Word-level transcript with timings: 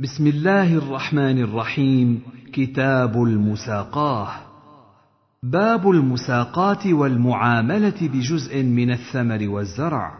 بسم 0.00 0.26
الله 0.26 0.74
الرحمن 0.74 1.38
الرحيم. 1.38 2.22
كتاب 2.52 3.22
المساقاه. 3.22 4.28
باب 5.42 5.90
المساقاه 5.90 6.94
والمعاملة 6.94 7.94
بجزء 8.02 8.62
من 8.62 8.90
الثمر 8.90 9.48
والزرع. 9.48 10.14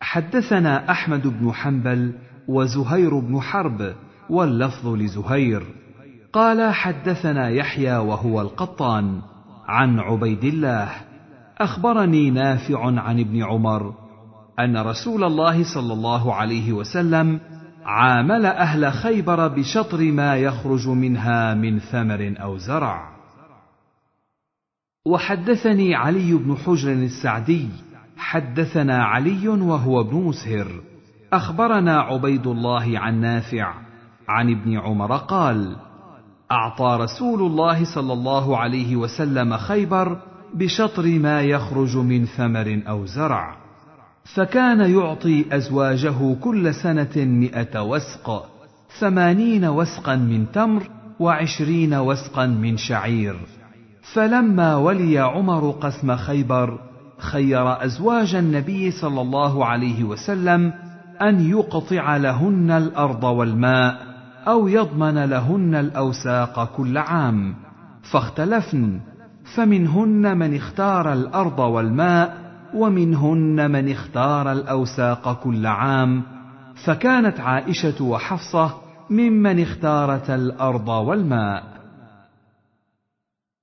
حدثنا 0.00 0.90
أحمد 0.90 1.26
بن 1.26 1.52
حنبل 1.52 2.12
وزهير 2.48 3.18
بن 3.18 3.40
حرب 3.40 3.94
واللفظ 4.30 4.86
لزهير. 4.86 5.62
قال 6.32 6.74
حدثنا 6.74 7.48
يحيى 7.48 7.96
وهو 7.96 8.40
القطان 8.40 9.20
عن 9.68 9.98
عبيد 10.00 10.44
الله. 10.44 10.88
أخبرني 11.58 12.30
نافع 12.30 13.00
عن 13.00 13.20
ابن 13.20 13.42
عمر 13.42 13.94
أن 14.60 14.76
رسول 14.76 15.24
الله 15.24 15.74
صلى 15.74 15.92
الله 15.92 16.34
عليه 16.34 16.72
وسلم 16.72 17.40
عامل 17.86 18.46
أهل 18.46 18.92
خيبر 18.92 19.48
بشطر 19.48 19.98
ما 20.12 20.36
يخرج 20.36 20.88
منها 20.88 21.54
من 21.54 21.78
ثمر 21.78 22.34
أو 22.42 22.56
زرع. 22.56 23.16
وحدثني 25.06 25.94
علي 25.94 26.32
بن 26.32 26.56
حجر 26.56 26.92
السعدي. 26.92 27.68
حدثنا 28.16 29.04
علي 29.04 29.48
وهو 29.48 30.00
ابن 30.00 30.16
مسهر. 30.16 30.66
أخبرنا 31.32 32.00
عبيد 32.00 32.46
الله 32.46 32.98
عن 32.98 33.20
نافع. 33.20 33.74
عن 34.28 34.50
ابن 34.50 34.78
عمر 34.78 35.16
قال 35.16 35.76
أعطى 36.50 36.98
رسول 37.00 37.42
الله 37.42 37.94
صلى 37.94 38.12
الله 38.12 38.58
عليه 38.58 38.96
وسلم 38.96 39.56
خيبر 39.56 40.20
بشطر 40.54 41.18
ما 41.18 41.42
يخرج 41.42 41.96
من 41.96 42.24
ثمر 42.24 42.82
أو 42.88 43.06
زرع. 43.06 43.65
فكان 44.34 44.80
يعطي 44.80 45.44
أزواجه 45.52 46.34
كل 46.40 46.74
سنة 46.74 47.16
مئة 47.16 47.82
وسق 47.82 48.44
ثمانين 48.98 49.64
وسقا 49.64 50.16
من 50.16 50.52
تمر 50.52 50.82
وعشرين 51.20 51.94
وسقا 51.94 52.46
من 52.46 52.76
شعير. 52.76 53.36
فلما 54.12 54.76
ولي 54.76 55.18
عمر 55.18 55.70
قسم 55.70 56.16
خيبر 56.16 56.78
خير 57.18 57.84
أزواج 57.84 58.34
النبي 58.34 58.90
صلى 58.90 59.20
الله 59.20 59.66
عليه 59.66 60.04
وسلم 60.04 60.72
أن 61.22 61.50
يقطع 61.50 62.16
لهن 62.16 62.70
الأرض 62.70 63.24
والماء 63.24 64.00
أو 64.48 64.68
يضمن 64.68 65.24
لهن 65.24 65.74
الأوساق 65.74 66.76
كل 66.76 66.98
عام. 66.98 67.54
فاختلفن 68.02 69.00
فمنهن 69.54 70.38
من 70.38 70.56
اختار 70.56 71.12
الأرض 71.12 71.58
والماء 71.58 72.45
ومنهن 72.74 73.70
من 73.70 73.90
اختار 73.90 74.52
الأوساق 74.52 75.42
كل 75.42 75.66
عام 75.66 76.22
فكانت 76.84 77.40
عائشة 77.40 78.04
وحفصة 78.04 78.74
ممن 79.10 79.62
اختارتا 79.62 80.34
الأرض 80.34 80.88
والماء. 80.88 81.76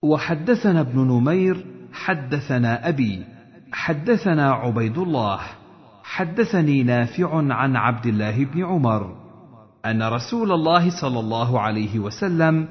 وحدثنا 0.03 0.81
ابن 0.81 0.99
نمير 0.99 1.65
حدثنا 1.93 2.89
أبي 2.89 3.23
حدثنا 3.71 4.51
عبيد 4.51 4.97
الله 4.97 5.39
حدثني 6.03 6.83
نافع 6.83 7.53
عن 7.53 7.75
عبد 7.75 8.05
الله 8.05 8.45
بن 8.45 8.65
عمر 8.65 9.15
أن 9.85 10.03
رسول 10.03 10.51
الله 10.51 11.01
صلى 11.01 11.19
الله 11.19 11.59
عليه 11.59 11.99
وسلم 11.99 12.67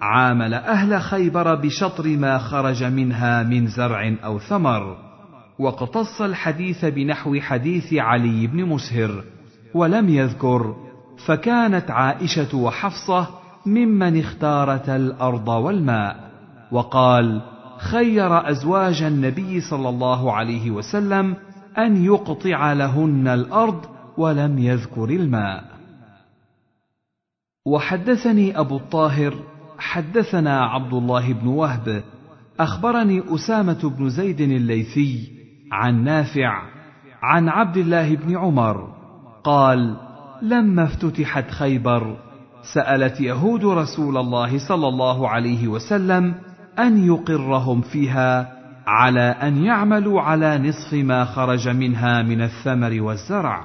عامل 0.00 0.54
أهل 0.54 1.00
خيبر 1.00 1.54
بشطر 1.54 2.16
ما 2.16 2.38
خرج 2.38 2.84
منها 2.84 3.42
من 3.42 3.66
زرع 3.66 4.16
أو 4.24 4.38
ثمر. 4.38 4.96
واقتص 5.58 6.22
الحديث 6.22 6.84
بنحو 6.84 7.40
حديث 7.40 7.94
علي 7.94 8.46
بن 8.46 8.64
مسهر 8.64 9.24
ولم 9.74 10.08
يذكر 10.08 10.76
فكانت 11.26 11.90
عائشة 11.90 12.56
وحفصة 12.56 13.28
ممن 13.66 14.20
اختارتا 14.20 14.96
الأرض 14.96 15.48
والماء. 15.48 16.30
وقال 16.72 17.42
خير 17.78 18.50
أزواج 18.50 19.02
النبي 19.02 19.60
صلى 19.60 19.88
الله 19.88 20.32
عليه 20.32 20.70
وسلم 20.70 21.36
أن 21.78 22.04
يقطع 22.04 22.72
لهن 22.72 23.28
الأرض 23.28 23.84
ولم 24.18 24.58
يذكر 24.58 25.04
الماء. 25.04 25.64
وحدثني 27.66 28.58
أبو 28.58 28.76
الطاهر 28.76 29.34
حدثنا 29.78 30.64
عبد 30.64 30.94
الله 30.94 31.32
بن 31.32 31.46
وهب 31.46 32.02
أخبرني 32.60 33.22
أسامة 33.34 33.92
بن 33.98 34.08
زيد 34.08 34.40
الليثي 34.40 35.43
عن 35.72 36.04
نافع 36.04 36.62
عن 37.22 37.48
عبد 37.48 37.76
الله 37.76 38.16
بن 38.16 38.36
عمر 38.36 38.94
قال 39.44 39.96
لما 40.42 40.84
افتتحت 40.84 41.50
خيبر 41.50 42.16
سألت 42.74 43.20
يهود 43.20 43.64
رسول 43.64 44.16
الله 44.16 44.68
صلى 44.68 44.88
الله 44.88 45.28
عليه 45.28 45.68
وسلم 45.68 46.34
أن 46.78 47.06
يقرهم 47.06 47.80
فيها 47.80 48.52
على 48.86 49.20
أن 49.20 49.64
يعملوا 49.64 50.20
على 50.20 50.58
نصف 50.58 50.94
ما 50.94 51.24
خرج 51.24 51.68
منها 51.68 52.22
من 52.22 52.42
الثمر 52.42 53.02
والزرع. 53.02 53.64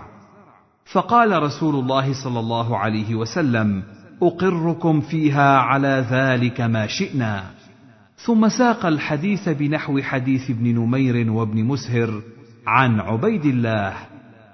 فقال 0.92 1.44
رسول 1.44 1.76
الله 1.76 2.14
صلى 2.24 2.40
الله 2.40 2.78
عليه 2.78 3.16
وسلم 3.16 3.84
أقركم 4.24 5.02
فيها 5.02 5.58
على 5.58 6.06
ذلك 6.10 6.62
ما 6.62 6.88
شئنا. 6.88 7.44
ثم 8.26 8.50
ساق 8.50 8.86
الحديث 8.86 9.50
بنحو 9.50 10.02
حديث 10.02 10.50
ابن 10.50 10.76
نمير 10.76 11.32
وابن 11.32 11.64
مسهر 11.64 12.22
عن 12.68 13.00
عبيد 13.00 13.46
الله 13.46 13.94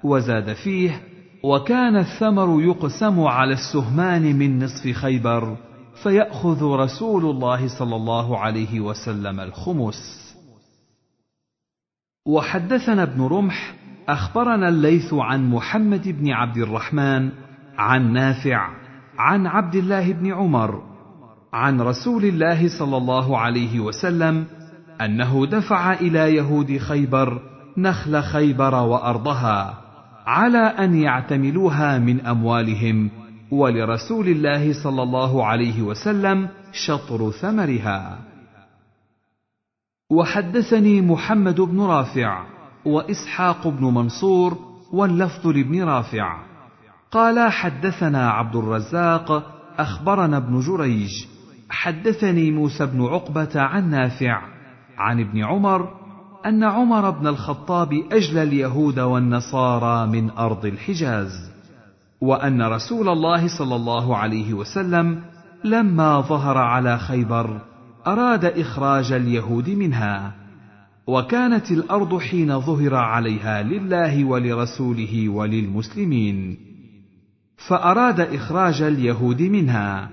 وزاد 0.04 0.54
فيه 0.54 1.02
وكان 1.44 1.96
الثمر 1.96 2.62
يقسم 2.62 3.20
على 3.20 3.54
السهمان 3.54 4.36
من 4.36 4.64
نصف 4.64 4.92
خيبر 4.92 5.58
فيأخذ 6.04 6.64
رسول 6.64 7.26
الله 7.26 7.80
صلى 7.80 7.96
الله 7.96 8.40
عليه 8.40 8.80
وسلم 8.80 9.40
الخمس. 9.40 10.36
وحدثنا 12.26 13.04
ابن 13.04 13.22
رمح 13.22 13.76
أخبرنا 14.10 14.70
الليث 14.70 15.14
عن 15.14 15.50
محمد 15.50 16.08
بن 16.08 16.32
عبد 16.32 16.58
الرحمن 16.58 17.32
عن 17.78 18.14
نافع 18.14 18.70
عن 19.18 19.48
عبد 19.48 19.76
الله 19.76 20.14
بن 20.14 20.34
عمر 20.34 20.95
عن 21.56 21.82
رسول 21.82 22.26
الله 22.26 22.80
صلى 22.80 22.98
الله 22.98 23.38
عليه 23.38 23.80
وسلم 23.80 24.46
أنه 25.02 25.46
دفع 25.46 25.94
إلى 25.94 26.36
يهود 26.36 26.78
خيبر 26.78 27.42
نخل 27.78 28.22
خيبر 28.22 28.76
وأرضها 28.76 29.78
على 30.26 30.58
أن 30.58 30.96
يعتملوها 30.96 31.98
من 31.98 32.26
أموالهم 32.26 33.10
ولرسول 33.52 34.28
الله 34.28 34.84
صلى 34.84 35.04
الله 35.04 35.46
عليه 35.46 35.82
وسلم 35.82 36.50
شطر 36.72 37.32
ثمرها. 37.32 38.20
وحدثني 40.12 41.02
محمد 41.02 41.62
بن 41.62 41.82
رافع 41.82 42.44
وإسحاق 42.86 43.68
بن 43.68 43.86
منصور 43.86 44.58
واللفظ 44.94 45.48
لابن 45.48 45.84
رافع. 45.84 46.44
قال 47.12 47.52
حدثنا 47.52 48.30
عبد 48.30 48.56
الرزاق 48.56 49.52
أخبرنا 49.80 50.38
ابن 50.38 50.60
جريج 50.60 51.35
حدثني 51.70 52.52
موسى 52.52 52.86
بن 52.86 53.02
عقبة 53.02 53.62
عن 53.62 53.90
نافع 53.90 54.42
عن 54.98 55.20
ابن 55.20 55.44
عمر 55.44 55.90
أن 56.46 56.64
عمر 56.64 57.10
بن 57.10 57.28
الخطاب 57.28 57.94
أجلى 58.12 58.44
اليهود 58.44 59.00
والنصارى 59.00 60.08
من 60.08 60.30
أرض 60.30 60.66
الحجاز 60.66 61.52
وأن 62.22 62.62
رسول 62.62 63.10
الله 63.10 63.58
صلى 63.58 63.76
الله 63.76 64.18
عليه 64.18 64.54
وسلم 64.54 65.22
لما 65.64 66.22
ظهر 66.22 66.58
على 66.58 66.98
خيبر 66.98 67.62
أراد 68.08 68.46
إخراج 68.46 69.12
اليهود 69.12 69.70
منها 69.70 70.34
وكانت 71.08 71.72
الأرض 71.72 72.20
حين 72.20 72.60
ظهر 72.60 72.96
عليها 72.96 73.64
لله 73.64 74.26
ولرسوله 74.26 75.30
وللمسلمين 75.30 76.58
فأراد 77.68 78.20
إخراج 78.20 78.82
اليهود 78.82 79.42
منها. 79.42 80.10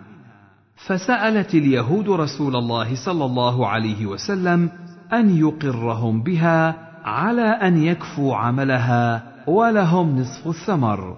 فسألت 0.87 1.55
اليهود 1.55 2.08
رسول 2.08 2.56
الله 2.56 3.05
صلى 3.05 3.25
الله 3.25 3.69
عليه 3.69 4.06
وسلم 4.06 4.70
أن 5.12 5.37
يقرهم 5.37 6.23
بها 6.23 6.76
على 7.05 7.43
أن 7.43 7.82
يكفوا 7.82 8.37
عملها 8.37 9.23
ولهم 9.46 10.19
نصف 10.19 10.49
الثمر. 10.49 11.17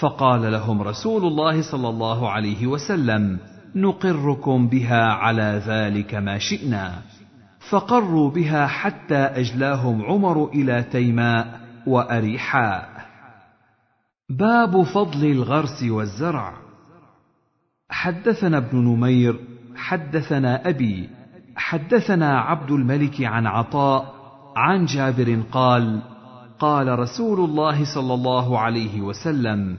فقال 0.00 0.52
لهم 0.52 0.82
رسول 0.82 1.24
الله 1.24 1.62
صلى 1.62 1.88
الله 1.88 2.30
عليه 2.30 2.66
وسلم 2.66 3.38
نقركم 3.74 4.68
بها 4.68 5.04
على 5.04 5.62
ذلك 5.66 6.14
ما 6.14 6.38
شئنا. 6.38 6.92
فقروا 7.70 8.30
بها 8.30 8.66
حتى 8.66 9.18
أجلاهم 9.18 10.02
عمر 10.02 10.48
إلى 10.48 10.82
تيماء 10.82 11.60
وأريحاء. 11.86 12.88
باب 14.30 14.82
فضل 14.82 15.24
الغرس 15.24 15.82
والزرع. 15.82 16.67
حدثنا 17.90 18.56
ابن 18.56 18.78
نمير 18.78 19.40
حدثنا 19.76 20.68
أبي 20.68 21.08
حدثنا 21.56 22.40
عبد 22.40 22.70
الملك 22.70 23.22
عن 23.22 23.46
عطاء 23.46 24.14
عن 24.56 24.84
جابر 24.84 25.42
قال 25.52 26.00
قال 26.58 26.98
رسول 26.98 27.40
الله 27.40 27.94
صلى 27.94 28.14
الله 28.14 28.58
عليه 28.58 29.00
وسلم 29.00 29.76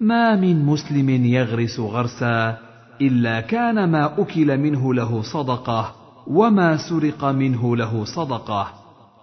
ما 0.00 0.36
من 0.36 0.64
مسلم 0.64 1.10
يغرس 1.24 1.80
غرسا 1.80 2.58
إلا 3.00 3.40
كان 3.40 3.90
ما 3.90 4.20
أكل 4.20 4.58
منه 4.58 4.94
له 4.94 5.22
صدقة 5.22 5.92
وما 6.26 6.76
سرق 6.76 7.24
منه 7.24 7.76
له 7.76 8.04
صدقة 8.04 8.68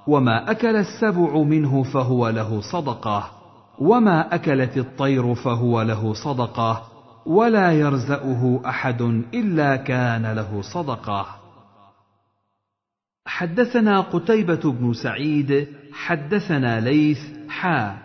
وما 0.08 0.52
أكل 0.52 0.76
السبع 0.76 1.44
منه 1.44 1.84
فهو 1.84 2.30
له 2.30 2.62
صدقة 2.62 3.24
وما 3.80 4.36
أكلت 4.36 4.78
الطير 4.78 5.36
فهو 5.36 5.82
له 5.82 6.14
صدقة 6.14 6.93
ولا 7.26 7.72
يرزأه 7.72 8.62
أحد 8.66 9.02
إلا 9.34 9.76
كان 9.76 10.26
له 10.26 10.62
صدقة. 10.62 11.44
حدثنا 13.26 14.02
قتيبة 14.02 14.72
بن 14.72 14.94
سعيد 14.94 15.68
حدثنا 15.94 16.80
ليث 16.80 17.20
حا 17.50 17.98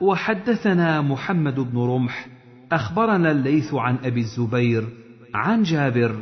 وحدثنا 0.00 1.00
محمد 1.00 1.60
بن 1.60 1.78
رمح 1.78 2.26
أخبرنا 2.72 3.30
الليث 3.30 3.74
عن 3.74 3.96
أبي 4.04 4.20
الزبير 4.20 4.88
عن 5.34 5.62
جابر 5.62 6.16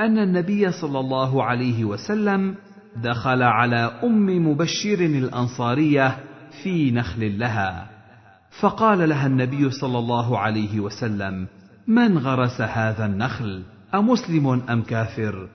أن 0.00 0.18
النبي 0.18 0.72
صلى 0.72 1.00
الله 1.00 1.44
عليه 1.44 1.84
وسلم 1.84 2.54
دخل 2.96 3.42
على 3.42 4.00
أم 4.04 4.48
مبشر 4.48 4.98
الأنصارية 5.00 6.18
في 6.62 6.90
نخل 6.90 7.38
لها 7.38 7.90
فقال 8.60 9.08
لها 9.08 9.26
النبي 9.26 9.70
صلى 9.70 9.98
الله 9.98 10.38
عليه 10.38 10.80
وسلم 10.80 11.46
من 11.86 12.18
غرس 12.18 12.60
هذا 12.60 13.06
النخل؟ 13.06 13.62
أمسلم 13.94 14.62
أم 14.70 14.82
كافر؟ 14.82 15.48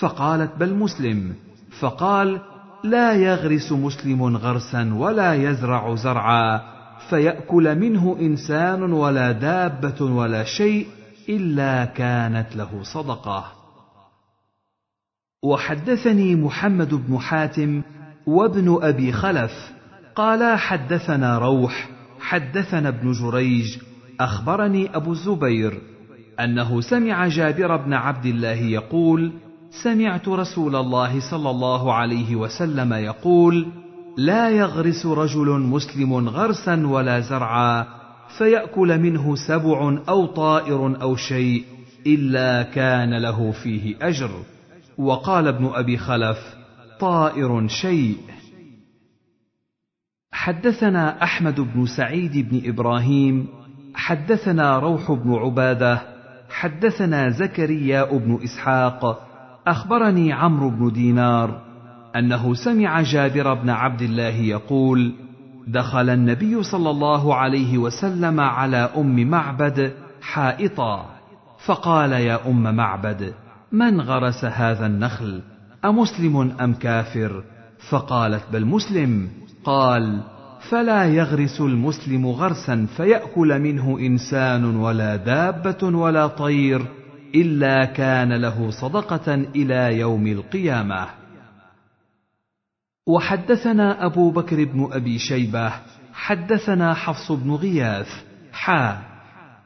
فقالت 0.00 0.50
بل 0.58 0.74
مسلم. 0.74 1.34
فقال 1.80 2.40
لا 2.84 3.12
يغرس 3.12 3.72
مسلم 3.72 4.36
غرسا 4.36 4.94
ولا 4.94 5.34
يزرع 5.34 5.94
زرعا 5.94 6.60
فيأكل 7.10 7.78
منه 7.78 8.16
إنسان 8.20 8.82
ولا 8.82 9.32
دابة 9.32 10.04
ولا 10.04 10.44
شيء 10.44 10.86
إلا 11.28 11.84
كانت 11.84 12.56
له 12.56 12.82
صدقة. 12.82 13.44
وحدثني 15.44 16.36
محمد 16.36 16.94
بن 16.94 17.18
حاتم 17.18 17.82
وابن 18.26 18.78
أبي 18.82 19.12
خلف 19.12 19.72
قالا 20.14 20.56
حدثنا 20.56 21.38
روح 21.38 21.88
حدثنا 22.20 22.88
ابن 22.88 23.12
جريج 23.12 23.78
أخبرني 24.24 24.96
أبو 24.96 25.12
الزبير 25.12 25.80
أنه 26.40 26.80
سمع 26.80 27.28
جابر 27.28 27.76
بن 27.76 27.92
عبد 27.92 28.26
الله 28.26 28.60
يقول 28.78 29.32
سمعت 29.82 30.28
رسول 30.28 30.76
الله 30.76 31.30
صلى 31.30 31.50
الله 31.50 31.94
عليه 31.94 32.36
وسلم 32.36 32.92
يقول 32.92 33.66
لا 34.16 34.50
يغرس 34.50 35.06
رجل 35.06 35.48
مسلم 35.60 36.28
غرسا 36.28 36.86
ولا 36.86 37.20
زرعا 37.20 37.86
فيأكل 38.38 38.98
منه 38.98 39.36
سبع 39.48 39.98
أو 40.08 40.26
طائر 40.26 41.02
أو 41.02 41.16
شيء 41.16 41.64
إلا 42.06 42.62
كان 42.62 43.18
له 43.18 43.50
فيه 43.50 43.96
أجر. 44.02 44.30
وقال 44.98 45.48
ابن 45.48 45.66
أبي 45.74 45.96
خلف 45.96 46.38
طائر 47.00 47.68
شيء. 47.68 48.16
حدثنا 50.32 51.22
أحمد 51.22 51.60
بن 51.60 51.86
سعيد 51.86 52.50
بن 52.50 52.68
إبراهيم 52.68 53.46
حدثنا 53.94 54.78
روح 54.78 55.12
بن 55.12 55.34
عبادة 55.34 56.02
حدثنا 56.50 57.30
زكريا 57.30 58.04
بن 58.04 58.38
إسحاق 58.44 59.28
أخبرني 59.66 60.32
عمرو 60.32 60.70
بن 60.70 60.92
دينار 60.92 61.60
أنه 62.16 62.54
سمع 62.54 63.02
جابر 63.02 63.54
بن 63.54 63.70
عبد 63.70 64.02
الله 64.02 64.34
يقول 64.34 65.12
دخل 65.66 66.10
النبي 66.10 66.62
صلى 66.62 66.90
الله 66.90 67.34
عليه 67.34 67.78
وسلم 67.78 68.40
على 68.40 68.90
أم 68.96 69.30
معبد 69.30 69.92
حائطا 70.22 71.06
فقال 71.64 72.12
يا 72.12 72.48
أم 72.48 72.76
معبد 72.76 73.34
من 73.72 74.00
غرس 74.00 74.44
هذا 74.44 74.86
النخل؟ 74.86 75.42
أمسلم 75.84 76.54
أم 76.60 76.74
كافر؟ 76.74 77.44
فقالت 77.90 78.42
بل 78.52 78.66
مسلم. 78.66 79.28
قال 79.64 80.20
فلا 80.70 81.04
يغرس 81.04 81.60
المسلم 81.60 82.26
غرسا 82.26 82.86
فيأكل 82.96 83.58
منه 83.58 83.98
إنسان 83.98 84.64
ولا 84.76 85.16
دابة 85.16 85.98
ولا 85.98 86.26
طير 86.26 86.82
إلا 87.34 87.84
كان 87.84 88.32
له 88.32 88.70
صدقة 88.70 89.34
إلى 89.34 89.98
يوم 89.98 90.26
القيامة. 90.26 91.06
وحدثنا 93.06 94.06
أبو 94.06 94.30
بكر 94.30 94.64
بن 94.64 94.88
أبي 94.92 95.18
شيبة 95.18 95.72
حدثنا 96.12 96.94
حفص 96.94 97.32
بن 97.32 97.50
غياث 97.50 98.24
حا. 98.52 99.02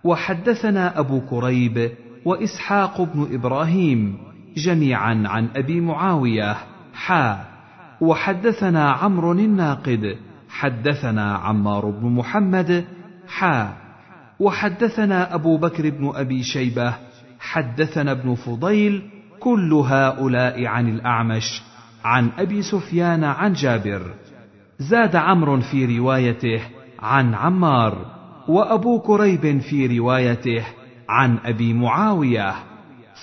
وحدثنا 0.04 0.98
أبو 0.98 1.20
كريب 1.20 1.90
وإسحاق 2.24 3.02
بن 3.02 3.34
إبراهيم 3.34 4.18
جميعا 4.56 5.22
عن 5.26 5.48
أبي 5.56 5.80
معاوية 5.80 6.56
حا. 6.94 7.44
وحدثنا 8.00 8.90
عمرو 8.90 9.32
الناقد 9.32 10.16
حدثنا 10.60 11.34
عمار 11.34 11.90
بن 11.90 12.08
محمد 12.08 12.84
حا 13.28 13.76
وحدثنا 14.40 15.34
أبو 15.34 15.56
بكر 15.56 15.90
بن 15.90 16.12
أبي 16.14 16.42
شيبة 16.42 16.94
حدثنا 17.40 18.12
ابن 18.12 18.34
فضيل 18.34 19.02
كل 19.40 19.72
هؤلاء 19.74 20.66
عن 20.66 20.88
الأعمش 20.88 21.62
عن 22.04 22.30
أبي 22.38 22.62
سفيان 22.62 23.24
عن 23.24 23.52
جابر. 23.52 24.02
زاد 24.78 25.16
عمرو 25.16 25.60
في 25.60 25.98
روايته 25.98 26.60
عن 26.98 27.34
عمار 27.34 28.06
وأبو 28.48 29.00
كريب 29.00 29.58
في 29.58 29.98
روايته 29.98 30.64
عن 31.08 31.38
أبي 31.44 31.72
معاوية. 31.72 32.54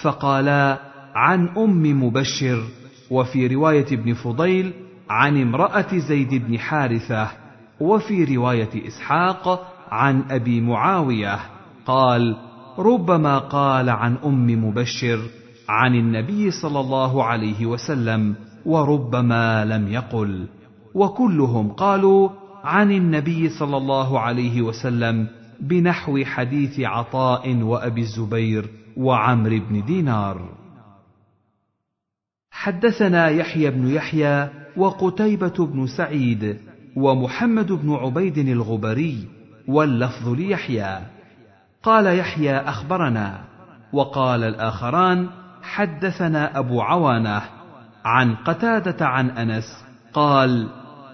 فقالا 0.02 0.80
عن 1.16 1.48
أم 1.58 2.04
مبشر 2.04 2.64
وفي 3.12 3.48
رواية 3.48 3.86
ابن 3.92 4.14
فضيل 4.14 4.74
عن 5.14 5.42
امرأة 5.42 5.98
زيد 5.98 6.34
بن 6.34 6.60
حارثة 6.60 7.32
وفي 7.80 8.36
رواية 8.36 8.88
إسحاق 8.88 9.74
عن 9.92 10.24
أبي 10.32 10.62
معاوية 10.62 11.40
قال 11.86 12.38
ربما 12.80 13.38
قال 13.38 13.90
عن 13.90 14.18
أم 14.26 14.66
مبشر 14.66 15.20
عن 15.70 15.96
النبي 15.96 16.52
صلى 16.52 16.80
الله 16.80 17.24
عليه 17.24 17.66
وسلم 17.66 18.36
وربما 18.66 19.66
لم 19.66 19.88
يقل. 19.88 20.48
وكلهم 20.94 21.72
قالوا 21.72 22.30
عن 22.64 22.92
النبي 22.92 23.50
صلى 23.50 23.78
الله 23.78 24.20
عليه 24.20 24.62
وسلم 24.62 25.28
بنحو 25.60 26.24
حديث 26.24 26.80
عطاء 26.80 27.56
وأبي 27.56 28.02
الزبير 28.02 28.70
وعمرو 28.98 29.60
بن 29.70 29.86
دينار. 29.86 30.50
حدثنا 32.52 33.30
يحيى 33.30 33.72
بن 33.72 33.88
يحيى 33.88 34.63
وقتيبة 34.78 35.66
بن 35.66 35.88
سعيد 35.88 36.58
ومحمد 36.96 37.72
بن 37.72 37.94
عبيد 37.94 38.38
الغبري 38.38 39.28
واللفظ 39.68 40.30
ليحيى. 40.30 41.00
قال 41.84 42.20
يحيى 42.20 42.58
أخبرنا 42.58 43.42
وقال 43.94 44.44
الآخران 44.44 45.28
حدثنا 45.64 46.60
أبو 46.60 46.82
عوانة 46.82 47.42
عن 48.06 48.36
قتادة 48.36 49.06
عن 49.06 49.30
أنس 49.30 49.84
قال 50.14 50.70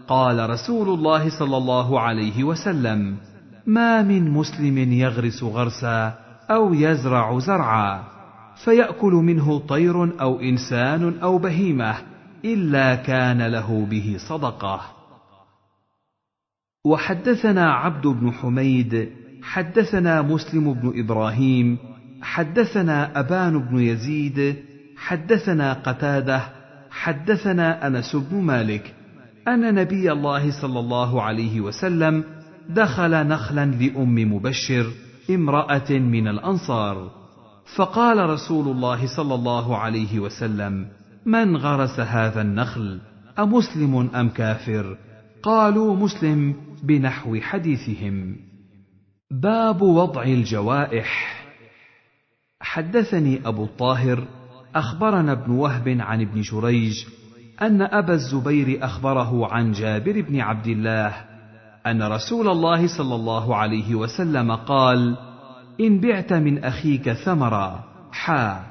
قال 0.07 0.49
رسول 0.49 0.89
الله 0.89 1.39
صلى 1.39 1.57
الله 1.57 1.99
عليه 1.99 2.43
وسلم 2.43 3.17
ما 3.65 4.01
من 4.01 4.31
مسلم 4.31 4.77
يغرس 4.77 5.43
غرسا 5.43 6.13
أو 6.51 6.73
يزرع 6.73 7.39
زرعا 7.39 8.03
فيأكل 8.63 9.13
منه 9.13 9.59
طير 9.59 10.21
أو 10.21 10.39
إنسان 10.39 11.19
أو 11.23 11.37
بهيمة 11.37 11.95
إلا 12.45 12.95
كان 12.95 13.41
له 13.41 13.85
به 13.85 14.17
صدقة. 14.29 14.81
وحدثنا 16.85 17.73
عبد 17.73 18.07
بن 18.07 18.31
حميد 18.31 19.09
حدثنا 19.43 20.21
مسلم 20.21 20.73
بن 20.73 20.99
إبراهيم 20.99 21.77
حدثنا 22.21 23.19
أبان 23.19 23.59
بن 23.59 23.79
يزيد 23.79 24.55
حدثنا 24.97 25.73
قتادة 25.73 26.41
حدثنا 26.91 27.87
أنس 27.87 28.15
بن 28.15 28.41
مالك. 28.41 28.95
أن 29.47 29.75
نبي 29.75 30.11
الله 30.11 30.61
صلى 30.61 30.79
الله 30.79 31.21
عليه 31.21 31.61
وسلم 31.61 32.23
دخل 32.69 33.27
نخلا 33.27 33.65
لأم 33.65 34.33
مبشر 34.33 34.91
امرأة 35.29 35.91
من 35.91 36.27
الأنصار. 36.27 37.11
فقال 37.75 38.29
رسول 38.29 38.67
الله 38.67 39.15
صلى 39.15 39.35
الله 39.35 39.77
عليه 39.77 40.19
وسلم 40.19 40.87
من 41.31 41.57
غرس 41.57 41.99
هذا 41.99 42.41
النخل؟ 42.41 42.99
أمسلم 43.39 44.09
أم 44.15 44.29
كافر؟ 44.29 44.97
قالوا 45.43 45.95
مسلم 45.95 46.55
بنحو 46.83 47.39
حديثهم. 47.41 48.35
باب 49.31 49.81
وضع 49.81 50.23
الجوائح. 50.23 51.39
حدثني 52.61 53.41
أبو 53.45 53.63
الطاهر 53.63 54.27
أخبرنا 54.75 55.31
ابن 55.31 55.51
وهب 55.51 55.87
عن 55.99 56.21
ابن 56.21 56.41
جريج 56.41 57.05
أن 57.61 57.81
أبا 57.81 58.13
الزبير 58.13 58.85
أخبره 58.85 59.53
عن 59.53 59.71
جابر 59.71 60.21
بن 60.21 60.39
عبد 60.39 60.67
الله 60.67 61.13
أن 61.87 62.03
رسول 62.03 62.47
الله 62.47 62.97
صلى 62.97 63.15
الله 63.15 63.55
عليه 63.55 63.95
وسلم 63.95 64.51
قال 64.51 65.17
إن 65.79 65.99
بعت 65.99 66.33
من 66.33 66.63
أخيك 66.63 67.13
ثمرا 67.13 67.83
حا. 68.11 68.68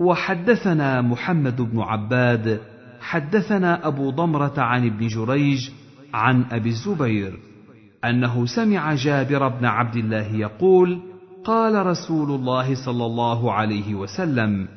وحدثنا 0.00 1.02
محمد 1.02 1.62
بن 1.62 1.80
عباد 1.80 2.60
حدثنا 3.00 3.86
أبو 3.86 4.10
ضمرة 4.10 4.54
عن 4.58 4.86
ابن 4.86 5.06
جريج 5.06 5.70
عن 6.14 6.44
أبي 6.52 6.68
الزبير 6.68 7.38
أنه 8.04 8.46
سمع 8.46 8.94
جابر 8.94 9.48
بن 9.48 9.64
عبد 9.64 9.96
الله 9.96 10.34
يقول 10.34 11.00
قال 11.44 11.86
رسول 11.86 12.30
الله 12.30 12.74
صلى 12.74 13.06
الله 13.06 13.52
عليه 13.52 13.94
وسلم 13.94 14.68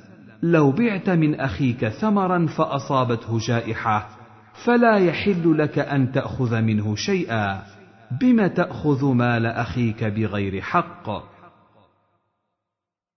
لو 0.43 0.71
بعت 0.71 1.09
من 1.09 1.35
أخيك 1.35 1.87
ثمرا 1.87 2.45
فأصابته 2.45 3.37
جائحة 3.47 4.09
فلا 4.65 4.97
يحل 4.97 5.57
لك 5.57 5.79
أن 5.79 6.11
تأخذ 6.11 6.61
منه 6.61 6.95
شيئا 6.95 7.61
بم 8.21 8.47
تأخذ 8.47 9.05
مال 9.05 9.45
أخيك 9.45 10.03
بغير 10.03 10.61
حق؟ 10.61 11.09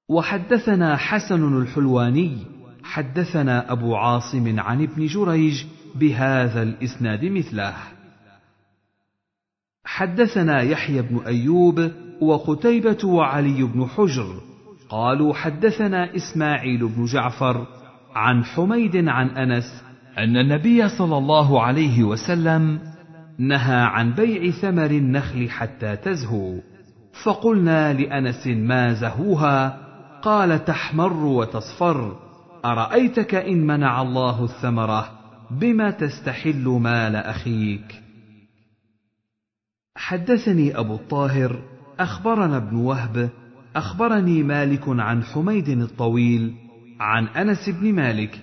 وحدثنا 0.08 0.96
حسن 0.96 1.62
الحلواني 1.62 2.38
حدثنا 2.82 3.72
أبو 3.72 3.96
عاصم 3.96 4.60
عن 4.60 4.82
ابن 4.82 5.06
جريج 5.06 5.64
بهذا 5.94 6.62
الإسناد 6.62 7.24
مثله. 7.24 7.74
حدثنا 9.84 10.62
يحيى 10.62 11.02
بن 11.02 11.18
أيوب 11.26 11.90
وقتيبة 12.20 12.98
وعلي 13.04 13.62
بن 13.62 13.86
حجر 13.86 14.40
قالوا 14.88 15.34
حدثنا 15.34 16.16
إسماعيل 16.16 16.88
بن 16.88 17.04
جعفر 17.04 17.66
عن 18.14 18.44
حميد 18.44 19.08
عن 19.08 19.28
أنس 19.28 19.84
أن 20.18 20.36
النبي 20.36 20.88
صلى 20.88 21.18
الله 21.18 21.62
عليه 21.62 22.02
وسلم 22.04 22.80
نهى 23.38 23.76
عن 23.76 24.14
بيع 24.14 24.50
ثمر 24.50 24.90
النخل 24.90 25.50
حتى 25.50 25.96
تزهو 25.96 26.54
فقلنا 27.24 27.92
لأنس 27.92 28.46
ما 28.46 28.92
زهوها 28.92 29.83
قال 30.24 30.64
تحمر 30.64 31.12
وتصفر 31.12 32.16
أرأيتك 32.64 33.34
إن 33.34 33.66
منع 33.66 34.02
الله 34.02 34.44
الثمرة؟ 34.44 35.10
بما 35.50 35.90
تستحل 35.90 36.64
مال 36.68 37.16
أخيك؟ 37.16 38.02
حدثني 39.96 40.78
أبو 40.78 40.94
الطاهر 40.94 41.62
أخبرنا 42.00 42.56
ابن 42.56 42.76
وهب 42.76 43.30
أخبرني 43.76 44.42
مالك 44.42 44.82
عن 44.88 45.22
حميد 45.22 45.68
الطويل 45.68 46.54
عن 47.00 47.26
أنس 47.26 47.68
بن 47.68 47.92
مالك 47.92 48.42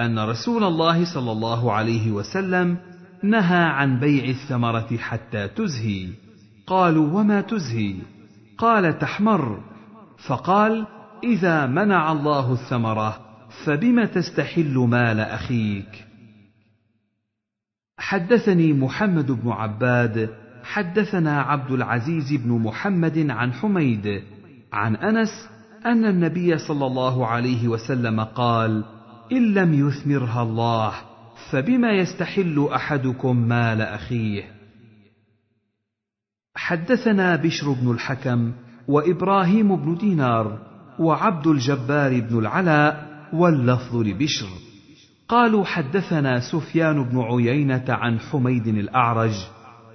أن 0.00 0.18
رسول 0.18 0.64
الله 0.64 1.14
صلى 1.14 1.32
الله 1.32 1.72
عليه 1.72 2.10
وسلم 2.10 2.76
نهى 3.22 3.64
عن 3.64 4.00
بيع 4.00 4.24
الثمرة 4.24 4.96
حتى 4.96 5.48
تزهي. 5.48 6.08
قالوا 6.66 7.20
وما 7.20 7.40
تزهي؟ 7.40 7.94
قال 8.58 8.98
تحمر. 8.98 9.60
فقال 10.28 10.86
إذا 11.24 11.66
منع 11.66 12.12
الله 12.12 12.52
الثمرة 12.52 13.20
فبم 13.64 14.04
تستحل 14.04 14.74
مال 14.74 15.20
أخيك؟ 15.20 16.04
حدثني 17.98 18.72
محمد 18.72 19.30
بن 19.30 19.50
عباد 19.50 20.30
حدثنا 20.62 21.40
عبد 21.42 21.70
العزيز 21.70 22.32
بن 22.32 22.52
محمد 22.52 23.30
عن 23.30 23.52
حميد 23.52 24.22
عن 24.72 24.96
أنس 24.96 25.48
أن 25.86 26.04
النبي 26.04 26.58
صلى 26.58 26.86
الله 26.86 27.26
عليه 27.26 27.68
وسلم 27.68 28.20
قال 28.20 28.84
إن 29.32 29.54
لم 29.54 29.88
يثمرها 29.88 30.42
الله 30.42 30.92
فبما 31.50 31.92
يستحل 31.92 32.68
أحدكم 32.74 33.36
مال 33.36 33.82
أخيه؟ 33.82 34.42
حدثنا 36.54 37.36
بشر 37.36 37.72
بن 37.72 37.90
الحكم 37.90 38.52
وإبراهيم 38.88 39.76
بن 39.76 39.96
دينار 39.96 40.67
وعبد 40.98 41.46
الجبار 41.46 42.20
بن 42.20 42.38
العلاء 42.38 43.08
واللفظ 43.32 43.96
لبشر. 43.96 44.46
قالوا 45.28 45.64
حدثنا 45.64 46.40
سفيان 46.40 47.04
بن 47.04 47.20
عيينة 47.20 47.84
عن 47.88 48.20
حميد 48.20 48.66
الأعرج 48.66 49.34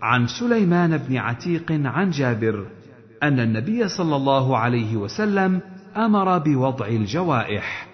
عن 0.02 0.28
سليمان 0.28 0.98
بن 0.98 1.18
عتيق 1.18 1.72
عن 1.72 2.10
جابر 2.10 2.66
أن 3.24 3.40
النبي 3.40 3.88
صلى 3.88 4.16
الله 4.16 4.58
عليه 4.58 4.98
وسلم 4.98 5.62
أمر 5.98 6.38
بوضع 6.38 6.88
الجوائح. 6.88 7.88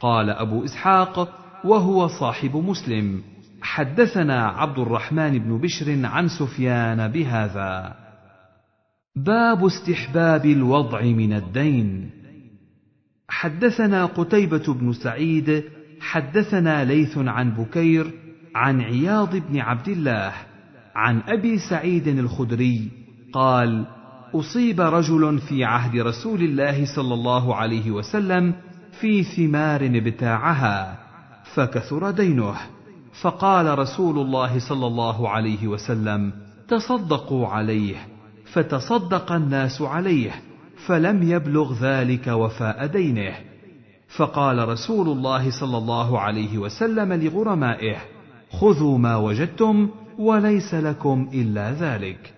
قال 0.00 0.30
أبو 0.30 0.64
إسحاق 0.64 1.28
وهو 1.64 2.06
صاحب 2.06 2.56
مسلم. 2.56 3.22
حدثنا 3.62 4.46
عبد 4.46 4.78
الرحمن 4.78 5.38
بن 5.38 5.58
بشر 5.58 6.06
عن 6.06 6.28
سفيان 6.28 7.08
بهذا. 7.08 7.94
باب 9.16 9.64
استحباب 9.64 10.46
الوضع 10.46 11.00
من 11.02 11.32
الدين. 11.32 12.10
حدثنا 13.34 14.06
قتيبة 14.06 14.74
بن 14.74 14.92
سعيد 14.92 15.64
حدثنا 16.00 16.84
ليث 16.84 17.18
عن 17.18 17.50
بكير 17.50 18.10
عن 18.54 18.80
عياض 18.80 19.36
بن 19.36 19.58
عبد 19.60 19.88
الله 19.88 20.32
عن 20.94 21.20
أبي 21.28 21.58
سعيد 21.58 22.08
الخدري 22.08 22.88
قال 23.32 23.86
أصيب 24.34 24.80
رجل 24.80 25.38
في 25.38 25.64
عهد 25.64 25.96
رسول 26.00 26.42
الله 26.42 26.84
صلى 26.96 27.14
الله 27.14 27.54
عليه 27.54 27.90
وسلم 27.90 28.54
في 29.00 29.22
ثمار 29.22 29.86
ابتاعها 29.86 30.98
فكثر 31.54 32.10
دينه 32.10 32.54
فقال 33.22 33.78
رسول 33.78 34.18
الله 34.18 34.58
صلى 34.58 34.86
الله 34.86 35.28
عليه 35.28 35.68
وسلم 35.68 36.32
تصدقوا 36.68 37.46
عليه 37.48 37.96
فتصدق 38.52 39.32
الناس 39.32 39.82
عليه 39.82 40.32
فلم 40.86 41.30
يبلغ 41.30 41.74
ذلك 41.80 42.26
وفاء 42.26 42.86
دينه. 42.86 43.34
فقال 44.16 44.68
رسول 44.68 45.08
الله 45.08 45.60
صلى 45.60 45.78
الله 45.78 46.20
عليه 46.20 46.58
وسلم 46.58 47.12
لغرمائه 47.12 47.96
خذوا 48.50 48.98
ما 48.98 49.16
وجدتم 49.16 49.90
وليس 50.18 50.74
لكم 50.74 51.30
إلا 51.34 51.72
ذلك. 51.72 52.34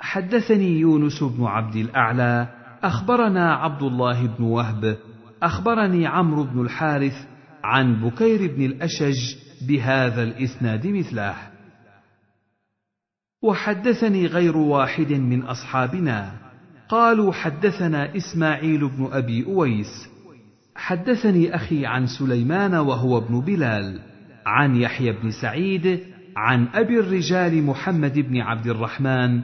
حدثني 0.00 0.80
يونس 0.80 1.22
بن 1.22 1.44
عبد 1.44 1.76
الأعلى 1.76 2.48
أخبرنا 2.82 3.54
عبد 3.54 3.82
الله 3.82 4.26
بن 4.26 4.44
وهب 4.44 4.98
أخبرني 5.42 6.06
عمرو 6.06 6.44
بن 6.44 6.60
الحارث 6.60 7.26
عن 7.64 7.94
بكير 8.00 8.54
بن 8.56 8.64
الأشج 8.64 9.36
بهذا 9.68 10.22
الإسناد 10.22 10.86
مثله. 10.86 11.34
وحدثني 13.42 14.26
غير 14.26 14.56
واحد 14.56 15.12
من 15.12 15.42
أصحابنا. 15.42 16.45
قالوا 16.88 17.32
حدثنا 17.32 18.16
إسماعيل 18.16 18.88
بن 18.88 19.08
أبي 19.12 19.46
أويس. 19.46 20.08
حدثني 20.76 21.54
أخي 21.54 21.86
عن 21.86 22.06
سليمان 22.06 22.74
وهو 22.74 23.18
ابن 23.18 23.40
بلال. 23.40 24.00
عن 24.46 24.76
يحيى 24.76 25.12
بن 25.12 25.30
سعيد 25.30 26.00
عن 26.36 26.68
أبي 26.74 27.00
الرجال 27.00 27.62
محمد 27.62 28.18
بن 28.18 28.40
عبد 28.40 28.66
الرحمن 28.66 29.40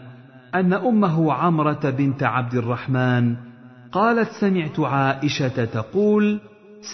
أن 0.55 0.73
أمه 0.73 1.33
عمرة 1.33 1.91
بنت 1.91 2.23
عبد 2.23 2.55
الرحمن 2.55 3.37
قالت 3.93 4.29
سمعت 4.41 4.81
عائشة 4.81 5.65
تقول 5.65 6.41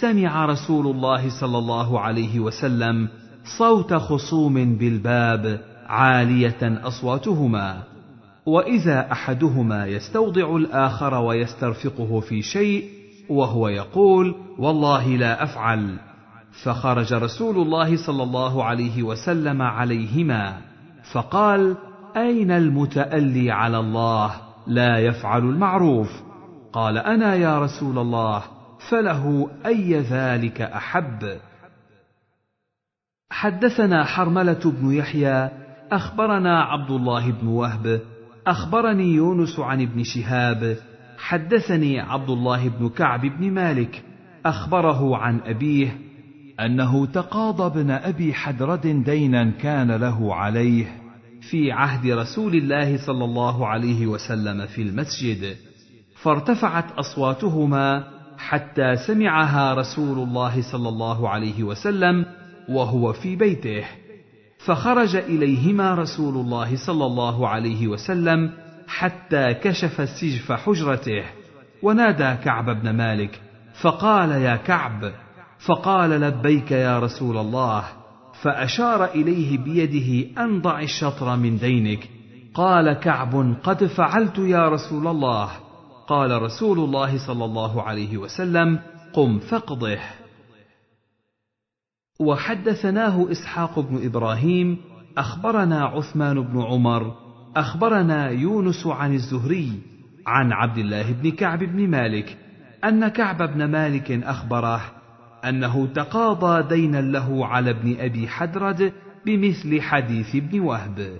سمع 0.01 0.45
رسول 0.45 0.87
الله 0.87 1.39
صلى 1.41 1.57
الله 1.57 1.99
عليه 1.99 2.39
وسلم 2.39 3.07
صوت 3.57 3.93
خصوم 3.93 4.77
بالباب 4.77 5.61
عالية 5.87 6.87
أصواتهما. 6.87 7.83
وإذا 8.49 9.11
أحدهما 9.11 9.85
يستوضع 9.85 10.55
الآخر 10.55 11.13
ويسترفقه 11.13 12.19
في 12.19 12.41
شيء 12.41 12.89
وهو 13.29 13.67
يقول 13.67 14.35
والله 14.57 15.07
لا 15.07 15.43
أفعل 15.43 15.99
فخرج 16.63 17.13
رسول 17.13 17.55
الله 17.55 18.05
صلى 18.05 18.23
الله 18.23 18.63
عليه 18.63 19.03
وسلم 19.03 19.61
عليهما 19.61 20.57
فقال 21.11 21.77
أين 22.17 22.51
المتألي 22.51 23.51
على 23.51 23.79
الله؟ 23.79 24.31
لا 24.67 24.97
يفعل 24.97 25.41
المعروف. 25.41 26.09
قال 26.73 26.97
أنا 26.97 27.35
يا 27.35 27.59
رسول 27.59 27.97
الله 27.97 28.43
فله 28.89 29.49
أي 29.65 29.99
ذلك 29.99 30.61
أحب؟ 30.61 31.39
حدثنا 33.31 34.03
حرملة 34.03 34.59
بن 34.65 34.93
يحيى 34.93 35.49
أخبرنا 35.91 36.63
عبد 36.63 36.91
الله 36.91 37.31
بن 37.31 37.47
وهب 37.47 38.01
أخبرني 38.47 39.13
يونس 39.13 39.59
عن 39.59 39.81
ابن 39.81 40.03
شهاب 40.03 40.77
حدثني 41.17 41.99
عبد 41.99 42.29
الله 42.29 42.69
بن 42.69 42.89
كعب 42.89 43.21
بن 43.21 43.51
مالك 43.51 44.03
أخبره 44.45 45.17
عن 45.17 45.39
أبيه 45.39 45.97
أنه 46.59 47.05
تقاضى 47.05 47.79
ابن 47.79 47.91
أبي 47.91 48.33
حدرد 48.33 48.87
دينا 48.87 49.51
كان 49.51 49.91
له 49.91 50.35
عليه 50.35 50.85
في 51.41 51.71
عهد 51.71 52.11
رسول 52.11 52.55
الله 52.55 52.97
صلى 52.97 53.25
الله 53.25 53.67
عليه 53.67 54.07
وسلم 54.07 54.65
في 54.65 54.81
المسجد 54.81 55.55
فارتفعت 56.21 56.91
أصواتهما 56.91 58.03
حتى 58.37 58.95
سمعها 59.07 59.73
رسول 59.73 60.27
الله 60.27 60.71
صلى 60.71 60.89
الله 60.89 61.29
عليه 61.29 61.63
وسلم 61.63 62.25
وهو 62.69 63.13
في 63.13 63.35
بيته. 63.35 63.85
فخرج 64.65 65.15
إليهما 65.15 65.93
رسول 65.95 66.35
الله 66.35 66.75
صلى 66.75 67.05
الله 67.05 67.47
عليه 67.47 67.87
وسلم 67.87 68.51
حتى 68.87 69.53
كشف 69.53 70.09
سجف 70.09 70.51
حجرته 70.51 71.23
ونادى 71.83 72.43
كعب 72.43 72.81
بن 72.81 72.89
مالك 72.89 73.41
فقال 73.81 74.31
يا 74.31 74.55
كعب 74.55 75.11
فقال 75.59 76.09
لبيك 76.09 76.71
يا 76.71 76.99
رسول 76.99 77.37
الله 77.37 77.83
فأشار 78.41 79.05
إليه 79.05 79.57
بيده 79.57 80.41
ان 80.43 80.61
ضع 80.61 80.81
الشطر 80.81 81.35
من 81.35 81.57
دينك. 81.57 82.09
قال 82.53 82.93
كعب 82.93 83.55
قد 83.63 83.85
فعلت 83.85 84.37
يا 84.37 84.69
رسول 84.69 85.07
الله. 85.07 85.49
قال 86.07 86.41
رسول 86.41 86.79
الله 86.79 87.27
صلى 87.27 87.45
الله 87.45 87.83
عليه 87.83 88.17
وسلم 88.17 88.79
قم 89.13 89.39
فاقضه 89.39 89.97
وحدثناه 92.21 93.31
إسحاق 93.31 93.79
بن 93.79 94.05
إبراهيم 94.05 94.77
أخبرنا 95.17 95.85
عثمان 95.85 96.41
بن 96.41 96.61
عمر 96.61 97.15
أخبرنا 97.55 98.29
يونس 98.29 98.87
عن 98.87 99.13
الزهري 99.13 99.71
عن 100.27 100.51
عبد 100.51 100.77
الله 100.77 101.11
بن 101.11 101.31
كعب 101.31 101.59
بن 101.59 101.87
مالك 101.87 102.37
أن 102.83 103.07
كعب 103.07 103.37
بن 103.37 103.65
مالك 103.65 104.11
اخبره 104.11 104.81
أنه 105.45 105.87
تقاضى 105.87 106.75
دينا 106.75 107.01
له 107.01 107.45
على 107.45 107.69
ابن 107.69 107.99
أبي 107.99 108.27
حدرد 108.27 108.93
بمثل 109.25 109.81
حديث 109.81 110.35
ابن 110.35 110.59
وهب. 110.59 111.17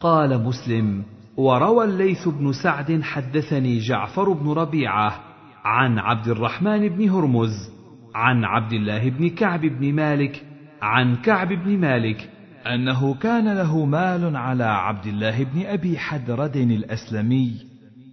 قال 0.00 0.44
مسلم 0.44 1.04
وروى 1.36 1.84
الليث 1.84 2.28
بن 2.28 2.52
سعد 2.52 3.02
حدثني 3.02 3.78
جعفر 3.78 4.32
بن 4.32 4.52
ربيعة 4.52 5.20
عن 5.64 5.98
عبد 5.98 6.28
الرحمن 6.28 6.88
بن 6.88 7.08
هرمز 7.08 7.73
عن 8.14 8.44
عبد 8.44 8.72
الله 8.72 9.08
بن 9.10 9.28
كعب 9.28 9.60
بن 9.60 9.92
مالك 9.94 10.42
عن 10.82 11.16
كعب 11.16 11.48
بن 11.48 11.78
مالك 11.78 12.30
أنه 12.66 13.14
كان 13.14 13.56
له 13.56 13.84
مال 13.84 14.36
على 14.36 14.64
عبد 14.64 15.06
الله 15.06 15.44
بن 15.44 15.66
أبي 15.66 15.98
حدرد 15.98 16.56
الأسلمي 16.56 17.52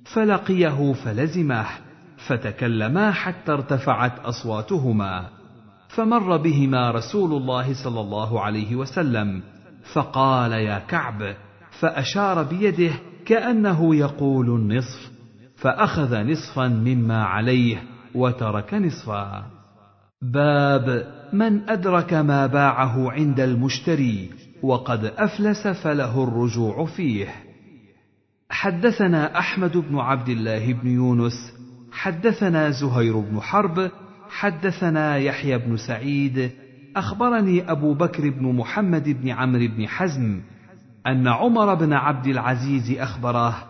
فلقيه 0.05 0.93
فلزمه 0.93 1.65
فتكلما 2.27 3.11
حتى 3.11 3.51
ارتفعت 3.51 4.19
أصواتهما 4.19 5.29
فمر 5.89 6.37
بهما 6.37 6.91
رسول 6.91 7.33
الله 7.33 7.83
صلى 7.83 8.01
الله 8.01 8.41
عليه 8.41 8.75
وسلم 8.75 9.41
فقال 9.93 10.51
يا 10.51 10.79
كعب 10.79 11.35
فأشار 11.79 12.43
بيده 12.43 12.91
كأنه 13.25 13.95
يقول 13.95 14.49
النصف 14.49 15.11
فأخذ 15.55 16.23
نصفا 16.23 16.67
مما 16.67 17.23
عليه 17.23 17.83
وترك 18.15 18.73
نصفا. 18.73 19.50
باب 20.21 21.07
من 21.33 21.69
أدرك 21.69 22.13
ما 22.13 22.47
باعه 22.47 23.11
عند 23.11 23.39
المشتري 23.39 24.29
وقد 24.63 25.05
أفلس 25.05 25.67
فله 25.67 26.23
الرجوع 26.23 26.85
فيه. 26.85 27.27
حدثنا 28.49 29.39
أحمد 29.39 29.77
بن 29.77 29.97
عبد 29.97 30.29
الله 30.29 30.73
بن 30.73 30.87
يونس 30.87 31.53
حدثنا 31.91 32.69
زهير 32.69 33.19
بن 33.19 33.39
حرب 33.39 33.91
حدثنا 34.29 35.17
يحيى 35.17 35.57
بن 35.57 35.77
سعيد. 35.77 36.51
أخبرني 36.95 37.71
أبو 37.71 37.93
بكر 37.93 38.29
بن 38.29 38.55
محمد 38.55 39.09
بن 39.09 39.29
عمرو 39.29 39.67
بن 39.67 39.87
حزم 39.87 40.41
أن 41.07 41.27
عمر 41.27 41.73
بن 41.73 41.93
عبد 41.93 42.27
العزيز 42.27 42.91
اخبره 42.99 43.63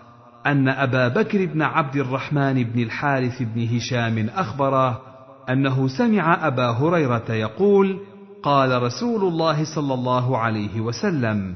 أن 0.46 0.68
أبا 0.68 1.08
بكر 1.08 1.46
بن 1.46 1.62
عبد 1.62 1.96
الرحمن 1.96 2.64
بن 2.64 2.84
الحارث 2.84 3.42
بن 3.42 3.76
هشام 3.76 4.30
اخبره 4.30 5.11
أنه 5.52 5.88
سمع 5.88 6.48
أبا 6.48 6.70
هريرة 6.70 7.32
يقول 7.32 8.00
قال 8.44 8.84
رسول 8.84 9.24
الله 9.24 9.76
صلى 9.76 9.94
الله 9.94 10.38
عليه 10.38 10.82
وسلم 10.82 11.56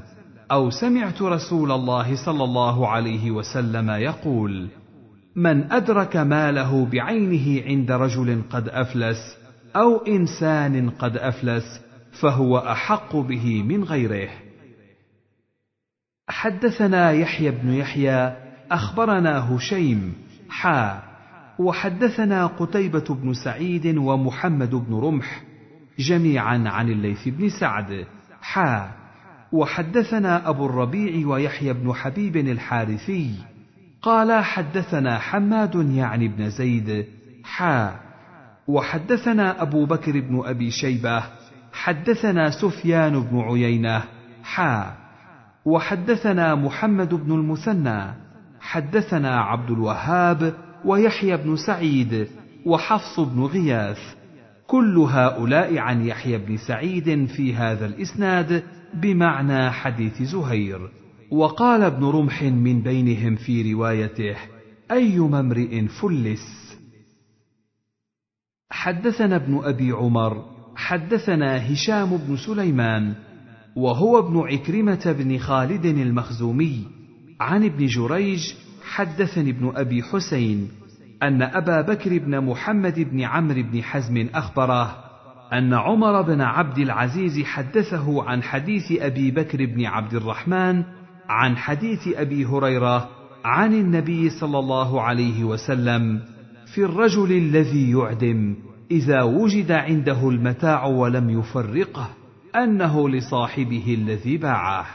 أو 0.50 0.70
سمعت 0.70 1.22
رسول 1.22 1.72
الله 1.72 2.24
صلى 2.24 2.44
الله 2.44 2.88
عليه 2.88 3.30
وسلم 3.30 3.90
يقول 3.90 4.68
من 5.36 5.72
أدرك 5.72 6.16
ماله 6.16 6.84
بعينه 6.84 7.64
عند 7.66 7.92
رجل 7.92 8.42
قد 8.50 8.68
أفلس 8.68 9.36
أو 9.76 9.96
إنسان 9.96 10.90
قد 10.90 11.16
أفلس 11.16 11.80
فهو 12.20 12.58
أحق 12.58 13.16
به 13.16 13.62
من 13.62 13.84
غيره. 13.84 14.28
حدثنا 16.28 17.10
يحيى 17.10 17.50
بن 17.50 17.72
يحيى 17.72 18.36
أخبرنا 18.70 19.56
هشيم 19.56 20.14
حا 20.48 21.02
وحدثنا 21.58 22.46
قتيبة 22.46 23.04
بن 23.10 23.34
سعيد 23.34 23.96
ومحمد 23.96 24.74
بن 24.74 24.94
رمح 24.94 25.42
جميعا 25.98 26.64
عن 26.66 26.88
الليث 26.88 27.28
بن 27.28 27.48
سعد. 27.60 28.06
حا 28.42 28.90
وحدثنا 29.52 30.48
أبو 30.48 30.66
الربيع 30.66 31.28
ويحيى 31.28 31.72
بن 31.72 31.92
حبيب 31.92 32.36
الحارثي. 32.36 33.34
قال 34.02 34.44
حدثنا 34.44 35.18
حماد 35.18 35.74
يعني 35.90 36.28
بن 36.28 36.50
زيد. 36.50 37.06
حا 37.44 37.96
وحدثنا 38.68 39.62
أبو 39.62 39.86
بكر 39.86 40.20
بن 40.20 40.42
أبي 40.44 40.70
شيبة. 40.70 41.22
حدثنا 41.72 42.50
سفيان 42.50 43.20
بن 43.20 43.40
عيينة. 43.40 44.02
حا 44.42 44.94
وحدثنا 45.64 46.54
محمد 46.54 47.14
بن 47.14 47.32
المثنى. 47.32 48.14
حدثنا 48.60 49.40
عبد 49.40 49.70
الوهاب 49.70 50.54
ويحيى 50.84 51.36
بن 51.36 51.56
سعيد 51.56 52.28
وحفص 52.66 53.20
بن 53.20 53.40
غياث. 53.40 53.98
كل 54.66 54.98
هؤلاء 54.98 55.78
عن 55.78 56.06
يحيى 56.06 56.38
بن 56.38 56.56
سعيد 56.56 57.26
في 57.26 57.54
هذا 57.54 57.86
الإسناد 57.86 58.62
بمعنى 58.94 59.70
حديث 59.70 60.22
زهير. 60.22 60.90
وقال 61.30 61.82
ابن 61.82 62.04
رمح 62.04 62.42
من 62.42 62.82
بينهم 62.82 63.36
في 63.36 63.72
روايته 63.72 64.36
أيما 64.90 65.40
امرئ 65.40 65.86
فلس. 65.86 66.66
حدثنا 68.70 69.36
ابن 69.36 69.60
أبي 69.64 69.92
عمر 69.92 70.44
حدثنا 70.76 71.72
هشام 71.72 72.16
بن 72.16 72.36
سليمان 72.36 73.14
وهو 73.76 74.18
ابن 74.18 74.38
عكرمة 74.38 75.14
بن 75.18 75.38
خالد 75.38 75.84
المخزومي 75.84 76.86
عن 77.40 77.64
ابن 77.64 77.86
جريج 77.86 78.54
حدثني 78.86 79.50
ابن 79.50 79.72
أبي 79.76 80.02
حسين 80.02 80.68
أن 81.22 81.42
أبا 81.42 81.80
بكر 81.80 82.18
بن 82.18 82.40
محمد 82.40 83.00
بن 83.00 83.20
عمرو 83.20 83.62
بن 83.62 83.82
حزم 83.82 84.26
أخبره 84.34 84.96
أن 85.52 85.74
عمر 85.74 86.22
بن 86.22 86.40
عبد 86.40 86.78
العزيز 86.78 87.44
حدثه 87.44 88.22
عن 88.22 88.42
حديث 88.42 88.92
أبي 89.00 89.30
بكر 89.30 89.66
بن 89.66 89.84
عبد 89.84 90.14
الرحمن 90.14 90.82
عن 91.28 91.56
حديث 91.56 92.08
أبي 92.08 92.44
هريرة 92.44 93.08
عن 93.44 93.74
النبي 93.74 94.30
صلى 94.30 94.58
الله 94.58 95.02
عليه 95.02 95.44
وسلم 95.44 96.20
في 96.74 96.84
الرجل 96.84 97.32
الذي 97.32 97.90
يعدم 97.90 98.56
إذا 98.90 99.22
وجد 99.22 99.72
عنده 99.72 100.28
المتاع 100.28 100.84
ولم 100.86 101.30
يفرقه 101.30 102.08
أنه 102.54 103.08
لصاحبه 103.08 103.94
الذي 103.98 104.36
باعه. 104.36 104.86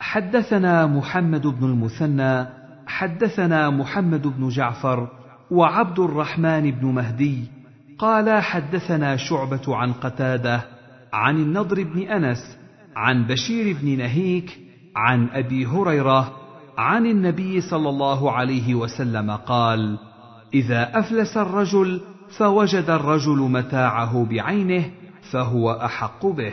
حدثنا 0.00 0.86
محمد 0.86 1.46
بن 1.46 1.66
المثنى 1.66 2.46
حدثنا 2.86 3.70
محمد 3.70 4.26
بن 4.26 4.48
جعفر 4.48 5.08
وعبد 5.50 5.98
الرحمن 5.98 6.70
بن 6.70 6.86
مهدي 6.86 7.44
قال 7.98 8.42
حدثنا 8.42 9.16
شعبة 9.16 9.76
عن 9.76 9.92
قتادة 9.92 10.64
عن 11.12 11.36
النضر 11.36 11.82
بن 11.82 12.00
أنس 12.00 12.58
عن 12.96 13.26
بشير 13.26 13.76
بن 13.82 13.98
نهيك 13.98 14.58
عن 14.96 15.28
أبي 15.28 15.66
هريرة 15.66 16.32
عن 16.78 17.06
النبي 17.06 17.60
صلى 17.60 17.88
الله 17.88 18.32
عليه 18.32 18.74
وسلم 18.74 19.30
قال 19.30 19.98
إذا 20.54 20.98
أفلس 20.98 21.36
الرجل 21.36 22.00
فوجد 22.38 22.90
الرجل 22.90 23.38
متاعه 23.38 24.24
بعينه 24.24 24.90
فهو 25.32 25.70
أحق 25.72 26.26
به. 26.26 26.52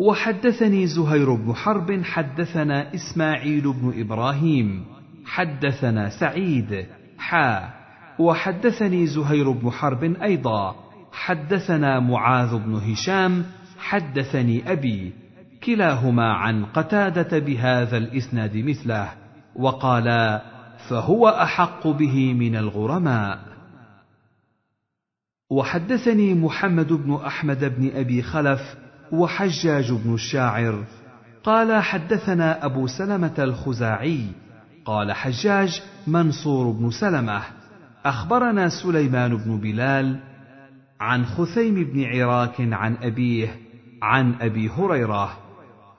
وحدثني 0.00 0.86
زهير 0.86 1.34
بن 1.34 1.54
حرب 1.54 2.02
حدثنا 2.02 2.94
إسماعيل 2.94 3.72
بن 3.72 4.00
إبراهيم 4.00 4.84
حدثنا 5.24 6.08
سعيد 6.08 6.86
حا. 7.18 7.70
وحدثني 8.18 9.06
زهير 9.06 9.50
بن 9.50 9.70
حرب 9.70 10.04
أيضا 10.04 10.74
حدثنا 11.12 12.00
معاذ 12.00 12.58
بن 12.58 12.74
هشام 12.74 13.44
حدثني 13.78 14.72
أبي 14.72 15.12
كلاهما 15.64 16.32
عن 16.32 16.64
قتادة 16.64 17.38
بهذا 17.38 17.96
الإسناد 17.96 18.56
مثله 18.56 19.08
وقالا 19.56 20.42
فهو 20.88 21.28
أحق 21.28 21.86
به 21.86 22.34
من 22.34 22.56
الغرماء. 22.56 23.38
وحدثني 25.50 26.34
محمد 26.34 26.92
بن 26.92 27.14
أحمد 27.14 27.64
بن 27.64 27.90
أبي 27.94 28.22
خلف 28.22 28.60
وحجاج 29.12 29.92
بن 29.92 30.14
الشاعر 30.14 30.84
قال 31.44 31.82
حدثنا 31.82 32.64
أبو 32.64 32.86
سلمة 32.86 33.34
الخزاعي 33.38 34.26
قال 34.84 35.12
حجاج 35.12 35.82
منصور 36.06 36.70
بن 36.70 36.90
سلمة 36.90 37.42
أخبرنا 38.04 38.68
سليمان 38.68 39.36
بن 39.36 39.58
بلال 39.58 40.20
عن 41.00 41.24
خثيم 41.24 41.74
بن 41.74 42.04
عراك 42.04 42.54
عن 42.60 42.96
أبيه 43.02 43.56
عن 44.02 44.34
أبي 44.40 44.68
هريرة 44.68 45.30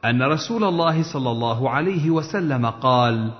أن 0.05 0.23
رسول 0.23 0.63
الله 0.63 1.03
صلى 1.03 1.31
الله 1.31 1.69
عليه 1.69 2.09
وسلم 2.09 2.65
قال 2.65 3.31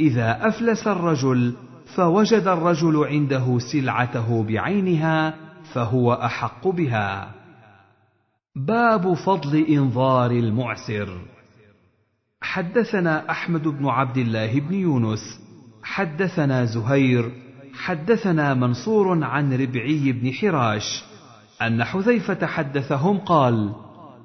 إذا 0.00 0.48
أفلس 0.48 0.86
الرجل 0.86 1.54
فوجد 1.96 2.46
الرجل 2.46 3.04
عنده 3.04 3.58
سلعته 3.58 4.44
بعينها 4.44 5.34
فهو 5.72 6.12
أحق 6.12 6.68
بها. 6.68 7.37
باب 8.66 9.14
فضل 9.14 9.56
إنظار 9.56 10.30
المعسر. 10.30 11.08
حدثنا 12.40 13.30
أحمد 13.30 13.68
بن 13.68 13.86
عبد 13.86 14.16
الله 14.16 14.60
بن 14.60 14.74
يونس 14.74 15.40
حدثنا 15.82 16.64
زهير 16.64 17.32
حدثنا 17.74 18.54
منصور 18.54 19.24
عن 19.24 19.52
ربعي 19.52 20.12
بن 20.12 20.32
حراش 20.32 21.04
أن 21.62 21.84
حذيفة 21.84 22.46
حدثهم 22.46 23.18
قال 23.18 23.72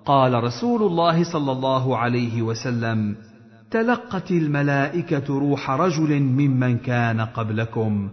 قال 0.06 0.44
رسول 0.44 0.84
الله 0.84 1.24
صلى 1.24 1.52
الله 1.52 1.98
عليه 1.98 2.42
وسلم 2.42 3.16
تلقت 3.72 4.32
الملائكة 4.32 5.40
روح 5.40 5.72
رجل 5.72 6.20
ممن 6.20 6.78
كان 6.78 7.22
قبلكم 7.22 8.10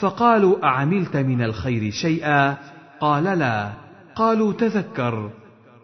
فقالوا 0.00 0.64
أعملت 0.64 1.16
من 1.16 1.42
الخير 1.42 1.90
شيئا؟ 1.90 2.56
قال 3.00 3.24
لا. 3.24 3.72
قالوا 4.16 4.52
تذكر. 4.52 5.30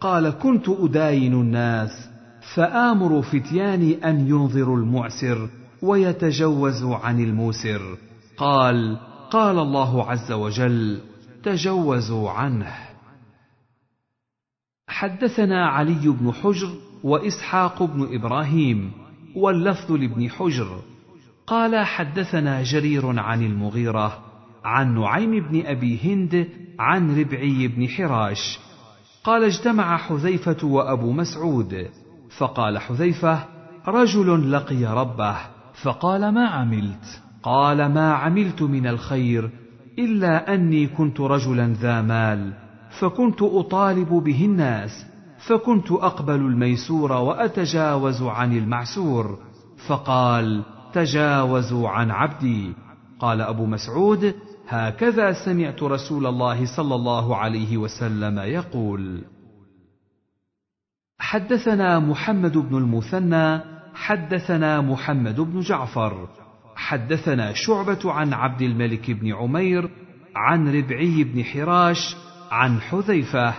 قال 0.05 0.29
كنت 0.29 0.69
أداين 0.69 1.33
الناس 1.33 2.09
فآمر 2.55 3.21
فتياني 3.21 4.09
أن 4.09 4.27
ينظروا 4.27 4.77
المعسر 4.77 5.49
ويتجوزوا 5.81 6.95
عن 6.95 7.19
الموسر. 7.19 7.97
قال 8.37 8.97
قال 9.31 9.59
الله 9.59 10.11
عز 10.11 10.31
وجل 10.31 11.01
تجوزوا 11.43 12.29
عنه. 12.29 12.73
حدثنا 14.87 15.67
علي 15.67 16.07
بن 16.07 16.31
حجر 16.33 16.69
وإسحاق 17.03 17.83
بن 17.83 18.15
إبراهيم 18.15 18.91
واللفظ 19.35 19.91
لابن 19.91 20.29
حجر. 20.29 20.81
قال 21.47 21.85
حدثنا 21.85 22.63
جرير 22.63 23.19
عن 23.19 23.45
المغيرة 23.45 24.19
عن 24.65 24.95
نعيم 24.95 25.39
بن 25.39 25.65
أبي 25.65 25.99
هند 26.03 26.47
عن 26.79 27.19
ربعي 27.19 27.67
بن 27.67 27.87
حراش 27.87 28.59
قال 29.25 29.43
اجتمع 29.43 29.97
حذيفة 29.97 30.67
وأبو 30.67 31.11
مسعود. 31.11 31.87
فقال 32.37 32.77
حذيفة 32.79 33.39
رجل 33.87 34.51
لقي 34.51 34.85
ربه. 34.85 35.37
فقال 35.83 36.33
ما 36.33 36.47
عملت؟ 36.47 37.21
قال 37.43 37.93
ما 37.93 38.13
عملت 38.13 38.61
من 38.61 38.87
الخير 38.87 39.49
إلا 39.99 40.53
أني 40.53 40.87
كنت 40.87 41.19
رجلا 41.19 41.73
ذا 41.73 42.01
مال 42.01 42.53
فكنت 42.99 43.41
أطالب 43.41 44.09
به 44.09 44.45
الناس 44.45 45.05
فكنت 45.47 45.91
أقبل 45.91 46.35
الميسور 46.35 47.11
وأتجاوز 47.11 48.23
عن 48.23 48.57
المعسور. 48.57 49.37
فقال 49.87 50.63
تجاوزوا 50.93 51.89
عن 51.89 52.11
عبدي. 52.11 52.73
قال 53.19 53.41
أبو 53.41 53.65
مسعود 53.65 54.33
هكذا 54.67 55.45
سمعت 55.45 55.83
رسول 55.83 56.25
الله 56.25 56.65
صلى 56.77 56.95
الله 56.95 57.35
عليه 57.35 57.77
وسلم 57.77 58.39
يقول 58.39 59.21
حدثنا 61.19 61.99
محمد 61.99 62.57
بن 62.57 62.77
المثنى 62.77 63.59
حدثنا 63.93 64.81
محمد 64.81 65.41
بن 65.41 65.59
جعفر 65.59 66.27
حدثنا 66.75 67.53
شعبة 67.53 68.11
عن 68.11 68.33
عبد 68.33 68.61
الملك 68.61 69.11
بن 69.11 69.33
عمير 69.33 69.89
عن 70.35 70.75
ربعي 70.75 71.23
بن 71.23 71.43
حراش 71.43 72.15
عن 72.51 72.81
حذيفة 72.81 73.53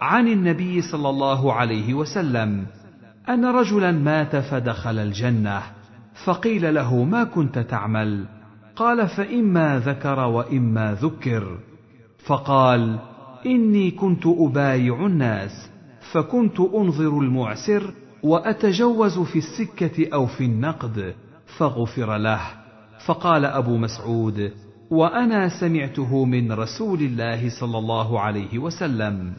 عن 0.00 0.28
النبي 0.28 0.82
صلى 0.82 1.08
الله 1.08 1.52
عليه 1.52 1.94
وسلم 1.94 2.66
أن 3.28 3.44
رجلا 3.44 3.92
مات 3.92 4.36
فدخل 4.36 4.98
الجنة 4.98 5.62
فقيل 6.24 6.74
له 6.74 7.04
ما 7.04 7.24
كنت 7.24 7.58
تعمل؟ 7.58 8.39
قال 8.80 9.08
فإما 9.08 9.78
ذكر 9.78 10.18
وإما 10.18 10.94
ذكر. 10.94 11.58
فقال 12.26 12.98
إني 13.46 13.90
كنت 13.90 14.26
أبايع 14.26 15.06
الناس 15.06 15.70
فكنت 16.12 16.60
أنظر 16.60 17.20
المعسر 17.20 17.94
وأتجوز 18.22 19.18
في 19.18 19.38
السكة 19.38 20.14
أو 20.14 20.26
في 20.26 20.44
النقد 20.44 21.14
فغفر 21.58 22.16
له. 22.16 22.40
فقال 23.06 23.44
أبو 23.44 23.76
مسعود 23.76 24.52
وأنا 24.90 25.60
سمعته 25.60 26.24
من 26.24 26.52
رسول 26.52 27.00
الله 27.00 27.60
صلى 27.60 27.78
الله 27.78 28.20
عليه 28.20 28.58
وسلم. 28.58 29.32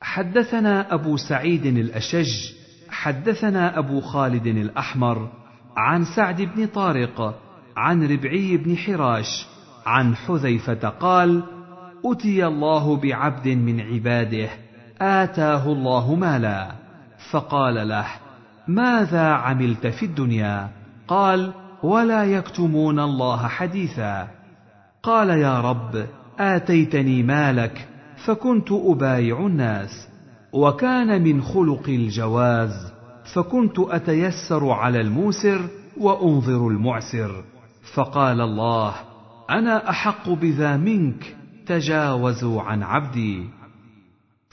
حدثنا 0.00 0.94
أبو 0.94 1.16
سعيد 1.16 1.66
الأشج 1.66 2.52
حدثنا 2.88 3.78
أبو 3.78 4.00
خالد 4.00 4.46
الأحمر 4.46 5.37
عن 5.78 6.04
سعد 6.04 6.42
بن 6.42 6.66
طارق 6.66 7.34
عن 7.76 8.02
ربعي 8.02 8.56
بن 8.56 8.76
حراش 8.76 9.46
عن 9.86 10.16
حذيفة 10.16 10.88
قال 10.88 11.42
اتي 12.04 12.46
الله 12.46 12.96
بعبد 12.96 13.48
من 13.48 13.80
عباده 13.80 14.48
آتاه 15.00 15.72
الله 15.72 16.14
مالا. 16.14 16.72
فقال 17.30 17.88
له 17.88 18.06
ماذا 18.68 19.28
عملت 19.28 19.86
في 19.86 20.06
الدنيا؟ 20.06 20.68
قال 21.08 21.52
ولا 21.82 22.24
يكتمون 22.24 23.00
الله 23.00 23.48
حديثا. 23.48 24.28
قال 25.02 25.30
يا 25.30 25.60
رب 25.60 26.06
آتيتني 26.38 27.22
مالك 27.22 27.88
فكنت 28.26 28.72
أبايع 28.72 29.46
الناس 29.46 30.08
وكان 30.52 31.22
من 31.22 31.42
خلق 31.42 31.88
الجواز. 31.88 32.97
فكنت 33.34 33.78
أتيسر 33.78 34.70
على 34.70 35.00
الموسر 35.00 35.60
وأنظر 35.96 36.68
المعسر. 36.68 37.44
فقال 37.94 38.40
الله 38.40 38.94
أنا 39.50 39.90
أحق 39.90 40.30
بذا 40.30 40.76
منك 40.76 41.36
تجاوزوا 41.66 42.62
عن 42.62 42.82
عبدي. 42.82 43.44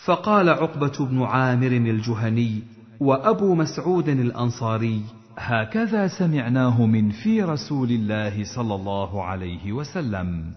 فقال 0.06 0.50
عقبة 0.50 1.06
بن 1.06 1.24
عامر 1.24 1.68
الجهني 1.68 2.64
وأبو 3.00 3.56
مسعود 3.56 4.10
الأنصاري 4.10 5.02
هكذا 5.38 6.08
سمعناه 6.08 6.86
من 6.86 7.10
في 7.10 7.42
رسول 7.42 7.90
الله 7.90 8.44
صلى 8.56 8.76
الله 8.76 9.24
عليه 9.24 9.72
وسلم. 9.72 10.54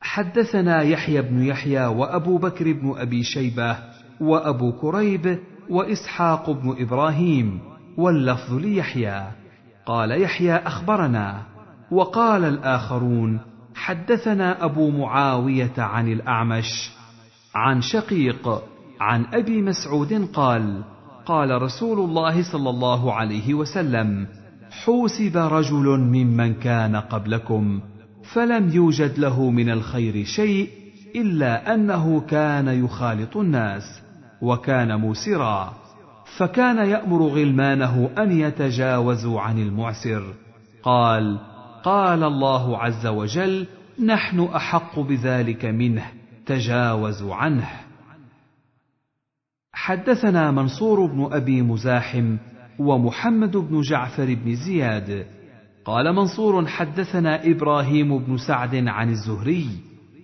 حدثنا 0.00 0.82
يحيى 0.82 1.22
بن 1.22 1.42
يحيى 1.42 1.86
وأبو 1.86 2.38
بكر 2.38 2.72
بن 2.72 2.94
أبي 2.96 3.22
شيبة 3.22 3.78
وأبو 4.20 4.72
كريب 4.72 5.38
وإسحاق 5.70 6.50
بن 6.50 6.76
إبراهيم 6.78 7.60
واللفظ 7.96 8.54
ليحيى. 8.54 9.22
قال 9.86 10.22
يحيى 10.22 10.56
أخبرنا. 10.56 11.42
وقال 11.90 12.44
الآخرون 12.44 13.40
حدثنا 13.74 14.64
أبو 14.64 14.90
معاوية 14.90 15.72
عن 15.78 16.12
الأعمش 16.12 16.90
عن 17.54 17.80
شقيق 17.80 18.62
عن 19.00 19.26
أبي 19.34 19.62
مسعود 19.62 20.28
قال 20.32 20.82
قال 21.26 21.62
رسول 21.62 21.98
الله 21.98 22.52
صلى 22.52 22.70
الله 22.70 23.12
عليه 23.14 23.54
وسلم 23.54 24.26
حوسب 24.70 25.36
رجل 25.36 25.98
ممن 25.98 26.54
كان 26.54 26.96
قبلكم 26.96 27.80
فلم 28.32 28.68
يوجد 28.68 29.18
له 29.18 29.50
من 29.50 29.70
الخير 29.70 30.24
شيء 30.24 30.68
إلا 31.16 31.74
أنه 31.74 32.20
كان 32.20 32.84
يخالط 32.84 33.36
الناس. 33.36 34.02
وكان 34.42 35.00
موسرا 35.00 35.74
فكان 36.38 36.76
يأمر 36.76 37.22
غلمانه 37.22 38.10
أن 38.18 38.32
يتجاوزوا 38.32 39.40
عن 39.40 39.58
المعسر. 39.58 40.34
قال 40.82 41.38
قال 41.84 42.24
الله 42.24 42.78
عز 42.78 43.06
وجل 43.06 43.66
نحن 44.04 44.40
أحق 44.40 45.00
بذلك 45.00 45.64
منه 45.64 46.06
تجاوزوا 46.46 47.34
عنه. 47.34 47.68
حدثنا 49.72 50.50
منصور 50.50 51.06
بن 51.06 51.28
أبي 51.32 51.62
مزاحم 51.62 52.36
ومحمد 52.78 53.56
بن 53.56 53.80
جعفر 53.80 54.34
بن 54.34 54.54
زياد. 54.54 55.26
قال 55.84 56.12
منصور 56.14 56.66
حدثنا 56.66 57.50
إبراهيم 57.50 58.18
بن 58.18 58.36
سعد 58.36 58.74
عن 58.74 59.10
الزهري 59.10 59.68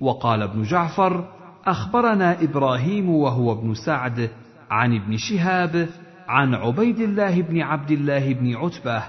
وقال 0.00 0.42
ابن 0.42 0.62
جعفر 0.62 1.34
أخبرنا 1.66 2.42
إبراهيم 2.42 3.11
وهو 3.11 3.53
ابن 3.53 3.74
سعد 3.74 4.31
عن 4.70 4.94
ابن 4.94 5.16
شهاب 5.16 5.88
عن 6.29 6.55
عبيد 6.55 7.00
الله 7.00 7.42
بن 7.42 7.61
عبد 7.61 7.90
الله 7.90 8.33
بن 8.33 8.57
عتبة 8.57 9.03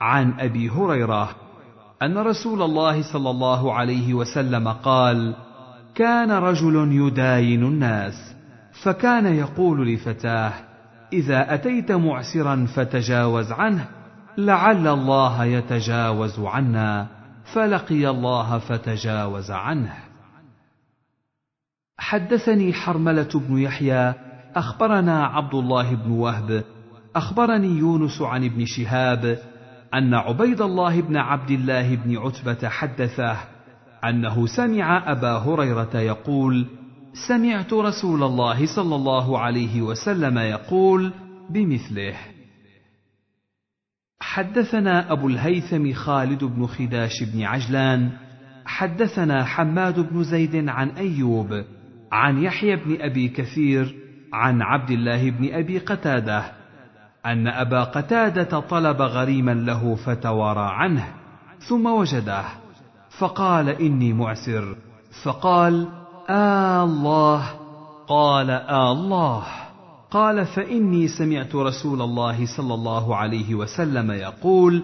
عن 0.00 0.40
أبي 0.40 0.70
هريرة 0.70 1.30
أن 2.02 2.18
رسول 2.18 2.62
الله 2.62 3.02
صلى 3.12 3.30
الله 3.30 3.74
عليه 3.74 4.14
وسلم 4.14 4.68
قال 4.68 5.34
كان 5.94 6.30
رجل 6.30 6.92
يداين 6.92 7.62
الناس 7.62 8.34
فكان 8.82 9.26
يقول 9.26 9.94
لفتاه 9.94 10.52
إذا 11.12 11.54
أتيت 11.54 11.92
معسرا 11.92 12.66
فتجاوز 12.74 13.52
عنه 13.52 13.88
لعل 14.38 14.86
الله 14.86 15.44
يتجاوز 15.44 16.40
عنا 16.40 17.06
فلقي 17.52 18.08
الله 18.08 18.58
فتجاوز 18.58 19.50
عنه. 19.50 20.03
حدثني 21.98 22.72
حرملة 22.72 23.28
بن 23.34 23.58
يحيى 23.58 24.14
أخبرنا 24.56 25.26
عبد 25.26 25.54
الله 25.54 25.94
بن 25.94 26.10
وهب 26.10 26.64
أخبرني 27.16 27.68
يونس 27.68 28.22
عن 28.22 28.44
ابن 28.44 28.64
شهاب 28.66 29.38
أن 29.94 30.14
عبيد 30.14 30.60
الله 30.60 31.00
بن 31.00 31.16
عبد 31.16 31.50
الله 31.50 31.96
بن 31.96 32.16
عتبة 32.16 32.68
حدثه 32.68 33.36
أنه 34.04 34.46
سمع 34.46 35.12
أبا 35.12 35.32
هريرة 35.32 35.96
يقول 35.96 36.66
سمعت 37.28 37.72
رسول 37.72 38.22
الله 38.22 38.66
صلى 38.76 38.94
الله 38.94 39.38
عليه 39.38 39.82
وسلم 39.82 40.38
يقول 40.38 41.12
بمثله. 41.50 42.14
حدثنا 44.20 45.12
أبو 45.12 45.28
الهيثم 45.28 45.92
خالد 45.92 46.44
بن 46.44 46.66
خداش 46.66 47.22
بن 47.22 47.42
عجلان 47.42 48.10
حدثنا 48.66 49.44
حماد 49.44 50.00
بن 50.00 50.24
زيد 50.24 50.68
عن 50.68 50.88
أيوب 50.88 51.64
عن 52.14 52.42
يحيى 52.42 52.76
بن 52.76 52.96
أبي 53.00 53.28
كثير 53.28 53.96
عن 54.32 54.62
عبد 54.62 54.90
الله 54.90 55.30
بن 55.30 55.54
أبي 55.54 55.78
قتادة 55.78 56.44
أن 57.26 57.46
أبا 57.48 57.84
قتادة 57.84 58.60
طلب 58.60 59.02
غريما 59.02 59.54
له 59.54 59.94
فتوارى 59.94 60.68
عنه 60.72 61.08
ثم 61.68 61.86
وجده 61.86 62.44
فقال 63.18 63.68
إني 63.68 64.12
معسر 64.12 64.76
فقال 65.24 65.88
آه 66.28 66.84
الله 66.84 67.50
قال 68.08 68.50
آه 68.50 68.92
الله 68.92 69.44
قال 70.10 70.46
فإني 70.46 71.08
سمعت 71.08 71.54
رسول 71.54 72.02
الله 72.02 72.46
صلى 72.56 72.74
الله 72.74 73.16
عليه 73.16 73.54
وسلم 73.54 74.10
يقول 74.10 74.82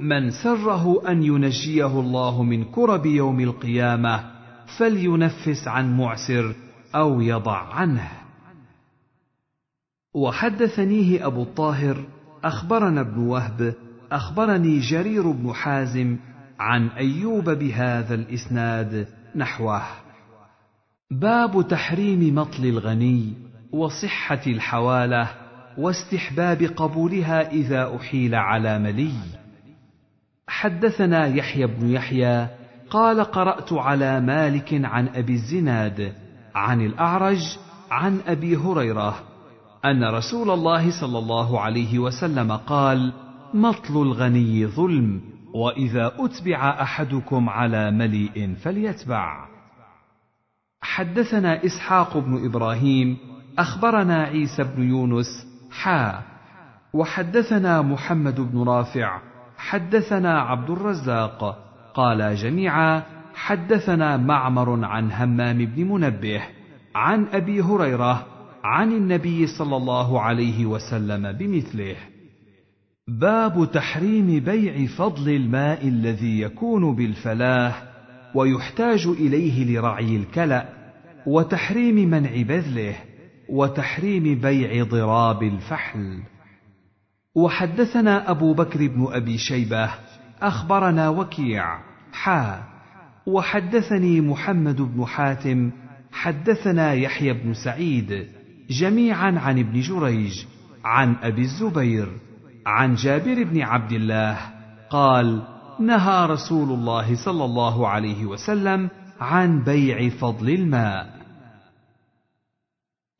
من 0.00 0.30
سره 0.30 1.02
أن 1.08 1.22
ينجيه 1.22 2.00
الله 2.00 2.42
من 2.42 2.64
كرب 2.64 3.06
يوم 3.06 3.40
القيامة 3.40 4.24
فلينفس 4.78 5.68
عن 5.68 5.96
معسر. 5.96 6.54
أو 6.94 7.20
يضع 7.20 7.74
عنه. 7.74 8.08
وحدثنيه 10.14 11.26
أبو 11.26 11.42
الطاهر 11.42 12.04
أخبرنا 12.44 13.00
ابن 13.00 13.18
وهب 13.18 13.74
أخبرني 14.12 14.78
جرير 14.78 15.30
بن 15.30 15.52
حازم 15.52 16.16
عن 16.58 16.88
أيوب 16.88 17.50
بهذا 17.50 18.14
الإسناد 18.14 19.08
نحوه. 19.36 19.82
باب 21.10 21.68
تحريم 21.68 22.34
مطل 22.34 22.64
الغني 22.64 23.32
وصحة 23.72 24.40
الحوالة 24.46 25.30
واستحباب 25.78 26.62
قبولها 26.62 27.50
إذا 27.50 27.96
أحيل 27.96 28.34
على 28.34 28.78
ملي. 28.78 29.12
حدثنا 30.48 31.26
يحيى 31.26 31.66
بن 31.66 31.90
يحيى 31.90 32.48
قال 32.90 33.24
قرأت 33.24 33.72
على 33.72 34.20
مالك 34.20 34.84
عن 34.84 35.08
أبي 35.08 35.32
الزناد 35.32 36.12
عن 36.54 36.80
الأعرج 36.80 37.58
عن 37.90 38.20
أبي 38.26 38.56
هريرة 38.56 39.14
أن 39.84 40.04
رسول 40.04 40.50
الله 40.50 41.00
صلى 41.00 41.18
الله 41.18 41.60
عليه 41.60 41.98
وسلم 41.98 42.52
قال 42.52 43.12
مطل 43.54 44.02
الغني 44.02 44.66
ظلم 44.66 45.20
وإذا 45.54 46.12
أتبع 46.18 46.70
أحدكم 46.82 47.48
على 47.48 47.90
مليء 47.90 48.54
فليتبع. 48.62 49.48
حدثنا 50.82 51.64
إسحاق 51.66 52.18
بن 52.18 52.44
إبراهيم 52.44 53.16
أخبرنا 53.58 54.22
عيسى 54.22 54.64
بن 54.64 54.82
يونس 54.82 55.46
حا 55.70 56.22
وحدثنا 56.94 57.82
محمد 57.82 58.40
بن 58.40 58.62
رافع 58.62 59.20
حدثنا 59.56 60.40
عبد 60.40 60.70
الرزاق 60.70 61.58
قال 61.94 62.36
جميعا 62.36 63.02
حدثنا 63.34 64.16
معمر 64.16 64.84
عن 64.84 65.12
همام 65.12 65.58
بن 65.64 65.84
منبه 65.84 66.42
عن 66.94 67.26
أبي 67.32 67.60
هريرة 67.60 68.26
عن 68.64 68.92
النبي 68.92 69.46
صلى 69.46 69.76
الله 69.76 70.20
عليه 70.20 70.66
وسلم 70.66 71.32
بمثله. 71.32 71.96
باب 73.08 73.70
تحريم 73.72 74.40
بيع 74.40 74.86
فضل 74.86 75.28
الماء 75.28 75.88
الذي 75.88 76.40
يكون 76.40 76.94
بالفلاه 76.94 77.74
ويحتاج 78.34 79.06
إليه 79.06 79.64
لرعي 79.64 80.16
الكلأ 80.16 80.68
وتحريم 81.26 82.10
منع 82.10 82.42
بذله 82.42 82.94
وتحريم 83.48 84.40
بيع 84.40 84.84
ضراب 84.84 85.42
الفحل. 85.42 86.22
وحدثنا 87.34 88.30
أبو 88.30 88.54
بكر 88.54 88.86
بن 88.86 89.06
أبي 89.10 89.38
شيبة 89.38 89.90
أخبرنا 90.42 91.08
وكيع 91.08 91.78
حا 92.12 92.71
وحدثني 93.26 94.20
محمد 94.20 94.80
بن 94.80 95.04
حاتم 95.06 95.70
حدثنا 96.12 96.92
يحيى 96.92 97.32
بن 97.32 97.54
سعيد 97.54 98.26
جميعا 98.70 99.38
عن 99.38 99.58
ابن 99.58 99.80
جريج 99.80 100.44
عن 100.84 101.16
أبي 101.22 101.42
الزبير 101.42 102.08
عن 102.66 102.94
جابر 102.94 103.44
بن 103.44 103.60
عبد 103.62 103.92
الله 103.92 104.38
قال 104.90 105.42
نهى 105.80 106.26
رسول 106.26 106.70
الله 106.70 107.24
صلى 107.24 107.44
الله 107.44 107.88
عليه 107.88 108.26
وسلم 108.26 108.90
عن 109.20 109.64
بيع 109.64 110.08
فضل 110.08 110.50
الماء. 110.50 111.22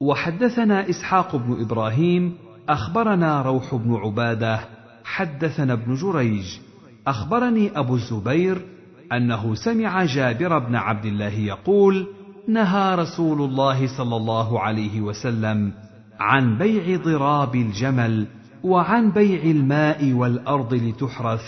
وحدثنا 0.01 0.91
إسحاق 0.91 1.37
بن 1.37 1.61
إبراهيم 1.61 2.35
أخبرنا 2.69 3.43
روح 3.43 3.75
بن 3.75 3.95
عبادة 3.95 4.61
حدثنا 5.05 5.73
ابن 5.73 5.95
جريج 5.95 6.59
أخبرني 7.07 7.79
أبو 7.79 7.95
الزبير 7.95 8.72
أنه 9.17 9.55
سمع 9.55 10.05
جابر 10.05 10.59
بن 10.59 10.77
عبد 10.77 11.05
الله 11.05 11.33
يقول 11.33 12.07
نهى 12.49 12.95
رسول 12.95 13.43
الله 13.43 13.97
صلى 13.99 14.17
الله 14.17 14.61
عليه 14.61 15.01
وسلم 15.01 15.73
عن 16.21 16.59
بيع 16.59 16.97
ضراب 16.97 17.55
الجمل 17.55 18.27
وعن 18.65 19.11
بيع 19.11 19.43
الماء 19.43 20.13
والأرض 20.13 20.75
لتحرث 20.75 21.43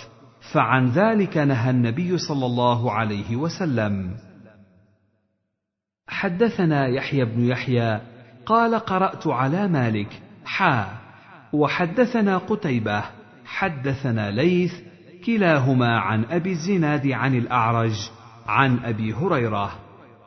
فعن 0.52 0.88
ذلك 0.88 1.36
نهى 1.36 1.70
النبي 1.70 2.18
صلى 2.18 2.46
الله 2.46 2.92
عليه 2.92 3.36
وسلم. 3.36 4.14
حدثنا 6.08 6.86
يحيى 6.86 7.24
بن 7.24 7.44
يحيى 7.44 8.00
قال 8.46 8.74
قرأت 8.74 9.26
على 9.26 9.68
مالك 9.68 10.22
حا. 10.44 11.04
وحدثنا 11.52 12.38
قتيبة 12.38 13.04
حدثنا 13.44 14.30
ليث 14.30 14.74
كلاهما 15.26 15.98
عن 15.98 16.24
أبي 16.24 16.52
الزناد 16.52 17.06
عن 17.06 17.34
الأعرج 17.34 18.10
عن 18.46 18.78
أبي 18.78 19.12
هريرة 19.12 19.70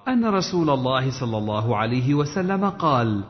أن 0.07 0.25
رسول 0.25 0.69
الله 0.69 1.19
صلى 1.19 1.37
الله 1.37 1.77
عليه 1.77 2.13
وسلم 2.13 2.69
قال 2.69 3.23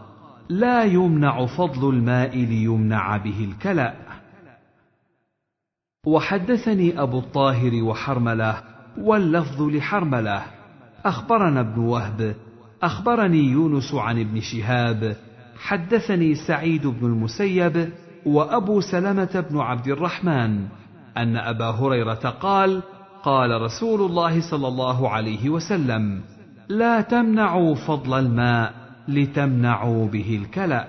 لا 0.49 0.83
يمنع 0.83 1.45
فضل 1.45 1.89
الماء 1.89 2.37
ليمنع 2.37 3.17
به 3.17 3.43
الكلا 3.51 3.93
وحدثني 6.07 7.01
أبو 7.01 7.19
الطاهر 7.19 7.83
وحرملة 7.83 8.63
واللفظ 8.97 9.61
لحرملة. 9.61 10.43
أخبرنا 11.05 11.59
ابن 11.59 11.79
وهب. 11.79 12.35
أخبرني 12.83 13.43
يونس 13.43 13.93
عن 13.93 14.19
ابن 14.19 14.39
شهاب. 14.39 15.15
حدثني 15.57 16.35
سعيد 16.35 16.87
بن 16.87 17.05
المسيب 17.05 17.89
وأبو 18.25 18.81
سلمة 18.81 19.45
بن 19.51 19.59
عبد 19.59 19.87
الرحمن. 19.87 20.67
أن 21.17 21.37
أبا 21.37 21.65
هريرة 21.65 22.35
قال 22.41 22.83
قال 23.23 23.61
رسول 23.61 24.01
الله 24.01 24.49
صلى 24.49 24.67
الله 24.67 25.09
عليه 25.09 25.49
وسلم 25.49 26.21
لا 26.69 27.01
تمنعوا 27.01 27.75
فضل 27.75 28.19
الماء 28.19 28.73
لتمنعوا 29.07 30.07
به 30.07 30.39
الكلا 30.43 30.87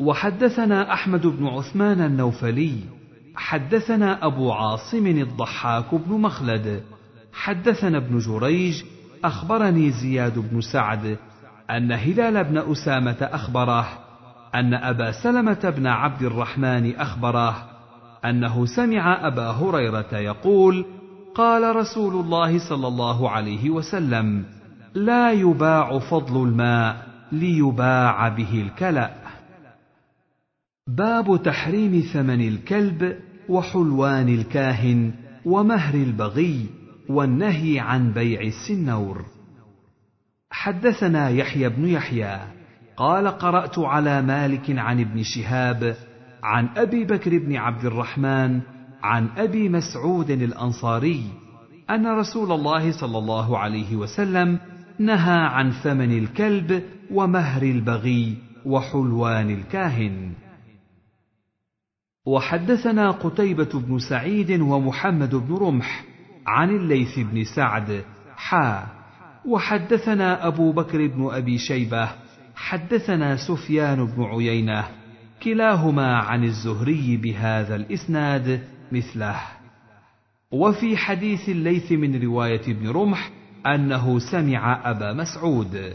وحدثنا 0.00 0.92
أحمد 0.92 1.26
بن 1.26 1.46
عثمان 1.46 2.00
النوفلي 2.00 2.74
حدثنا 3.36 4.26
أبو 4.26 4.52
عاصم 4.52 5.06
الضحاك 5.06 5.94
بن 5.94 6.12
مخلد 6.12 6.82
حدثنا 7.32 7.98
ابن 7.98 8.18
جريج 8.18 8.82
أخبرني 9.24 9.90
زياد 9.90 10.38
بن 10.38 10.60
سعد 10.60 11.16
أن 11.70 11.92
هلال 11.92 12.44
بن 12.44 12.58
أسامة 12.72 13.28
أخبره 13.32 13.88
أن 14.54 14.74
أبا 14.74 15.12
سلمة 15.12 15.74
بن 15.76 15.86
عبد 15.86 16.22
الرحمن 16.22 16.96
أخبره 16.96 17.77
أنه 18.24 18.66
سمع 18.66 19.26
أبا 19.26 19.50
هريرة 19.50 20.16
يقول 20.16 20.86
قال 21.34 21.76
رسول 21.76 22.24
الله 22.24 22.68
صلى 22.68 22.88
الله 22.88 23.30
عليه 23.30 23.70
وسلم 23.70 24.44
لا 24.94 25.32
يباع 25.32 25.98
فضل 25.98 26.48
الماء 26.48 27.06
ليباع 27.32 28.28
به 28.28 28.62
الكلأ. 28.62 29.10
باب 30.86 31.42
تحريم 31.42 32.00
ثمن 32.12 32.48
الكلب 32.48 33.16
وحلوان 33.48 34.28
الكاهن 34.28 35.14
ومهر 35.44 35.94
البغي 35.94 36.66
والنهي 37.08 37.80
عن 37.80 38.12
بيع 38.12 38.40
السنور. 38.40 39.24
حدثنا 40.50 41.28
يحيى 41.28 41.68
بن 41.68 41.88
يحيى 41.88 42.40
قال 42.96 43.28
قرأت 43.28 43.78
على 43.78 44.22
مالك 44.22 44.70
عن 44.70 45.00
ابن 45.00 45.22
شهاب 45.22 45.96
عن 46.42 46.68
أبي 46.76 47.04
بكر 47.04 47.38
بن 47.38 47.56
عبد 47.56 47.84
الرحمن 47.84 48.60
عن 49.02 49.28
أبي 49.36 49.68
مسعود 49.68 50.30
الأنصاري 50.30 51.24
أن 51.90 52.06
رسول 52.06 52.52
الله 52.52 53.00
صلى 53.00 53.18
الله 53.18 53.58
عليه 53.58 53.96
وسلم 53.96 54.58
نهى 54.98 55.38
عن 55.40 55.70
ثمن 55.70 56.18
الكلب 56.18 56.82
ومهر 57.10 57.62
البغي 57.62 58.36
وحلوان 58.64 59.50
الكاهن. 59.50 60.32
وحدثنا 62.26 63.10
قتيبة 63.10 63.70
بن 63.74 63.98
سعيد 63.98 64.60
ومحمد 64.60 65.34
بن 65.34 65.54
رمح 65.54 66.04
عن 66.46 66.70
الليث 66.70 67.18
بن 67.18 67.44
سعد 67.44 68.04
حا. 68.36 68.86
وحدثنا 69.46 70.46
أبو 70.46 70.72
بكر 70.72 71.06
بن 71.06 71.28
أبي 71.30 71.58
شيبة 71.58 72.08
حدثنا 72.54 73.36
سفيان 73.36 74.06
بن 74.06 74.22
عيينة 74.22 74.97
كلاهما 75.42 76.16
عن 76.16 76.44
الزهري 76.44 77.16
بهذا 77.16 77.76
الإسناد 77.76 78.60
مثله. 78.92 79.40
وفي 80.52 80.96
حديث 80.96 81.48
الليث 81.48 81.92
من 81.92 82.22
رواية 82.22 82.62
ابن 82.68 82.88
رمح 82.88 83.30
أنه 83.66 84.18
سمع 84.18 84.90
أبا 84.90 85.12
مسعود. 85.12 85.92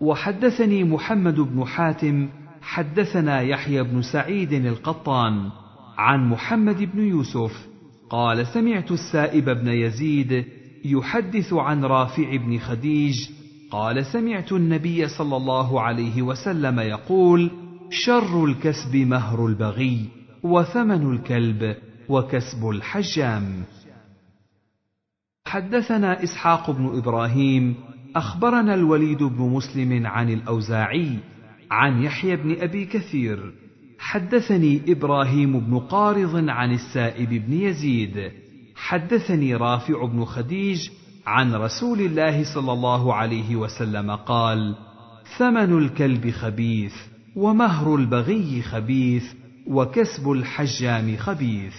وحدثني 0.00 0.84
محمد 0.84 1.40
بن 1.40 1.64
حاتم 1.64 2.28
حدثنا 2.62 3.40
يحيى 3.40 3.82
بن 3.82 4.02
سعيد 4.02 4.52
القطان 4.52 5.50
عن 5.98 6.28
محمد 6.28 6.82
بن 6.82 7.00
يوسف 7.00 7.68
قال 8.10 8.46
سمعت 8.46 8.90
السائب 8.90 9.44
بن 9.44 9.68
يزيد 9.68 10.44
يحدث 10.84 11.52
عن 11.52 11.84
رافع 11.84 12.36
بن 12.36 12.58
خديج 12.58 13.14
قال 13.70 14.06
سمعت 14.06 14.52
النبي 14.52 15.08
صلى 15.08 15.36
الله 15.36 15.80
عليه 15.80 16.22
وسلم 16.22 16.80
يقول 16.80 17.50
شر 17.90 18.44
الكسب 18.44 18.96
مهر 18.96 19.46
البغي 19.46 20.08
وثمن 20.42 21.12
الكلب 21.12 21.76
وكسب 22.08 22.68
الحجام. 22.68 23.64
حدثنا 25.46 26.22
إسحاق 26.22 26.70
بن 26.70 26.98
إبراهيم 26.98 27.74
أخبرنا 28.16 28.74
الوليد 28.74 29.22
بن 29.22 29.42
مسلم 29.42 30.06
عن 30.06 30.30
الأوزاعي 30.30 31.18
عن 31.70 32.02
يحيى 32.02 32.36
بن 32.36 32.56
أبي 32.60 32.84
كثير. 32.84 33.52
حدثني 33.98 34.80
إبراهيم 34.88 35.60
بن 35.60 35.78
قارض 35.78 36.48
عن 36.48 36.72
السائب 36.72 37.28
بن 37.28 37.52
يزيد. 37.52 38.32
حدثني 38.76 39.54
رافع 39.54 40.04
بن 40.04 40.24
خديج 40.24 40.88
عن 41.28 41.54
رسول 41.54 42.00
الله 42.00 42.54
صلى 42.54 42.72
الله 42.72 43.14
عليه 43.14 43.56
وسلم 43.56 44.10
قال 44.10 44.76
ثمن 45.38 45.78
الكلب 45.78 46.30
خبيث 46.30 46.94
ومهر 47.36 47.94
البغي 47.94 48.62
خبيث 48.62 49.24
وكسب 49.66 50.30
الحجام 50.30 51.16
خبيث. 51.16 51.76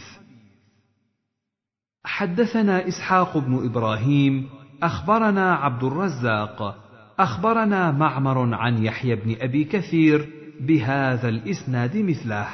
حدثنا 2.04 2.88
إسحاق 2.88 3.38
بن 3.38 3.66
إبراهيم 3.66 4.50
أخبرنا 4.84 5.56
عبد 5.56 5.84
الرزاق 5.84 6.76
أخبرنا 7.20 7.92
معمر 7.92 8.56
عن 8.56 8.84
يحيى 8.84 9.16
بن 9.16 9.36
أبي 9.42 9.64
كثير 9.64 10.30
بهذا 10.60 11.30
الإسناد 11.30 11.98
مثله. 11.98 12.48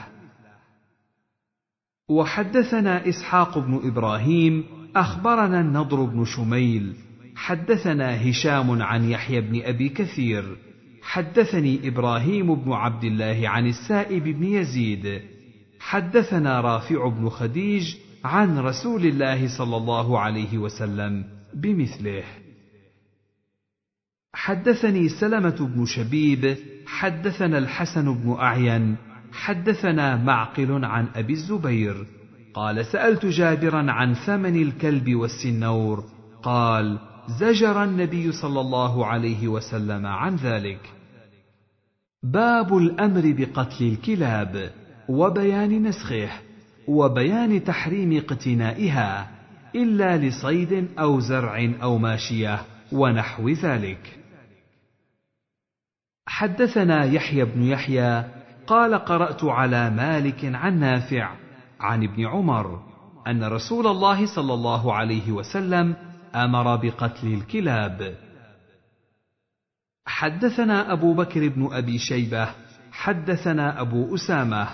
وحدثنا 2.10 3.10
إسحاق 3.10 3.58
بن 3.58 3.82
إبراهيم 3.84 4.64
أخبرنا 4.96 5.62
النضر 5.62 6.04
بن 6.04 6.26
شميل 6.26 6.94
حدثنا 7.36 8.30
هشام 8.30 8.82
عن 8.82 9.10
يحيى 9.10 9.42
بن 9.42 9.62
أبي 9.62 9.90
كثير 9.90 10.58
حدثني 11.02 11.88
إبراهيم 11.88 12.56
بن 12.56 12.72
عبد 12.72 13.04
الله 13.04 13.50
عن 13.50 13.68
السائب 13.68 14.24
بن 14.24 14.44
يزيد 14.44 15.22
حدثنا 15.80 16.62
رافع 16.62 17.08
بن 17.08 17.30
خديج 17.30 17.96
عن 18.24 18.60
رسول 18.60 19.06
الله 19.06 19.58
صلى 19.58 19.78
الله 19.78 20.20
عليه 20.20 20.58
وسلم 20.58 21.24
بمثله. 21.54 22.24
حدثني 24.34 25.10
سلمة 25.10 25.72
بن 25.76 25.86
شبيب 25.86 26.58
حدثنا 26.88 27.58
الحسن 27.58 28.14
بن 28.14 28.36
أعين 28.40 28.96
حدثنا 29.32 30.24
معقل 30.24 30.86
عن 30.86 31.08
أبي 31.16 31.34
الزبير 31.34 32.06
قال 32.56 32.86
سألت 32.86 33.26
جابرا 33.26 33.92
عن 33.92 34.14
ثمن 34.14 34.62
الكلب 34.62 35.16
والسنور. 35.16 36.04
قال 36.44 37.00
زجر 37.40 37.84
النبي 37.84 38.32
صلى 38.32 38.62
الله 38.62 39.06
عليه 39.06 39.48
وسلم 39.48 40.06
عن 40.06 40.36
ذلك. 40.36 40.94
باب 42.24 42.78
الأمر 42.78 43.22
بقتل 43.38 43.86
الكلاب 43.86 44.72
وبيان 45.10 45.84
نسخه 45.84 46.30
وبيان 46.88 47.64
تحريم 47.64 48.18
اقتنائها 48.18 49.32
إلا 49.76 50.18
لصيد 50.18 50.88
أو 51.00 51.20
زرع 51.20 51.74
أو 51.84 51.98
ماشية 51.98 52.62
ونحو 52.92 53.50
ذلك. 53.50 54.20
حدثنا 56.28 57.04
يحيى 57.06 57.46
بن 57.46 57.64
يحيى 57.64 58.24
قال 58.68 58.96
قرأت 58.96 59.44
على 59.44 59.90
مالك 59.90 60.46
عن 60.46 60.80
نافع 60.80 61.45
عن 61.86 62.04
ابن 62.04 62.26
عمر 62.26 62.84
أن 63.28 63.44
رسول 63.44 63.88
الله 63.88 64.26
صلى 64.36 64.54
الله 64.54 64.94
عليه 64.94 65.32
وسلم 65.32 65.96
أمر 66.36 66.76
بقتل 66.76 67.34
الكلاب. 67.34 68.16
حدثنا 70.08 70.94
أبو 70.94 71.14
بكر 71.14 71.48
بن 71.48 71.70
أبي 71.72 71.98
شيبة 71.98 72.48
حدثنا 72.92 73.82
أبو 73.82 74.16
أسامة 74.16 74.68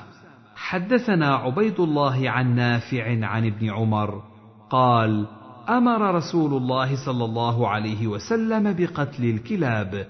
حدثنا 0.55 1.35
عبيد 1.35 1.79
الله 1.79 2.29
عن 2.29 2.55
نافع 2.55 3.25
عن 3.25 3.45
ابن 3.45 3.69
عمر 3.69 4.23
قال 4.69 5.27
أمر 5.69 6.15
رسول 6.15 6.53
الله 6.53 7.05
صلى 7.05 7.25
الله 7.25 7.67
عليه 7.67 8.07
وسلم 8.07 8.73
بقتل 8.73 9.25
الكلاب 9.25 10.07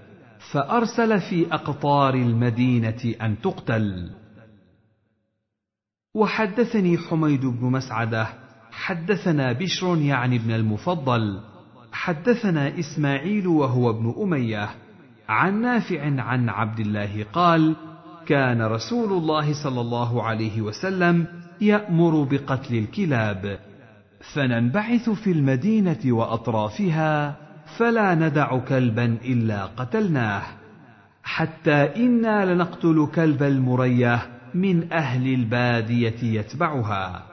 فأرسل 0.51 1.21
في 1.21 1.53
أقطار 1.53 2.13
المدينة 2.13 3.13
أن 3.21 3.41
تقتل. 3.41 4.20
وحدثني 6.13 6.97
حميد 6.97 7.45
بن 7.45 7.65
مسعدة 7.65 8.27
حدثنا 8.71 9.51
بشر 9.51 9.97
يعني 9.97 10.35
ابن 10.35 10.51
المفضل 10.51 11.39
حدثنا 11.91 12.79
إسماعيل 12.79 13.47
وهو 13.47 13.89
ابن 13.89 14.15
أمية 14.21 14.69
عن 15.29 15.61
نافع 15.61 16.21
عن 16.21 16.49
عبد 16.49 16.79
الله 16.79 17.25
قال 17.33 17.75
كان 18.25 18.61
رسول 18.61 19.11
الله 19.11 19.63
صلى 19.63 19.81
الله 19.81 20.23
عليه 20.23 20.61
وسلم 20.61 21.27
يأمر 21.61 22.23
بقتل 22.23 22.75
الكلاب 22.75 23.59
فننبعث 24.33 25.09
في 25.09 25.31
المدينة 25.31 25.99
وأطرافها 26.05 27.35
فلا 27.77 28.15
ندع 28.15 28.57
كلبا 28.57 29.17
إلا 29.25 29.65
قتلناه 29.65 30.43
حتى 31.23 31.95
إنا 31.95 32.53
لنقتل 32.53 33.07
كلب 33.15 33.43
المرية 33.43 34.40
من 34.53 34.93
أهل 34.93 35.33
البادية 35.33 36.39
يتبعها. 36.39 37.23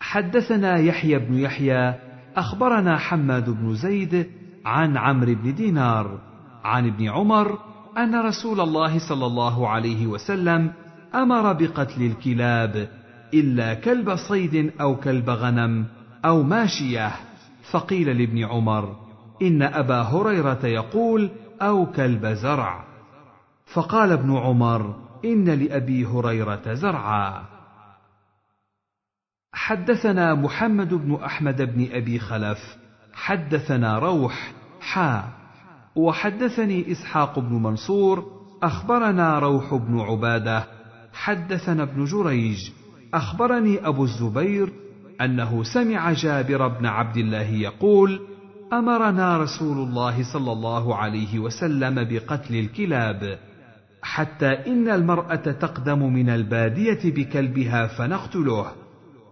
حدثنا 0.00 0.76
يحيى 0.76 1.18
بن 1.18 1.38
يحيى 1.38 1.94
أخبرنا 2.36 2.98
حماد 2.98 3.50
بن 3.50 3.74
زيد 3.74 4.26
عن 4.64 4.96
عمرو 4.96 5.34
بن 5.34 5.54
دينار 5.54 6.18
عن 6.64 6.86
ابن 6.86 7.08
عمر 7.08 7.58
أن 7.98 8.14
رسول 8.14 8.60
الله 8.60 9.08
صلى 9.08 9.26
الله 9.26 9.68
عليه 9.68 10.06
وسلم 10.06 10.72
أمر 11.14 11.52
بقتل 11.52 12.02
الكلاب 12.02 12.88
إلا 13.34 13.74
كلب 13.74 14.16
صيد 14.16 14.72
أو 14.80 14.96
كلب 14.96 15.30
غنم 15.30 15.86
أو 16.24 16.42
ماشية. 16.42 17.12
فقيل 17.70 18.18
لابن 18.18 18.44
عمر 18.44 18.96
إن 19.42 19.62
أبا 19.62 20.02
هريرة 20.02 20.66
يقول 20.66 21.30
أو 21.62 21.86
كلب 21.86 22.26
زرع. 22.26 22.84
فقال 23.74 24.12
ابن 24.12 24.36
عمر 24.36 25.03
إن 25.24 25.50
لأبي 25.50 26.06
هريرة 26.06 26.74
زرعا. 26.74 27.44
حدثنا 29.52 30.34
محمد 30.34 30.94
بن 30.94 31.14
أحمد 31.14 31.62
بن 31.62 31.88
أبي 31.92 32.18
خلف. 32.18 32.76
حدثنا 33.12 33.98
روح 33.98 34.52
حا. 34.80 35.24
وحدثني 35.96 36.92
إسحاق 36.92 37.38
بن 37.38 37.62
منصور. 37.62 38.24
أخبرنا 38.62 39.38
روح 39.38 39.74
بن 39.74 40.00
عبادة. 40.00 40.66
حدثنا 41.12 41.82
ابن 41.82 42.04
جريج. 42.04 42.70
أخبرني 43.14 43.86
أبو 43.88 44.04
الزبير 44.04 44.72
أنه 45.20 45.62
سمع 45.62 46.12
جابر 46.12 46.68
بن 46.68 46.86
عبد 46.86 47.16
الله 47.16 47.50
يقول 47.50 48.20
أمرنا 48.72 49.38
رسول 49.38 49.88
الله 49.88 50.32
صلى 50.32 50.52
الله 50.52 50.96
عليه 50.96 51.38
وسلم 51.38 51.94
بقتل 51.94 52.54
الكلاب. 52.54 53.38
حتى 54.04 54.46
إن 54.46 54.88
المرأة 54.88 55.36
تقدم 55.36 56.12
من 56.12 56.28
البادية 56.28 57.00
بكلبها 57.04 57.86
فنقتله 57.86 58.72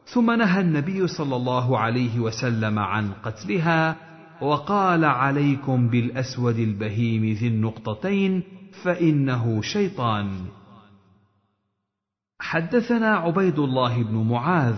ثم 0.05 0.31
نهى 0.39 0.61
النبي 0.61 1.07
صلى 1.07 1.37
الله 1.37 1.79
عليه 1.79 2.21
وسلم 2.21 2.79
عن 2.79 3.13
قتلها 3.13 3.97
وقال 4.41 5.05
عليكم 5.05 5.89
بالأسود 5.89 6.59
البهيم 6.59 7.25
ذي 7.25 7.49
النقطتين 7.49 8.43
فإنه 8.85 9.63
شيطان. 9.63 10.31
حدثنا 12.41 13.17
عبيد 13.17 13.59
الله 13.59 14.03
بن 14.03 14.29
معاذ 14.29 14.77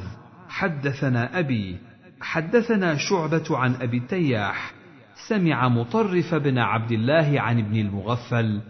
حدثنا 0.48 1.38
أبي 1.38 1.78
حدثنا 2.20 2.96
شعبة 2.96 3.44
عن 3.50 3.74
أبي 3.74 3.96
التياح. 3.96 4.72
سمع 5.28 5.68
مطرف 5.68 6.34
بن 6.34 6.58
عبد 6.58 6.92
الله 6.92 7.40
عن 7.40 7.58
ابن 7.58 7.76
المغفل 7.76 8.60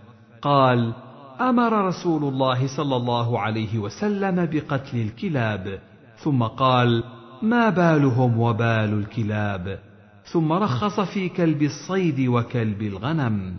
قال 0.42 0.94
أمر 1.40 1.86
رسول 1.86 2.24
الله 2.24 2.76
صلى 2.76 2.96
الله 2.96 3.40
عليه 3.40 3.78
وسلم 3.78 4.46
بقتل 4.46 4.98
الكلاب 5.00 5.80
ثم 6.16 6.42
قال 6.42 7.04
ما 7.42 7.70
بالهم 7.70 8.38
وبال 8.40 8.92
الكلاب؟ 8.98 9.78
ثم 10.32 10.52
رخص 10.52 11.00
في 11.00 11.28
كلب 11.28 11.62
الصيد 11.62 12.28
وكلب 12.28 12.82
الغنم. 12.82 13.56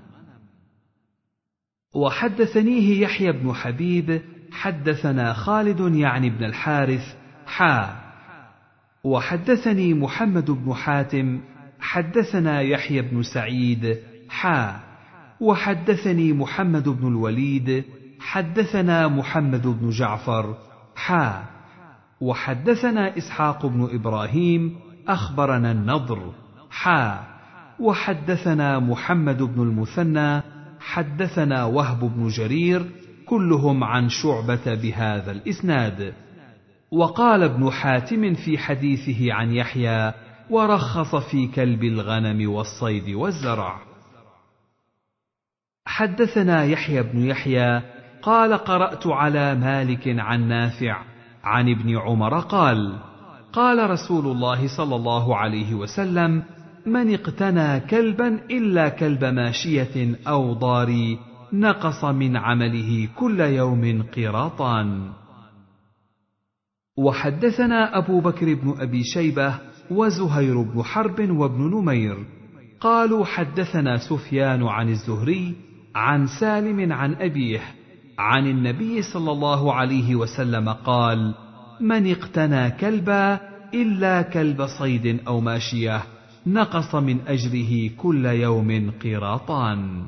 وحدثنيه 1.96 3.02
يحيى 3.02 3.32
بن 3.32 3.54
حبيب 3.54 4.22
حدثنا 4.52 5.34
خالد 5.34 5.96
يعني 5.96 6.30
بن 6.30 6.44
الحارث 6.44 7.16
حا. 7.46 7.96
وحدثني 9.04 9.94
محمد 9.94 10.52
بن 10.52 10.74
حاتم 10.74 11.42
حدثنا 11.80 12.62
يحيى 12.62 13.02
بن 13.02 13.24
سعيد 13.24 13.98
حا. 14.30 14.95
وحدثني 15.40 16.34
محمد 16.34 16.90
بن 16.90 17.08
الوليد 17.08 17.84
حدثنا 18.20 19.08
محمد 19.08 19.68
بن 19.68 19.90
جعفر 19.90 20.58
حا 20.96 21.44
وحدثنا 22.22 23.18
إسحاق 23.18 23.66
بن 23.66 23.90
إبراهيم 23.94 24.76
أخبرنا 25.08 25.72
النضر 25.72 26.34
حا 26.70 27.24
وحدثنا 27.80 28.80
محمد 28.80 29.44
بن 29.44 29.62
المثنى 29.62 30.42
حدثنا 30.80 31.66
وهب 31.66 32.00
بن 32.00 32.28
جرير 32.28 32.86
كلهم 33.26 33.84
عن 33.84 34.10
شعبة 34.10 34.76
بهذا 34.76 35.32
الإسناد. 35.32 36.14
وقال 36.92 37.44
ابن 37.44 37.72
حاتم 37.72 38.34
في 38.34 38.58
حديثه 38.58 39.34
عن 39.34 39.52
يحيى 39.52 40.14
ورخص 40.50 41.16
في 41.16 41.48
كلب 41.48 41.84
الغنم 41.84 42.52
والصيد 42.52 43.10
والزرع. 43.10 43.95
حدثنا 45.86 46.64
يحيى 46.64 47.04
بن 47.04 47.20
يحيى 47.20 47.82
قال 48.22 48.54
قرأت 48.54 49.08
على 49.08 49.56
مالك 49.56 50.08
عن 50.08 50.48
نافع 50.48 51.02
عن 51.44 51.70
ابن 51.70 51.98
عمر 51.98 52.40
قال 52.40 53.00
قال 53.54 53.90
رسول 53.90 54.26
الله 54.26 54.78
صلى 54.78 54.96
الله 54.96 55.38
عليه 55.38 55.74
وسلم 55.74 56.44
من 56.86 57.14
اقتنى 57.14 57.80
كلبا 57.80 58.28
إلا 58.52 58.90
كلب 58.90 59.24
ماشية 59.24 60.16
أو 60.28 60.54
ضاري 60.54 61.20
نقص 61.54 62.04
من 62.06 62.38
عمله 62.38 63.08
كل 63.16 63.40
يوم 63.40 64.06
قراطان 64.18 65.10
وحدثنا 66.98 67.98
أبو 67.98 68.20
بكر 68.20 68.54
بن 68.54 68.76
أبي 68.80 69.04
شيبة 69.04 69.60
وزهير 69.92 70.62
بن 70.62 70.84
حرب 70.84 71.30
وابن 71.30 71.62
نمير 71.62 72.26
قالوا 72.80 73.26
حدثنا 73.26 73.98
سفيان 73.98 74.64
عن 74.64 74.90
الزهري 74.90 75.56
عن 75.96 76.28
سالم 76.40 76.94
عن 76.94 77.14
أبيه 77.14 77.62
عن 78.20 78.48
النبي 78.48 79.02
صلى 79.02 79.32
الله 79.32 79.74
عليه 79.74 80.16
وسلم 80.16 80.70
قال 80.70 81.36
من 81.82 82.12
اقتنى 82.12 82.72
كلبا 82.72 83.40
إلا 83.74 84.22
كلب 84.22 84.66
صيد 84.80 85.28
أو 85.28 85.40
ماشية 85.40 86.04
نقص 86.48 86.96
من 86.96 87.20
أجره 87.28 87.90
كل 87.98 88.26
يوم 88.26 88.92
قيراطان 88.92 90.06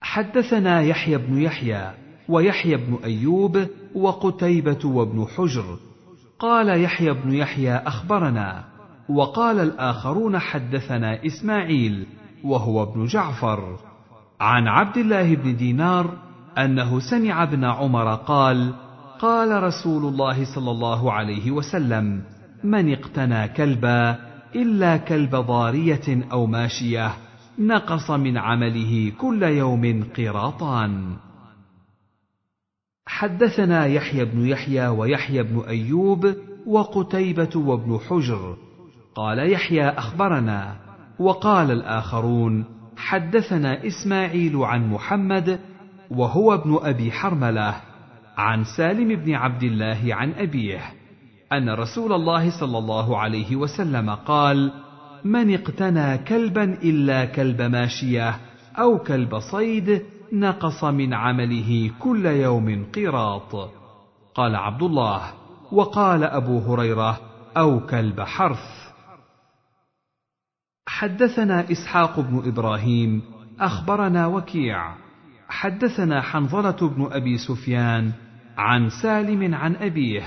حدثنا 0.00 0.82
يحيى 0.82 1.18
بن 1.18 1.42
يحيى 1.42 1.92
ويحيى 2.28 2.76
بن 2.76 2.98
أيوب 3.04 3.66
وقتيبة 3.94 4.78
وابن 4.84 5.26
حجر. 5.36 5.78
قال 6.38 6.82
يحيى 6.82 7.12
بن 7.12 7.32
يحيى 7.32 7.74
أخبرنا 7.74 8.64
وقال 9.08 9.60
الآخرون 9.60 10.38
حدثنا 10.38 11.26
إسماعيل 11.26 12.06
وهو 12.44 12.82
ابن 12.82 13.06
جعفر. 13.06 13.87
عن 14.40 14.68
عبد 14.68 14.96
الله 14.96 15.34
بن 15.34 15.56
دينار 15.56 16.16
أنه 16.58 17.00
سمع 17.00 17.42
ابن 17.42 17.64
عمر 17.64 18.14
قال 18.14 18.74
قال 19.20 19.62
رسول 19.62 20.04
الله 20.04 20.54
صلى 20.54 20.70
الله 20.70 21.12
عليه 21.12 21.50
وسلم 21.50 22.22
من 22.64 22.92
اقتنى 22.92 23.48
كلبا 23.48 24.18
إلا 24.54 24.96
كلب 24.96 25.36
ضارية 25.36 26.26
أو 26.32 26.46
ماشية 26.46 27.14
نقص 27.58 28.10
من 28.10 28.38
عمله 28.38 29.12
كل 29.18 29.42
يوم 29.42 30.04
قراطان. 30.16 31.16
حدثنا 33.06 33.86
يحيى 33.86 34.24
بن 34.24 34.46
يحيى 34.46 34.88
ويحيى 34.88 35.42
بن 35.42 35.60
أيوب 35.68 36.34
وقتيبة 36.66 37.50
وابن 37.56 37.98
حجر. 38.08 38.56
قال 39.14 39.52
يحيى 39.52 39.88
أخبرنا 39.88 40.76
وقال 41.18 41.70
الآخرون 41.70 42.77
حدثنا 42.98 43.86
إسماعيل 43.86 44.56
عن 44.56 44.90
محمد 44.90 45.60
وهو 46.10 46.54
ابن 46.54 46.78
أبي 46.82 47.12
حرملة 47.12 47.74
عن 48.36 48.64
سالم 48.64 49.16
بن 49.16 49.34
عبد 49.34 49.62
الله 49.62 50.14
عن 50.14 50.32
أبيه 50.32 50.80
أن 51.52 51.70
رسول 51.70 52.12
الله 52.12 52.60
صلى 52.60 52.78
الله 52.78 53.18
عليه 53.18 53.56
وسلم 53.56 54.10
قال 54.10 54.72
من 55.24 55.54
اقتنى 55.54 56.18
كلبا 56.18 56.64
إلا 56.64 57.24
كلب 57.24 57.62
ماشية 57.62 58.38
أو 58.78 58.98
كلب 58.98 59.38
صيد 59.38 60.02
نقص 60.32 60.84
من 60.84 61.14
عمله 61.14 61.90
كل 61.98 62.26
يوم 62.26 62.86
قيراط 62.94 63.70
قال 64.34 64.56
عبد 64.56 64.82
الله 64.82 65.22
وقال 65.72 66.24
أبو 66.24 66.58
هريرة 66.58 67.20
أو 67.56 67.80
كلب 67.80 68.20
حرث 68.20 68.77
حدثنا 70.88 71.72
إسحاق 71.72 72.20
بن 72.20 72.42
إبراهيم 72.46 73.22
أخبرنا 73.60 74.26
وكيع. 74.26 74.94
حدثنا 75.48 76.20
حنظلة 76.20 76.88
بن 76.88 77.08
أبي 77.12 77.38
سفيان 77.38 78.12
عن 78.58 78.90
سالم 79.02 79.54
عن 79.54 79.76
أبيه 79.76 80.22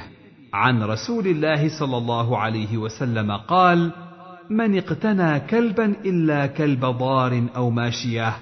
عن 0.54 0.84
رسول 0.84 1.28
الله 1.28 1.80
صلى 1.80 1.98
الله 1.98 2.38
عليه 2.38 2.78
وسلم 2.78 3.32
قال 3.32 3.92
من 4.50 4.78
اقتنى 4.78 5.40
كلبا 5.40 5.86
إلا 5.86 6.48
كلب 6.48 6.86
ضار 6.86 7.44
أو 7.56 7.70
ماشية 7.70 8.34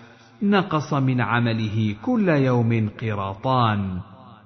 نقص 0.42 0.94
من 0.94 1.22
عمله 1.22 1.96
كل 2.06 2.30
يوم 2.30 2.90
قراطان. 3.02 4.00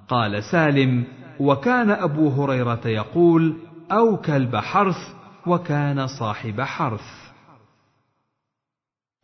قال 0.08 0.44
سالم 0.44 1.04
وكان 1.40 1.90
أبو 1.90 2.28
هريرة 2.28 2.86
يقول 2.86 3.56
أو 3.92 4.16
كلب 4.16 4.56
حرث 4.56 5.14
وكان 5.46 6.06
صاحب 6.06 6.60
حرث. 6.60 7.23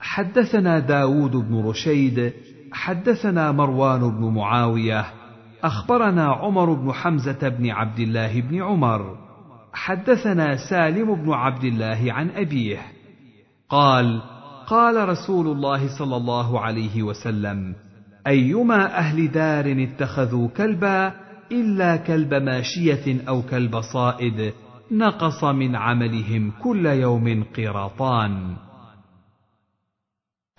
حدثنا 0.00 0.78
داود 0.78 1.30
بن 1.30 1.66
رشيد 1.66 2.32
حدثنا 2.72 3.52
مروان 3.52 4.00
بن 4.00 4.34
معاوية 4.34 5.04
أخبرنا 5.64 6.26
عمر 6.26 6.72
بن 6.72 6.92
حمزة 6.92 7.48
بن 7.48 7.70
عبد 7.70 7.98
الله 7.98 8.40
بن 8.40 8.62
عمر 8.62 9.16
حدثنا 9.72 10.56
سالم 10.70 11.14
بن 11.14 11.32
عبد 11.32 11.64
الله 11.64 12.12
عن 12.12 12.30
أبيه 12.30 12.78
قال 13.68 14.22
قال 14.66 15.08
رسول 15.08 15.46
الله 15.46 15.98
صلى 15.98 16.16
الله 16.16 16.60
عليه 16.60 17.02
وسلم 17.02 17.74
أيما 18.26 18.98
أهل 18.98 19.30
دار 19.30 19.82
اتخذوا 19.82 20.48
كلبا 20.48 21.12
إلا 21.52 21.96
كلب 21.96 22.34
ماشية 22.34 23.28
أو 23.28 23.42
كلب 23.42 23.80
صائد 23.80 24.52
نقص 24.92 25.44
من 25.44 25.76
عملهم 25.76 26.52
كل 26.62 26.86
يوم 26.86 27.44
قراطان 27.56 28.56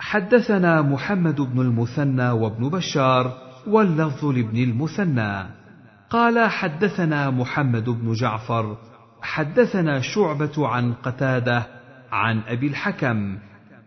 حدثنا 0.02 0.82
محمد 0.82 1.42
بن 1.42 1.62
المثنى 1.62 2.30
وابن 2.30 2.70
بشار 2.70 3.34
واللفظ 3.68 4.26
لابن 4.26 4.58
المثنى. 4.58 5.46
قال 6.10 6.50
حدثنا 6.50 7.30
محمد 7.30 7.90
بن 7.90 8.14
جعفر 8.14 8.78
حدثنا 9.22 10.00
شعبة 10.02 10.68
عن 10.68 10.94
قتادة 10.94 11.68
عن 12.12 12.42
أبي 12.48 12.68
الحكم. 12.68 13.38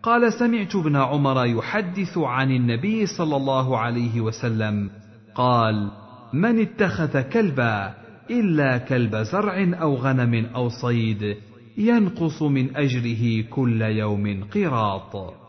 قال 0.03 0.33
سمعت 0.33 0.75
ابن 0.75 0.95
عمر 0.95 1.45
يحدث 1.45 2.17
عن 2.17 2.51
النبي 2.51 3.05
صلى 3.05 3.35
الله 3.35 3.77
عليه 3.77 4.21
وسلم 4.21 4.89
قال 5.35 5.91
من 6.33 6.61
اتخذ 6.61 7.21
كلبا 7.21 7.93
إلا 8.29 8.77
كلب 8.77 9.15
زرع 9.15 9.73
أو 9.81 9.95
غنم 9.95 10.45
أو 10.55 10.69
صيد 10.69 11.37
ينقص 11.77 12.41
من 12.41 12.75
أجره 12.75 13.41
كل 13.49 13.81
يوم 13.81 14.43
قراط 14.43 15.44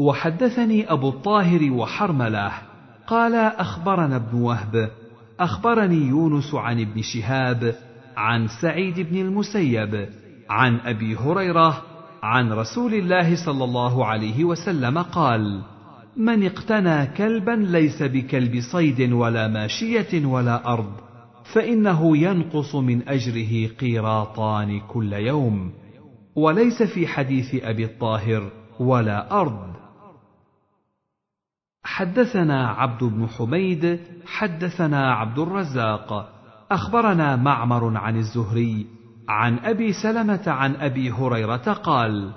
وحدثني 0.00 0.92
أبو 0.92 1.08
الطاهر 1.08 1.72
وحرملة 1.72 2.52
قال 3.06 3.34
أخبرنا 3.34 4.16
ابن 4.16 4.42
وهب. 4.42 4.90
أخبرني 5.40 5.96
يونس 5.96 6.54
عن 6.54 6.80
ابن 6.80 7.02
شهاب 7.02 7.74
عن 8.16 8.48
سعيد 8.62 9.00
بن 9.00 9.16
المسيب 9.16 10.08
عن 10.50 10.76
أبي 10.76 11.16
هريرة 11.16 11.82
عن 12.22 12.52
رسول 12.52 12.94
الله 12.94 13.46
صلى 13.46 13.64
الله 13.64 14.06
عليه 14.06 14.44
وسلم 14.44 14.98
قال 14.98 15.62
من 16.16 16.46
اقتنى 16.46 17.06
كلبا 17.06 17.50
ليس 17.50 18.02
بكلب 18.02 18.60
صيد 18.72 19.12
ولا 19.12 19.48
ماشية 19.48 20.26
ولا 20.26 20.72
أرض 20.72 20.92
فإنه 21.54 22.16
ينقص 22.16 22.74
من 22.74 23.08
أجره 23.08 23.74
قيراطان 23.80 24.80
كل 24.80 25.12
يوم 25.12 25.72
وليس 26.36 26.82
في 26.82 27.06
حديث 27.06 27.64
أبي 27.64 27.84
الطاهر 27.84 28.50
ولا 28.80 29.40
أرض. 29.40 29.77
حدثنا 31.84 32.68
عبد 32.68 33.04
بن 33.04 33.28
حميد 33.28 34.00
حدثنا 34.26 35.12
عبد 35.12 35.38
الرزاق. 35.38 36.34
أخبرنا 36.70 37.36
معمر 37.36 37.96
عن 37.96 38.16
الزهري 38.16 38.86
عن 39.28 39.58
أبي 39.58 39.92
سلمة 39.92 40.42
عن 40.46 40.76
أبي 40.76 41.10
هريرة 41.10 41.72
قال 41.72 42.32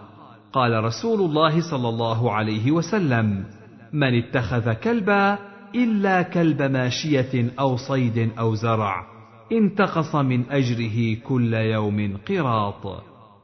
قال 0.53 0.83
رسول 0.83 1.21
الله 1.21 1.71
صلى 1.71 1.89
الله 1.89 2.31
عليه 2.31 2.71
وسلم 2.71 3.45
من 3.93 4.17
اتخذ 4.23 4.73
كلبا 4.73 5.37
إلا 5.75 6.21
كلب 6.21 6.61
ماشية 6.61 7.51
أو 7.59 7.77
صيد 7.77 8.31
أو 8.39 8.55
زرع 8.55 9.05
انتقص 9.51 10.15
من 10.15 10.51
أجره 10.51 11.17
كل 11.27 11.53
يوم 11.53 12.17
قراط. 12.29 13.03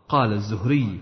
قال 0.09 0.33
الزهري 0.33 0.99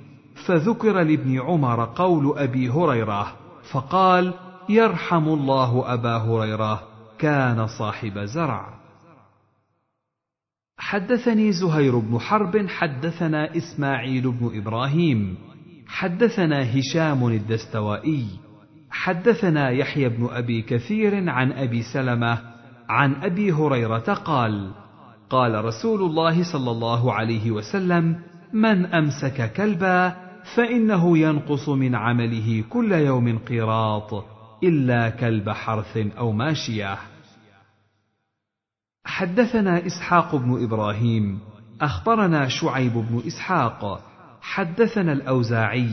فذكر 0.47 1.01
لابن 1.01 1.39
عمر 1.39 1.85
قول 1.85 2.37
أبي 2.37 2.69
هريرة 2.69 3.27
فقال 3.71 4.33
يرحم 4.70 5.28
الله 5.28 5.93
أبا 5.93 6.18
هريرة 6.18 6.82
كان 7.20 7.68
صاحب 7.68 8.20
زرع. 8.20 8.86
حدثني 10.78 11.51
زهير 11.51 11.99
بن 11.99 12.20
حرب 12.20 12.68
حدثنا 12.68 13.57
إسماعيل 13.57 14.32
بن 14.32 14.51
إبراهيم 14.57 15.38
حدثنا 15.88 16.80
هشام 16.80 17.28
الدستوائي 17.28 18.26
حدثنا 18.89 19.70
يحيى 19.70 20.09
بن 20.09 20.28
أبي 20.32 20.61
كثير 20.61 21.30
عن 21.30 21.51
أبي 21.51 21.82
سلمة 21.82 22.41
عن 22.89 23.16
أبي 23.16 23.51
هريرة 23.51 24.13
قال 24.13 24.72
قال 25.30 25.66
رسول 25.66 26.01
الله 26.01 26.43
صلى 26.43 26.72
الله 26.72 27.13
عليه 27.13 27.51
وسلم 27.51 28.20
من 28.53 28.86
أمسك 28.86 29.53
كلبا 29.53 30.16
فإنه 30.55 31.18
ينقص 31.18 31.70
من 31.70 31.95
عمله 31.95 32.63
كل 32.70 32.91
يوم 32.91 33.38
قيراط 33.38 34.34
إلا 34.63 35.09
كلب 35.09 35.49
حرث 35.49 35.97
أو 35.97 36.31
ماشية. 36.31 36.97
حدثنا 39.05 39.85
إسحاق 39.85 40.35
بن 40.35 40.63
إبراهيم 40.63 41.39
أخبرنا 41.81 42.47
شعيب 42.47 42.93
بن 42.93 43.21
إسحاق 43.27 44.01
حدثنا 44.41 45.13
الأوزاعي 45.13 45.89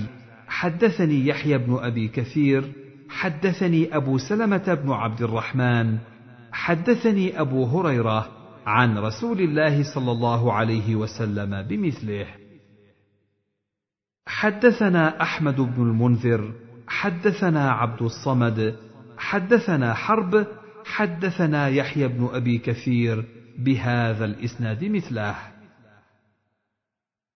حدثني 0.48 1.26
يحيى 1.26 1.58
بن 1.58 1.78
أبي 1.78 2.08
كثير 2.08 2.72
حدثني 3.08 3.96
أبو 3.96 4.18
سلمة 4.18 4.74
بن 4.74 4.92
عبد 4.92 5.22
الرحمن 5.22 5.98
حدثني 6.52 7.40
أبو 7.40 7.64
هريرة 7.64 8.28
عن 8.66 8.98
رسول 8.98 9.40
الله 9.40 9.94
صلى 9.94 10.12
الله 10.12 10.52
عليه 10.52 10.96
وسلم 10.96 11.62
بمثله. 11.62 12.26
حدثنا 14.26 15.22
أحمد 15.22 15.56
بن 15.56 15.82
المنذر 15.82 16.52
حدثنا 16.93 17.70
عبد 17.70 18.03
الصمد 18.03 18.76
حدثنا 19.18 19.95
حرب 19.95 20.47
حدثنا 20.84 21.68
يحيى 21.68 22.09
بن 22.09 22.28
أبي 22.32 22.59
كثير 22.59 23.24
بهذا 23.59 24.24
الإسناد 24.24 24.84
مثله. 24.84 25.34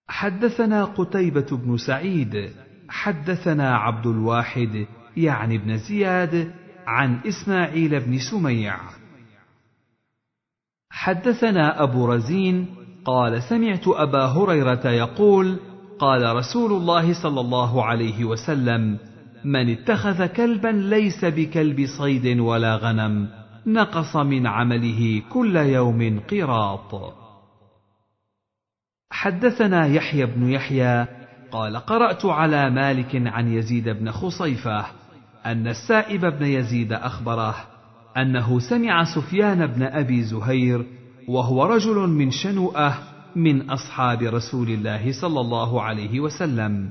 حدثنا 0.09 0.85
قتيبة 0.85 1.47
بن 1.57 1.77
سعيد 1.77 2.53
حدثنا 2.89 3.77
عبد 3.77 4.07
الواحد 4.07 4.87
يعني 5.17 5.59
بن 5.59 5.77
زياد 5.77 6.53
عن 6.87 7.21
إسماعيل 7.27 8.01
بن 8.01 8.19
سميع. 8.19 8.79
حدثنا 10.91 11.83
أبو 11.83 12.07
رزين 12.07 12.67
قال 13.05 13.43
سمعت 13.43 13.89
أبا 13.89 14.25
هريرة 14.25 14.91
يقول 14.91 15.59
قال 15.99 16.37
رسول 16.37 16.73
الله 16.73 17.23
صلى 17.23 17.41
الله 17.41 17.85
عليه 17.85 18.25
وسلم 18.25 19.16
من 19.45 19.71
اتخذ 19.71 20.27
كلبا 20.27 20.69
ليس 20.69 21.25
بكلب 21.25 21.87
صيد 21.99 22.41
ولا 22.41 22.77
غنم 22.77 23.29
نقص 23.67 24.17
من 24.17 24.47
عمله 24.47 25.23
كل 25.33 25.57
يوم 25.57 26.21
قراط. 26.31 27.15
حدثنا 29.11 29.87
يحيى 29.87 30.27
بن 30.27 30.51
يحيى 30.51 31.07
قال 31.53 31.77
قرأت 31.77 32.25
على 32.25 32.71
مالك 32.71 33.23
عن 33.27 33.53
يزيد 33.53 33.89
بن 33.89 34.11
خصيفة 34.11 34.87
أن 35.47 35.67
السائب 35.69 36.21
بن 36.21 36.47
يزيد 36.47 36.93
أخبره 36.93 37.55
أنه 38.17 38.59
سمع 38.59 39.05
سفيان 39.05 39.67
بن 39.67 39.83
أبي 39.83 40.23
زهير 40.23 40.87
وهو 41.29 41.65
رجل 41.65 41.97
من 42.09 42.31
شنوءة 42.31 42.99
من 43.37 43.71
أصحاب 43.71 44.23
رسول 44.23 44.69
الله 44.69 45.13
صلى 45.21 45.41
الله 45.41 45.83
عليه 45.83 46.21
وسلم 46.21 46.91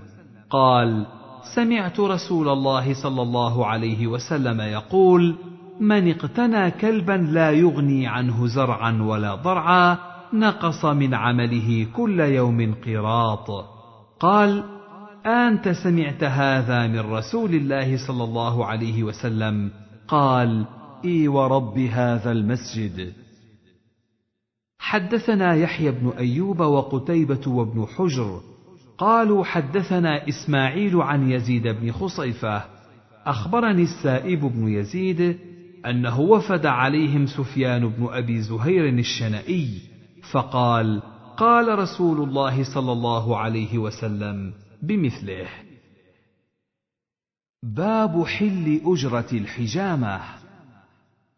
قال 0.49 1.05
سمعت 1.53 1.99
رسول 1.99 2.49
الله 2.49 2.93
صلى 2.93 3.21
الله 3.21 3.65
عليه 3.65 4.07
وسلم 4.07 4.61
يقول 4.61 5.35
من 5.79 6.11
اقتنى 6.11 6.71
كلبا 6.71 7.11
لا 7.11 7.51
يغني 7.51 8.07
عنه 8.07 8.47
زرعا 8.47 9.01
ولا 9.03 9.35
ضرعا 9.35 9.97
نقص 10.33 10.85
من 10.85 11.13
عمله 11.13 11.87
كل 11.95 12.19
يوم 12.19 12.75
قراط. 12.85 13.65
قال 14.19 14.63
أنت 15.25 15.69
سمعت 15.69 16.23
هذا 16.23 16.87
من 16.87 16.99
رسول 16.99 17.55
الله 17.55 18.07
صلى 18.07 18.23
الله 18.23 18.65
عليه 18.65 19.03
وسلم؟ 19.03 19.71
قال 20.07 20.65
إي 21.05 21.27
ورب 21.27 21.77
هذا 21.77 22.31
المسجد. 22.31 23.13
حدثنا 24.79 25.55
يحيى 25.55 25.91
بن 25.91 26.09
أيوب 26.17 26.59
وقتيبة 26.59 27.47
وابن 27.47 27.85
حجر 27.85 28.54
قالوا 28.97 29.43
حدثنا 29.43 30.27
إسماعيل 30.27 31.01
عن 31.01 31.31
يزيد 31.31 31.67
بن 31.67 31.91
خصيفة. 31.91 32.63
أخبرني 33.25 33.83
السائب 33.83 34.39
بن 34.39 34.67
يزيد 34.67 35.39
أنه 35.85 36.19
وفد 36.19 36.65
عليهم 36.65 37.27
سفيان 37.27 37.87
بن 37.87 38.07
أبي 38.11 38.41
زهير 38.41 38.89
الشنائي 38.89 39.81
فقال 40.31 41.01
قال 41.37 41.79
رسول 41.79 42.29
الله 42.29 42.63
صلى 42.73 42.91
الله 42.91 43.37
عليه 43.37 43.77
وسلم 43.77 44.53
بمثله 44.83 45.47
باب 47.63 48.23
حل 48.23 48.81
أجرة 48.85 49.27
الحجامة. 49.33 50.21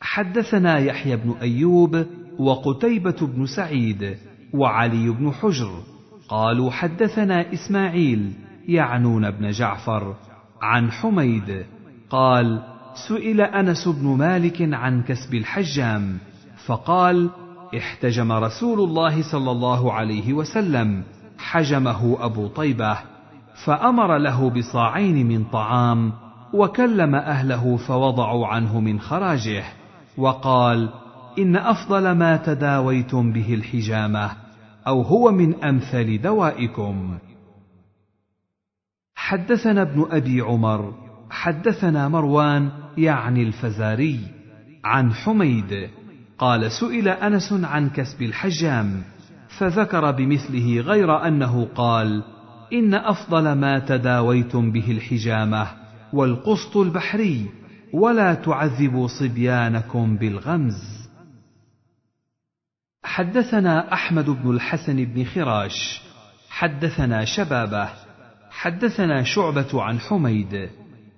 حدثنا 0.01 0.77
يحيى 0.77 1.15
بن 1.15 1.31
أيوب 1.41 2.05
وقتيبة 2.39 3.17
بن 3.21 3.45
سعيد 3.45 4.17
وعلي 4.53 5.09
بن 5.09 5.31
حجر 5.31 5.83
قالوا 6.29 6.71
حدثنا 6.71 7.53
إسماعيل 7.53 8.33
يعنون 8.67 9.25
ابن 9.25 9.51
جعفر 9.51 10.15
عن 10.61 10.91
حميد. 10.91 11.65
قال 12.09 12.61
سئل 13.07 13.41
أنس 13.41 13.87
بن 13.87 14.07
مالك 14.07 14.73
عن 14.73 15.03
كسب 15.03 15.35
الحجام 15.35 16.17
فقال 16.65 17.29
احتجم 17.77 18.31
رسول 18.31 18.79
الله 18.79 19.31
صلى 19.31 19.51
الله 19.51 19.93
عليه 19.93 20.33
وسلم 20.33 21.03
حجمه 21.37 22.17
أبو 22.25 22.47
طيبة 22.47 22.97
فأمر 23.65 24.17
له 24.17 24.49
بصاعين 24.49 25.27
من 25.27 25.43
طعام 25.43 26.13
وكلم 26.53 27.15
أهله 27.15 27.77
فوضعوا 27.77 28.47
عنه 28.47 28.79
من 28.79 28.99
خراجه 28.99 29.63
وقال 30.17 30.89
إن 31.39 31.55
أفضل 31.55 32.11
ما 32.11 32.37
تداويتم 32.37 33.33
به 33.33 33.53
الحجامة. 33.53 34.46
أو 34.87 35.01
هو 35.01 35.31
من 35.31 35.63
امثل 35.63 36.21
دوائكم. 36.21 37.17
حدثنا 39.15 39.81
ابن 39.81 40.07
أبي 40.11 40.41
عمر 40.41 40.93
حدثنا 41.29 42.07
مروان 42.07 42.69
يعني 42.97 43.43
الفزاري 43.43 44.19
عن 44.83 45.13
حميد 45.13 45.89
قال 46.37 46.71
سئل 46.71 47.07
أنس 47.07 47.53
عن 47.53 47.89
كسب 47.89 48.21
الحجام 48.21 49.01
فذكر 49.59 50.11
بمثله 50.11 50.79
غير 50.79 51.27
أنه 51.27 51.67
قال 51.75 52.23
إن 52.73 52.93
أفضل 52.93 53.53
ما 53.53 53.79
تداويتم 53.79 54.71
به 54.71 54.91
الحجامة 54.91 55.67
والقسط 56.13 56.77
البحري 56.77 57.45
ولا 57.93 58.33
تعذبوا 58.33 59.07
صبيانكم 59.07 60.17
بالغمز. 60.17 60.96
حدثنا 63.07 63.93
أحمد 63.93 64.29
بن 64.29 64.49
الحسن 64.49 65.05
بن 65.05 65.25
خراش 65.25 66.01
حدثنا 66.49 67.25
شبابة 67.25 67.89
حدثنا 68.51 69.23
شعبة 69.23 69.83
عن 69.83 69.99
حميد 69.99 70.69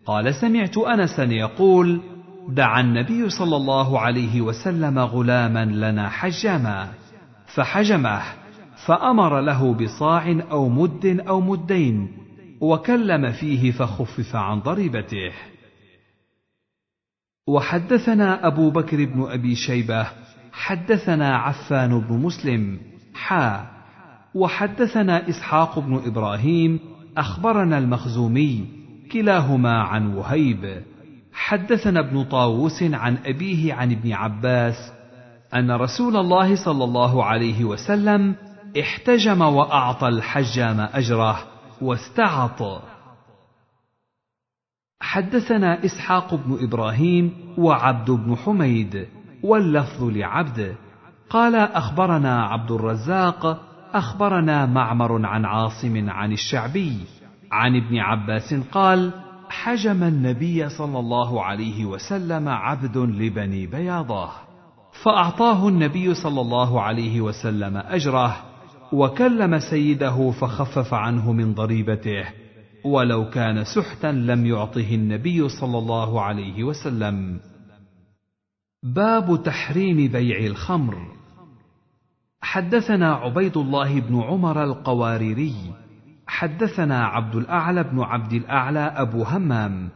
قال 0.06 0.36
سمعت 0.36 0.78
انسا 0.78 1.24
يقول 1.24 2.02
دعا 2.50 2.82
النبي 2.82 3.30
صلى 3.30 3.56
الله 3.56 4.00
عليه 4.00 4.42
وسلم 4.42 5.00
غلاما 5.00 5.66
لنا 5.66 6.10
حجاما 6.10 6.90
فحجمه 7.56 8.22
فأمر 8.86 9.42
له 9.42 9.74
بصاع 9.74 10.40
أو 10.52 10.70
مد 10.70 11.24
أو 11.28 11.42
مدين 11.42 12.18
وكلم 12.62 13.32
فيه 13.32 13.72
فخفف 13.72 14.36
عن 14.36 14.60
ضريبته. 14.60 15.32
وحدثنا 17.48 18.48
أبو 18.48 18.70
بكر 18.70 19.06
بن 19.06 19.32
أبي 19.32 19.56
شيبة 19.56 20.08
حدثنا 20.52 21.38
عفان 21.38 22.00
بن 22.00 22.16
مسلم 22.18 22.80
حا 23.14 23.66
وحدثنا 24.36 25.30
إسحاق 25.30 25.80
بن 25.80 26.02
إبراهيم 26.06 26.80
أخبرنا 27.18 27.78
المخزومي 27.78 28.66
كلاهما 29.12 29.82
عن 29.82 30.14
وهيب. 30.14 30.84
حدثنا 31.34 32.00
ابن 32.00 32.24
طاووس 32.24 32.84
عن 32.84 33.18
أبيه 33.26 33.74
عن 33.74 33.92
ابن 33.92 34.12
عباس 34.12 34.92
أن 35.54 35.72
رسول 35.72 36.18
الله 36.18 36.56
صلى 36.66 36.84
الله 36.84 37.26
عليه 37.26 37.64
وسلم 37.64 38.36
احتجم 38.80 39.42
وأعطى 39.42 40.08
الحجام 40.08 40.80
أجره 40.80 41.40
واستعط. 41.82 42.84
حدثنا 45.02 45.86
إسحاق 45.86 46.36
بن 46.36 46.64
إبراهيم 46.64 47.34
وعبد 47.58 48.12
بن 48.12 48.36
حميد. 48.36 49.08
واللفظ 49.44 50.04
لعبد. 50.04 50.76
قال 51.30 51.56
أخبرنا 51.56 52.44
عبد 52.44 52.72
الرزاق 52.72 53.62
أخبرنا 53.94 54.66
معمر 54.66 55.26
عن 55.26 55.46
عاصم 55.46 56.10
عن 56.10 56.32
الشعبي. 56.32 56.98
عن 57.52 57.76
ابن 57.76 57.98
عباس 57.98 58.54
قال 58.54 59.12
حجم 59.50 60.04
النبي 60.04 60.70
صلى 60.70 61.00
الله 61.00 61.44
عليه 61.44 61.86
وسلم 61.86 62.50
عبد 62.50 62.98
لبني 62.98 63.68
بياضة. 63.68 64.30
فأعطاه 65.04 65.68
النبي 65.68 66.14
صلى 66.14 66.42
الله 66.42 66.82
عليه 66.82 67.22
وسلم 67.22 67.78
أجره 67.78 68.36
وكلم 68.94 69.60
سيده 69.60 70.32
فخفف 70.32 70.94
عنه 70.94 71.32
من 71.32 71.54
ضريبته. 71.54 72.26
ولو 72.86 73.30
كان 73.30 73.64
سحتا 73.64 74.08
لم 74.08 74.46
يعطه 74.46 74.96
النبي 74.96 75.50
صلى 75.50 75.78
الله 75.78 76.22
عليه 76.22 76.64
وسلم. 76.64 77.40
باب 78.84 79.44
تحريم 79.44 80.12
بيع 80.12 80.46
الخمر. 80.46 80.98
حدثنا 82.42 83.14
عبيد 83.14 83.58
الله 83.58 84.00
بن 84.00 84.22
عمر 84.22 84.64
القواريري 84.64 85.56
حدثنا 86.28 87.06
عبد 87.06 87.36
الأعلى 87.36 87.84
بن 87.84 88.00
عبد 88.00 88.34
الأعلى 88.34 88.80
أبو 88.80 89.24
همام 89.24 89.90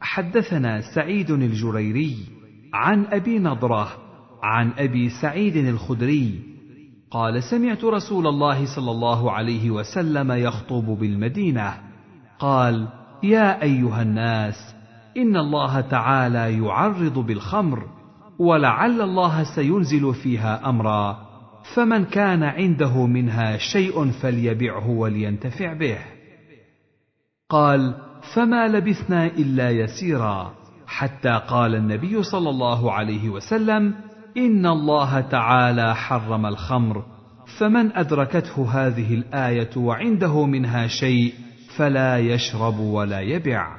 حدثنا 0.00 0.80
سعيد 0.94 1.30
الجريري 1.30 2.16
عن 2.74 3.04
أبي 3.04 3.38
نضرة 3.38 3.88
عن 4.42 4.72
أبي 4.78 5.08
سعيد 5.22 5.56
الخدري 5.56 6.40
قال 7.10 7.42
سمعت 7.42 7.84
رسول 7.84 8.26
الله 8.26 8.76
صلى 8.76 8.90
الله 8.90 9.32
عليه 9.32 9.70
وسلم 9.70 10.32
يخطب 10.32 10.84
بالمدينة 10.84 11.74
قال 12.38 12.88
يا 13.22 13.62
أيها 13.62 14.02
الناس 14.02 14.74
إن 15.16 15.36
الله 15.36 15.80
تعالى 15.80 16.58
يعرض 16.64 17.18
بالخمر 17.18 17.99
ولعل 18.40 19.00
الله 19.00 19.44
سينزل 19.54 20.14
فيها 20.14 20.68
أمرا 20.68 21.18
فمن 21.74 22.04
كان 22.04 22.42
عنده 22.42 23.06
منها 23.06 23.56
شيء 23.56 24.10
فليبعه 24.10 24.90
ولينتفع 24.90 25.72
به. 25.72 25.98
قال 27.48 27.94
فما 28.34 28.68
لبثنا 28.68 29.26
إلا 29.26 29.70
يسيرا 29.70 30.54
حتى 30.86 31.40
قال 31.48 31.74
النبي 31.74 32.22
صلى 32.22 32.50
الله 32.50 32.92
عليه 32.92 33.28
وسلم 33.28 33.94
إن 34.36 34.66
الله 34.66 35.20
تعالى 35.20 35.94
حرم 35.94 36.46
الخمر 36.46 37.04
فمن 37.58 37.96
أدركته 37.96 38.70
هذه 38.70 39.14
الآية 39.14 39.70
وعنده 39.76 40.46
منها 40.46 40.86
شيء 40.86 41.34
فلا 41.76 42.18
يشرب 42.18 42.78
ولا 42.78 43.20
يبع. 43.20 43.76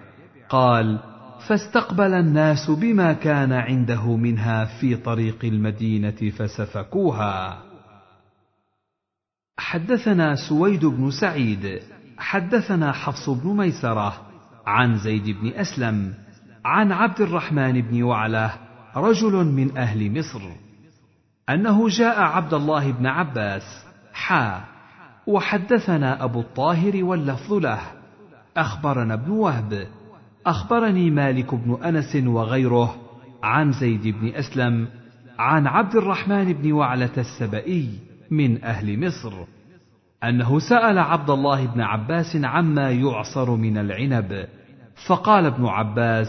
قال 0.50 1.11
فاستقبل 1.48 2.14
الناس 2.14 2.72
بما 2.72 3.14
كان 3.14 3.54
عنده 3.54 4.16
منها 4.16 4.66
في 4.66 4.96
طريق 4.96 5.46
المدينة 5.46 6.32
فسفكوها. 6.38 7.64
حدثنا 9.58 10.36
سويد 10.50 10.86
بن 10.86 11.12
سعيد 11.12 11.80
حدثنا 12.18 12.92
حفص 12.92 13.30
بن 13.30 13.58
ميسرة 13.58 14.14
عن 14.66 14.98
زيد 14.98 15.30
بن 15.30 15.48
أسلم 15.48 16.14
عن 16.66 16.92
عبد 16.92 17.22
الرحمن 17.22 17.82
بن 17.82 18.04
وعلة 18.04 18.54
رجل 18.96 19.34
من 19.34 19.78
أهل 19.78 20.20
مصر 20.20 20.42
أنه 21.50 21.90
جاء 21.90 22.20
عبد 22.20 22.54
الله 22.54 22.92
بن 22.92 23.06
عباس 23.06 23.86
حا 24.14 24.66
وحدثنا 25.28 26.24
أبو 26.24 26.40
الطاهر 26.40 27.04
واللفظ 27.04 27.54
له 27.54 27.82
أخبرنا 28.58 29.14
ابن 29.14 29.32
وهب 29.32 29.88
أخبرني 30.46 31.10
مالك 31.10 31.56
بن 31.56 31.84
أنس 31.84 32.16
وغيره 32.16 32.96
عن 33.44 33.72
زيد 33.72 34.08
بن 34.08 34.28
أسلم 34.28 34.88
عن 35.40 35.68
عبد 35.68 35.96
الرحمن 35.96 36.54
بن 36.54 36.72
وعلة 36.72 37.12
السبئي 37.18 37.90
من 38.32 38.64
أهل 38.64 39.08
مصر 39.08 39.34
أنه 40.24 40.60
سأل 40.60 41.00
عبد 41.00 41.30
الله 41.30 41.66
بن 41.66 41.82
عباس 41.82 42.36
عما 42.36 42.92
يعصر 42.92 43.56
من 43.56 43.78
العنب 43.78 44.48
فقال 45.08 45.46
ابن 45.46 45.66
عباس 45.66 46.28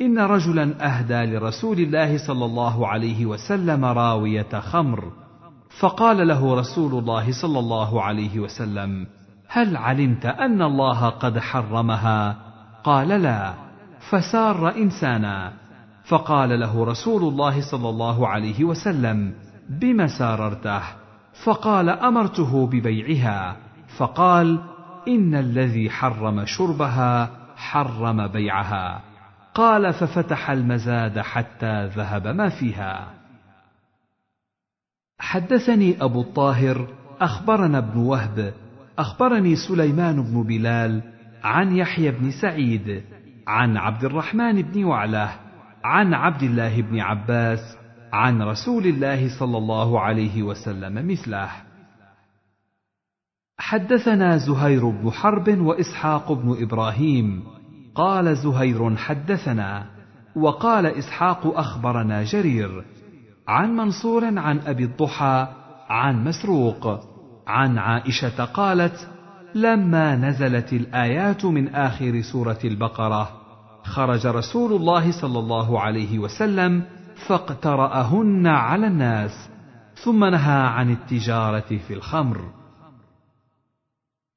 إن 0.00 0.18
رجلا 0.18 0.86
أهدى 0.86 1.36
لرسول 1.36 1.78
الله 1.78 2.26
صلى 2.26 2.44
الله 2.44 2.86
عليه 2.88 3.26
وسلم 3.26 3.84
راوية 3.84 4.60
خمر 4.60 5.12
فقال 5.80 6.28
له 6.28 6.54
رسول 6.54 6.98
الله 6.98 7.42
صلى 7.42 7.58
الله 7.58 8.02
عليه 8.02 8.40
وسلم 8.40 9.06
هل 9.48 9.76
علمت 9.76 10.26
أن 10.26 10.62
الله 10.62 11.08
قد 11.08 11.38
حرمها؟ 11.38 12.47
قال 12.84 13.08
لا 13.08 13.54
فسار 14.10 14.76
إنسانا. 14.76 15.52
فقال 16.04 16.60
له 16.60 16.84
رسول 16.84 17.22
الله 17.22 17.70
صلى 17.70 17.88
الله 17.88 18.28
عليه 18.28 18.64
وسلم 18.64 19.34
بم 19.68 20.06
ساررته؟ 20.06 20.82
فقال 21.44 21.88
أمرته 21.88 22.66
ببيعها. 22.66 23.56
فقال 23.96 24.58
إن 25.08 25.34
الذي 25.34 25.90
حرم 25.90 26.44
شربها 26.44 27.30
حرم 27.56 28.26
بيعها. 28.26 29.00
قال 29.54 29.92
ففتح 29.92 30.50
المزاد 30.50 31.18
حتى 31.18 31.86
ذهب 31.86 32.26
ما 32.26 32.48
فيها. 32.48 33.08
حدثني 35.20 36.02
أبو 36.02 36.20
الطاهر 36.20 36.86
أخبرنا 37.20 37.78
ابن 37.78 37.98
وهب 38.00 38.54
أخبرني 38.98 39.56
سليمان 39.56 40.22
بن 40.22 40.42
بلال 40.42 41.02
عن 41.44 41.76
يحيى 41.76 42.10
بن 42.10 42.30
سعيد 42.30 43.02
عن 43.46 43.76
عبد 43.76 44.04
الرحمن 44.04 44.62
بن 44.62 44.84
وعله 44.84 45.30
عن 45.84 46.14
عبد 46.14 46.42
الله 46.42 46.82
بن 46.82 47.00
عباس 47.00 47.76
عن 48.12 48.42
رسول 48.42 48.86
الله 48.86 49.38
صلى 49.38 49.58
الله 49.58 50.00
عليه 50.00 50.42
وسلم 50.42 51.08
مثله. 51.10 51.50
حدثنا 53.58 54.36
زهير 54.36 54.88
بن 54.88 55.10
حرب 55.10 55.58
وإسحاق 55.60 56.32
بن 56.32 56.62
إبراهيم. 56.62 57.58
قال 57.94 58.36
زهير 58.36 58.96
حدثنا 58.96 59.86
وقال 60.36 60.86
إسحاق 60.86 61.58
أخبرنا 61.58 62.22
جرير 62.22 62.84
عن 63.48 63.76
منصور 63.76 64.38
عن 64.38 64.58
أبي 64.58 64.84
الضحى 64.84 65.48
عن 65.88 66.24
مسروق 66.24 67.00
عن 67.46 67.78
عائشة 67.78 68.44
قالت 68.44 69.08
لما 69.54 70.16
نزلت 70.16 70.72
الآيات 70.72 71.44
من 71.44 71.68
آخر 71.68 72.20
سورة 72.32 72.58
البقرة 72.64 73.30
خرج 73.82 74.26
رسول 74.26 74.72
الله 74.72 75.20
صلى 75.20 75.38
الله 75.38 75.80
عليه 75.80 76.18
وسلم 76.18 76.82
فاقترأهن 77.26 78.46
على 78.46 78.86
الناس 78.86 79.48
ثم 80.04 80.24
نهى 80.24 80.66
عن 80.66 80.90
التجارة 80.90 81.78
في 81.88 81.94
الخمر. 81.94 82.50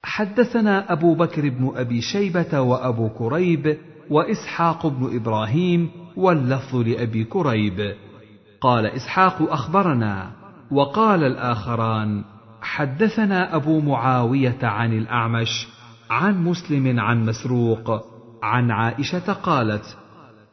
حدثنا 0.04 0.92
أبو 0.92 1.16
بكر 1.16 1.50
بن 1.50 1.72
أبي 1.76 2.02
شيبة 2.02 2.62
وأبو 2.62 3.10
كريب 3.10 3.78
وإسحاق 4.10 4.88
بن 4.88 5.16
إبراهيم 5.16 5.90
واللفظ 6.18 6.76
لأبي 6.76 7.24
كريب. 7.24 7.96
قال 8.62 8.86
إسحاق 8.86 9.52
أخبرنا 9.52 10.32
وقال 10.72 11.24
الآخران 11.24 12.24
حدثنا 12.62 13.56
أبو 13.56 13.80
معاوية 13.80 14.60
عن 14.64 14.94
الأعمش 14.94 15.68
عن 16.10 16.44
مسلم 16.44 17.00
عن 17.00 17.26
مسروق 17.26 18.06
عن 18.44 18.72
عائشة 18.72 19.34
قالت: 19.34 19.98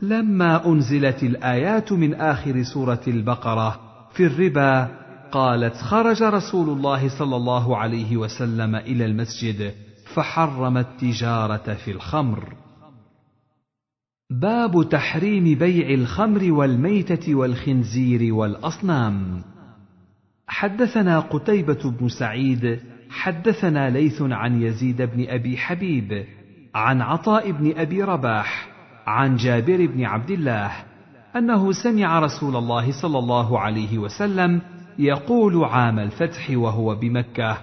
لما 0.03 0.67
أنزلت 0.67 1.23
الآيات 1.23 1.93
من 1.93 2.15
آخر 2.15 2.63
سورة 2.63 3.01
البقرة 3.09 3.81
في 4.13 4.27
الربا 4.27 4.89
قالت 5.33 5.77
خرج 5.77 6.23
رسول 6.23 6.69
الله 6.69 7.19
صلى 7.19 7.37
الله 7.37 7.77
عليه 7.77 8.17
وسلم 8.17 8.75
إلى 8.77 9.05
المسجد 9.05 9.75
فحرم 10.15 10.77
التجارة 10.77 11.75
في 11.85 11.91
الخمر. 11.91 12.55
باب 14.31 14.89
تحريم 14.91 15.59
بيع 15.59 15.91
الخمر 15.91 16.53
والميتة 16.53 17.35
والخنزير 17.35 18.35
والأصنام. 18.35 19.43
حدثنا 20.49 21.21
قتيبة 21.21 21.91
بن 22.01 22.09
سعيد 22.09 22.81
حدثنا 23.11 23.91
ليث 23.91 24.23
عن 24.23 24.63
يزيد 24.63 25.03
بن 25.03 25.27
أبي 25.29 25.57
حبيب 25.57 26.25
عن 26.75 27.03
عطاء 27.03 27.51
بن 27.51 27.73
أبي 27.77 28.03
رباح 28.03 28.69
عن 29.07 29.37
جابر 29.37 29.87
بن 29.87 30.05
عبد 30.05 30.31
الله 30.31 30.71
أنه 31.37 31.73
سمع 31.73 32.19
رسول 32.19 32.57
الله 32.57 33.03
صلى 33.03 33.19
الله 33.19 33.59
عليه 33.59 33.99
وسلم 33.99 34.61
يقول 34.99 35.65
عام 35.65 35.99
الفتح 35.99 36.51
وهو 36.51 36.95
بمكة 36.95 37.59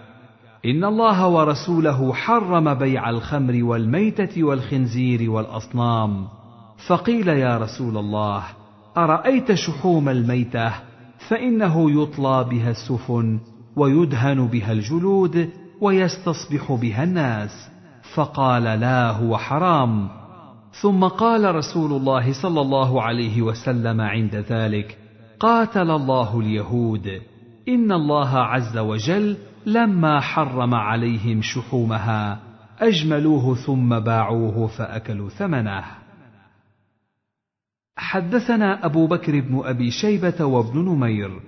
إن 0.66 0.84
الله 0.84 1.28
ورسوله 1.28 2.14
حرم 2.14 2.74
بيع 2.74 3.10
الخمر 3.10 3.64
والميتة 3.64 4.44
والخنزير 4.44 5.32
والأصنام. 5.32 6.28
فقيل 6.88 7.28
يا 7.28 7.58
رسول 7.58 7.98
الله 7.98 8.44
أرأيت 8.98 9.54
شحوم 9.54 10.10
الميتة؟ 10.10 10.74
فإنه 11.28 12.02
يطلى 12.02 12.44
بها 12.50 12.72
السفن 12.72 13.40
ويدهن 13.76 14.48
بها 14.48 14.72
الجلود 14.72 15.50
ويستصبح 15.82 16.72
بها 16.72 17.04
الناس. 17.04 17.70
فقال 18.16 18.64
لا 18.64 19.12
هو 19.12 19.38
حرام. 19.38 20.10
ثم 20.82 21.04
قال 21.04 21.56
رسول 21.56 21.92
الله 21.94 22.34
صلى 22.42 22.62
الله 22.62 23.02
عليه 23.02 23.42
وسلم 23.42 24.02
عند 24.02 24.36
ذلك 24.36 24.98
قاتل 25.40 25.92
الله 25.92 26.40
اليهود. 26.40 27.22
إن 27.70 27.92
الله 27.92 28.38
عز 28.38 28.78
وجل 28.78 29.38
لما 29.66 30.20
حرم 30.20 30.76
عليهم 30.76 31.42
شحومها 31.42 32.40
أجملوه 32.80 33.56
ثم 33.56 34.00
باعوه 34.00 34.68
فأكلوا 34.68 35.30
ثمنه. 35.30 36.05
حدثنا 37.98 38.86
أبو 38.86 39.08
بكر 39.08 39.40
بن 39.40 39.62
أبي 39.64 39.92
شيبة 39.92 40.46
وابن 40.46 40.80
نمير. 40.80 41.40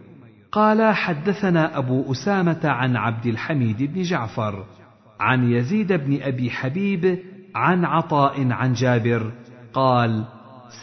قال 0.51 0.95
حدثنا 0.95 1.77
أبو 1.77 2.11
أسامة 2.11 2.59
عن 2.63 2.95
عبد 2.95 3.25
الحميد 3.25 3.83
بن 3.83 4.01
جعفر 4.01 4.65
عن 5.19 5.51
يزيد 5.51 5.93
بن 5.93 6.21
أبي 6.21 6.49
حبيب 6.49 7.19
عن 7.55 7.85
عطاء 7.85 8.51
عن 8.51 8.73
جابر 8.73 9.31
قال 9.73 10.25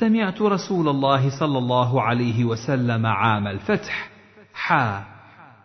سمعت 0.01 0.43
رسول 0.43 0.89
الله 0.89 1.39
صلى 1.41 1.59
الله 1.59 2.03
عليه 2.03 2.45
وسلم 2.45 3.07
عام 3.07 3.47
الفتح. 3.47 4.11
حا 4.55 5.05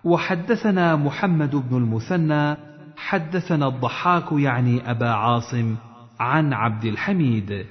وحدثنا 0.04 0.96
محمد 0.96 1.56
بن 1.56 1.78
المثنى. 1.78 2.58
حدثنا 2.98 3.68
الضحاك 3.68 4.32
يعني 4.32 4.92
أبا 4.92 5.10
عاصم 5.10 5.76
عن 6.20 6.54
عبد 6.54 6.86
الحميد. 6.86 7.66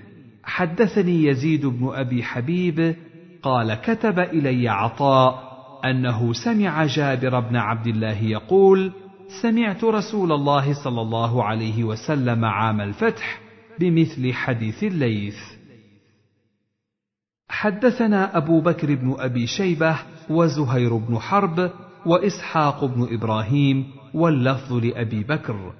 حدثني 0.49 1.25
يزيد 1.25 1.67
بن 1.67 1.91
أبي 1.95 2.23
حبيب 2.23 2.97
قال 3.43 3.75
كتب 3.75 4.19
إلي 4.19 4.69
عطاء 4.69 5.49
أنه 5.85 6.33
سمع 6.33 6.87
جابر 6.87 7.41
بن 7.41 7.57
عبد 7.57 7.87
الله 7.87 8.23
يقول 8.23 8.93
سمعت 9.43 9.85
رسول 9.85 10.33
الله 10.33 10.85
صلى 10.85 11.01
الله 11.01 11.45
عليه 11.45 11.85
وسلم 11.85 12.45
عام 12.45 12.81
الفتح 12.81 13.41
بمثل 13.81 14.33
حديث 14.33 14.85
الليث. 14.85 15.39
حدثنا 17.49 18.37
أبو 18.37 18.61
بكر 18.61 18.95
بن 18.95 19.17
أبي 19.19 19.47
شيبة 19.47 19.99
وزهير 20.31 20.97
بن 20.97 21.19
حرب 21.19 21.71
وإسحاق 22.07 22.85
بن 22.85 23.09
إبراهيم 23.15 23.87
واللفظ 24.15 24.73
لأبي 24.73 25.25
بكر. 25.25 25.73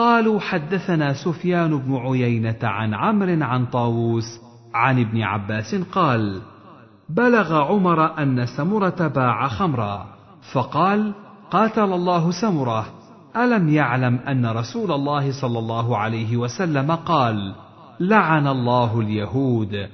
قالوا 0.00 0.40
حدثنا 0.40 1.12
سفيان 1.12 1.78
بن 1.78 1.96
عيينة 1.96 2.58
عن 2.62 2.94
عمرو 2.94 3.44
عن 3.44 3.66
طاووس 3.66 4.40
عن 4.74 5.00
ابن 5.00 5.22
عباس 5.22 5.74
قال 5.74 6.42
بلغ 7.08 7.54
عمر 7.54 8.22
أن 8.22 8.46
سمرة 8.46 9.08
باع 9.08 9.48
خمرا 9.48 10.06
فقال 10.52 11.14
قاتل 11.50 11.92
الله 11.92 12.30
سمرة. 12.30 12.86
ألم 13.36 13.68
يعلم 13.68 14.16
أن 14.16 14.46
رسول 14.46 14.92
الله 14.92 15.40
صلى 15.40 15.58
الله 15.58 15.96
عليه 15.96 16.36
وسلم 16.36 16.92
قال 16.92 17.54
لعن 18.00 18.46
الله 18.46 19.00
اليهود. 19.00 19.88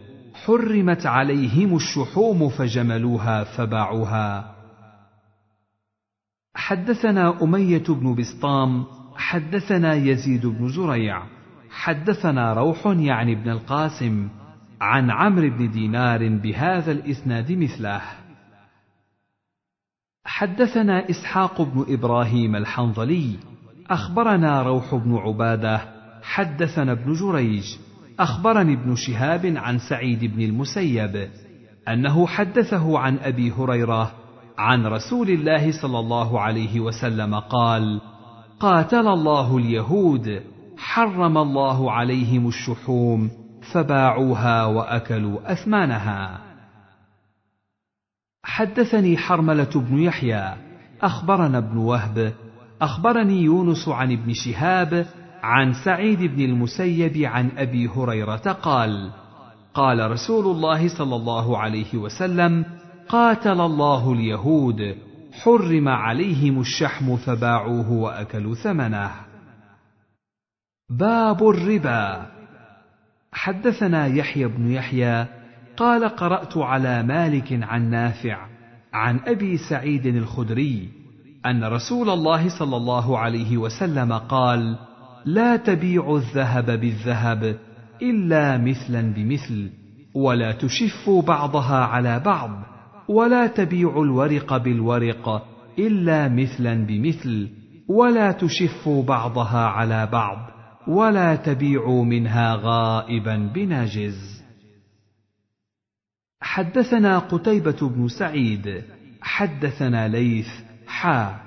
حرمت 0.44 1.06
عليهم 1.06 1.76
الشحوم 1.76 2.48
فجملوها 2.48 3.44
فباعوها. 3.44 4.54
حدثنا 6.54 7.42
أمية 7.42 7.84
بن 7.88 8.14
بسطام 8.14 8.84
حدثنا 9.16 9.94
يزيد 9.94 10.46
بن 10.46 10.68
زريع. 10.68 11.22
حدثنا 11.70 12.52
روح 12.52 12.86
يعني 12.86 13.32
ابن 13.32 13.50
القاسم 13.50 14.28
عن 14.80 15.10
عمرو 15.10 15.50
بن 15.50 15.70
دينار 15.70 16.28
بهذا 16.28 16.92
الإسناد 16.92 17.52
مثله. 17.52 18.02
حدثنا 20.24 21.10
إسحاق 21.10 21.62
بن 21.62 21.84
إبراهيم 21.88 22.56
الحنظلي. 22.56 23.36
أخبرنا 23.90 24.62
روح 24.62 24.94
بن 24.94 25.16
عبادة. 25.16 25.80
حدثنا 26.22 26.92
ابن 26.92 27.12
جريج. 27.12 27.64
أخبرني 28.18 28.72
ابن 28.72 28.94
شهاب 28.94 29.46
عن 29.56 29.78
سعيد 29.78 30.24
بن 30.24 30.42
المسيب 30.42 31.28
أنه 31.88 32.26
حدثه 32.26 32.98
عن 32.98 33.18
أبي 33.18 33.52
هريرة 33.52 34.12
عن 34.58 34.86
رسول 34.86 35.30
الله 35.30 35.82
صلى 35.82 35.98
الله 35.98 36.40
عليه 36.40 36.80
وسلم 36.80 37.34
قال 37.34 38.00
قاتل 38.60 39.08
الله 39.08 39.56
اليهود 39.56 40.42
حرم 40.78 41.38
الله 41.38 41.92
عليهم 41.92 42.48
الشحوم 42.48 43.30
فباعوها 43.72 44.64
وأكلوا 44.64 45.52
أثمانها. 45.52 46.40
حدثني 48.44 49.16
حرملة 49.16 49.70
بن 49.74 49.98
يحيى 49.98 50.54
أخبرنا 51.02 51.58
ابن 51.58 51.76
وهب 51.76 52.32
أخبرني 52.82 53.42
يونس 53.42 53.88
عن 53.88 54.12
ابن 54.12 54.32
شهاب 54.32 55.06
عن 55.42 55.72
سعيد 55.84 56.22
بن 56.22 56.40
المسيب 56.44 57.16
عن 57.16 57.50
أبي 57.56 57.88
هريرة 57.88 58.52
قال 58.52 59.10
قال 59.74 60.10
رسول 60.10 60.56
الله 60.56 60.88
صلى 60.98 61.16
الله 61.16 61.58
عليه 61.58 61.94
وسلم 61.94 62.64
قاتل 63.08 63.60
الله 63.60 64.12
اليهود 64.12 64.96
حرم 65.42 65.88
عليهم 65.88 66.60
الشحم 66.60 67.16
فباعوه 67.16 67.92
وأكلوا 67.92 68.54
ثمنه. 68.54 69.10
باب 70.90 71.48
الربا. 71.48 72.26
حدثنا 73.32 74.06
يحيى 74.06 74.48
بن 74.48 74.70
يحيى 74.70 75.26
قال 75.76 76.08
قرأت 76.08 76.56
على 76.56 77.02
مالك 77.02 77.62
عن 77.62 77.90
نافع 77.90 78.46
عن 78.92 79.20
أبي 79.26 79.56
سعيد 79.56 80.06
الخدري 80.06 80.88
أن 81.46 81.64
رسول 81.64 82.10
الله 82.10 82.58
صلى 82.58 82.76
الله 82.76 83.18
عليه 83.18 83.56
وسلم 83.56 84.12
قال 84.12 84.78
لا 85.24 85.56
تبيعوا 85.56 86.18
الذهب 86.18 86.80
بالذهب 86.80 87.58
إلا 88.02 88.58
مثلا 88.58 89.14
بمثل 89.14 89.70
ولا 90.14 90.52
تشفوا 90.52 91.22
بعضها 91.22 91.84
على 91.84 92.20
بعض 92.20 92.50
ولا 93.08 93.46
تبيعوا 93.46 94.04
الورق 94.04 94.56
بالورق 94.56 95.46
إلا 95.78 96.28
مثلا 96.28 96.86
بمثل 96.86 97.48
ولا 97.88 98.32
تشفوا 98.32 99.02
بعضها 99.02 99.66
على 99.66 100.06
بعض 100.06 100.38
ولا 100.88 101.36
تبيعوا 101.36 102.04
منها 102.04 102.54
غائبا 102.54 103.36
بناجز. 103.54 104.42
حدثنا 106.40 107.18
قتيبة 107.18 107.88
بن 107.88 108.08
سعيد 108.08 108.82
حدثنا 109.20 110.08
ليث 110.08 110.48
حا 110.86 111.40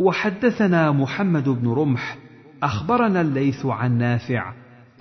وحدثنا 0.00 0.92
محمد 0.92 1.48
بن 1.48 1.68
رمح 1.68 2.18
أخبرنا 2.62 3.20
الليث 3.20 3.66
عن 3.66 3.98
نافع 3.98 4.52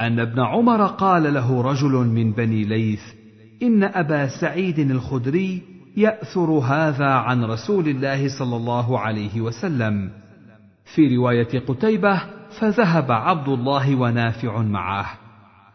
أن 0.01 0.19
ابن 0.19 0.39
عمر 0.39 0.85
قال 0.85 1.33
له 1.33 1.61
رجل 1.61 1.91
من 1.91 2.31
بني 2.31 2.63
ليث 2.63 3.01
إن 3.63 3.83
أبا 3.83 4.27
سعيد 4.41 4.79
الخدري 4.79 5.76
يأثر 5.97 6.49
هذا 6.49 7.09
عن 7.09 7.43
رسول 7.43 7.87
الله 7.87 8.39
صلى 8.39 8.55
الله 8.55 8.99
عليه 8.99 9.41
وسلم. 9.41 10.09
في 10.95 11.15
رواية 11.15 11.59
قتيبة 11.59 12.21
فذهب 12.59 13.11
عبد 13.11 13.47
الله 13.47 13.95
ونافع 13.95 14.61
معه. 14.61 15.05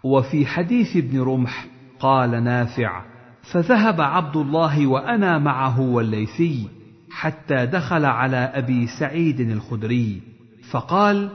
وفي 0.04 0.46
حديث 0.46 0.96
ابن 0.96 1.20
رمح 1.20 1.66
قال 2.00 2.44
نافع 2.44 3.02
فذهب 3.42 4.00
عبد 4.00 4.36
الله 4.36 4.86
وأنا 4.86 5.38
معه 5.38 5.80
والليثي 5.80 6.68
حتى 7.10 7.66
دخل 7.66 8.04
على 8.04 8.36
أبي 8.36 8.86
سعيد 8.86 9.40
الخدري 9.40 10.22
فقال 10.70 11.30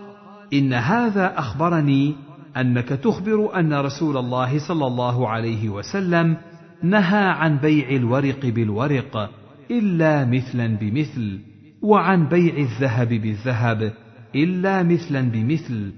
إن 0.53 0.73
هذا 0.73 1.39
أخبرني 1.39 2.15
أنك 2.57 2.87
تخبر 2.87 3.59
أن 3.59 3.73
رسول 3.73 4.17
الله 4.17 4.67
صلى 4.67 4.87
الله 4.87 5.29
عليه 5.29 5.69
وسلم 5.69 6.37
نهى 6.83 7.25
عن 7.29 7.57
بيع 7.57 7.89
الورق 7.89 8.45
بالورق 8.45 9.29
إلا 9.71 10.25
مثلا 10.25 10.77
بمثل 10.77 11.39
وعن 11.81 12.27
بيع 12.27 12.57
الذهب 12.57 13.07
بالذهب 13.07 13.93
إلا 14.35 14.83
مثلا 14.83 15.21
بمثل. 15.31 15.91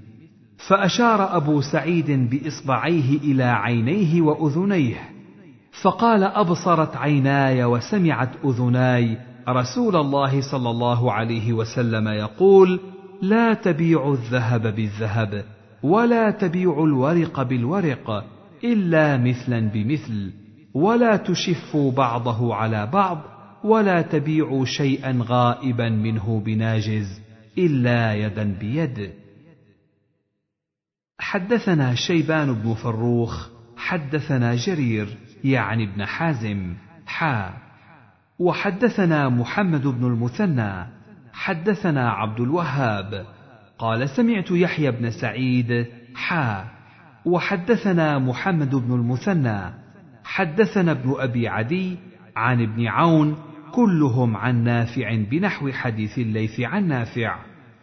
فأشار 0.68 1.36
أبو 1.36 1.60
سعيد 1.60 2.30
بإصبعيه 2.30 3.18
إلى 3.18 3.44
عينيه 3.44 4.20
وأذنيه 4.22 4.98
فقال 5.82 6.24
أبصرت 6.24 6.96
عيناي 6.96 7.64
وسمعت 7.64 8.30
أذناي. 8.44 9.18
رسول 9.48 9.96
الله 9.96 10.40
صلى 10.40 10.70
الله 10.70 11.12
عليه 11.12 11.52
وسلم 11.52 12.08
يقول 12.08 12.80
لا 13.22 13.54
تبيعوا 13.54 14.14
الذهب 14.14 14.62
بالذهب 14.76 15.44
ولا 15.82 16.30
تبيعوا 16.30 16.86
الورق 16.86 17.42
بالورق 17.42 18.24
إلا 18.64 19.16
مثلا 19.16 19.60
بمثل. 19.68 20.39
ولا 20.74 21.16
تشفوا 21.16 21.92
بعضه 21.92 22.54
على 22.54 22.86
بعض 22.86 23.22
ولا 23.64 24.02
تبيعوا 24.02 24.64
شيئا 24.64 25.18
غائبا 25.22 25.88
منه 25.88 26.42
بناجز 26.46 27.20
إلا 27.58 28.14
يدا 28.14 28.56
بيد. 28.60 29.12
حدثنا 31.18 31.94
شيبان 31.94 32.54
بن 32.54 32.74
فروخ 32.74 33.48
حدثنا 33.76 34.54
جرير 34.54 35.16
يعني 35.44 35.84
ابن 35.84 36.04
حازم 36.04 36.74
حا. 37.06 37.50
وحدثنا 38.38 39.28
محمد 39.28 39.86
بن 39.86 40.06
المثنى 40.06 40.86
حدثنا 41.32 42.10
عبد 42.10 42.40
الوهاب 42.40 43.26
قال 43.78 44.08
سمعت 44.08 44.50
يحيى 44.50 44.90
بن 44.90 45.10
سعيد 45.10 45.86
حا. 46.14 46.64
وحدثنا 47.24 48.18
محمد 48.18 48.74
بن 48.74 48.94
المثنى 48.94 49.79
حدثنا 50.30 50.92
ابن 50.92 51.14
أبي 51.18 51.48
عدي 51.48 51.96
عن 52.36 52.62
ابن 52.62 52.86
عون 52.86 53.36
كلهم 53.72 54.36
عن 54.36 54.64
نافع 54.64 55.14
بنحو 55.14 55.72
حديث 55.72 56.18
الليث 56.18 56.60
عن 56.60 56.88
نافع 56.88 57.38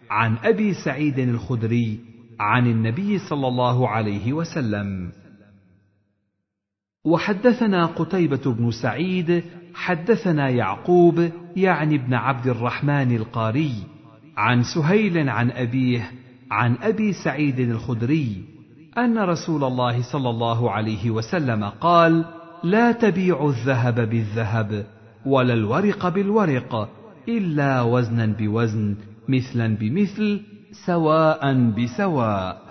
عن 0.10 0.38
أبي 0.44 0.74
سعيد 0.74 1.20
الخدري 1.20 2.00
عن 2.40 2.68
النبي 2.68 3.20
صلى 3.20 3.48
الله 3.48 3.90
عليه 3.90 4.34
وسلم. 4.34 5.12
وحدثنا 7.06 7.86
قتيبة 7.86 8.54
بن 8.54 8.72
سعيد 8.72 9.44
حدثنا 9.76 10.50
يعقوب 10.50 11.30
يعني 11.56 11.96
ابن 11.96 12.14
عبد 12.14 12.48
الرحمن 12.48 13.16
القاري 13.16 13.74
عن 14.38 14.64
سهيل 14.64 15.30
عن 15.30 15.52
أبيه 15.52 16.12
عن 16.52 16.78
أبي 16.82 17.14
سعيد 17.14 17.60
الخدري 17.60 18.44
أن 18.98 19.18
رسول 19.18 19.64
الله 19.64 20.02
صلى 20.12 20.30
الله 20.30 20.72
عليه 20.72 21.12
وسلم 21.12 21.64
قال: 21.64 22.37
لا 22.64 22.92
تبيعوا 22.92 23.50
الذهب 23.50 24.10
بالذهب 24.10 24.86
ولا 25.26 25.54
الورق 25.54 26.08
بالورق 26.08 26.90
إلا 27.30 27.82
وزنا 27.82 28.26
بوزن 28.26 28.96
مثلا 29.30 29.76
بمثل 29.76 30.42
سواء 30.86 31.54
بسواء. 31.70 32.62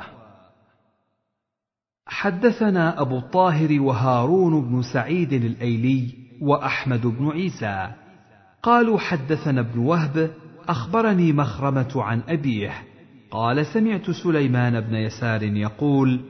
حدثنا 2.06 3.00
أبو 3.00 3.18
الطاهر 3.18 3.80
وهارون 3.80 4.68
بن 4.68 4.82
سعيد 4.82 5.32
الأيلي 5.32 6.14
وأحمد 6.40 7.06
بن 7.06 7.28
عيسى. 7.28 7.92
قالوا 8.62 8.98
حدثنا 8.98 9.60
ابن 9.60 9.78
وهب 9.78 10.30
أخبرني 10.68 11.32
مخرمة 11.32 11.92
عن 11.96 12.22
أبيه. 12.28 12.72
قال 13.30 13.66
سمعت 13.66 14.10
سليمان 14.10 14.80
بن 14.80 14.94
يسار 14.94 15.42
يقول 15.42 16.20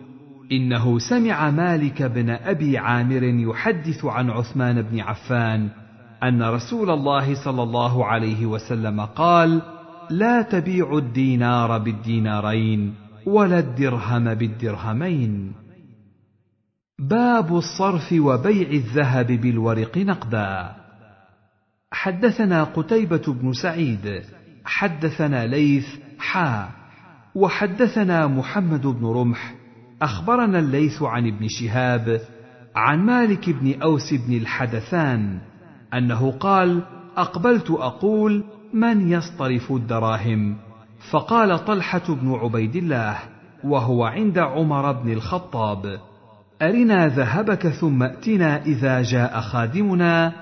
إنه 0.52 0.98
سمع 0.98 1.50
مالك 1.50 2.02
بن 2.02 2.30
أبي 2.30 2.78
عامر 2.78 3.22
يحدث 3.22 4.04
عن 4.04 4.30
عثمان 4.30 4.82
بن 4.82 5.00
عفان 5.00 5.68
أن 6.22 6.42
رسول 6.42 6.90
الله 6.90 7.44
صلى 7.44 7.62
الله 7.62 8.06
عليه 8.06 8.46
وسلم 8.46 9.00
قال: 9.00 9.62
لا 10.10 10.42
تبيعوا 10.42 11.00
الدينار 11.00 11.78
بالدينارين 11.78 12.94
ولا 13.26 13.58
الدرهم 13.58 14.34
بالدرهمين. 14.34 15.52
باب 16.98 17.56
الصرف 17.56 18.12
وبيع 18.12 18.68
الذهب 18.68 19.26
بالورق 19.26 19.98
نقدا. 19.98 20.76
حدثنا 21.92 22.64
قتيبة 22.64 23.22
بن 23.32 23.52
سعيد 23.52 24.22
حدثنا 24.64 25.46
ليث 25.46 25.86
حا 26.18 26.68
وحدثنا 27.34 28.26
محمد 28.26 28.86
بن 28.86 29.06
رمح 29.06 29.54
أخبرنا 30.02 30.58
الليث 30.58 31.02
عن 31.02 31.26
ابن 31.26 31.48
شهاب 31.48 32.20
عن 32.76 32.98
مالك 33.06 33.50
بن 33.50 33.82
أوس 33.82 34.14
بن 34.14 34.36
الحدثان 34.36 35.38
أنه 35.94 36.30
قال 36.30 36.82
أقبلت 37.16 37.70
أقول 37.70 38.44
من 38.74 39.12
يصطرف 39.12 39.72
الدراهم؟ 39.72 40.56
فقال 41.10 41.64
طلحة 41.64 42.02
بن 42.08 42.34
عبيد 42.34 42.76
الله 42.76 43.18
وهو 43.64 44.04
عند 44.04 44.38
عمر 44.38 44.92
بن 44.92 45.12
الخطاب 45.12 46.00
أرنا 46.62 47.08
ذهبك 47.08 47.68
ثم 47.68 48.02
ائتنا 48.02 48.62
إذا 48.62 49.02
جاء 49.02 49.40
خادمنا 49.40 50.32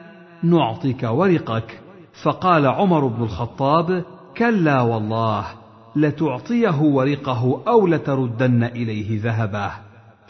نعطيك 0.42 1.02
ورقك. 1.02 1.80
فقال 2.22 2.66
عمر 2.66 3.06
بن 3.06 3.22
الخطاب 3.22 4.04
كلا 4.36 4.80
والله. 4.80 5.44
لتعطيه 5.96 6.80
ورقه 6.80 7.62
أو 7.68 7.86
لتردن 7.86 8.64
إليه 8.64 9.22
ذهبه 9.22 9.70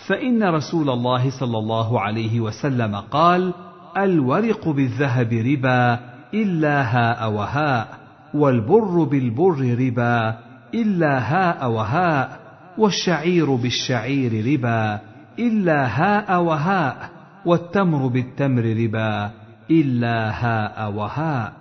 فإن 0.07 0.43
رسول 0.43 0.91
الله 0.91 1.31
صلى 1.31 1.59
الله 1.59 2.01
عليه 2.01 2.41
وسلم 2.41 2.97
قال 2.97 3.53
الورق 3.97 4.69
بالذهب 4.69 5.33
ربا 5.33 6.01
إلا 6.35 6.83
هاء 6.83 7.33
وهاء 7.33 7.89
والبر 8.35 9.05
بالبر 9.05 9.77
ربا 9.79 10.39
إلا 10.75 11.19
هاء 11.19 11.71
وهاء 11.71 12.41
والشعير 12.79 13.55
بالشعير 13.55 14.47
ربا 14.53 15.01
إلا 15.39 15.87
هاء 15.87 16.43
وهاء 16.43 17.11
والتمر 17.47 18.07
بالتمر 18.07 18.63
ربا 18.63 19.31
إلا 19.71 20.31
هاء 20.31 20.93
وهاء. 20.93 21.53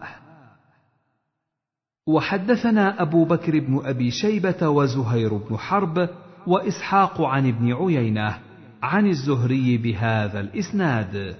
وحدثنا 2.07 3.01
أبو 3.01 3.25
بكر 3.25 3.59
بن 3.59 3.81
أبي 3.85 4.11
شيبة 4.11 4.69
وزهير 4.69 5.37
بن 5.37 5.57
حرب 5.57 6.09
وإسحاق 6.47 7.21
عن 7.21 7.47
ابن 7.47 7.73
عيينة 7.73 8.37
عن 8.83 9.07
الزهري 9.07 9.77
بهذا 9.77 10.39
الإسناد. 10.39 11.35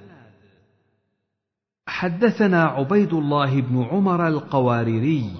حدثنا 1.87 2.63
عبيد 2.63 3.13
الله 3.13 3.61
بن 3.61 3.83
عمر 3.83 4.27
القواريري 4.27 5.31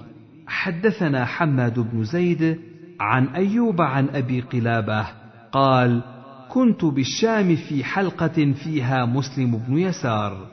حدثنا 0.46 1.24
حماد 1.24 1.78
بن 1.78 2.04
زيد 2.04 2.58
عن 3.00 3.26
أيوب 3.26 3.80
عن 3.80 4.08
أبي 4.08 4.40
قلابة 4.40 5.06
قال: 5.52 6.02
كنت 6.50 6.84
بالشام 6.84 7.56
في 7.56 7.84
حلقة 7.84 8.52
فيها 8.52 9.04
مسلم 9.04 9.56
بن 9.68 9.78
يسار، 9.78 10.46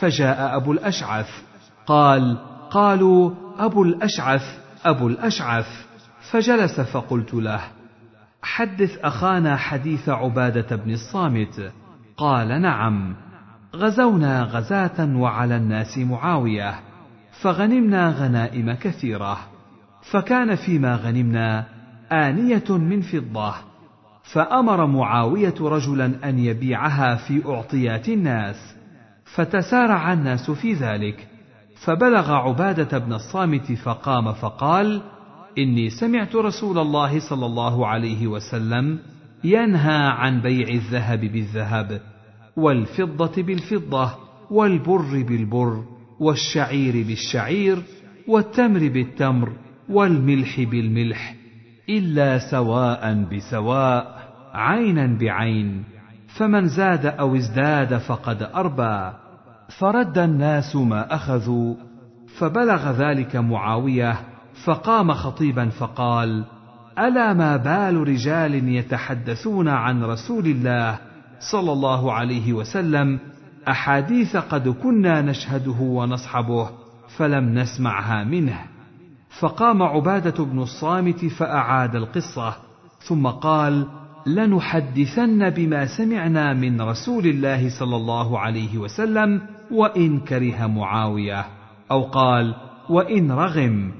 فجاء 0.00 0.56
أبو 0.56 0.72
الأشعث 0.72 1.28
قال: 1.86 2.38
قالوا 2.70 3.45
أبو 3.58 3.82
الأشعث 3.82 4.42
أبو 4.84 5.08
الأشعث. 5.08 5.86
فجلس 6.30 6.80
فقلت 6.80 7.34
له 7.34 7.60
حدث 8.42 8.98
أخانا 8.98 9.56
حديث 9.56 10.08
عبادة 10.08 10.76
بن 10.76 10.90
الصامت. 10.90 11.72
قال 12.16 12.62
نعم 12.62 13.16
غزونا 13.76 14.42
غزاة 14.42 15.16
وعلى 15.16 15.56
الناس 15.56 15.98
معاوية 15.98 16.74
فغنمنا 17.40 18.10
غنائم 18.10 18.72
كثيرة 18.72 19.38
فكان 20.10 20.54
فيما 20.54 20.96
غنمنا 20.96 21.64
آنية 22.12 22.64
من 22.70 23.00
فضة 23.00 23.54
فأمر 24.22 24.86
معاوية 24.86 25.54
رجلا 25.60 26.28
أن 26.28 26.38
يبيعها 26.38 27.14
في 27.16 27.42
أعطيات 27.46 28.08
الناس 28.08 28.76
فتسارع 29.24 30.12
الناس 30.12 30.50
في 30.50 30.72
ذلك 30.72 31.28
فبلغ 31.84 32.32
عبادة 32.32 32.98
بن 32.98 33.12
الصامت 33.12 33.72
فقام 33.72 34.32
فقال: 34.32 35.02
إني 35.58 35.90
سمعت 35.90 36.36
رسول 36.36 36.78
الله 36.78 37.20
صلى 37.30 37.46
الله 37.46 37.86
عليه 37.86 38.26
وسلم 38.26 38.98
ينهى 39.44 40.06
عن 40.06 40.40
بيع 40.40 40.68
الذهب 40.68 41.20
بالذهب، 41.20 42.00
والفضة 42.56 43.42
بالفضة، 43.42 44.10
والبر 44.50 45.22
بالبر، 45.22 45.84
والشعير 46.20 47.06
بالشعير، 47.06 47.82
والتمر 48.28 48.88
بالتمر، 48.88 49.52
والملح 49.88 50.60
بالملح، 50.60 51.36
إلا 51.88 52.38
سواء 52.50 53.24
بسواء، 53.32 54.16
عينا 54.54 55.18
بعين، 55.20 55.84
فمن 56.38 56.68
زاد 56.68 57.06
أو 57.06 57.36
ازداد 57.36 57.96
فقد 57.96 58.42
أربى. 58.42 59.25
فرد 59.68 60.18
الناس 60.18 60.76
ما 60.76 61.14
أخذوا 61.14 61.74
فبلغ 62.38 62.90
ذلك 62.90 63.36
معاوية 63.36 64.16
فقام 64.64 65.12
خطيبا 65.12 65.68
فقال 65.68 66.44
ألا 66.98 67.32
ما 67.32 67.56
بال 67.56 68.08
رجال 68.08 68.68
يتحدثون 68.68 69.68
عن 69.68 70.04
رسول 70.04 70.46
الله 70.46 70.98
صلى 71.52 71.72
الله 71.72 72.12
عليه 72.12 72.52
وسلم؟ 72.52 73.18
أحاديث 73.68 74.36
قد 74.36 74.68
كنا 74.68 75.22
نشهده 75.22 75.80
ونصحبه 75.80 76.70
فلم 77.16 77.58
نسمعها 77.58 78.24
منه. 78.24 78.58
فقام 79.40 79.82
عبادة 79.82 80.44
بن 80.44 80.62
الصامت 80.62 81.24
فأعاد 81.24 81.96
القصة 81.96 82.54
ثم 83.00 83.26
قال 83.26 83.86
لنحدثن 84.26 85.50
بما 85.50 85.86
سمعنا 85.86 86.52
من 86.52 86.80
رسول 86.80 87.26
الله 87.26 87.78
صلى 87.78 87.96
الله 87.96 88.38
عليه 88.38 88.78
وسلم 88.78 89.42
وإن 89.70 90.20
كره 90.20 90.66
معاوية 90.66 91.46
أو 91.90 92.02
قال 92.02 92.54
وإن 92.90 93.32
رغم 93.32 93.92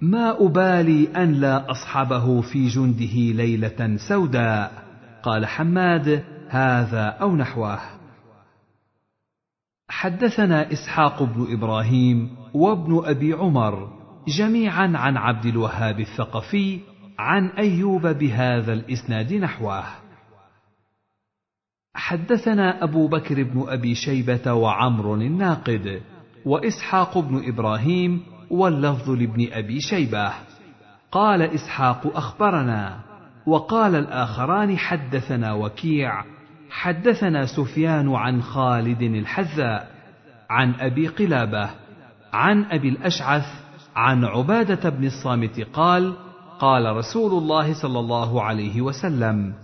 ما 0.00 0.46
أبالي 0.46 1.08
أن 1.16 1.32
لا 1.32 1.70
أصحبه 1.70 2.40
في 2.40 2.68
جنده 2.68 3.42
ليلة 3.42 3.96
سوداء 4.08 4.84
قال 5.22 5.46
حماد 5.46 6.24
هذا 6.48 7.04
أو 7.06 7.36
نحوه. 7.36 7.78
حدثنا 9.88 10.72
إسحاق 10.72 11.22
بن 11.22 11.46
إبراهيم 11.52 12.36
وابن 12.54 13.02
أبي 13.04 13.32
عمر 13.32 13.88
جميعا 14.28 14.92
عن 14.94 15.16
عبد 15.16 15.46
الوهاب 15.46 16.00
الثقفي 16.00 16.80
عن 17.18 17.46
أيوب 17.48 18.06
بهذا 18.06 18.72
الإسناد 18.72 19.32
نحوه. 19.32 20.03
حدثنا 21.94 22.84
أبو 22.84 23.08
بكر 23.08 23.42
بن 23.42 23.64
أبي 23.68 23.94
شيبة 23.94 24.52
وعمر 24.52 25.14
الناقد 25.14 26.00
وإسحاق 26.44 27.18
بن 27.18 27.48
إبراهيم 27.48 28.22
واللفظ 28.50 29.10
لابن 29.10 29.48
أبي 29.52 29.80
شيبة. 29.80 30.32
قال 31.12 31.42
إسحاق 31.42 32.16
أخبرنا 32.16 33.00
وقال 33.46 33.94
الآخران 33.94 34.78
حدثنا 34.78 35.52
وكيع 35.52 36.24
حدثنا 36.70 37.46
سفيان 37.46 38.14
عن 38.14 38.42
خالد 38.42 39.02
الحذاء 39.02 39.90
عن 40.50 40.74
أبي 40.74 41.08
قلابة 41.08 41.70
عن 42.32 42.64
أبي 42.64 42.88
الأشعث 42.88 43.46
عن 43.96 44.24
عبادة 44.24 44.90
بن 44.90 45.04
الصامت 45.06 45.60
قال 45.60 46.14
قال 46.58 46.96
رسول 46.96 47.42
الله 47.42 47.82
صلى 47.82 47.98
الله 47.98 48.42
عليه 48.42 48.80
وسلم 48.80 49.54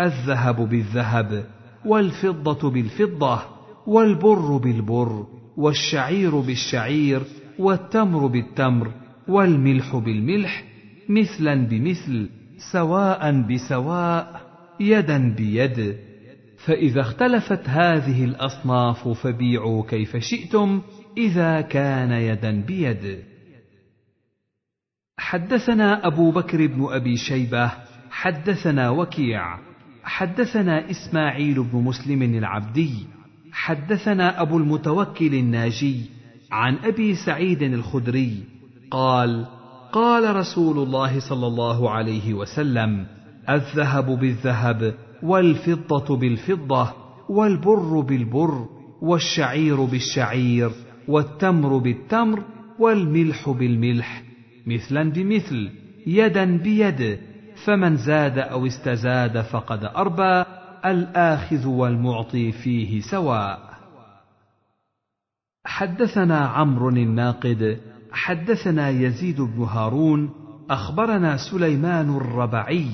الذهب 0.00 0.56
بالذهب. 0.56 1.44
والفضة 1.86 2.70
بالفضة 2.70 3.42
والبر 3.86 4.56
بالبر 4.56 5.26
والشعير 5.56 6.40
بالشعير 6.40 7.22
والتمر 7.58 8.26
بالتمر 8.26 8.92
والملح 9.28 9.96
بالملح 9.96 10.64
مثلا 11.08 11.66
بمثل 11.66 12.30
سواء 12.72 13.40
بسواء 13.40 14.40
يدا 14.80 15.34
بيد. 15.34 15.96
فإذا 16.66 17.00
اختلفت 17.00 17.68
هذه 17.68 18.24
الأصناف 18.24 19.08
فبيعوا 19.08 19.84
كيف 19.86 20.16
شئتم 20.16 20.82
إذا 21.16 21.60
كان 21.60 22.10
يدا 22.10 22.60
بيد. 22.60 23.18
حدثنا 25.18 26.06
أبو 26.06 26.30
بكر 26.30 26.66
بن 26.66 26.86
أبي 26.90 27.16
شيبة 27.16 27.72
حدثنا 28.10 28.90
وكيع 28.90 29.58
حدثنا 30.04 30.90
إسماعيل 30.90 31.62
بن 31.62 31.78
مسلم 31.78 32.22
العبدي 32.22 32.92
حدثنا 33.52 34.42
أبو 34.42 34.58
المتوكل 34.58 35.34
الناجي 35.34 36.00
عن 36.52 36.76
أبي 36.84 37.14
سعيد 37.14 37.62
الخدري 37.62 38.42
قال 38.90 39.46
قال 39.92 40.36
رسول 40.36 40.78
الله 40.78 41.20
صلى 41.20 41.46
الله 41.46 41.90
عليه 41.90 42.34
وسلم 42.34 43.06
الذهب 43.48 44.06
بالذهب 44.20 44.94
والفضة 45.22 46.16
بالفضة 46.16 46.92
والبر 47.28 48.00
بالبر 48.00 48.66
والشعير 49.02 49.84
بالشعير 49.84 50.70
والتمر 51.08 51.78
بالتمر 51.78 52.42
والملح 52.78 53.50
بالملح 53.50 54.22
مثلا 54.66 55.10
بمثل 55.10 55.70
يدا 56.06 56.56
بيد 56.56 57.18
فمن 57.64 57.96
زاد 57.96 58.38
أو 58.38 58.66
استزاد 58.66 59.40
فقد 59.40 59.84
أربى 59.84 60.44
الآخذ 60.84 61.66
والمعطي 61.66 62.52
فيه 62.52 63.00
سواء. 63.00 63.74
حدثنا 65.66 66.38
عمرو 66.38 66.88
الناقد 66.88 67.80
حدثنا 68.12 68.88
يزيد 68.88 69.40
بن 69.40 69.62
هارون 69.62 70.30
أخبرنا 70.70 71.36
سليمان 71.36 72.16
الربعي 72.16 72.86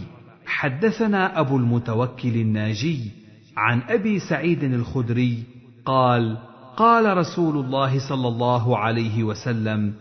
حدثنا 0.47 1.41
أبو 1.41 1.57
المتوكل 1.57 2.35
الناجي 2.35 3.11
عن 3.57 3.83
أبي 3.89 4.19
سعيد 4.19 4.65
الخدري 4.65 5.43
قال 5.85 6.39
قال 6.77 7.17
رسول 7.17 7.65
الله 7.65 8.09
صلى 8.09 8.29
الله 8.29 8.79
عليه 8.79 9.25
وسلم 9.25 9.95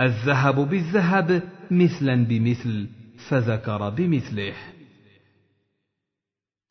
الذهب 0.00 0.54
بالذهب 0.54 1.42
مثلا 1.70 2.24
بمثل 2.24 2.88
فذكر 3.28 3.90
بمثله. 3.90 4.52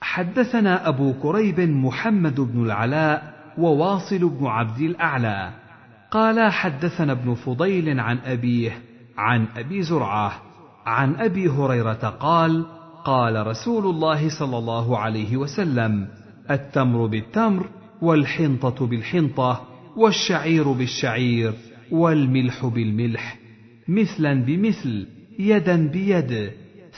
حدثنا 0.01 0.88
أبو 0.88 1.14
كريب 1.14 1.60
محمد 1.60 2.39
بن 2.39 2.66
العلاء 2.66 3.36
وواصل 3.58 4.30
بن 4.30 4.45
عبد 4.45 4.82
الأعلى. 4.82 5.66
قال 6.12 6.51
حدثنا 6.51 7.12
ابن 7.12 7.34
فضيل 7.34 7.99
عن 7.99 8.18
أبيه 8.18 8.82
عن 9.18 9.47
أبي 9.58 9.82
زرعة 9.82 10.41
عن 10.86 11.16
أبي 11.16 11.49
هريرة 11.49 12.10
قال 12.20 12.66
قال 13.06 13.47
رسول 13.47 13.86
الله 13.86 14.39
صلى 14.39 14.58
الله 14.58 14.97
عليه 14.97 15.38
وسلم 15.38 16.08
التمر 16.51 17.06
بالتمر 17.06 17.70
والحنطة 18.01 18.88
بالحنطة 18.88 19.62
والشعير 19.97 20.72
بالشعير 20.72 21.53
والملح 21.91 22.66
بالملح 22.66 23.39
مثلا 23.88 24.45
بمثل 24.45 25.08
يدا 25.40 25.88
بيد 25.88 26.52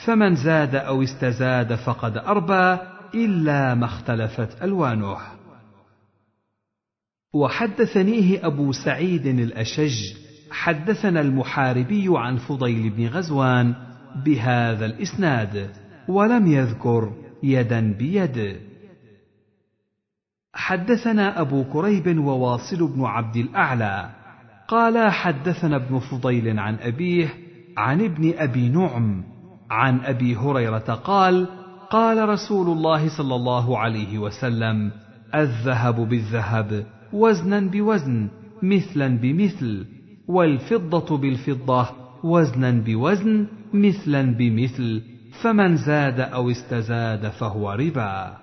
فمن 0.04 0.34
زاد 0.34 0.74
أو 0.74 1.02
استزاد 1.02 1.74
فقد 1.74 2.16
أربى 2.16 2.82
إلا 3.14 3.74
ما 3.74 3.84
اختلفت 3.84 4.62
ألوانه. 4.62 5.16
وحدثنيه 7.34 8.46
أبو 8.46 8.72
سعيد 8.72 9.26
الأشج 9.26 10.14
حدثنا 10.50 11.20
المحاربي 11.20 12.06
عن 12.08 12.36
فضيل 12.36 12.90
بن 12.90 13.06
غزوان 13.06 13.74
بهذا 14.24 14.86
الإسناد 14.86 15.70
ولم 16.08 16.46
يذكر 16.46 17.12
يدا 17.42 17.92
بيد. 17.92 18.56
حدثنا 20.54 21.40
أبو 21.40 21.64
كريب 21.64 22.18
وواصل 22.18 22.94
بن 22.94 23.04
عبد 23.04 23.36
الأعلى 23.36 24.10
قال 24.68 25.12
حدثنا 25.12 25.76
ابن 25.76 25.98
فضيل 25.98 26.58
عن 26.58 26.74
أبيه 26.74 27.47
عن 27.78 28.00
ابن 28.00 28.34
أبي 28.38 28.68
نعم 28.68 29.24
عن 29.70 30.00
أبي 30.00 30.36
هريرة 30.36 30.94
قال 30.94 31.46
قال 31.90 32.28
رسول 32.28 32.66
الله 32.76 33.16
صلى 33.16 33.34
الله 33.34 33.78
عليه 33.78 34.18
وسلم 34.18 34.92
الذهب 35.34 36.08
بالذهب 36.08 36.86
وزنا 37.12 37.60
بوزن 37.60 38.28
مثلا 38.62 39.18
بمثل 39.18 39.86
والفضة 40.28 41.18
بالفضة 41.18 41.86
وزنا 42.24 42.70
بوزن 42.70 43.46
مثلا 43.74 44.34
بمثل 44.34 45.02
فمن 45.42 45.76
زاد 45.76 46.20
أو 46.20 46.50
استزاد 46.50 47.28
فهو 47.28 47.72
ربا. 47.72 48.36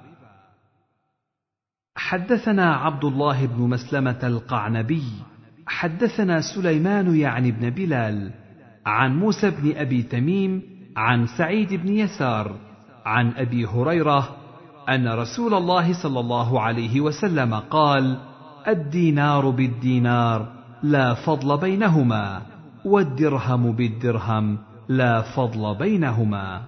حدثنا 1.95 2.75
عبد 2.75 3.05
الله 3.05 3.45
بن 3.45 3.61
مسلمة 3.61 4.19
القعنبي 4.23 5.03
حدثنا 5.67 6.41
سليمان 6.41 7.15
يعني 7.15 7.51
بن 7.51 7.69
بلال 7.69 8.44
عن 8.85 9.19
موسى 9.19 9.49
بن 9.49 9.77
أبي 9.77 10.03
تميم 10.03 10.61
عن 10.97 11.27
سعيد 11.27 11.73
بن 11.73 11.89
يسار 11.89 12.55
عن 13.05 13.31
أبي 13.31 13.65
هريرة 13.65 14.35
أن 14.89 15.07
رسول 15.07 15.53
الله 15.53 16.03
صلى 16.03 16.19
الله 16.19 16.61
عليه 16.61 17.01
وسلم 17.01 17.53
قال 17.53 18.17
الدينار 18.67 19.49
بالدينار 19.49 20.53
لا 20.83 21.13
فضل 21.13 21.57
بينهما 21.57 22.41
والدرهم 22.85 23.71
بالدرهم 23.71 24.57
لا 24.89 25.21
فضل 25.21 25.75
بينهما. 25.75 26.61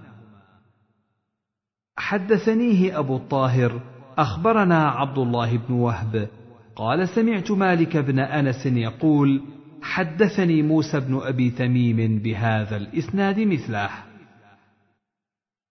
حدثنيه 1.98 2.98
أبو 2.98 3.16
الطاهر 3.16 3.80
أخبرنا 4.18 4.88
عبد 4.88 5.18
الله 5.18 5.56
بن 5.56 5.74
وهب 5.74 6.28
قال 6.76 7.08
سمعت 7.08 7.50
مالك 7.50 7.96
بن 7.96 8.18
أنس 8.18 8.66
يقول 8.66 9.42
حدثني 9.82 10.62
موسى 10.62 11.00
بن 11.00 11.20
أبي 11.22 11.50
تميم 11.50 12.18
بهذا 12.18 12.76
الإسناد 12.76 13.40
مثله. 13.40 13.90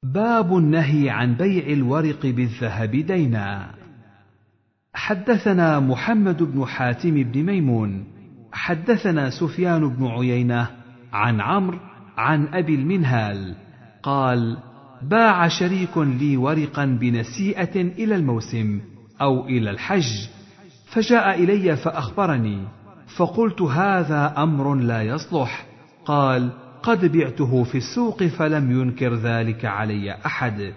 باب 0.04 0.58
النهي 0.58 1.10
عن 1.10 1.36
بيع 1.36 1.68
الورق 1.68 2.26
بالذهب 2.26 2.92
دينا. 2.92 3.72
حدثنا 4.94 5.80
محمد 5.80 6.44
بن 6.44 6.66
حاتم 6.66 7.24
بن 7.24 7.44
ميمون. 7.44 8.04
حدثنا 8.52 9.30
سفيان 9.30 9.90
بن 9.90 10.08
عيينة 10.08 10.68
عن 11.14 11.42
عمرو 11.42 11.80
عن 12.18 12.48
أبي 12.48 12.76
المنهال. 12.76 13.56
قال 14.04 14.58
باع 15.02 15.48
شريك 15.48 15.98
لي 15.98 16.38
ورقا 16.38 16.86
بنسيئة 16.86 17.82
إلى 17.82 18.16
الموسم 18.16 18.82
أو 19.22 19.46
إلى 19.46 19.70
الحج 19.70 20.28
فجاء 20.86 21.44
إلي 21.44 21.76
فأخبرني. 21.76 22.77
فقلت 23.16 23.62
هذا 23.62 24.34
أمر 24.38 24.76
لا 24.76 25.02
يصلح. 25.02 25.66
قال 26.06 26.50
قد 26.84 27.12
بعته 27.12 27.64
في 27.64 27.78
السوق 27.78 28.24
فلم 28.24 28.82
ينكر 28.82 29.14
ذلك 29.14 29.66
علي 29.66 30.16
أحد. 30.26 30.74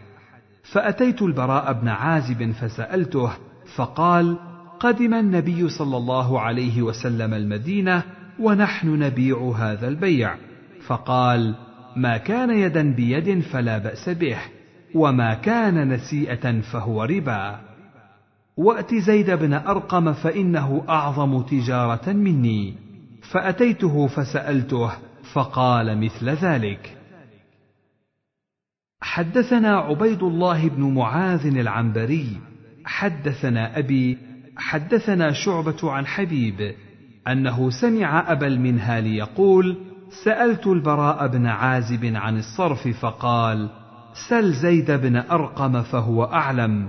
فأتيت 0.73 1.23
البراء 1.23 1.73
بن 1.73 1.89
عازب 1.89 2.51
فسألته 2.51 3.31
فقال 3.77 4.37
قدم 4.81 5.15
النبي 5.15 5.69
صلى 5.69 5.97
الله 5.97 6.41
عليه 6.41 6.83
وسلم 6.83 7.35
المدينة 7.35 8.03
ونحن 8.39 8.89
نبيع 8.89 9.53
هذا 9.57 9.89
البيع. 9.89 10.35
فقال 10.87 11.55
ما 11.97 12.17
كان 12.17 12.51
يدا 12.51 12.95
بيد 12.95 13.41
فلا 13.41 13.79
بأس 13.79 14.09
به 14.09 14.39
وما 14.95 15.35
كان 15.35 15.89
نسيئة 15.89 16.61
فهو 16.61 17.05
ربا. 17.05 17.70
وأت 18.57 18.95
زيد 18.95 19.31
بن 19.31 19.55
أرقم 19.55 20.13
فإنه 20.13 20.85
أعظم 20.89 21.43
تجارة 21.43 22.13
مني. 22.13 22.75
فأتيته 23.31 24.07
فسألته 24.07 24.91
فقال 25.33 26.05
مثل 26.05 26.29
ذلك. 26.29 26.97
حدثنا 29.03 29.77
عبيد 29.77 30.23
الله 30.23 30.69
بن 30.69 30.95
معاذ 30.95 31.47
العنبري 31.47 32.41
حدثنا 32.85 33.79
أبي 33.79 34.19
حدثنا 34.57 35.33
شعبة 35.33 35.91
عن 35.91 36.07
حبيب 36.07 36.75
أنه 37.29 37.71
سمع 37.71 38.33
أبا 38.33 38.47
المنهال 38.47 39.07
يقول 39.07 39.77
سألت 40.25 40.67
البراء 40.67 41.27
بن 41.27 41.47
عازب 41.47 42.05
عن 42.15 42.39
الصرف 42.39 42.89
فقال 42.89 43.71
سل 44.29 44.53
زيد 44.53 44.91
بن 44.91 45.17
أرقم 45.17 45.83
فهو 45.83 46.25
أعلم. 46.25 46.89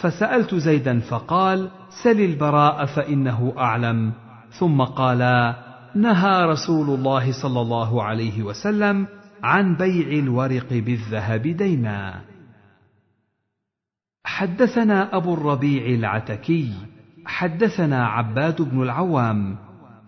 فسألت 0.00 0.54
زيدا 0.54 1.00
فقال 1.00 1.70
سل 2.02 2.20
البراء 2.20 2.86
فإنه 2.86 3.54
أعلم. 3.58 4.12
ثم 4.52 4.82
قالا 4.82 5.54
نهى 5.94 6.44
رسول 6.44 6.98
الله 6.98 7.32
صلى 7.42 7.60
الله 7.60 8.02
عليه 8.02 8.42
وسلم 8.42 9.06
عن 9.42 9.76
بيع 9.76 10.18
الورق 10.18 10.68
بالذهب 10.70 11.42
دينا 11.42 12.20
حدثنا 14.24 15.16
أبو 15.16 15.34
الربيع 15.34 15.86
العتكي 15.86 16.72
حدثنا 17.26 18.06
عباد 18.06 18.62
بن 18.62 18.82
العوام 18.82 19.56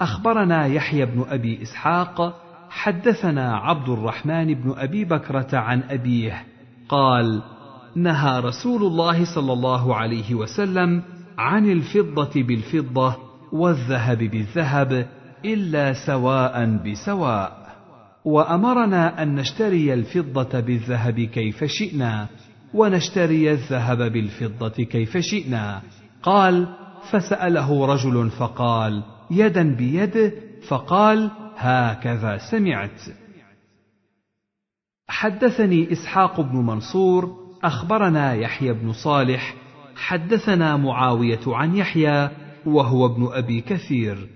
أخبرنا 0.01 0.67
يحيى 0.67 1.07
بن 1.07 1.25
أبي 1.29 1.63
إسحاق 1.63 2.41
حدثنا 2.71 3.57
عبد 3.57 3.89
الرحمن 3.89 4.55
بن 4.55 4.75
أبي 4.77 5.05
بكرة 5.05 5.59
عن 5.59 5.83
أبيه 5.83 6.45
قال 6.89 7.43
نهى 7.97 8.41
رسول 8.41 8.83
الله 8.83 9.35
صلى 9.35 9.53
الله 9.53 9.97
عليه 9.97 10.35
وسلم 10.35 11.03
عن 11.39 11.71
الفضة 11.71 12.43
بالفضة 12.43 13.17
والذهب 13.53 14.19
بالذهب 14.19 15.09
إلا 15.45 15.93
سواء 16.07 16.77
بسواء. 16.77 17.65
وأمرنا 18.25 19.23
أن 19.23 19.35
نشتري 19.35 19.95
الفضة 19.95 20.61
بالذهب 20.61 21.21
كيف 21.21 21.65
شئنا 21.65 22.29
ونشتري 22.75 23.51
الذهب 23.51 24.13
بالفضة 24.13 24.85
كيف 24.85 25.17
شئنا. 25.17 25.83
قال 26.23 26.69
فسأله 27.11 27.87
رجل 27.87 28.31
فقال 28.31 29.03
يدا 29.31 29.77
بيد؟ 29.77 30.33
فقال 30.69 31.31
هكذا 31.57 32.39
سمعت. 32.51 33.01
حدثني 35.09 35.93
إسحاق 35.93 36.41
بن 36.41 36.57
منصور 36.57 37.44
أخبرنا 37.65 38.35
يحيى 38.35 38.73
بن 38.73 38.93
صالح 38.93 39.55
حدثنا 39.97 40.77
معاوية 40.77 41.41
عن 41.47 41.77
يحيى 41.77 42.31
وهو 42.67 43.07
ابن 43.07 43.29
أبي 43.33 43.61
كثير. 43.61 44.29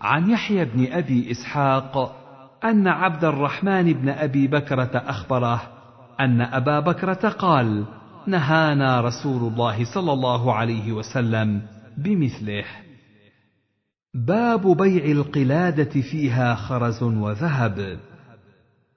عن 0.00 0.30
يحيى 0.30 0.64
بن 0.64 0.92
أبي 0.92 1.30
إسحاق 1.30 2.16
أن 2.64 2.88
عبد 2.88 3.24
الرحمن 3.24 3.92
بن 3.92 4.08
أبي 4.08 4.46
بكرة 4.46 4.90
أخبره 4.94 5.62
أن 6.20 6.40
أبا 6.40 6.80
بكرة 6.80 7.28
قال 7.28 7.84
نهانا 8.26 9.00
رسول 9.00 9.52
الله 9.52 9.94
صلى 9.94 10.12
الله 10.12 10.54
عليه 10.54 10.92
وسلم 10.92 11.62
بمثله. 11.98 12.64
باب 14.14 14.76
بيع 14.76 15.04
القلادة 15.04 16.00
فيها 16.00 16.54
خرز 16.54 17.02
وذهب. 17.02 17.98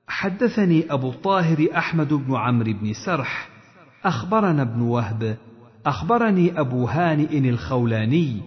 حدثني 0.08 0.94
أبو 0.94 1.10
الطاهر 1.10 1.68
أحمد 1.78 2.14
بن 2.14 2.36
عمرو 2.36 2.74
بن 2.74 2.94
سرح 3.06 3.57
أخبرنا 4.06 4.62
ابن 4.62 4.82
وهب 4.82 5.38
أخبرني 5.86 6.60
أبو 6.60 6.86
هانئ 6.86 7.50
الخولاني 7.50 8.42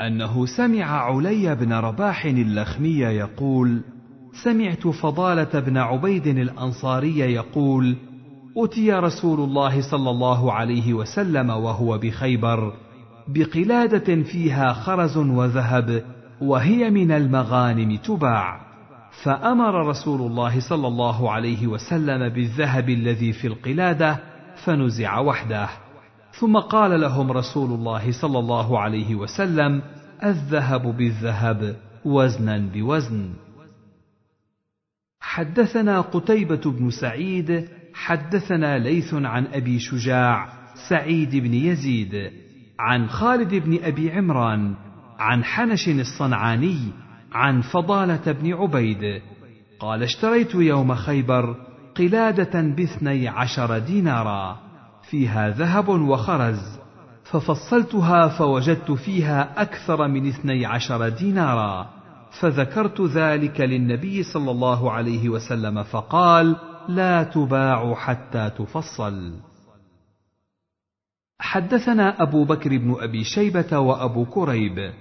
أنه 0.00 0.46
سمع 0.46 0.84
علي 0.84 1.54
بن 1.54 1.72
رباح 1.72 2.24
اللخمي 2.24 2.98
يقول 2.98 3.80
سمعت 4.44 4.86
فضالة 4.86 5.60
بن 5.60 5.76
عبيد 5.76 6.26
الأنصاري 6.26 7.18
يقول 7.18 7.96
أتي 8.56 8.92
رسول 8.92 9.40
الله 9.40 9.90
صلى 9.90 10.10
الله 10.10 10.52
عليه 10.52 10.94
وسلم 10.94 11.50
وهو 11.50 11.98
بخيبر 11.98 12.72
بقلادة 13.28 14.22
فيها 14.22 14.72
خرز 14.72 15.16
وذهب 15.16 16.04
وهي 16.40 16.90
من 16.90 17.12
المغانم 17.12 17.96
تباع. 17.96 18.60
فأمر 19.24 19.88
رسول 19.88 20.20
الله 20.20 20.60
صلى 20.60 20.88
الله 20.88 21.30
عليه 21.30 21.66
وسلم 21.66 22.28
بالذهب 22.28 22.88
الذي 22.88 23.32
في 23.32 23.46
القلادة 23.46 24.31
فنزع 24.64 25.18
وحده. 25.18 25.68
ثم 26.40 26.56
قال 26.56 27.00
لهم 27.00 27.32
رسول 27.32 27.70
الله 27.70 28.12
صلى 28.12 28.38
الله 28.38 28.80
عليه 28.80 29.14
وسلم 29.14 29.82
الذهب 30.24 30.96
بالذهب 30.96 31.76
وزنا 32.04 32.58
بوزن. 32.58 33.30
حدثنا 35.20 36.00
قتيبة 36.00 36.70
بن 36.70 36.90
سعيد 36.90 37.68
حدثنا 37.94 38.78
ليث 38.78 39.14
عن 39.14 39.46
أبي 39.46 39.78
شجاع 39.78 40.52
سعيد 40.88 41.36
بن 41.36 41.54
يزيد 41.54 42.30
عن 42.78 43.08
خالد 43.08 43.54
بن 43.54 43.78
أبي 43.82 44.12
عمران 44.12 44.74
عن 45.18 45.44
حنش 45.44 45.88
الصنعاني 45.88 46.78
عن 47.32 47.60
فضالة 47.60 48.32
بن 48.32 48.52
عبيد. 48.52 49.22
قال 49.80 50.02
اشتريت 50.02 50.54
يوم 50.54 50.94
خيبر 50.94 51.56
قلادة 51.96 52.60
باثني 52.60 53.28
عشر 53.28 53.78
دينارا. 53.78 54.58
فيها 55.10 55.50
ذهب 55.50 55.88
وخرز. 55.88 56.78
ففصلتها 57.24 58.28
فوجدت 58.28 58.90
فيها 58.90 59.62
أكثر 59.62 60.08
من 60.08 60.28
اثني 60.28 60.66
عشر 60.66 61.08
دينارا. 61.08 61.90
فذكرت 62.40 63.00
ذلك 63.00 63.60
للنبي 63.60 64.22
صلى 64.22 64.50
الله 64.50 64.92
عليه 64.92 65.28
وسلم 65.28 65.82
فقال 65.82 66.56
لا 66.88 67.22
تباع 67.22 67.94
حتى 67.94 68.50
تفصل. 68.58 69.32
حدثنا 71.40 72.22
أبو 72.22 72.44
بكر 72.44 72.78
بن 72.78 72.96
أبي 73.00 73.24
شيبة 73.24 73.78
وأبو 73.78 74.24
كريب. 74.24 74.92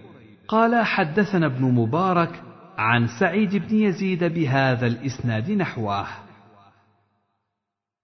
قال 0.47 0.85
حدثنا 0.85 1.45
ابن 1.45 1.63
مبارك 1.63 2.43
عن 2.77 3.07
سعيد 3.19 3.55
بن 3.55 3.75
يزيد 3.75 4.23
بهذا 4.23 4.87
الإسناد 4.87 5.51
نحوه. 5.51 6.05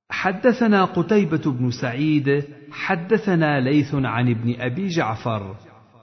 حدثنا 0.09 0.85
قتيبة 0.85 1.51
بن 1.51 1.71
سعيد 1.71 2.43
حدثنا 2.71 3.59
ليث 3.59 3.95
عن 3.95 4.29
ابن 4.29 4.55
أبي 4.59 4.87
جعفر 4.87 5.55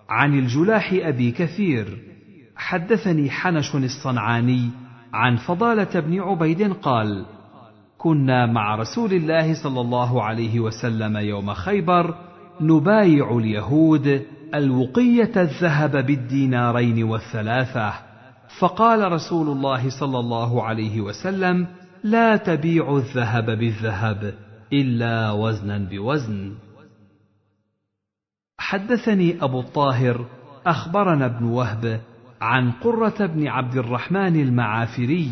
عن 0.08 0.38
الجلاح 0.38 0.92
أبي 0.92 1.30
كثير. 1.30 1.98
حدثني 2.56 3.30
حنش 3.30 3.74
الصنعاني 3.74 4.70
عن 5.12 5.36
فضالة 5.36 6.00
بن 6.00 6.20
عبيد 6.20 6.72
قال 6.72 7.26
كنا 7.98 8.46
مع 8.46 8.74
رسول 8.74 9.12
الله 9.12 9.62
صلى 9.62 9.80
الله 9.80 10.22
عليه 10.22 10.60
وسلم 10.60 11.16
يوم 11.16 11.54
خيبر 11.54 12.14
نبايع 12.60 13.38
اليهود 13.38 14.22
الوقية 14.54 15.32
الذهب 15.36 16.06
بالدينارين 16.06 17.04
والثلاثة 17.04 17.92
فقال 18.58 19.12
رسول 19.12 19.48
الله 19.48 19.90
صلى 20.00 20.18
الله 20.18 20.62
عليه 20.62 21.00
وسلم 21.00 21.66
لا 22.04 22.36
تبيع 22.36 22.96
الذهب 22.96 23.44
بالذهب 23.44 24.34
إلا 24.72 25.30
وزنا 25.30 25.78
بوزن. 25.78 26.54
حدثني 28.58 29.44
أبو 29.44 29.60
الطاهر 29.60 30.26
أخبرنا 30.66 31.26
ابن 31.26 31.44
وهب 31.44 32.00
عن 32.40 32.70
قرة 32.70 33.26
بن 33.26 33.48
عبد 33.48 33.76
الرحمن 33.76 34.40
المعافري 34.40 35.30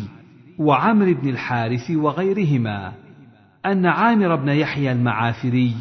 وعمر 0.59 1.13
بن 1.13 1.29
الحارث 1.29 1.91
وغيرهما 1.91 2.93
أن 3.65 3.85
عامر 3.85 4.35
بن 4.35 4.49
يحيى 4.49 4.91
المعافري 4.91 5.75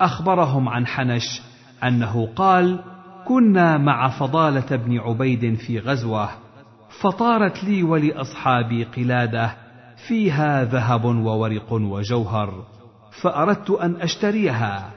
أخبرهم 0.00 0.68
عن 0.68 0.86
حنش 0.86 1.42
أنه 1.84 2.26
قال 2.36 2.80
كنا 3.26 3.78
مع 3.78 4.08
فضالة 4.18 4.76
بن 4.76 4.98
عبيد 4.98 5.54
في 5.54 5.78
غزوة 5.78 6.30
فطارت 7.00 7.64
لي 7.64 7.82
ولأصحابي 7.82 8.84
قلادة 8.84 9.63
فيها 10.08 10.64
ذهب 10.64 11.04
وورق 11.04 11.72
وجوهر 11.72 12.64
فأردت 13.22 13.70
أن 13.70 13.96
أشتريها 13.96 14.90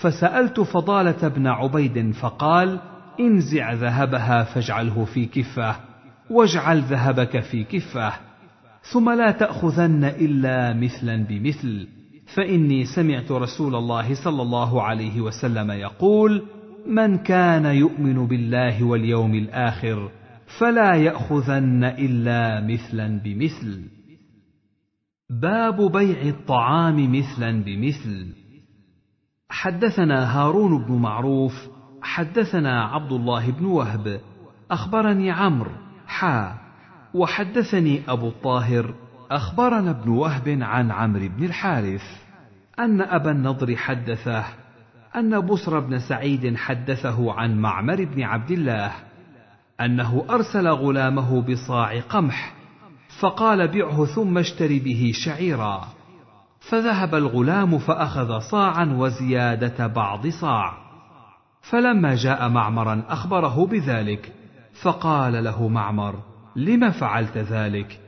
فسألت 0.00 0.60
فضالة 0.60 1.28
بن 1.28 1.46
عبيد 1.46 2.10
فقال 2.10 2.80
انزع 3.20 3.72
ذهبها 3.72 4.44
فاجعله 4.44 5.04
في 5.04 5.26
كفة 5.26 5.76
واجعل 6.30 6.80
ذهبك 6.80 7.40
في 7.40 7.64
كفة 7.64 8.12
ثم 8.92 9.10
لا 9.10 9.30
تأخذن 9.30 10.04
إلا 10.04 10.72
مثلا 10.72 11.24
بمثل 11.24 11.88
فإني 12.34 12.84
سمعت 12.84 13.32
رسول 13.32 13.74
الله 13.74 14.14
صلى 14.14 14.42
الله 14.42 14.82
عليه 14.82 15.20
وسلم 15.20 15.70
يقول 15.70 16.42
من 16.86 17.18
كان 17.18 17.64
يؤمن 17.64 18.26
بالله 18.26 18.84
واليوم 18.84 19.34
الآخر 19.34 20.10
فلا 20.58 20.94
يأخذن 20.94 21.84
إلا 21.84 22.66
مثلا 22.66 23.20
بمثل. 23.24 23.82
باب 25.30 25.92
بيع 25.92 26.22
الطعام 26.22 27.18
مثلا 27.18 27.64
بمثل. 27.64 28.34
حدثنا 29.48 30.38
هارون 30.38 30.84
بن 30.84 30.94
معروف 30.94 31.68
حدثنا 32.02 32.84
عبد 32.84 33.12
الله 33.12 33.50
بن 33.50 33.64
وهب 33.64 34.20
أخبرني 34.70 35.30
عمرو 35.30 35.70
حا 36.06 36.54
وحدثني 37.14 38.02
أبو 38.08 38.28
الطاهر 38.28 38.94
أخبرنا 39.30 39.90
ابن 39.90 40.10
وهب 40.10 40.48
عن 40.48 40.90
عمرو 40.90 41.28
بن 41.28 41.44
الحارث 41.44 42.04
أن 42.78 43.00
أبا 43.00 43.30
النضر 43.30 43.76
حدثه 43.76 44.44
أن 45.16 45.40
بصر 45.40 45.80
بن 45.80 45.98
سعيد 45.98 46.56
حدثه 46.56 47.32
عن 47.32 47.58
معمر 47.58 48.04
بن 48.04 48.22
عبد 48.22 48.50
الله 48.50 48.92
أنه 49.80 50.24
أرسل 50.30 50.68
غلامه 50.68 51.42
بصاع 51.42 52.00
قمح 52.00 52.63
فقال 53.20 53.68
بعه 53.68 54.04
ثم 54.04 54.38
اشتر 54.38 54.68
به 54.68 55.12
شعيرا. 55.14 55.84
فذهب 56.60 57.14
الغلام 57.14 57.78
فأخذ 57.78 58.38
صاعا 58.38 58.84
وزيادة 58.98 59.86
بعض 59.86 60.26
صاع. 60.26 60.72
فلما 61.60 62.14
جاء 62.14 62.48
معمرا 62.48 63.02
أخبره 63.08 63.66
بذلك 63.66 64.32
فقال 64.82 65.44
له 65.44 65.68
معمر 65.68 66.14
لم 66.56 66.90
فعلت 66.90 67.38
ذلك؟ 67.38 68.00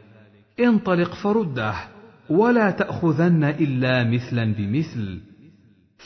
انطلق 0.61 1.15
فرده 1.15 1.75
ولا 2.31 2.71
تأخذن 2.71 3.45
إلا 3.45 4.05
مثلا 4.05 4.55
بمثل. 4.55 5.21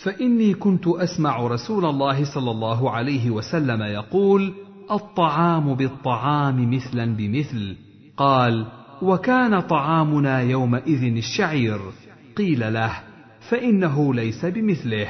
فإني 0.04 0.54
كنت 0.54 0.86
أسمع 0.86 1.46
رسول 1.46 1.84
الله 1.84 2.34
صلى 2.34 2.50
الله 2.50 2.90
عليه 2.90 3.30
وسلم 3.30 3.82
يقول 3.82 4.52
الطعام 4.90 5.74
بالطعام 5.74 6.74
مثلا 6.74 7.16
بمثل. 7.16 7.76
قال 8.16 8.79
وكان 9.02 9.60
طعامنا 9.60 10.40
يومئذ 10.40 11.16
الشعير. 11.16 11.80
قيل 12.36 12.72
له 12.72 12.92
فإنه 13.50 14.14
ليس 14.14 14.44
بمثله. 14.44 15.08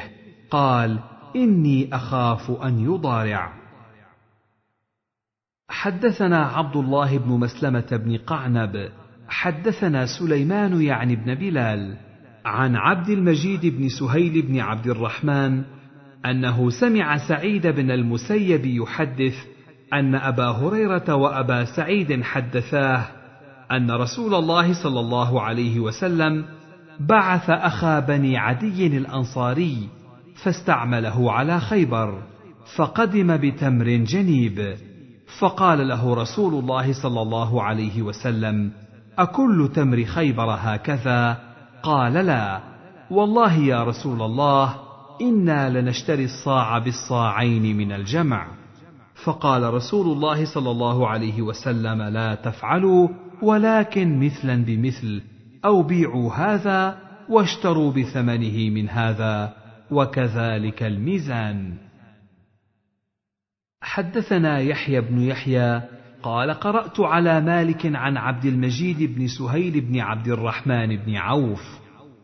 قال 0.51 0.99
إني 1.37 1.95
أخاف 1.95 2.51
أن 2.51 2.79
يضارع. 2.79 3.53
حدثنا 5.69 6.47
عبد 6.47 6.77
الله 6.77 7.19
بن 7.19 7.29
مسلمة 7.29 7.89
بن 8.05 8.17
قعنب. 8.17 8.91
حدثنا 9.29 10.07
سليمان 10.07 10.83
يعني 10.83 11.17
بن 11.17 11.35
بلال. 11.35 11.97
عن 12.45 12.77
عبد 12.77 13.09
المجيد 13.09 13.67
بن 13.67 13.89
سهيل 13.89 14.43
بن 14.43 14.61
عبد 14.61 14.87
الرحمن 14.87 15.63
أنه 16.27 16.71
سمع 16.71 17.29
سعيد 17.29 17.67
بن 17.67 17.91
المسيب 17.91 18.67
يحدث 18.67 19.35
أن 19.93 20.15
أبا 20.15 20.49
هريرة 20.49 21.15
وأبا 21.15 21.65
سعيد 21.65 22.23
حدثاه 22.23 23.20
أن 23.73 23.91
رسول 23.91 24.35
الله 24.35 24.83
صلى 24.83 25.01
الله 25.01 25.43
عليه 25.43 25.81
وسلم 25.81 26.45
بعث 27.01 27.51
أخا 27.51 28.01
بني 28.01 28.37
عدي 28.37 28.87
الأنصاري 28.87 29.89
فاستعمله 30.35 31.33
على 31.33 31.61
خيبر 31.61 32.23
فقدم 32.77 33.37
بتمر 33.37 33.85
جنيب. 33.85 34.75
فقال 35.39 35.89
له 35.89 36.15
رسول 36.15 36.55
الله 36.55 36.93
صلى 37.03 37.23
الله 37.23 37.63
عليه 37.63 38.03
وسلم 38.03 38.71
أكل 39.19 39.71
تمر 39.75 40.05
خيبر 40.05 40.57
هكذا؟ 40.59 41.39
قال 41.83 42.13
لا. 42.13 42.61
والله 43.11 43.55
يا 43.55 43.85
رسول 43.85 44.23
الله 44.23 44.75
إنا 45.23 45.81
لنشتري 45.81 46.25
الصاع 46.25 46.79
بالصاعين 46.79 47.77
من 47.77 47.93
الجمع. 47.93 48.47
فقال 49.25 49.75
رسول 49.75 50.07
الله 50.17 50.45
صلى 50.45 50.71
الله 50.71 51.09
عليه 51.09 51.43
وسلم 51.43 52.03
لا 52.03 52.35
تفعلوا. 52.35 53.09
ولكن 53.43 54.19
مثلا 54.19 54.65
بمثل 54.65 55.23
أو 55.65 55.83
بيعوا 55.83 56.33
هذا 56.33 56.99
واشتروا 57.29 57.93
بثمنه 57.93 58.71
من 58.71 58.89
هذا 58.89 59.55
وكذلك 59.91 60.83
الميزان. 60.83 61.75
حدثنا 63.83 64.59
يحيى 64.59 65.01
بن 65.01 65.21
يحيى 65.21 65.83
قال 66.23 66.51
قرأت 66.51 67.01
على 67.01 67.41
مالك 67.41 67.87
عن 67.87 68.17
عبد 68.17 68.45
المجيد 68.45 69.15
بن 69.15 69.27
سهيل 69.27 69.81
بن 69.81 70.01
عبد 70.01 70.29
الرحمن 70.29 70.97
بن 70.97 71.17
عوف 71.17 71.63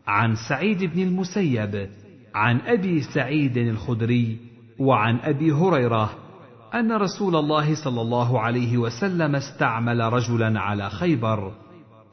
عن 0.07 0.35
سعيد 0.49 0.83
بن 0.83 1.01
المسيب 1.01 1.89
عن 2.35 2.59
أبي 2.59 3.01
سعيد 3.01 3.57
الخدري 3.57 4.37
وعن 4.79 5.19
أبي 5.19 5.51
هريرة 5.51 6.26
أن 6.73 6.91
رسول 6.91 7.35
الله 7.35 7.75
صلى 7.75 8.01
الله 8.01 8.39
عليه 8.39 8.77
وسلم 8.77 9.35
استعمل 9.35 9.99
رجلا 9.99 10.59
على 10.59 10.89
خيبر 10.89 11.51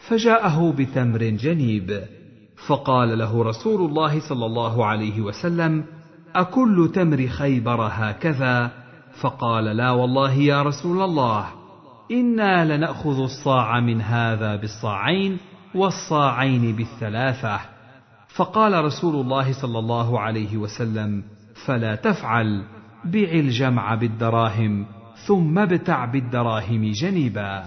فجاءه 0.09 0.72
بتمر 0.78 1.18
جنيب 1.18 2.05
فقال 2.66 3.18
له 3.18 3.43
رسول 3.43 3.90
الله 3.90 4.28
صلى 4.28 4.47
الله 4.47 4.86
عليه 4.86 5.20
وسلم 5.20 5.85
أكل 6.35 6.90
تمر 6.94 7.26
خيبر 7.26 7.89
هكذا؟ 7.93 8.70
فقال 9.20 9.64
لا 9.64 9.90
والله 9.90 10.32
يا 10.32 10.62
رسول 10.62 11.02
الله 11.02 11.47
إنا 12.10 12.76
لنأخذ 12.76 13.20
الصاع 13.20 13.81
من 13.81 14.01
هذا 14.01 14.56
بالصاعين 14.56 15.39
والصاعين 15.74 16.76
بالثلاثة. 16.76 17.60
فقال 18.36 18.85
رسول 18.85 19.14
الله 19.14 19.52
صلى 19.52 19.78
الله 19.78 20.20
عليه 20.20 20.56
وسلم 20.56 21.22
فلا 21.66 21.94
تفعل. 21.94 22.64
بع 23.05 23.31
الجمع 23.32 23.94
بالدراهم 23.94 24.86
ثم 25.26 25.59
ابتع 25.59 26.05
بالدراهم 26.05 26.90
جنيبا. 26.90 27.64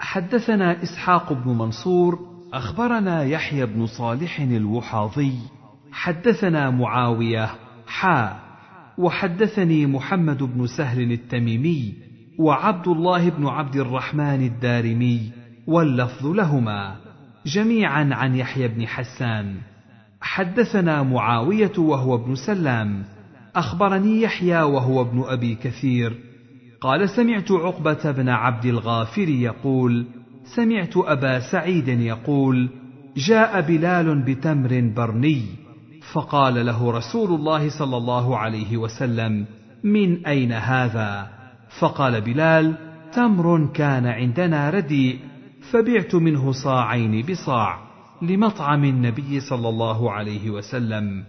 حدثنا 0.00 0.82
إسحاق 0.82 1.32
بن 1.32 1.50
منصور 1.50 2.18
أخبرنا 2.52 3.22
يحيى 3.22 3.66
بن 3.66 3.86
صالح 3.86 4.40
الوحاضي 4.40 5.38
حدثنا 5.92 6.70
معاوية 6.70 7.50
حا 7.86 8.40
وحدثني 8.98 9.86
محمد 9.86 10.42
بن 10.42 10.66
سهل 10.66 11.12
التميمي 11.12 11.94
وعبد 12.38 12.88
الله 12.88 13.30
بن 13.30 13.46
عبد 13.46 13.76
الرحمن 13.76 14.46
الدارمي 14.46 15.32
واللفظ 15.66 16.26
لهما. 16.26 16.96
جميعا 17.46 18.08
عن 18.12 18.34
يحيى 18.34 18.68
بن 18.68 18.86
حسان. 18.86 19.56
حدثنا 20.20 21.02
معاوية 21.02 21.72
وهو 21.78 22.14
ابن 22.14 22.34
سلام. 22.34 23.04
أخبرني 23.56 24.22
يحيى 24.22 24.62
وهو 24.62 25.02
ابن 25.02 25.24
أبي 25.26 25.54
كثير. 25.54 26.18
قال 26.80 27.08
سمعت 27.08 27.52
عقبة 27.52 28.10
بن 28.10 28.28
عبد 28.28 28.64
الغافر 28.64 29.28
يقول 29.28 30.06
سمعت 30.56 30.96
أبا 30.96 31.40
سعيد 31.40 31.88
يقول 31.88 32.68
جاء 33.16 33.60
بلال 33.60 34.22
بتمر 34.22 34.92
برني 34.96 35.42
فقال 36.12 36.66
له 36.66 36.90
رسول 36.90 37.34
الله 37.34 37.78
صلى 37.78 37.96
الله 37.96 38.38
عليه 38.38 38.76
وسلم 38.76 39.46
من 39.84 40.26
أين 40.26 40.52
هذا؟ 40.52 41.28
فقال 41.80 42.20
بلال 42.20 42.74
تمر 43.12 43.66
كان 43.74 44.06
عندنا 44.06 44.70
رديء 44.70 45.18
فبعت 45.70 46.14
منه 46.14 46.52
صاعين 46.52 47.22
بصاع 47.22 47.78
لمطعم 48.22 48.84
النبي 48.84 49.40
صلى 49.40 49.68
الله 49.68 50.12
عليه 50.12 50.50
وسلم. 50.50 51.24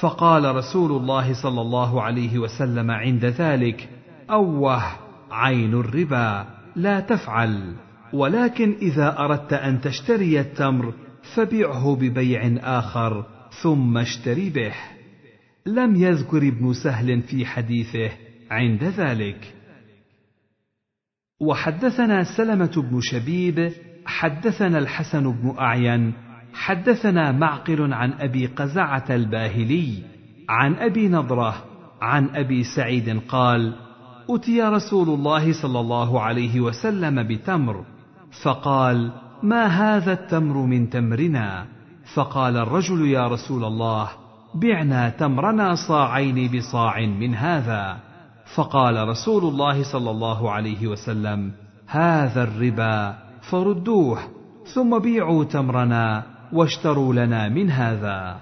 فقال 0.00 0.56
رسول 0.56 0.92
الله 0.92 1.42
صلى 1.42 1.60
الله 1.60 2.02
عليه 2.02 2.38
وسلم 2.38 2.90
عند 2.90 3.24
ذلك 3.24 3.88
أوه 4.30 4.82
عين 5.30 5.74
الربا 5.74 6.46
لا 6.76 7.00
تفعل. 7.00 7.74
ولكن 8.12 8.76
إذا 8.82 9.18
أردت 9.18 9.52
أن 9.52 9.80
تشتري 9.80 10.40
التمر 10.40 10.94
فبعه 11.34 11.96
ببيع 11.96 12.56
آخر 12.78 13.26
ثم 13.62 13.98
اشتري 13.98 14.50
به. 14.50 14.74
لم 15.66 15.96
يذكر 15.96 16.38
ابن 16.38 16.72
سهل 16.72 17.22
في 17.22 17.46
حديثه 17.46 18.10
عند 18.50 18.84
ذلك. 18.84 19.54
وحدثنا 21.40 22.24
سلمة 22.36 22.82
بن 22.90 23.00
شبيب 23.00 23.72
حدثنا 24.06 24.78
الحسن 24.78 25.32
بن 25.32 25.54
أعين 25.58 26.12
حدثنا 26.54 27.32
معقل 27.32 27.92
عن 27.92 28.12
أبي 28.12 28.46
قزعة 28.46 29.04
الباهلي 29.10 30.02
عن 30.48 30.74
أبي 30.74 31.08
نضرة 31.08 31.54
عن 32.02 32.28
أبي 32.34 32.64
سعيد 32.64 33.20
قال 33.28 33.72
أتي 34.30 34.62
رسول 34.62 35.08
الله 35.08 35.52
صلى 35.62 35.80
الله 35.80 36.20
عليه 36.20 36.60
وسلم 36.60 37.22
بتمر 37.22 37.84
فقال 38.42 39.12
ما 39.42 39.66
هذا 39.66 40.12
التمر 40.12 40.56
من 40.56 40.90
تمرنا؟ 40.90 41.66
فقال 42.14 42.56
الرجل 42.56 43.08
يا 43.08 43.28
رسول 43.28 43.64
الله 43.64 44.08
بعنا 44.54 45.08
تمرنا 45.08 45.74
صاعين 45.74 46.50
بصاع 46.56 47.00
من 47.00 47.34
هذا. 47.34 47.96
فقال 48.54 49.08
رسول 49.08 49.44
الله 49.44 49.82
صلى 49.82 50.10
الله 50.10 50.50
عليه 50.50 50.86
وسلم 50.86 51.52
هذا 51.86 52.42
الربا 52.42 53.16
فردوه 53.50 54.18
ثم 54.74 54.98
بيعوا 54.98 55.44
تمرنا. 55.44 56.33
واشتروا 56.54 57.14
لنا 57.14 57.48
من 57.48 57.70
هذا. 57.70 58.40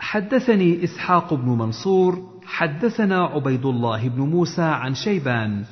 حدثني 0.00 0.84
إسحاق 0.84 1.34
بن 1.34 1.48
منصور 1.48 2.30
حدثنا 2.46 3.24
عبيد 3.24 3.66
الله 3.66 4.08
بن 4.08 4.20
موسى 4.22 4.62
عن 4.62 4.94
شيبان 4.94 5.64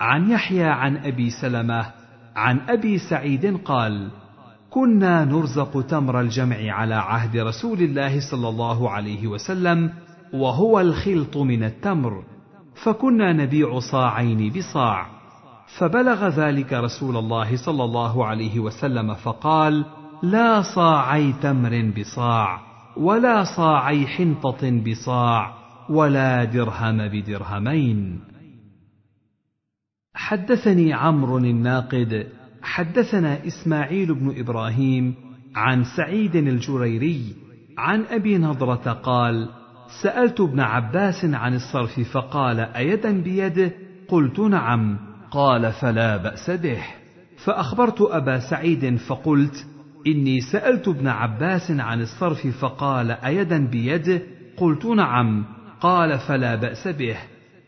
عن 0.00 0.30
يحيى 0.30 0.64
عن 0.64 0.96
أبي 0.96 1.30
سلمة 1.30 1.86
عن 2.36 2.60
أبي 2.68 2.98
سعيد 2.98 3.56
قال 3.56 4.10
كنا 4.70 5.24
نرزق 5.24 5.86
تمر 5.86 6.20
الجمع 6.20 6.72
على 6.72 6.94
عهد 6.94 7.36
رسول 7.36 7.82
الله 7.82 8.30
صلى 8.30 8.48
الله 8.48 8.90
عليه 8.90 9.26
وسلم 9.26 9.90
وهو 10.32 10.80
الخلط 10.80 11.36
من 11.36 11.64
التمر 11.64 12.24
فكنا 12.84 13.32
نبيع 13.32 13.78
صاعين 13.78 14.52
بصاع 14.52 15.13
فبلغ 15.78 16.28
ذلك 16.28 16.72
رسول 16.72 17.16
الله 17.16 17.56
صلى 17.56 17.84
الله 17.84 18.26
عليه 18.26 18.60
وسلم 18.60 19.14
فقال 19.14 19.84
لا 20.22 20.62
صاعي 20.62 21.32
تمر 21.42 21.92
بصاع 21.98 22.60
ولا 22.96 23.44
صاعي 23.44 24.06
حنطة 24.06 24.80
بصاع 24.80 25.54
ولا 25.90 26.44
درهم 26.44 27.08
بدرهمين. 27.08 28.20
حدثني 30.14 30.92
عمرو 30.92 31.38
الناقد 31.38 32.26
حدثنا 32.62 33.46
إسماعيل 33.46 34.14
بن 34.14 34.40
إبراهيم 34.40 35.14
عن 35.56 35.84
سعيد 35.96 36.36
الجريري 36.36 37.34
عن 37.78 38.04
أبي 38.10 38.38
نضرة 38.38 38.92
قال 38.92 39.48
سألت 40.02 40.40
ابن 40.40 40.60
عباس 40.60 41.24
عن 41.24 41.54
الصرف 41.54 42.00
فقال 42.00 42.60
ايدا 42.60 43.22
بيده؟ 43.22 43.72
قلت 44.08 44.40
نعم. 44.40 45.13
قال 45.34 45.72
فلا 45.72 46.16
بأس 46.16 46.50
به. 46.50 46.82
فأخبرت 47.44 48.00
أبا 48.00 48.38
سعيد 48.38 48.96
فقلت 48.96 49.66
إني 50.06 50.40
سألت 50.40 50.88
ابن 50.88 51.08
عباس 51.08 51.70
عن 51.70 52.00
الصرف 52.00 52.46
فقال 52.46 53.10
أيدا 53.10 53.66
بيده؟ 53.66 54.22
قلت 54.56 54.86
نعم. 54.86 55.44
قال 55.80 56.18
فلا 56.18 56.54
بأس 56.54 56.88
به. 56.88 57.16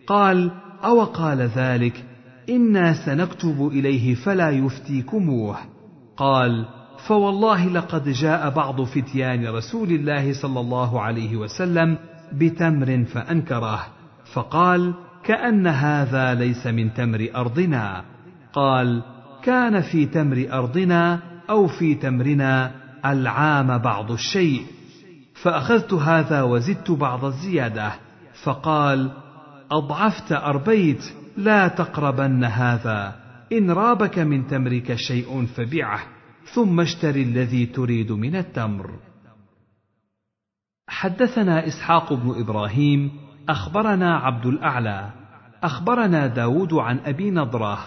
قال 0.06 0.50
أو 0.84 1.04
قال 1.04 1.42
ذلك؟ 1.42 2.04
إنا 2.48 2.92
سنكتب 3.06 3.68
إليه 3.72 4.14
فلا 4.14 4.50
يفتيكموه. 4.50 5.56
قال 6.16 6.66
فوالله 7.08 7.68
لقد 7.68 8.08
جاء 8.08 8.50
بعض 8.50 8.82
فتيان 8.82 9.46
رسول 9.46 9.88
الله 9.88 10.32
صلى 10.32 10.60
الله 10.60 11.00
عليه 11.00 11.36
وسلم 11.36 11.98
بتمر 12.32 13.04
فأنكره. 13.04 13.86
فقال 14.32 14.94
كأن 15.26 15.66
هذا 15.66 16.34
ليس 16.34 16.66
من 16.66 16.94
تمر 16.94 17.28
أرضنا. 17.34 18.04
قال 18.52 19.02
كان 19.42 19.80
في 19.80 20.06
تمر 20.06 20.46
أرضنا 20.52 21.22
أو 21.50 21.66
في 21.66 21.94
تمرنا 21.94 22.72
العام 23.04 23.78
بعض 23.78 24.12
الشيء. 24.12 24.66
فأخذت 25.42 25.92
هذا 25.94 26.42
وزدت 26.42 26.90
بعض 26.90 27.24
الزيادة. 27.24 27.92
فقال 28.44 29.10
أضعفت 29.72 30.32
أربيت 30.32 31.04
لا 31.36 31.68
تقربن 31.68 32.44
هذا. 32.44 33.16
إن 33.52 33.70
رابك 33.70 34.18
من 34.18 34.46
تمرك 34.46 34.94
شيء 34.94 35.46
فبعه 35.46 36.00
ثم 36.54 36.80
اشتر 36.80 37.14
الذي 37.14 37.66
تريد 37.66 38.12
من 38.12 38.36
التمر. 38.36 38.90
حدثنا 40.88 41.66
إسحاق 41.66 42.12
بن 42.12 42.40
إبراهيم 42.40 43.25
أخبرنا 43.48 44.16
عبد 44.16 44.46
الأعلى 44.46 45.10
أخبرنا 45.62 46.26
داود 46.26 46.74
عن 46.74 46.98
أبي 47.06 47.30
نضرة 47.30 47.78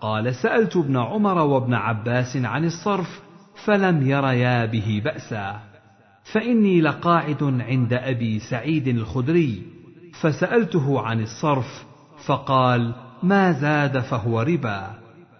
قال 0.00 0.34
سألت 0.34 0.76
ابن 0.76 0.96
عمر 0.96 1.38
وابن 1.38 1.74
عباس 1.74 2.36
عن 2.36 2.64
الصرف 2.64 3.22
فلم 3.64 4.08
يريا 4.08 4.66
به 4.66 5.02
بأسا 5.04 5.60
فإني 6.32 6.80
لقاعد 6.80 7.42
عند 7.42 7.92
أبي 7.92 8.38
سعيد 8.38 8.88
الخدري 8.88 9.62
فسألته 10.20 11.00
عن 11.00 11.20
الصرف 11.20 11.84
فقال 12.26 12.94
ما 13.22 13.52
زاد 13.52 13.98
فهو 13.98 14.40
ربا 14.40 14.90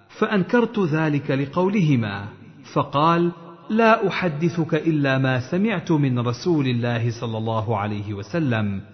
فأنكرت 0.08 0.78
ذلك 0.78 1.30
لقولهما 1.30 2.24
فقال 2.72 3.32
لا 3.70 4.08
أحدثك 4.08 4.74
إلا 4.74 5.18
ما 5.18 5.40
سمعت 5.50 5.92
من 5.92 6.18
رسول 6.18 6.66
الله 6.66 7.10
صلى 7.10 7.38
الله 7.38 7.78
عليه 7.78 8.14
وسلم. 8.14 8.93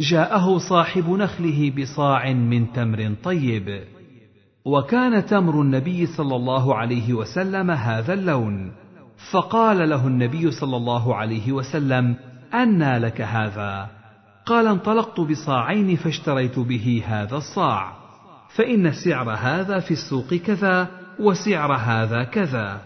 جاءه 0.00 0.58
صاحب 0.58 1.10
نخله 1.10 1.72
بصاع 1.78 2.32
من 2.32 2.72
تمر 2.72 3.14
طيب. 3.24 3.84
وكان 4.64 5.26
تمر 5.26 5.60
النبي 5.60 6.06
صلى 6.06 6.36
الله 6.36 6.74
عليه 6.74 7.12
وسلم 7.12 7.70
هذا 7.70 8.14
اللون. 8.14 8.72
فقال 9.30 9.90
له 9.90 10.06
النبي 10.06 10.50
صلى 10.50 10.76
الله 10.76 11.16
عليه 11.16 11.52
وسلم 11.52 12.16
انى 12.54 12.98
لك 12.98 13.20
هذا. 13.20 13.88
قال 14.46 14.66
انطلقت 14.66 15.20
بصاعين 15.20 15.96
فاشتريت 15.96 16.58
به 16.58 17.02
هذا 17.06 17.36
الصاع. 17.36 17.92
فإن 18.56 18.92
سعر 18.92 19.30
هذا 19.30 19.78
في 19.80 19.90
السوق 19.90 20.34
كذا 20.34 20.88
وسعر 21.18 21.72
هذا 21.72 22.24
كذا. 22.24 22.80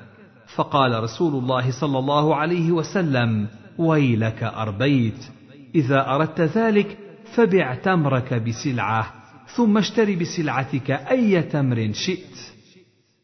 فقال 0.55 1.03
رسول 1.03 1.43
الله 1.43 1.70
صلى 1.70 1.99
الله 1.99 2.36
عليه 2.36 2.73
وسلم 2.73 3.47
ويلك 3.78 4.43
أربيت. 4.43 5.31
إذا 5.74 6.11
أردت 6.15 6.41
ذلك 6.41 7.03
فبع 7.35 7.74
تمرك 7.74 8.35
بسلعة 8.35 9.12
ثم 9.47 9.78
اشتر 9.78 10.15
بسلعتك 10.15 10.90
أي 10.90 11.43
تمر 11.43 11.93
شئت. 11.93 12.55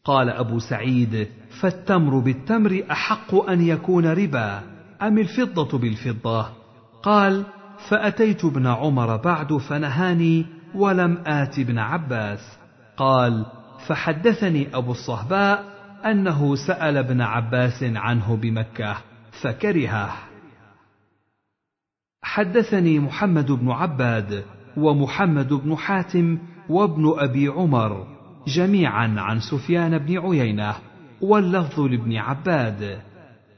قال 0.05 0.29
أبو 0.29 0.59
سعيد 0.59 1.27
فالتمر 1.61 2.19
بالتمر 2.19 2.83
أحق 2.91 3.35
أن 3.49 3.61
يكون 3.61 4.05
ربا 4.05 4.61
أم 5.01 5.17
الفضة 5.17 5.77
بالفضة؟ 5.77 6.45
قال 7.03 7.43
فأتيت 7.89 8.45
ابن 8.45 8.67
عمر 8.67 9.17
بعد 9.17 9.53
فنهاني 9.53 10.45
ولم 10.75 11.17
آت 11.27 11.59
ابن 11.59 11.77
عباس. 11.79 12.57
قال 12.97 13.45
فحدثني 13.87 14.67
أبو 14.73 14.91
الصهباء 14.91 15.63
أنه 16.05 16.55
سأل 16.55 16.97
ابن 16.97 17.21
عباس 17.21 17.83
عنه 17.83 18.35
بمكة 18.35 18.97
فكرهه. 19.41 20.30
حدثني 22.23 22.99
محمد 22.99 23.51
بن 23.51 23.71
عباد 23.71 24.43
ومحمد 24.77 25.53
بن 25.53 25.75
حاتم 25.75 26.37
وابن 26.69 27.13
أبي 27.17 27.47
عمر 27.47 28.07
جميعا 28.47 29.15
عن 29.17 29.39
سفيان 29.39 29.97
بن 29.97 30.17
عيينة 30.17 30.75
واللفظ 31.21 31.79
لابن 31.79 32.15
عباد. 32.17 33.01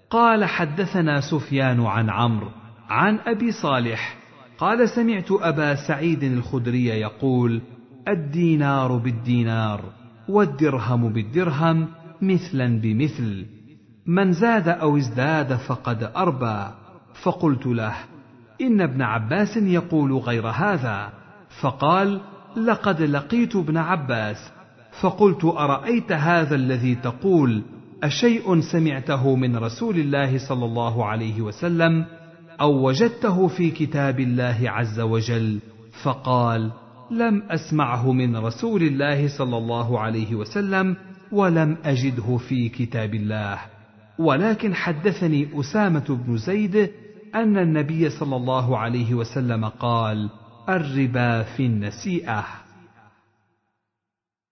قال 0.10 0.45
حدثنا 0.45 1.22
سفيان 1.22 1.85
عن 1.85 2.10
عمرو 2.10 2.49
عن 2.90 3.19
أبي 3.19 3.52
صالح. 3.52 4.15
قال 4.57 4.90
سمعت 4.90 5.31
أبا 5.31 5.76
سعيد 5.88 6.23
الخدري 6.23 6.85
يقول 6.85 7.61
الدينار 8.07 8.98
بالدينار 8.98 9.81
والدرهم 10.30 11.14
بالدرهم 11.14 11.88
مثلا 12.22 12.81
بمثل. 12.81 13.45
من 14.07 14.31
زاد 14.31 14.68
أو 14.68 14.98
ازداد 14.98 15.53
فقد 15.53 16.03
أربى. 16.03 16.68
فقلت 17.23 17.65
له 17.65 17.95
إن 18.61 18.81
ابن 18.81 19.01
عباس 19.01 19.57
يقول 19.57 20.13
غير 20.13 20.47
هذا 20.47 21.09
فقال 21.61 22.21
لقد 22.57 23.01
لقيت 23.01 23.55
ابن 23.55 23.77
عباس. 23.77 24.51
فقلت 25.01 25.45
أرأيت 25.45 26.11
هذا 26.11 26.55
الذي 26.55 26.95
تقول؟ 26.95 27.61
أشيء 28.03 28.61
سمعته 28.61 29.35
من 29.35 29.57
رسول 29.57 29.95
الله 29.95 30.38
صلى 30.38 30.65
الله 30.65 31.05
عليه 31.05 31.41
وسلم؟ 31.41 32.05
أو 32.61 32.88
وجدته 32.88 33.47
في 33.47 33.71
كتاب 33.71 34.19
الله 34.19 34.57
عز 34.65 34.99
وجل؟ 34.99 35.59
فقال 36.03 36.71
لم 37.11 37.43
أسمعه 37.49 38.11
من 38.11 38.35
رسول 38.35 38.84
الله 38.84 39.27
صلى 39.38 39.57
الله 39.57 39.99
عليه 39.99 40.35
وسلم 40.35 40.95
ولم 41.31 41.77
أجده 41.85 42.38
في 42.38 42.69
كتاب 42.69 43.15
الله. 43.15 43.59
ولكن 44.19 44.75
حدثني 44.75 45.47
أسامة 45.59 46.05
بن 46.27 46.38
زيد 46.38 46.89
أن 47.35 47.57
النبي 47.57 48.10
صلى 48.10 48.35
الله 48.35 48.77
عليه 48.77 49.14
وسلم 49.14 49.65
قال 49.65 50.30
الربا 50.69 51.43
في 51.43 51.65
النسيئة. 51.65 52.45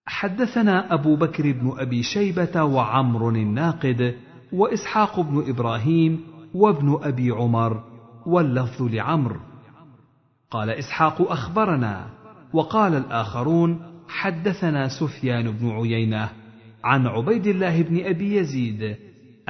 حدثنا 0.06 0.94
أبو 0.94 1.16
بكر 1.16 1.52
بن 1.52 1.74
أبي 1.78 2.04
شيبة 2.04 2.64
وعمر 2.64 3.30
الناقد 3.30 4.16
وإسحاق 4.54 5.20
بن 5.20 5.44
إبراهيم 5.50 6.24
وابن 6.54 7.00
أبي 7.04 7.32
عمر 7.32 7.84
واللفظ 8.26 8.82
لعمرو 8.82 9.40
قال 10.52 10.70
إسحاق 10.70 11.32
أخبرنا. 11.32 12.22
وقال 12.54 12.96
الآخرون 12.96 13.80
حدثنا 14.08 14.88
سفيان 14.88 15.52
بن 15.52 15.70
عيينة 15.70 16.30
عن 16.84 17.08
عبيد 17.08 17.48
الله 17.48 17.82
بن 17.82 18.06
أبي 18.06 18.36
يزيد 18.36 18.96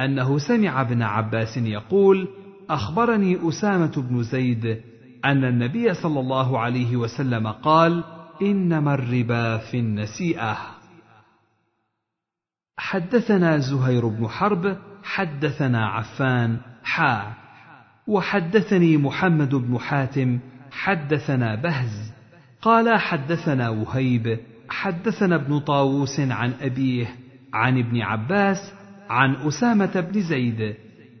أنه 0.00 0.38
سمع 0.38 0.80
ابن 0.80 1.02
عباس 1.02 1.56
يقول 1.56 2.28
أخبرني 2.72 3.48
أسامة 3.48 3.92
بن 3.96 4.22
زيد 4.22 4.80
أن 5.24 5.44
النبي 5.44 5.94
صلى 5.94 6.20
الله 6.20 6.58
عليه 6.58 6.96
وسلم 6.96 7.48
قال 7.48 8.04
إنما 8.42 8.94
الربا 8.94 9.58
في 9.58 9.78
النسيئة. 9.78 10.56
حدثنا 12.76 13.58
زهير 13.58 14.08
بن 14.08 14.28
حرب 14.28 14.76
حدثنا 15.02 15.86
عفان 15.86 16.58
حا. 16.84 17.32
وحدثني 18.06 18.96
محمد 18.96 19.54
بن 19.54 19.78
حاتم 19.78 20.38
حدثنا 20.70 21.54
بهز. 21.54 22.12
قال 22.62 22.98
حدثنا 22.98 23.68
وهيب 23.68 24.38
حدثنا 24.68 25.34
ابن 25.34 25.60
طاووس 25.60 26.20
عن 26.20 26.52
أبيه 26.60 27.16
عن 27.52 27.78
ابن 27.78 28.00
عباس 28.00 28.72
عن 29.10 29.34
أسامة 29.34 30.00
بن 30.00 30.20
زيد. 30.20 30.74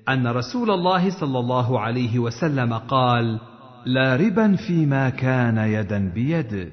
أن 0.08 0.26
رسول 0.26 0.70
الله 0.70 1.10
صلى 1.10 1.38
الله 1.38 1.80
عليه 1.80 2.18
وسلم 2.18 2.74
قال 2.74 3.40
لا 3.86 4.16
ربا 4.16 4.56
فيما 4.56 5.10
كان 5.10 5.58
يدا 5.58 6.10
بيد. 6.14 6.72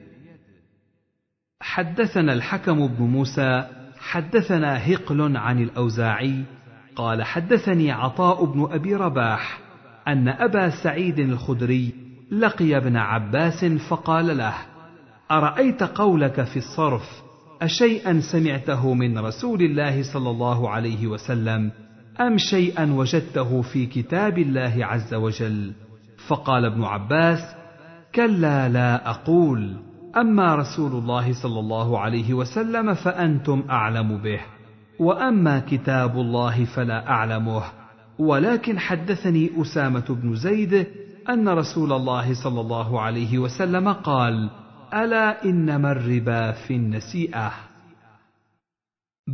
حدثنا 1.61 2.33
الحكم 2.33 2.87
بن 2.87 3.03
موسى 3.03 3.67
حدثنا 3.99 4.93
هقل 4.93 5.37
عن 5.37 5.59
الأوزاعي 5.59 6.43
قال 6.95 7.23
حدثني 7.23 7.91
عطاء 7.91 8.45
بن 8.45 8.67
أبي 8.71 8.95
رباح 8.95 9.59
أن 10.07 10.27
أبا 10.27 10.69
سعيد 10.83 11.19
الخدري 11.19 11.93
لقي 12.31 12.77
ابن 12.77 12.97
عباس 12.97 13.65
فقال 13.65 14.37
له 14.37 14.53
أرأيت 15.31 15.83
قولك 15.83 16.43
في 16.43 16.57
الصرف؟ 16.57 17.21
اشيئا 17.61 18.19
سمعته 18.31 18.93
من 18.93 19.17
رسول 19.17 19.61
الله 19.61 20.13
صلى 20.13 20.29
الله 20.29 20.69
عليه 20.69 21.07
وسلم؟ 21.07 21.71
أم 22.21 22.37
شيئا 22.37 22.93
وجدته 22.93 23.61
في 23.61 23.85
كتاب 23.85 24.37
الله 24.37 24.85
عز 24.85 25.13
وجل؟ 25.13 25.71
فقال 26.27 26.65
ابن 26.65 26.83
عباس 26.83 27.55
كلا 28.15 28.69
لا 28.69 29.09
أقول. 29.09 29.75
أما 30.17 30.55
رسول 30.55 30.91
الله 30.91 31.33
صلى 31.33 31.59
الله 31.59 31.99
عليه 31.99 32.33
وسلم 32.33 32.93
فأنتم 32.93 33.63
أعلم 33.69 34.17
به 34.17 34.39
وأما 34.99 35.59
كتاب 35.59 36.19
الله 36.19 36.65
فلا 36.65 37.07
أعلمه. 37.09 37.63
ولكن 38.19 38.79
حدثني 38.79 39.61
أسامة 39.61 40.05
بن 40.09 40.35
زيد 40.35 40.87
أن 41.29 41.49
رسول 41.49 41.93
الله 41.93 42.33
صلى 42.43 42.61
الله 42.61 43.01
عليه 43.01 43.37
وسلم 43.37 43.93
قال 43.93 44.49
ألا 44.93 45.45
إنما 45.45 45.91
الربا 45.91 46.51
في 46.51 46.75
النسيئة؟ 46.75 47.68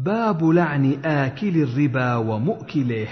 باب 0.03 0.43
لعن 0.43 1.05
آكل 1.05 1.57
الربا 1.57 2.15
ومؤكله. 2.15 3.07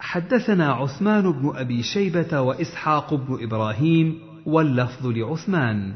حدثنا 0.00 0.72
عثمان 0.72 1.32
بن 1.32 1.52
أبي 1.56 1.82
شيبة 1.82 2.40
وإسحاق 2.40 3.14
بن 3.14 3.38
إبراهيم 3.42 4.18
واللفظ 4.46 5.06
لعثمان. 5.06 5.94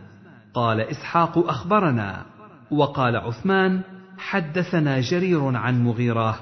قال 0.54 0.80
إسحاق 0.80 1.38
أخبرنا. 1.38 2.26
وقال 2.70 3.16
عثمان 3.16 3.80
حدثنا 4.18 5.00
جرير 5.00 5.56
عن 5.56 5.84
مغيرة. 5.84 6.38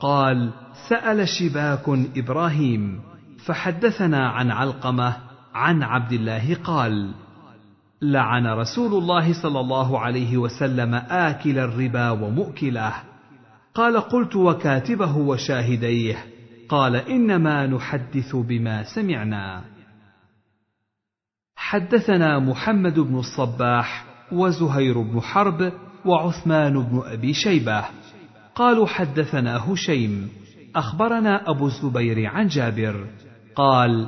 قال 0.00 0.50
سأل 0.88 1.28
شباك 1.28 1.88
إبراهيم 2.16 3.00
فحدثنا 3.44 4.28
عن 4.28 4.50
علقمة 4.50 5.16
عن 5.54 5.82
عبد 5.82 6.12
الله 6.12 6.54
قال 6.54 7.14
لعن 8.02 8.46
رسول 8.46 9.02
الله 9.02 9.42
صلى 9.42 9.60
الله 9.60 9.98
عليه 9.98 10.36
وسلم 10.36 10.94
آكل 10.94 11.58
الربا 11.58 12.10
ومؤكله. 12.10 12.94
قال 13.74 14.00
قلت 14.00 14.36
وكاتبه 14.36 15.16
وشاهديه. 15.16 16.16
قال 16.68 16.96
إنما 16.96 17.66
نحدث 17.66 18.36
بما 18.36 18.82
سمعنا. 18.82 19.62
حدثنا 21.56 22.38
محمد 22.38 23.00
بن 23.00 23.18
الصباح 23.18 24.04
وزهير 24.32 25.00
بن 25.02 25.20
حرب 25.20 25.72
وعثمان 26.04 26.82
بن 26.82 27.02
أبي 27.06 27.34
شيبة. 27.34 27.84
قالوا 28.54 28.86
حدثنا 28.86 29.72
هشيم. 29.72 30.28
أخبرنا 30.76 31.50
أبو 31.50 31.66
الزبير 31.66 32.26
عن 32.26 32.46
جابر. 32.46 33.06
قال 33.56 34.06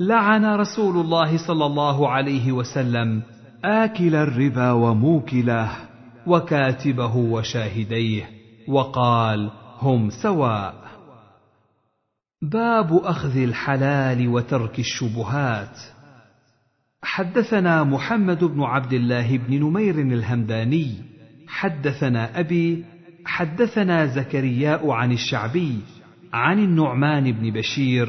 لعن 0.00 0.44
رسول 0.44 0.96
الله 1.00 1.46
صلى 1.46 1.66
الله 1.66 2.10
عليه 2.10 2.52
وسلم 2.52 3.22
آكل 3.66 4.14
الربا 4.14 4.72
وموكله 4.72 5.70
وكاتبه 6.26 7.16
وشاهديه 7.16 8.30
وقال 8.68 9.50
هم 9.78 10.10
سواء. 10.22 10.74
باب 12.42 12.92
أخذ 12.92 13.36
الحلال 13.36 14.28
وترك 14.28 14.78
الشبهات. 14.78 15.78
حدثنا 17.02 17.84
محمد 17.84 18.44
بن 18.44 18.62
عبد 18.62 18.92
الله 18.92 19.36
بن 19.36 19.60
نمير 19.60 19.94
الهمداني. 19.94 20.94
حدثنا 21.48 22.40
أبي 22.40 22.84
حدثنا 23.24 24.06
زكرياء 24.06 24.90
عن 24.90 25.12
الشعبي 25.12 25.78
عن 26.32 26.58
النعمان 26.58 27.32
بن 27.32 27.50
بشير 27.50 28.08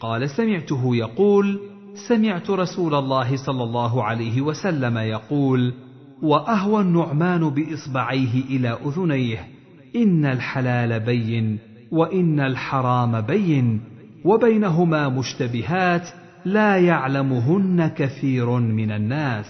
قال 0.00 0.30
سمعته 0.30 0.96
يقول 0.96 1.71
سمعت 1.94 2.50
رسول 2.50 2.94
الله 2.94 3.36
صلى 3.46 3.62
الله 3.62 4.04
عليه 4.04 4.40
وسلم 4.40 4.98
يقول 4.98 5.74
وأهوى 6.22 6.82
النعمان 6.82 7.48
بإصبعيه 7.48 8.44
إلى 8.50 8.78
أذنيه 8.86 9.48
إن 9.96 10.24
الحلال 10.24 11.00
بين 11.00 11.58
وإن 11.90 12.40
الحرام 12.40 13.20
بين 13.20 13.80
وبينهما 14.24 15.08
مشتبهات 15.08 16.08
لا 16.44 16.78
يعلمهن 16.78 17.88
كثير 17.88 18.50
من 18.50 18.90
الناس. 18.90 19.46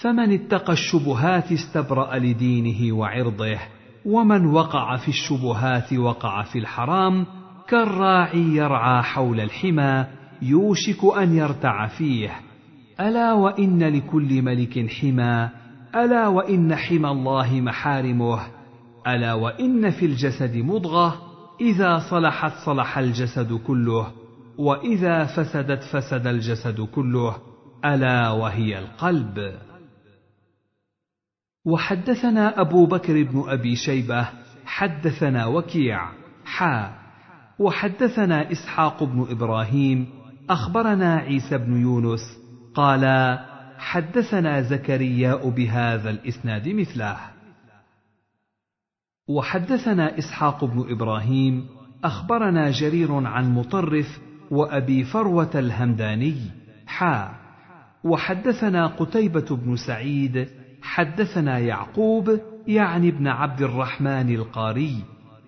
فمن 0.00 0.32
اتقى 0.32 0.72
الشبهات 0.72 1.52
استبرأ 1.52 2.18
لدينه 2.18 2.96
وعرضه 2.96 3.58
ومن 4.06 4.46
وقع 4.46 4.96
في 4.96 5.08
الشبهات 5.08 5.92
وقع 5.92 6.42
في 6.42 6.58
الحرام 6.58 7.26
كالراعي 7.68 8.56
يرعى 8.56 9.02
حول 9.02 9.40
الحمى 9.40 10.06
يوشك 10.42 11.16
أن 11.18 11.36
يرتع 11.36 11.86
فيه. 11.86 12.30
ألا 13.00 13.32
وإن 13.32 13.82
لكل 13.82 14.42
ملك 14.42 14.90
حمى. 14.90 15.48
ألا 15.94 16.26
وإن 16.26 16.74
حمى 16.74 17.08
الله 17.08 17.60
محارمه. 17.60 18.40
ألا 19.06 19.32
وإن 19.32 19.90
في 19.90 20.06
الجسد 20.06 20.56
مضغة. 20.56 21.22
إذا 21.60 21.98
صلحت 22.10 22.52
صلح 22.66 22.98
الجسد 22.98 23.52
كله. 23.52 24.12
وإذا 24.58 25.24
فسدت 25.24 25.82
فسد 25.82 26.26
الجسد 26.26 26.80
كله. 26.80 27.36
ألا 27.84 28.30
وهي 28.30 28.78
القلب. 28.78 29.54
وحدثنا 31.66 32.60
أبو 32.60 32.86
بكر 32.86 33.22
بن 33.22 33.44
أبي 33.46 33.76
شيبة. 33.76 34.28
حدثنا 34.66 35.46
وكيع. 35.46 36.08
حا. 36.44 36.90
وحدثنا 37.58 38.52
إسحاق 38.52 39.04
بن 39.04 39.26
إبراهيم. 39.30 40.06
أخبرنا 40.50 41.14
عيسى 41.16 41.58
بن 41.58 41.80
يونس 41.80 42.20
قال 42.74 43.04
حدثنا 43.78 44.62
زكرياء 44.62 45.48
بهذا 45.48 46.10
الإسناد 46.10 46.68
مثله. 46.68 47.16
وحدثنا 49.28 50.18
إسحاق 50.18 50.64
بن 50.64 50.84
إبراهيم 50.92 51.66
أخبرنا 52.04 52.70
جرير 52.70 53.26
عن 53.26 53.54
مطرف 53.54 54.20
وأبي 54.50 55.04
فروة 55.04 55.50
الهمداني 55.54 56.36
حا. 56.86 57.34
وحدثنا 58.04 58.86
قتيبة 58.86 59.56
بن 59.56 59.76
سعيد 59.76 60.48
حدثنا 60.82 61.58
يعقوب 61.58 62.40
يعني 62.66 63.08
ابن 63.08 63.26
عبد 63.26 63.62
الرحمن 63.62 64.34
القاري 64.34 65.04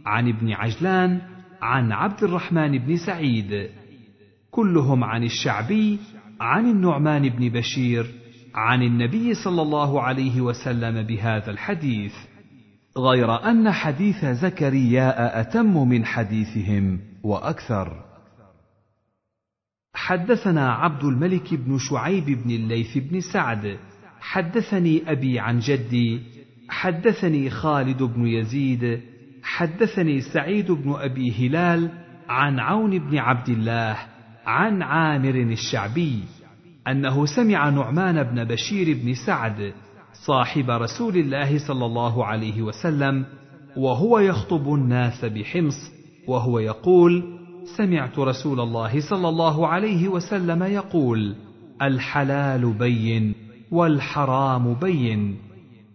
عن 0.06 0.28
ابن 0.28 0.52
عجلان 0.52 1.20
عن 1.62 1.92
عبد 1.92 2.24
الرحمن 2.24 2.78
بن 2.78 2.96
سعيد. 2.96 3.70
كلهم 4.56 5.04
عن 5.04 5.24
الشعبي 5.24 5.98
عن 6.40 6.70
النعمان 6.70 7.28
بن 7.28 7.48
بشير 7.48 8.06
عن 8.54 8.82
النبي 8.82 9.34
صلى 9.34 9.62
الله 9.62 10.02
عليه 10.02 10.40
وسلم 10.40 11.02
بهذا 11.02 11.50
الحديث 11.50 12.14
غير 12.98 13.50
أن 13.50 13.70
حديث 13.70 14.24
زكرياء 14.24 15.40
أتم 15.40 15.88
من 15.88 16.04
حديثهم 16.04 17.00
وأكثر. 17.22 18.04
حدثنا 19.94 20.72
عبد 20.72 21.04
الملك 21.04 21.54
بن 21.54 21.78
شعيب 21.78 22.24
بن 22.24 22.50
الليث 22.50 22.98
بن 22.98 23.20
سعد 23.20 23.78
حدثني 24.20 25.10
أبي 25.12 25.38
عن 25.38 25.58
جدي 25.58 26.20
حدثني 26.68 27.50
خالد 27.50 28.02
بن 28.02 28.26
يزيد 28.26 29.00
حدثني 29.42 30.20
سعيد 30.20 30.72
بن 30.72 30.92
أبي 30.92 31.48
هلال 31.48 31.90
عن 32.28 32.60
عون 32.60 32.98
بن 32.98 33.18
عبد 33.18 33.48
الله 33.48 34.15
عن 34.46 34.82
عامر 34.82 35.34
الشعبي 35.34 36.20
أنه 36.88 37.26
سمع 37.26 37.68
نعمان 37.68 38.22
بن 38.22 38.44
بشير 38.44 38.98
بن 39.02 39.14
سعد 39.14 39.72
صاحب 40.12 40.70
رسول 40.70 41.16
الله 41.16 41.58
صلى 41.58 41.86
الله 41.86 42.24
عليه 42.24 42.62
وسلم 42.62 43.26
وهو 43.76 44.18
يخطب 44.18 44.74
الناس 44.74 45.24
بحمص 45.24 45.92
وهو 46.28 46.58
يقول 46.58 47.24
سمعت 47.76 48.18
رسول 48.18 48.60
الله 48.60 49.00
صلى 49.10 49.28
الله 49.28 49.66
عليه 49.68 50.08
وسلم 50.08 50.62
يقول 50.62 51.34
الحلال 51.82 52.72
بين 52.72 53.34
والحرام 53.70 54.74
بين. 54.74 55.36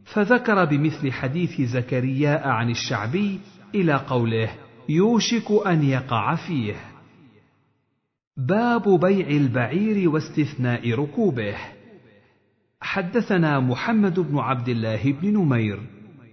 فذكر 0.05 0.65
بمثل 0.65 1.11
حديث 1.11 1.61
زكرياء 1.61 2.47
عن 2.47 2.69
الشعبي 2.69 3.39
إلى 3.75 3.93
قوله 3.93 4.49
يوشك 4.89 5.67
أن 5.67 5.83
يقع 5.83 6.35
فيه. 6.35 6.90
باب 8.37 8.99
بيع 8.99 9.27
البعير 9.27 10.09
واستثناء 10.09 10.91
ركوبه. 10.91 11.55
حدثنا 12.81 13.59
محمد 13.59 14.19
بن 14.19 14.37
عبد 14.37 14.69
الله 14.69 15.11
بن 15.11 15.33
نمير. 15.33 15.79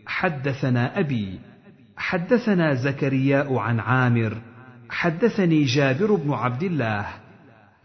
حدثنا 0.07 0.99
أبي. 0.99 1.41
حدثنا 1.97 2.75
زكرياء 2.75 3.57
عن 3.57 3.81
عامر. 3.81 4.39
حدثني 4.91 5.65
جابر 5.65 6.15
بن 6.15 6.33
عبد 6.33 6.63
الله 6.63 7.07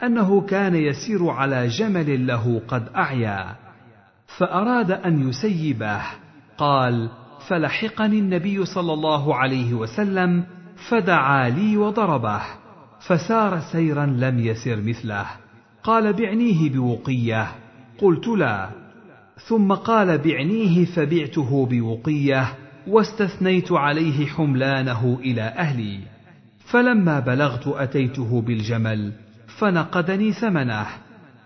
أنه 0.03 0.41
كان 0.41 0.75
يسير 0.75 1.29
على 1.29 1.67
جمل 1.67 2.27
له 2.27 2.61
قد 2.67 2.89
أعيا 2.95 3.55
فأراد 4.37 4.91
أن 4.91 5.29
يسيبه. 5.29 6.01
قال 6.57 7.09
فلحقني 7.47 8.19
النبي 8.19 8.65
صلى 8.65 8.93
الله 8.93 9.35
عليه 9.35 9.73
وسلم 9.73 10.45
فدعا 10.89 11.49
لي 11.49 11.77
وضربه. 11.77 12.62
فسار 13.07 13.59
سيرا 13.59 14.05
لم 14.05 14.39
يسر 14.39 14.81
مثله. 14.81 15.25
قال 15.83 16.13
بعنيه 16.13 16.69
بوقية. 16.69 17.47
قلت 17.97 18.27
لا. 18.27 18.69
ثم 19.47 19.73
قال 19.73 20.17
بعنيه 20.17 20.85
فبعته 20.85 21.65
بوقية 21.65 22.53
واستثنيت 22.87 23.71
عليه 23.71 24.25
حملانه 24.25 25.19
إلى 25.21 25.41
أهلي. 25.41 25.99
فلما 26.65 27.19
بلغت 27.19 27.67
أتيته 27.67 28.41
بالجمل 28.41 29.11
فنقدني 29.47 30.31
ثمنه. 30.31 30.85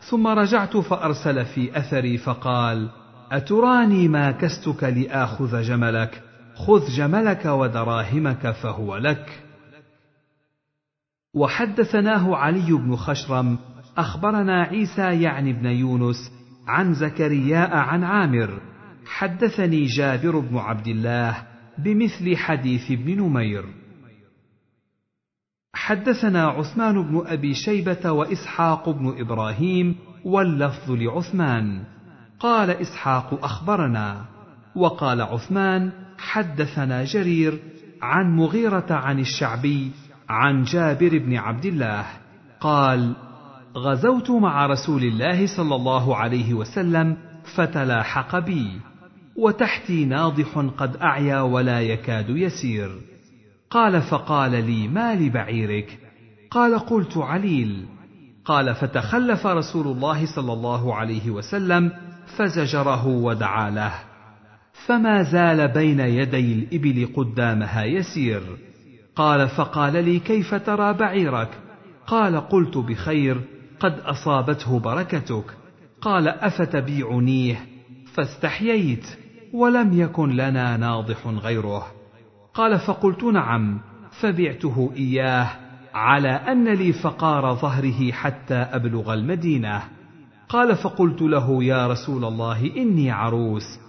ثم 0.01 0.27
رجعت 0.27 0.77
فأرسل 0.77 1.45
في 1.45 1.77
أثري 1.77 2.17
فقال 2.17 2.89
أتراني 3.31 4.07
ما 4.07 4.31
كستك 4.31 4.84
لآخذ 4.84 5.61
جملك؟ 5.61 6.23
خذ 6.55 6.89
جملك 6.89 7.45
ودراهمك 7.45 8.51
فهو 8.51 8.97
لك. 8.97 9.47
وحدثناه 11.38 12.35
علي 12.35 12.72
بن 12.72 12.95
خشرم 12.95 13.57
أخبرنا 13.97 14.64
عيسى 14.64 15.22
يعني 15.22 15.53
بن 15.53 15.65
يونس 15.65 16.31
عن 16.68 16.93
زكرياء 16.93 17.76
عن 17.77 18.03
عامر. 18.03 18.61
حدثني 19.05 19.85
جابر 19.85 20.39
بن 20.39 20.57
عبد 20.57 20.88
الله 20.88 21.43
بمثل 21.77 22.35
حديث 22.38 22.91
ابن 22.91 23.22
نمير. 23.22 23.65
حدثنا 25.73 26.47
عثمان 26.47 27.01
بن 27.01 27.23
أبي 27.27 27.53
شيبة 27.53 28.11
وإسحاق 28.11 28.89
بن 28.89 29.15
إبراهيم 29.19 29.95
واللفظ 30.26 30.91
لعثمان. 30.91 31.84
قال 32.39 32.69
إسحاق 32.69 33.43
أخبرنا. 33.43 34.26
وقال 34.76 35.22
عثمان 35.22 35.91
حدثنا 36.18 37.03
جرير 37.03 37.59
عن 38.01 38.35
مغيرة 38.35 38.85
عن 38.89 39.19
الشعبي 39.19 39.91
عن 40.30 40.64
جابر 40.64 41.18
بن 41.18 41.38
عبد 41.38 41.66
الله 41.66 42.06
قال 42.60 43.16
غزوت 43.78 44.32
مع 44.32 44.66
رسول 44.66 45.04
الله 45.04 45.48
صلى 45.58 45.76
الله 45.76 46.16
عليه 46.16 46.54
وسلم 46.54 47.18
فتلاحق 47.56 48.40
بي 48.40 48.72
وتحتي 49.36 50.06
ناضح 50.06 50.58
قد 50.78 50.98
أعيا 50.98 51.41
ولا 51.41 51.82
يكاد 51.82 52.30
يسير. 52.30 52.91
قال 53.70 54.02
فقال 54.02 54.52
لي 54.52 54.88
ما 54.88 55.16
لبعيرك؟ 55.16 55.99
قال 56.52 56.80
قلت 56.80 57.18
عليل. 57.18 57.86
قال 58.45 58.76
فتخلف 58.76 59.48
رسول 59.48 59.88
الله 59.88 60.36
صلى 60.36 60.54
الله 60.54 60.95
عليه 60.95 61.32
وسلم 61.32 61.91
فزجره 62.38 63.08
ودعا 63.08 63.70
له. 63.70 63.94
فما 64.86 65.24
زال 65.24 65.68
بين 65.68 65.99
يدي 65.99 66.54
الإبل 66.54 67.10
قدامها 67.16 67.84
يسير. 67.84 68.66
قال 69.18 69.49
فقال 69.49 70.06
لي 70.06 70.19
كيف 70.19 70.56
ترى 70.56 70.94
بعيرك؟ 70.94 71.49
قال 72.07 72.49
قلت 72.49 72.77
بخير 72.77 73.41
قد 73.80 73.99
أصابته 73.99 74.80
بركتك. 74.80 75.45
قال 76.02 76.27
أفتبيعنيه؟ 76.27 77.65
فاستحييت 78.14 79.06
ولم 79.53 79.99
يكن 80.02 80.30
لنا 80.30 80.77
ناضح 80.77 81.27
غيره. 81.27 81.88
قال 82.53 82.80
فقلت 82.80 83.23
نعم 83.23 83.80
فبعته 84.22 84.91
إياه 84.95 85.49
على 85.94 86.30
أن 86.30 86.73
لي 86.73 86.94
فقار 86.94 87.56
ظهره 87.56 88.11
حتى 88.11 88.56
أبلغ 88.56 89.14
المدينة. 89.14 89.84
قال 90.49 90.76
فقلت 90.76 91.22
له 91.22 91.64
يا 91.64 91.88
رسول 91.88 92.26
الله 92.26 92.76
إني 92.77 93.11
عروس. 93.11 93.80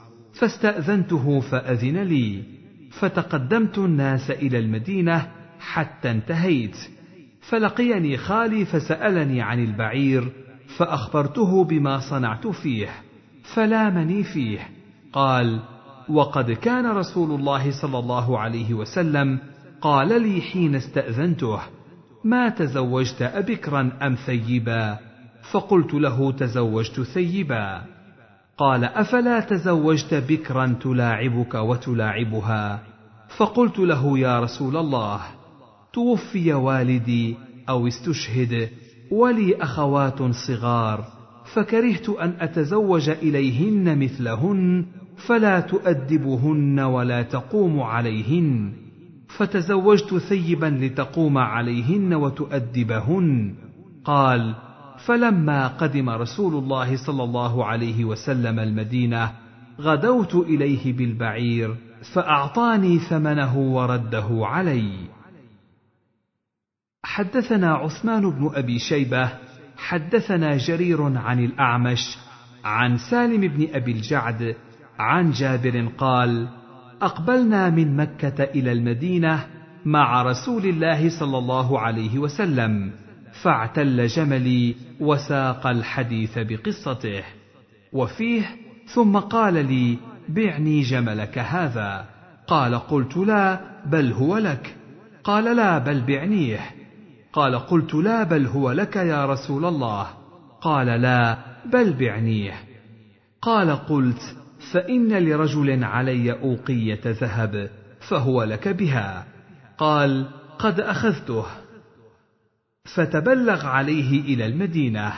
فاستأذنته 0.40 1.40
فأذن 1.40 1.96
لي. 1.96 2.57
فتقدمت 2.90 3.78
الناس 3.78 4.30
إلى 4.30 4.58
المدينة 4.58 5.30
حتى 5.60 6.10
انتهيت. 6.10 6.76
فلقيني 7.40 8.16
خالي 8.16 8.64
فسألني 8.64 9.42
عن 9.42 9.64
البعير 9.64 10.32
فأخبرته 10.76 11.64
بما 11.64 11.98
صنعت 12.10 12.46
فيه 12.46 12.88
فلامني 13.54 14.24
فيه. 14.24 14.68
قال 15.12 15.60
وقد 16.08 16.50
كان 16.50 16.86
رسول 16.86 17.40
الله 17.40 17.70
صلى 17.82 17.98
الله 17.98 18.38
عليه 18.38 18.74
وسلم 18.74 19.38
قال 19.80 20.22
لي 20.22 20.40
حين 20.40 20.74
استأذنته 20.74 21.60
ما 22.24 22.48
تزوجت 22.48 23.22
أبكرا 23.22 23.92
أم 24.02 24.14
ثيبا؟ 24.14 24.98
فقلت 25.50 25.94
له 25.94 26.32
تزوجت 26.32 27.00
ثيبا. 27.00 27.82
قال 28.58 28.84
أفلا 28.84 29.40
تزوجت 29.40 30.14
بكرا 30.14 30.76
تلاعبك 30.82 31.54
وتلاعبها؟ 31.54 32.82
فقلت 33.36 33.78
له 33.78 34.18
يا 34.18 34.40
رسول 34.40 34.76
الله 34.76 35.20
توفي 35.92 36.52
والدي 36.52 37.36
أو 37.68 37.86
استشهد 37.86 38.68
ولي 39.10 39.62
أخوات 39.62 40.22
صغار 40.22 41.04
فكرهت 41.54 42.08
أن 42.08 42.34
أتزوج 42.40 43.08
إليهن 43.08 43.98
مثلهن 43.98 44.86
فلا 45.26 45.60
تؤدبهن 45.60 46.80
ولا 46.80 47.22
تقوم 47.22 47.80
عليهن. 47.80 48.72
فتزوجت 49.36 50.14
ثيبا 50.14 50.66
لتقوم 50.66 51.38
عليهن 51.38 52.14
وتؤدبهن. 52.14 53.54
قال 54.04 54.54
فلما 55.06 55.68
قدم 55.68 56.10
رسول 56.10 56.54
الله 56.54 56.96
صلى 56.96 57.24
الله 57.24 57.64
عليه 57.64 58.04
وسلم 58.04 58.58
المدينة 58.58 59.32
غدوت 59.80 60.34
إليه 60.34 60.92
بالبعير 60.92 61.76
فأعطاني 62.14 62.98
ثمنه 62.98 63.58
ورده 63.58 64.28
علي. 64.30 64.92
حدثنا 67.04 67.74
عثمان 67.74 68.30
بن 68.30 68.50
أبي 68.54 68.78
شيبة 68.78 69.28
حدثنا 69.76 70.56
جرير 70.56 71.18
عن 71.18 71.44
الأعمش 71.44 72.18
عن 72.64 72.98
سالم 72.98 73.40
بن 73.40 73.68
أبي 73.74 73.92
الجعد 73.92 74.56
عن 74.98 75.30
جابر 75.30 75.88
قال 75.98 76.48
أقبلنا 77.02 77.70
من 77.70 77.96
مكة 77.96 78.44
إلى 78.44 78.72
المدينة 78.72 79.46
مع 79.84 80.22
رسول 80.22 80.66
الله 80.66 81.20
صلى 81.20 81.38
الله 81.38 81.80
عليه 81.80 82.18
وسلم. 82.18 82.92
فاعتل 83.42 84.06
جملي 84.06 84.74
وساق 85.00 85.66
الحديث 85.66 86.38
بقصته. 86.38 87.22
وفيه 87.92 88.42
ثم 88.86 89.16
قال 89.18 89.54
لي 89.54 89.98
بعني 90.28 90.80
جملك 90.80 91.38
هذا. 91.38 92.06
قال 92.46 92.74
قلت 92.74 93.16
لا 93.16 93.60
بل 93.86 94.12
هو 94.12 94.38
لك. 94.38 94.74
قال 95.24 95.56
لا 95.56 95.78
بل 95.78 96.00
بعنيه. 96.00 96.60
قال 97.32 97.58
قلت 97.58 97.94
لا 97.94 98.22
بل 98.22 98.46
هو 98.46 98.72
لك 98.72 98.96
يا 98.96 99.26
رسول 99.26 99.64
الله. 99.64 100.06
قال 100.60 100.86
لا 100.86 101.38
بل 101.72 101.92
بعنيه. 101.92 102.54
قال 103.42 103.70
قلت 103.70 104.36
فإن 104.72 105.18
لرجل 105.18 105.84
علي 105.84 106.32
أوقية 106.32 107.00
ذهب 107.04 107.70
فهو 108.08 108.42
لك 108.42 108.68
بها. 108.68 109.26
قال 109.78 110.26
قد 110.58 110.80
أخذته. 110.80 111.44
فتبلغ 112.94 113.66
عليه 113.66 114.20
إلى 114.20 114.46
المدينة. 114.46 115.12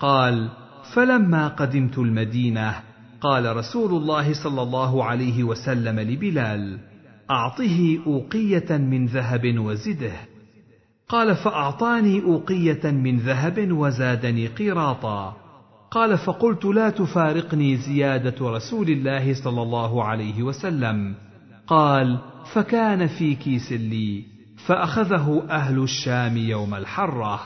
قال 0.00 0.48
فلما 0.94 1.48
قدمت 1.48 1.98
المدينة 1.98 2.74
قال 3.20 3.56
رسول 3.56 3.90
الله 3.90 4.32
صلى 4.44 4.62
الله 4.62 5.04
عليه 5.04 5.44
وسلم 5.44 6.00
لبلال 6.00 6.78
أعطه 7.30 7.98
أوقية 8.06 8.76
من 8.76 9.06
ذهب 9.06 9.58
وزده. 9.58 10.12
قال 11.08 11.36
فأعطاني 11.36 12.22
أوقية 12.22 12.90
من 12.90 13.18
ذهب 13.18 13.72
وزادني 13.72 14.46
قيراطا 14.46 15.36
قال 15.90 16.18
فقلت 16.18 16.64
لا 16.64 16.90
تفارقني 16.90 17.76
زيادة 17.76 18.50
رسول 18.50 18.90
الله 18.90 19.34
صلى 19.34 19.62
الله 19.62 20.04
عليه 20.04 20.42
وسلم. 20.42 21.14
قال 21.66 22.18
فكان 22.52 23.06
في 23.06 23.34
كيس 23.34 23.72
لي. 23.72 24.39
فأخذه 24.66 25.46
أهل 25.50 25.82
الشام 25.82 26.36
يوم 26.36 26.74
الحرة. 26.74 27.40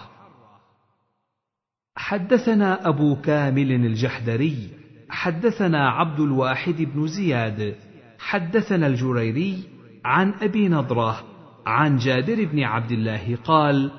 حدثنا 1.96 2.88
أبو 2.88 3.16
كامل 3.16 3.72
الجحدري 3.72 4.68
حدثنا 5.08 5.88
عبد 5.88 6.20
الواحد 6.20 6.74
بن 6.94 7.06
زياد 7.06 7.74
حدثنا 8.18 8.86
الجريري 8.86 9.62
عن 10.04 10.34
أبي 10.42 10.68
نضرة 10.68 11.20
عن 11.66 11.96
جابر 11.96 12.44
بن 12.44 12.62
عبد 12.62 12.92
الله 12.92 13.38
قال 13.44 13.90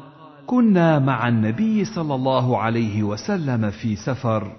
كنا 0.48 1.00
مع 1.00 1.28
النبي 1.28 1.86
صلى 1.86 2.16
الله 2.16 2.62
عليه 2.62 3.04
وسلم 3.04 3.72
في 3.72 3.96
سفر 3.96 4.56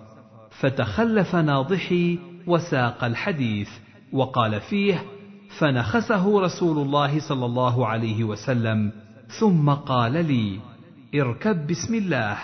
فتخلف 0.51 1.37
ناضحي 1.37 2.19
وساق 2.47 3.05
الحديث 3.05 3.69
وقال 4.13 4.61
فيه 4.61 5.03
فنخسه 5.59 6.41
رسول 6.41 6.79
الله 6.79 7.29
صلى 7.29 7.47
الله 7.47 7.87
عليه 7.87 8.25
وسلم 8.25 8.93
ثم 9.41 9.71
قال 9.71 10.13
لي 10.13 10.61
اركب 11.15 11.67
بسم 11.67 11.95
الله. 11.95 12.39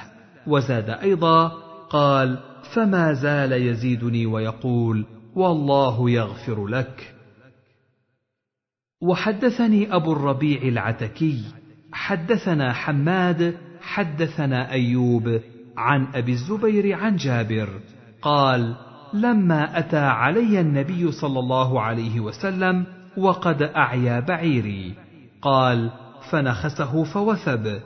وزاد 0.46 0.90
أيضا 0.90 1.48
قال 1.90 2.38
فما 2.74 3.12
زال 3.12 3.52
يزيدني 3.52 4.26
ويقول 4.26 5.06
والله 5.34 6.10
يغفر 6.10 6.66
لك. 6.66 7.14
وحدثني 9.02 9.94
أبو 9.94 10.12
الربيع 10.12 10.62
العتكي 10.62 11.44
حدثنا 11.92 12.72
حماد 12.72 13.56
حدثنا 13.80 14.70
أيوب 14.70 15.40
عن 15.76 16.06
أبي 16.14 16.32
الزبير 16.32 16.94
عن 16.94 17.16
جابر 17.16 17.68
قال 18.22 18.76
لما 19.14 19.78
أتى 19.78 19.98
علي 19.98 20.60
النبي 20.60 21.12
صلى 21.12 21.38
الله 21.38 21.80
عليه 21.80 22.20
وسلم 22.20 22.86
وقد 23.16 23.62
أعيا 23.62 24.20
بعيري. 24.20 24.94
قال 25.42 25.90
فنخسه 26.30 27.04
فوثب. 27.04 27.80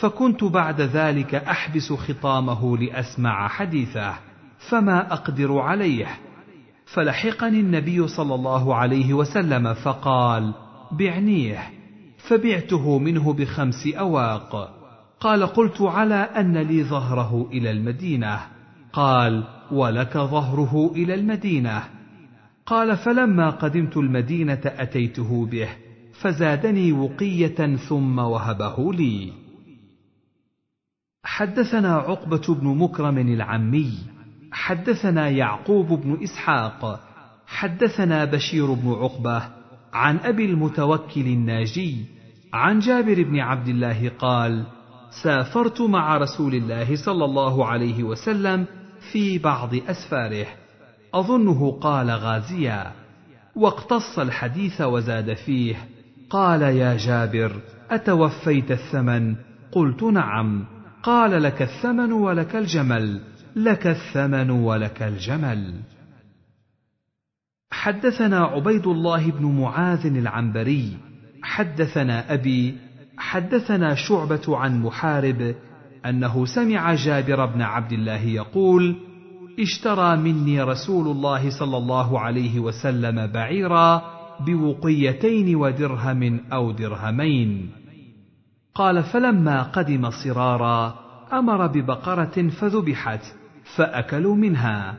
فكنت 0.00 0.44
بعد 0.44 0.80
ذلك 0.80 1.34
أحبس 1.34 1.92
خطامه 1.92 2.76
لأسمع 2.78 3.48
حديثه 3.48 4.14
فما 4.58 5.12
أقدر 5.12 5.58
عليه. 5.58 6.08
فلحقني 6.86 7.60
النبي 7.60 8.08
صلى 8.08 8.34
الله 8.34 8.74
عليه 8.74 9.14
وسلم 9.14 9.74
فقال 9.74 10.54
بعنيه. 10.92 11.58
فبعته 12.18 12.98
منه 12.98 13.32
بخمس 13.32 13.86
أواق. 13.86 14.74
قال 15.20 15.46
قلت 15.46 15.80
على 15.80 16.14
أن 16.14 16.58
لي 16.58 16.84
ظهره 16.84 17.48
إلى 17.52 17.70
المدينة. 17.70 18.40
قال 18.92 19.44
ولك 19.72 20.18
ظهره 20.18 20.92
إلى 20.96 21.14
المدينة. 21.14 21.82
قال 22.66 22.96
فلما 22.96 23.50
قدمت 23.50 23.96
المدينة 23.96 24.60
أتيته 24.64 25.46
به 25.46 25.68
فزادني 26.20 26.92
وقية 26.92 27.76
ثم 27.76 28.18
وهبه 28.18 28.92
لي. 28.92 29.32
حدثنا 31.24 31.94
عقبة 31.96 32.54
بن 32.54 32.66
مكرم 32.66 33.18
العمي 33.18 33.92
حدثنا 34.52 35.28
يعقوب 35.28 35.86
بن 35.86 36.22
إسحاق 36.22 37.00
حدثنا 37.46 38.24
بشير 38.24 38.72
بن 38.72 38.92
عقبة 38.92 39.42
عن 39.92 40.16
أبي 40.16 40.44
المتوكل 40.44 41.20
الناجي 41.20 42.04
عن 42.52 42.78
جابر 42.78 43.22
بن 43.22 43.38
عبد 43.38 43.68
الله 43.68 44.08
قال 44.08 44.66
سافرت 45.22 45.80
مع 45.80 46.16
رسول 46.16 46.54
الله 46.54 46.96
صلى 47.04 47.24
الله 47.24 47.66
عليه 47.66 48.02
وسلم 48.02 48.66
في 49.12 49.38
بعض 49.38 49.74
أسفاره. 49.74 50.46
أظنه 51.14 51.70
قال 51.80 52.10
غازيا 52.10 52.92
واقتص 53.56 54.18
الحديث 54.18 54.80
وزاد 54.80 55.34
فيه 55.34 55.74
قال 56.30 56.62
يا 56.62 56.96
جابر 56.96 57.52
أتوفيت 57.90 58.70
الثمن؟ 58.70 59.34
قلت 59.72 60.02
نعم. 60.02 60.64
قال 61.02 61.42
لك 61.42 61.62
الثمن 61.62 62.12
ولك 62.12 62.56
الجمل 62.56 63.20
لك 63.56 63.86
الثمن 63.86 64.50
ولك 64.50 65.02
الجمل. 65.02 65.74
حدثنا 67.70 68.38
عبيد 68.38 68.86
الله 68.86 69.30
بن 69.30 69.60
معاذ 69.60 70.06
العنبري 70.06 70.96
حدثنا 71.42 72.34
أبي 72.34 72.78
حدثنا 73.18 73.94
شعبة 73.94 74.56
عن 74.56 74.82
محارب 74.82 75.54
أنه 76.06 76.46
سمع 76.46 76.94
جابر 76.94 77.46
بن 77.46 77.62
عبد 77.62 77.92
الله 77.92 78.20
يقول 78.20 78.96
اشترى 79.60 80.16
مني 80.16 80.62
رسول 80.62 81.08
الله 81.08 81.50
صلى 81.50 81.76
الله 81.76 82.20
عليه 82.20 82.60
وسلم 82.60 83.26
بعيرا 83.26 84.02
بوقيتين 84.46 85.56
ودرهم 85.56 86.40
أو 86.52 86.72
درهمين. 86.72 87.70
قال 88.74 89.02
فلما 89.02 89.62
قدم 89.62 90.10
صرارا 90.10 90.94
أمر 91.32 91.66
ببقرة 91.66 92.48
فذبحت 92.48 93.24
فأكلوا 93.76 94.34
منها. 94.34 94.94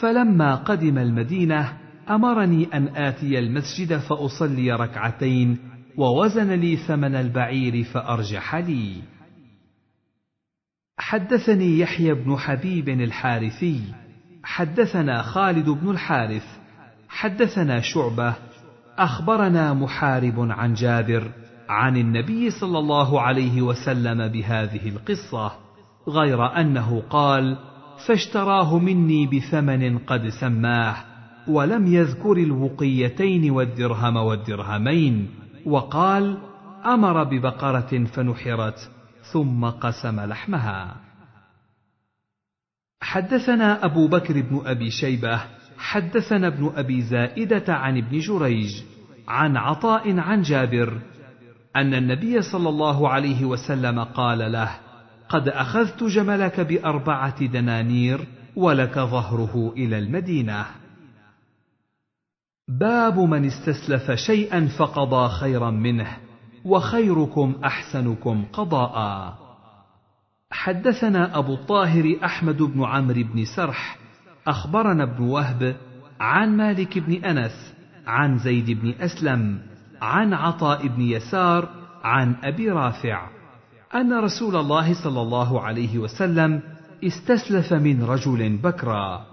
فلما 0.00 0.54
قدم 0.54 0.98
المدينة 0.98 1.72
أمرني 2.10 2.68
أن 2.74 2.88
آتي 2.96 3.38
المسجد 3.38 3.96
فأصلي 3.96 4.72
ركعتين 4.72 5.58
ووزن 5.96 6.52
لي 6.52 6.76
ثمن 6.76 7.14
البعير 7.14 7.84
فأرجح 7.84 8.54
لي. 8.54 9.17
حدثني 10.98 11.78
يحيى 11.78 12.14
بن 12.14 12.36
حبيب 12.36 12.88
الحارثي 12.88 13.80
حدثنا 14.42 15.22
خالد 15.22 15.68
بن 15.68 15.90
الحارث 15.90 16.46
حدثنا 17.08 17.80
شعبة 17.80 18.34
أخبرنا 18.98 19.74
محارب 19.74 20.34
عن 20.50 20.74
جابر 20.74 21.30
عن 21.68 21.96
النبي 21.96 22.50
صلى 22.50 22.78
الله 22.78 23.20
عليه 23.20 23.62
وسلم 23.62 24.28
بهذه 24.28 24.88
القصة 24.88 25.52
غير 26.08 26.46
أنه 26.60 27.02
قال 27.10 27.56
فاشتراه 28.06 28.78
مني 28.78 29.26
بثمن 29.26 29.98
قد 29.98 30.28
سماه 30.28 30.96
ولم 31.48 31.86
يذكر 31.86 32.32
الوقيتين 32.32 33.50
والدرهم 33.50 34.16
والدرهمين 34.16 35.28
وقال 35.66 36.38
أمر 36.86 37.24
ببقرة 37.24 38.04
فنحرت 38.04 38.90
ثم 39.32 39.64
قسم 39.64 40.20
لحمها. 40.20 40.96
حدثنا 43.00 43.84
أبو 43.84 44.08
بكر 44.08 44.40
بن 44.40 44.62
أبي 44.66 44.90
شيبة 44.90 45.40
حدثنا 45.78 46.46
ابن 46.46 46.72
أبي 46.76 47.02
زائدة 47.02 47.74
عن 47.74 47.98
ابن 47.98 48.18
جريج 48.18 48.82
عن 49.28 49.56
عطاء 49.56 50.18
عن 50.18 50.42
جابر 50.42 51.00
أن 51.76 51.94
النبي 51.94 52.42
صلى 52.42 52.68
الله 52.68 53.08
عليه 53.08 53.44
وسلم 53.44 54.04
قال 54.04 54.52
له 54.52 54.70
قد 55.28 55.48
أخذت 55.48 56.04
جملك 56.04 56.60
بأربعة 56.60 57.46
دنانير 57.46 58.26
ولك 58.56 58.98
ظهره 58.98 59.72
إلى 59.76 59.98
المدينة. 59.98 60.66
باب 62.68 63.18
من 63.18 63.44
استسلف 63.44 64.10
شيئا 64.10 64.66
فقضى 64.78 65.28
خيرا 65.28 65.70
منه. 65.70 66.27
وخيركم 66.64 67.54
أحسنكم 67.64 68.44
قضاء. 68.52 69.34
حدثنا 70.50 71.38
أبو 71.38 71.54
الطاهر 71.54 72.16
أحمد 72.24 72.62
بن 72.62 72.84
عمرو 72.84 73.22
بن 73.22 73.44
سرح 73.44 73.98
أخبرنا 74.46 75.02
ابن 75.02 75.24
وهب 75.24 75.76
عن 76.20 76.56
مالك 76.56 76.98
بن 76.98 77.24
أنس 77.24 77.74
عن 78.06 78.38
زيد 78.38 78.70
بن 78.70 78.94
أسلم 79.00 79.60
عن 80.02 80.34
عطاء 80.34 80.88
بن 80.88 81.00
يسار 81.00 81.68
عن 82.04 82.36
أبي 82.44 82.70
رافع. 82.70 83.28
أن 83.94 84.12
رسول 84.12 84.56
الله 84.56 85.04
صلى 85.04 85.20
الله 85.20 85.60
عليه 85.60 85.98
وسلم 85.98 86.62
استسلف 87.04 87.72
من 87.72 88.02
رجل 88.02 88.56
بكرا 88.56 89.26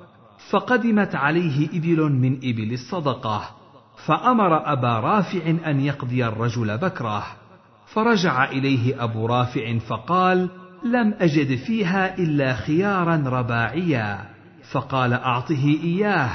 فقدمت 0.49 1.15
عليه 1.15 1.67
إبل 1.67 2.11
من 2.11 2.37
إبل 2.37 2.73
الصدقة. 2.73 3.64
فأمر 3.97 4.73
أبا 4.73 4.99
رافع 4.99 5.49
أن 5.49 5.79
يقضي 5.79 6.25
الرجل 6.25 6.77
بكره 6.77 7.25
فرجع 7.93 8.43
إليه 8.45 9.03
أبو 9.03 9.25
رافع 9.25 9.77
فقال 9.77 10.49
لم 10.83 11.13
أجد 11.19 11.55
فيها 11.55 12.17
إلا 12.17 12.53
خيارا 12.53 13.23
رباعيا 13.25 14.25
فقال 14.71 15.13
أعطه 15.13 15.65
إياه 15.83 16.29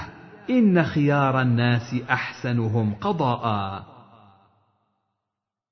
إن 0.50 0.82
خيار 0.84 1.40
الناس 1.40 1.94
أحسنهم 2.10 2.94
قضاء. 2.94 3.84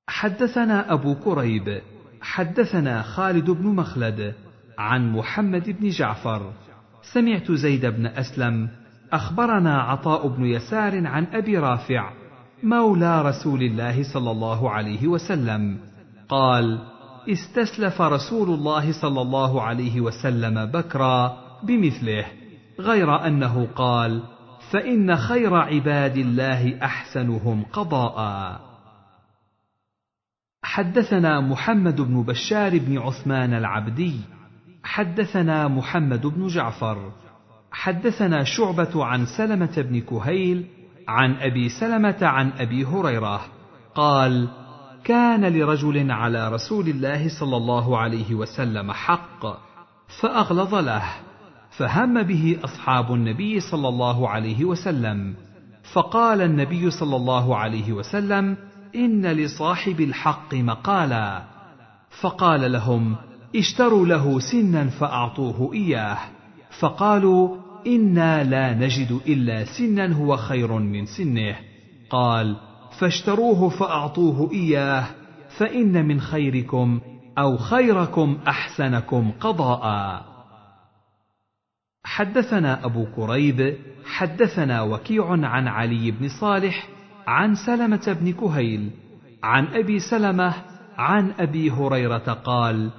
حدثنا 0.09 0.93
أبو 0.93 1.15
كريب 1.15 1.81
حدثنا 2.21 3.03
خالد 3.03 3.51
بن 3.51 3.67
مخلد 3.67 4.35
عن 4.79 5.13
محمد 5.13 5.71
بن 5.81 5.89
جعفر 5.89 6.53
سمعت 7.03 7.53
زيد 7.53 7.87
بن 7.87 8.07
أسلم 8.07 8.69
أخبرنا 9.13 9.83
عطاء 9.83 10.29
بن 10.29 10.45
يسار 10.45 11.07
عن 11.07 11.27
أبي 11.33 11.59
رافع 11.59 12.13
مولى 12.63 13.23
رسول 13.23 13.63
الله 13.63 14.03
صلى 14.13 14.31
الله 14.31 14.71
عليه 14.71 15.07
وسلم. 15.07 15.79
قال 16.29 16.79
استسلف 17.29 18.01
رسول 18.01 18.49
الله 18.51 18.93
صلى 19.03 19.21
الله 19.21 19.63
عليه 19.63 20.01
وسلم 20.01 20.67
بكرا 20.67 21.37
بمثله 21.63 22.27
غير 22.81 23.27
أنه 23.27 23.69
قال 23.77 24.23
فإن 24.71 25.17
خير 25.17 25.55
عباد 25.55 26.17
الله 26.17 26.79
أحسنهم 26.85 27.65
قضاء. 27.73 28.61
حدثنا 30.63 31.41
محمد 31.41 32.01
بن 32.01 32.23
بشار 32.23 32.79
بن 32.79 32.99
عثمان 32.99 33.55
العبدي 33.55 34.21
حدثنا 34.85 35.69
محمد 35.69 36.27
بن 36.27 36.47
جعفر 36.47 37.13
حدثنا 37.73 38.45
شعبة 38.45 39.05
عن 39.05 39.27
سلمة 39.27 39.75
بن 39.77 40.01
كهيل 40.01 40.67
عن 41.09 41.35
أبي 41.35 41.69
سلمة 41.69 42.19
عن 42.23 42.53
أبي 42.59 42.85
هريرة 42.85 43.41
قال: 43.95 44.49
كان 45.05 45.45
لرجل 45.45 46.11
على 46.11 46.49
رسول 46.49 46.89
الله 46.89 47.29
صلى 47.41 47.57
الله 47.57 47.99
عليه 47.99 48.35
وسلم 48.35 48.93
حق 48.93 49.47
فأغلظ 50.21 50.75
له 50.75 51.05
فهم 51.71 52.23
به 52.23 52.59
أصحاب 52.65 53.15
النبي 53.15 53.61
صلى 53.61 53.89
الله 53.89 54.29
عليه 54.29 54.65
وسلم 54.65 55.35
فقال 55.93 56.41
النبي 56.41 56.91
صلى 56.91 57.17
الله 57.17 57.57
عليه 57.57 57.93
وسلم 57.93 58.57
إن 58.95 59.27
لصاحب 59.27 60.01
الحق 60.01 60.55
مقالا 60.55 61.43
فقال 62.21 62.73
لهم 62.73 63.17
اشتروا 63.57 64.07
له 64.07 64.41
سنا 64.41 64.89
فأعطوه 64.89 65.73
إياه 65.75 66.19
فقالوا 66.81 67.57
إنا 67.87 68.45
لا 68.45 68.75
نجد 68.75 69.21
إلا 69.27 69.65
سنا 69.65 70.13
هو 70.13 70.37
خير 70.37 70.73
من 70.73 71.07
سنه. 71.07 71.57
قال 72.11 72.57
فاشتروه 73.01 73.69
فأعطوه 73.69 74.53
إياه 74.53 75.07
فإن 75.59 76.07
من 76.07 76.21
خيركم 76.21 77.01
أو 77.39 77.57
خيركم 77.57 78.39
أحسنكم 78.49 79.33
قضاء. 79.41 80.23
حدثنا 82.05 82.85
أبو 82.85 83.07
كريب 83.17 83.77
حدثنا 84.05 84.83
وكيع 84.83 85.31
عن 85.31 85.69
علي 85.69 86.11
بن 86.11 86.29
صالح 86.29 86.89
عن 87.27 87.55
سلمة 87.55 88.17
بن 88.21 88.33
كهيل 88.33 88.91
عن 89.43 89.67
أبي 89.67 89.99
سلمة 89.99 90.55
عن 90.97 91.33
أبي 91.39 91.71
هريرة 91.71 92.33
قال 92.45 92.91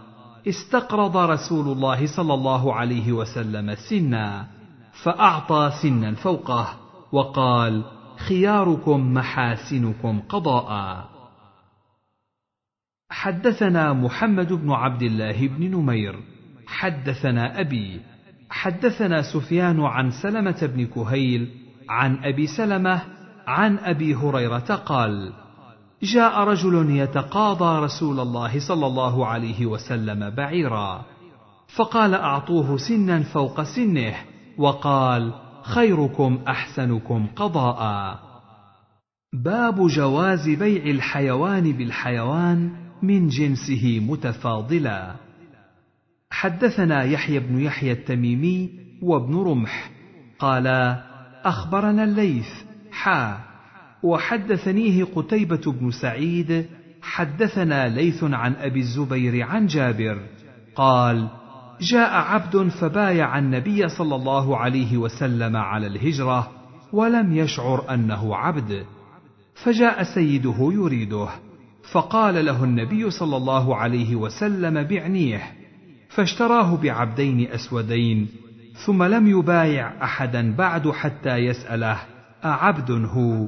استقرض 0.50 1.18
رسول 1.18 1.68
الله 1.68 2.08
صلى 2.08 2.34
الله 2.34 2.74
عليه 2.74 3.12
وسلم 3.12 3.76
سنا 3.76 4.48
فأعطى 5.04 5.72
سنا 5.82 6.16
فوقه 6.16 6.68
وقال 7.12 7.84
خياركم 8.18 9.14
محاسنكم 9.14 10.20
قضاء. 10.30 11.10
حدثنا 13.12 13.94
محمد 13.94 14.54
بن 14.54 14.72
عبد 14.72 15.02
الله 15.02 15.48
بن 15.48 15.72
نمير 15.72 16.20
حدثنا 16.68 17.60
أبي 17.60 18.02
حدثنا 18.50 19.22
سفيان 19.22 19.82
عن 19.82 20.12
سلمة 20.12 20.70
بن 20.74 20.86
كهيل 20.86 21.50
عن 21.90 22.24
أبي 22.24 22.48
سلمة 22.48 23.02
عن 23.48 23.78
أبي 23.78 24.16
هريرة 24.16 24.76
قال 24.86 25.34
جاء 26.04 26.44
رجل 26.44 26.90
يتقاضى 26.90 27.86
رسول 27.86 28.20
الله 28.20 28.68
صلى 28.68 28.88
الله 28.88 29.26
عليه 29.26 29.66
وسلم 29.66 30.30
بعيرا. 30.30 31.06
فقال 31.76 32.14
أعطوه 32.14 32.78
سنا 32.78 33.24
فوق 33.24 33.64
سنه 33.64 34.16
وقال 34.58 35.34
خيركم 35.64 36.40
أحسنكم 36.48 37.28
قضاء. 37.36 38.20
باب 39.34 39.88
جواز 39.88 40.50
بيع 40.50 40.84
الحيوان 40.84 41.72
بالحيوان 41.72 42.72
من 43.04 43.28
جنسه 43.28 44.00
متفاضلا. 44.00 45.16
حدثنا 46.32 47.04
يحيى 47.04 47.40
بن 47.40 47.60
يحيى 47.60 47.92
التميمي 47.92 48.70
وابن 49.02 49.36
رمح. 49.36 49.92
قالا 50.40 51.04
أخبرنا 51.46 52.04
الليث 52.04 52.48
حا 52.92 53.49
وحدثنيه 54.04 55.04
قتيبة 55.04 55.62
بن 55.72 55.92
سعيد 55.92 56.66
حدثنا 57.02 57.88
ليث 57.88 58.24
عن 58.24 58.54
أبي 58.54 58.80
الزبير 58.80 59.44
عن 59.44 59.66
جابر 59.68 60.20
قال 60.76 61.28
جاء 61.82 62.10
عبد 62.10 62.68
فبايع 62.68 63.40
النبي 63.40 63.90
صلى 63.90 64.16
الله 64.16 64.58
عليه 64.58 64.98
وسلم 64.98 65.56
على 65.56 65.88
الهجرة 65.88 66.52
ولم 66.94 67.34
يشعر 67.34 67.94
أنه 67.94 68.36
عبد 68.36 68.86
فجاء 69.64 70.04
سيده 70.04 70.56
يريده 70.60 71.28
فقال 71.92 72.46
له 72.46 72.64
النبي 72.64 73.10
صلى 73.10 73.38
الله 73.38 73.76
عليه 73.76 74.16
وسلم 74.16 74.84
بعنيه 74.84 75.42
فاشتراه 76.10 76.76
بعبدين 76.76 77.48
أسودين 77.48 78.28
ثم 78.86 79.04
لم 79.04 79.28
يبايع 79.28 80.04
أحدا 80.04 80.56
بعد 80.56 80.90
حتى 80.90 81.38
يسأله 81.38 81.98
أعبد 82.46 82.92
هو؟ 82.92 83.48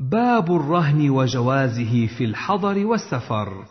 باب 0.00 0.56
الرهن 0.56 1.10
وجوازه 1.10 2.06
في 2.06 2.24
الحضر 2.24 2.86
والسفر. 2.86 3.64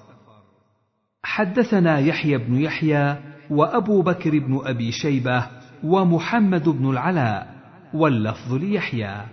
حدثنا 1.23 1.99
يحيى 1.99 2.37
بن 2.37 2.61
يحيى 2.61 3.15
وأبو 3.49 4.01
بكر 4.01 4.39
بن 4.39 4.61
أبي 4.65 4.91
شيبة 4.91 5.47
ومحمد 5.83 6.69
بن 6.69 6.89
العلاء 6.89 7.47
واللفظ 7.93 8.53
ليحيى. 8.53 9.25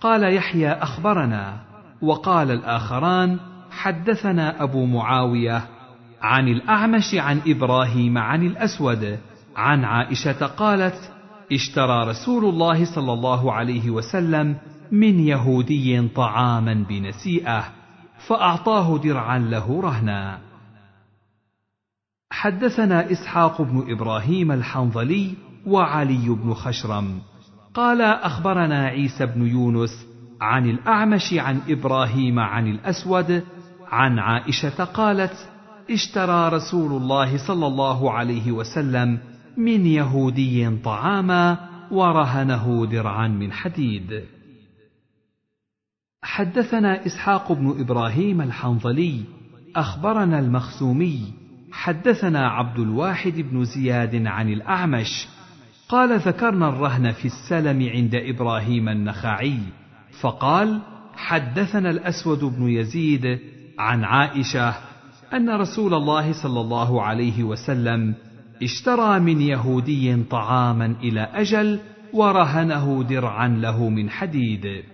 قال 0.00 0.34
يحيى 0.34 0.72
أخبرنا 0.72 1.60
وقال 2.02 2.50
الآخران 2.50 3.38
حدثنا 3.70 4.62
أبو 4.62 4.86
معاوية 4.86 5.64
عن 6.22 6.48
الأعمش 6.48 7.14
عن 7.14 7.40
إبراهيم 7.46 8.18
عن 8.18 8.46
الأسود 8.46 9.18
عن 9.56 9.84
عائشة 9.84 10.46
قالت 10.46 11.12
اشترى 11.52 12.08
رسول 12.08 12.44
الله 12.44 12.94
صلى 12.94 13.12
الله 13.12 13.52
عليه 13.52 13.90
وسلم 13.90 14.56
من 14.92 15.20
يهودي 15.20 16.08
طعاما 16.08 16.74
بنسيئة 16.88 17.64
فأعطاه 18.26 18.98
درعا 18.98 19.38
له 19.38 19.80
رهنا. 19.80 20.38
حدثنا 22.30 23.12
إسحاق 23.12 23.62
بن 23.62 23.84
إبراهيم 23.92 24.52
الحنظلي 24.52 25.34
وعلي 25.66 26.28
بن 26.28 26.54
خشرم. 26.54 27.20
قال 27.74 28.02
أخبرنا 28.02 28.86
عيسى 28.86 29.26
بن 29.26 29.46
يونس 29.46 30.06
عن 30.40 30.70
الأعمش 30.70 31.34
عن 31.34 31.60
إبراهيم 31.68 32.38
عن 32.38 32.66
الأسود 32.66 33.42
عن 33.88 34.18
عائشة 34.18 34.84
قالت 34.84 35.48
اشترى 35.90 36.48
رسول 36.48 37.02
الله 37.02 37.46
صلى 37.46 37.66
الله 37.66 38.12
عليه 38.12 38.52
وسلم 38.52 39.18
من 39.56 39.86
يهودي 39.86 40.76
طعاما 40.76 41.58
ورهنه 41.90 42.86
درعا 42.86 43.28
من 43.28 43.52
حديد. 43.52 44.33
حدثنا 46.24 47.06
إسحاق 47.06 47.52
بن 47.52 47.80
إبراهيم 47.80 48.40
الحنظلي 48.40 49.20
أخبرنا 49.76 50.38
المخزومي 50.38 51.20
حدثنا 51.72 52.48
عبد 52.48 52.78
الواحد 52.78 53.32
بن 53.32 53.64
زياد 53.64 54.26
عن 54.26 54.48
الأعمش 54.52 55.28
قال 55.88 56.18
ذكرنا 56.18 56.68
الرهن 56.68 57.12
في 57.12 57.24
السلم 57.24 57.88
عند 57.88 58.14
إبراهيم 58.14 58.88
النخعي 58.88 59.58
فقال 60.20 60.80
حدثنا 61.14 61.90
الأسود 61.90 62.44
بن 62.44 62.68
يزيد 62.68 63.38
عن 63.78 64.04
عائشة 64.04 64.74
أن 65.32 65.50
رسول 65.50 65.94
الله 65.94 66.32
صلى 66.42 66.60
الله 66.60 67.02
عليه 67.02 67.44
وسلم 67.44 68.14
اشترى 68.62 69.20
من 69.20 69.40
يهودي 69.40 70.22
طعاما 70.22 70.86
إلى 70.86 71.20
أجل 71.20 71.80
ورهنه 72.12 73.04
درعا 73.08 73.48
له 73.48 73.88
من 73.88 74.10
حديد. 74.10 74.93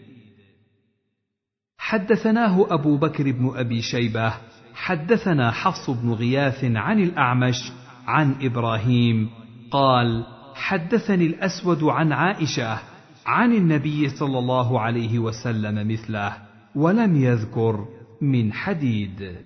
حدثناه 1.91 2.67
أبو 2.71 2.97
بكر 2.97 3.33
بن 3.33 3.53
أبي 3.55 3.83
شيبة 3.83 4.35
حدثنا 4.75 5.51
حفص 5.51 5.91
بن 5.91 6.12
غياث 6.12 6.65
عن 6.65 7.03
الأعمش 7.03 7.73
عن 8.07 8.35
إبراهيم 8.43 9.31
قال 9.71 10.25
حدثني 10.55 11.27
الأسود 11.27 11.85
عن 11.85 12.12
عائشة 12.12 12.79
عن 13.27 13.53
النبي 13.53 14.09
صلى 14.09 14.39
الله 14.39 14.81
عليه 14.81 15.19
وسلم 15.19 15.93
مثله 15.93 16.37
ولم 16.75 17.17
يذكر 17.17 17.89
من 18.21 18.53
حديد. 18.53 19.37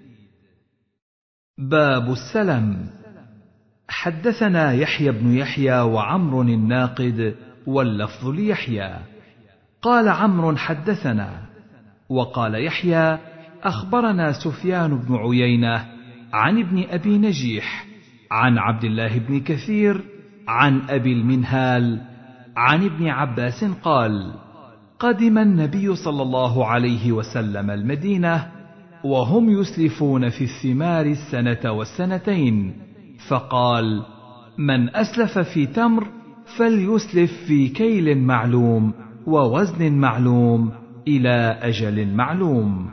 باب 1.59 2.13
السلم. 2.13 2.91
حدثنا 3.89 4.73
يحيى 4.73 5.13
بن 5.13 5.37
يحيى 5.37 5.81
وعمر 5.81 6.43
الناقد 6.43 7.35
واللفظ 7.67 8.29
ليحيى. 8.29 8.99
قال 9.83 10.09
عمرو 10.09 10.57
حدثنا 10.57 11.44
وقال 12.15 12.65
يحيى 12.67 13.19
أخبرنا 13.63 14.33
سفيان 14.33 14.99
بن 14.99 15.17
عيينة 15.17 15.87
عن 16.33 16.59
ابن 16.59 16.85
أبي 16.89 17.19
نجيح 17.19 17.87
عن 18.31 18.59
عبد 18.59 18.85
الله 18.85 19.19
بن 19.19 19.41
كثير 19.41 20.01
عن 20.49 20.83
أبي 20.91 21.13
المنهال 21.13 22.01
عن 22.57 22.85
ابن 22.85 23.09
عباس 23.09 23.65
قال 23.65 24.35
قدم 24.99 25.39
النبي 25.39 25.95
صلى 25.95 26.23
الله 26.23 26.67
عليه 26.67 27.13
وسلم 27.13 27.71
المدينة 27.71 28.47
وهم 29.05 29.51
يسلفون 29.51 30.29
في 30.29 30.45
الثمار 30.45 31.07
السنة 31.07 31.73
والسنتين 31.73 32.77
فقال 33.29 34.03
من 34.59 34.97
أسلف 34.97 35.39
في 35.39 35.67
تمر 35.67 36.07
فليسلف 36.59 37.33
في 37.47 37.69
كيل 37.69 38.19
معلوم 38.19 38.93
ووزن 39.27 39.93
معلوم. 39.93 40.84
إلى 41.09 41.59
أجل 41.63 42.15
معلوم. 42.15 42.91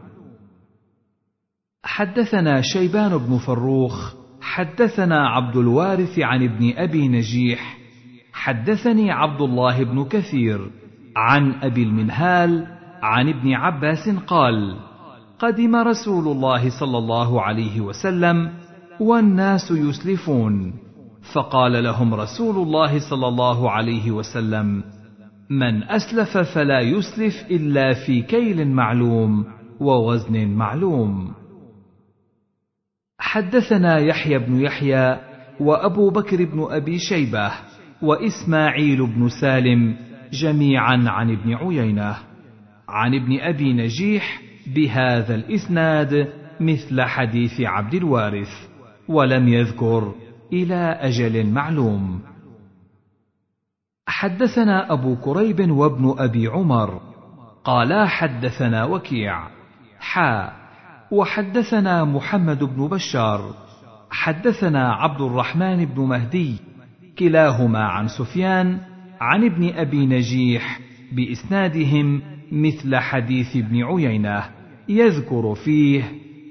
حدثنا 1.84 2.62
شيبان 2.62 3.18
بن 3.18 3.38
فروخ 3.38 4.14
حدثنا 4.42 5.28
عبد 5.28 5.56
الوارث 5.56 6.20
عن 6.20 6.44
ابن 6.44 6.74
أبي 6.78 7.08
نجيح 7.08 7.78
حدثني 8.34 9.12
عبد 9.12 9.42
الله 9.42 9.84
بن 9.84 10.06
كثير 10.06 10.72
عن 11.16 11.54
أبي 11.54 11.84
المنهال 11.84 12.68
عن 13.02 13.30
ابن 13.30 13.54
عباس 13.54 14.10
قال 14.10 14.78
قدم 15.40 15.76
رسول 15.76 16.28
الله 16.28 16.70
صلى 16.80 16.98
الله 16.98 17.42
عليه 17.42 17.82
وسلم 17.82 18.52
والناس 19.00 19.72
يسلفون 19.72 20.74
فقال 21.34 21.84
لهم 21.84 22.14
رسول 22.14 22.56
الله 22.56 23.00
صلى 23.10 23.28
الله 23.28 23.72
عليه 23.72 24.12
وسلم 24.12 24.84
من 25.52 25.84
أسلف 25.84 26.38
فلا 26.56 26.80
يسلف 26.80 27.34
إلا 27.52 27.94
في 28.06 28.22
كيل 28.22 28.68
معلوم 28.68 29.46
ووزن 29.80 30.48
معلوم. 30.48 31.34
حدثنا 33.20 33.98
يحيى 33.98 34.40
بن 34.40 34.62
يحيى 34.62 35.20
وأبو 35.60 36.10
بكر 36.10 36.46
بن 36.46 36.68
أبي 36.70 37.00
شيبة 37.00 37.52
وإسماعيل 38.02 39.08
بن 39.08 39.30
سالم 39.42 39.96
جميعا 40.34 41.04
عن 41.08 41.32
ابن 41.32 41.54
عيينة. 41.54 42.18
عن 42.90 43.16
ابن 43.16 43.40
أبي 43.40 43.74
نجيح 43.74 44.42
بهذا 44.76 45.36
الإسناد 45.36 46.28
مثل 46.60 47.02
حديث 47.02 47.62
عبد 47.62 47.94
الوارث 47.94 48.70
ولم 49.08 49.48
يذكر 49.48 50.14
إلى 50.54 50.98
أجل 51.02 51.48
معلوم. 51.48 52.31
حدثنا 54.12 54.94
أبو 54.94 55.16
كريب 55.16 55.72
وابن 55.72 56.16
أبي 56.18 56.48
عمر. 56.48 57.02
قالا 57.64 58.06
حدثنا 58.06 58.86
وكيع. 58.86 59.48
حا. 60.00 60.52
وحدثنا 61.12 62.04
محمد 62.04 62.64
بن 62.64 62.88
بشار. 62.88 63.54
حدثنا 64.10 64.94
عبد 64.94 65.22
الرحمن 65.22 65.86
بن 65.86 66.02
مهدي. 66.02 66.56
كلاهما 67.20 67.80
عن 67.80 68.08
سفيان 68.08 68.78
عن 69.22 69.44
ابن 69.44 69.70
أبي 69.70 70.06
نجيح 70.06 70.80
بإسنادهم 71.12 72.22
مثل 72.52 72.96
حديث 72.96 73.56
ابن 73.56 73.84
عيينة 73.84 74.44
يذكر 74.90 75.56
فيه 75.56 76.04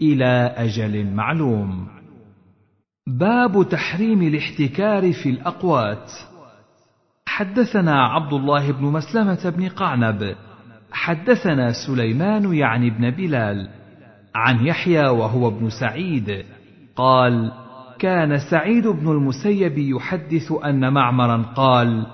إلى 0.03 0.55
أجل 0.57 1.15
معلوم. 1.15 1.89
باب 3.07 3.69
تحريم 3.69 4.23
الاحتكار 4.23 5.12
في 5.12 5.31
الأقوات. 5.31 6.11
حدثنا 7.31 8.07
عبد 8.07 8.32
الله 8.32 8.73
بن 8.73 8.85
مسلمة 8.85 9.52
بن 9.57 9.69
قعنب. 9.69 10.35
حدثنا 10.93 11.73
سليمان 11.86 12.55
يعني 12.55 12.89
ابن 12.89 13.11
بلال 13.11 13.69
عن 14.35 14.66
يحيى 14.66 15.09
وهو 15.09 15.48
ابن 15.48 15.70
سعيد. 15.81 16.44
قال 16.97 17.52
كان 17.98 18.39
سعيد 18.51 18.86
بن 18.86 19.11
المسيب 19.11 19.78
يحدث 19.78 20.52
أن 20.65 20.93
معمرا 20.93 21.43
قال 21.57 22.07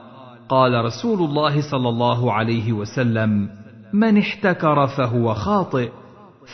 قال 0.48 0.84
رسول 0.84 1.18
الله 1.18 1.70
صلى 1.70 1.88
الله 1.88 2.32
عليه 2.32 2.72
وسلم 2.72 3.48
من 3.92 4.18
احتكر 4.18 4.86
فهو 4.86 5.34
خاطئ. 5.34 5.90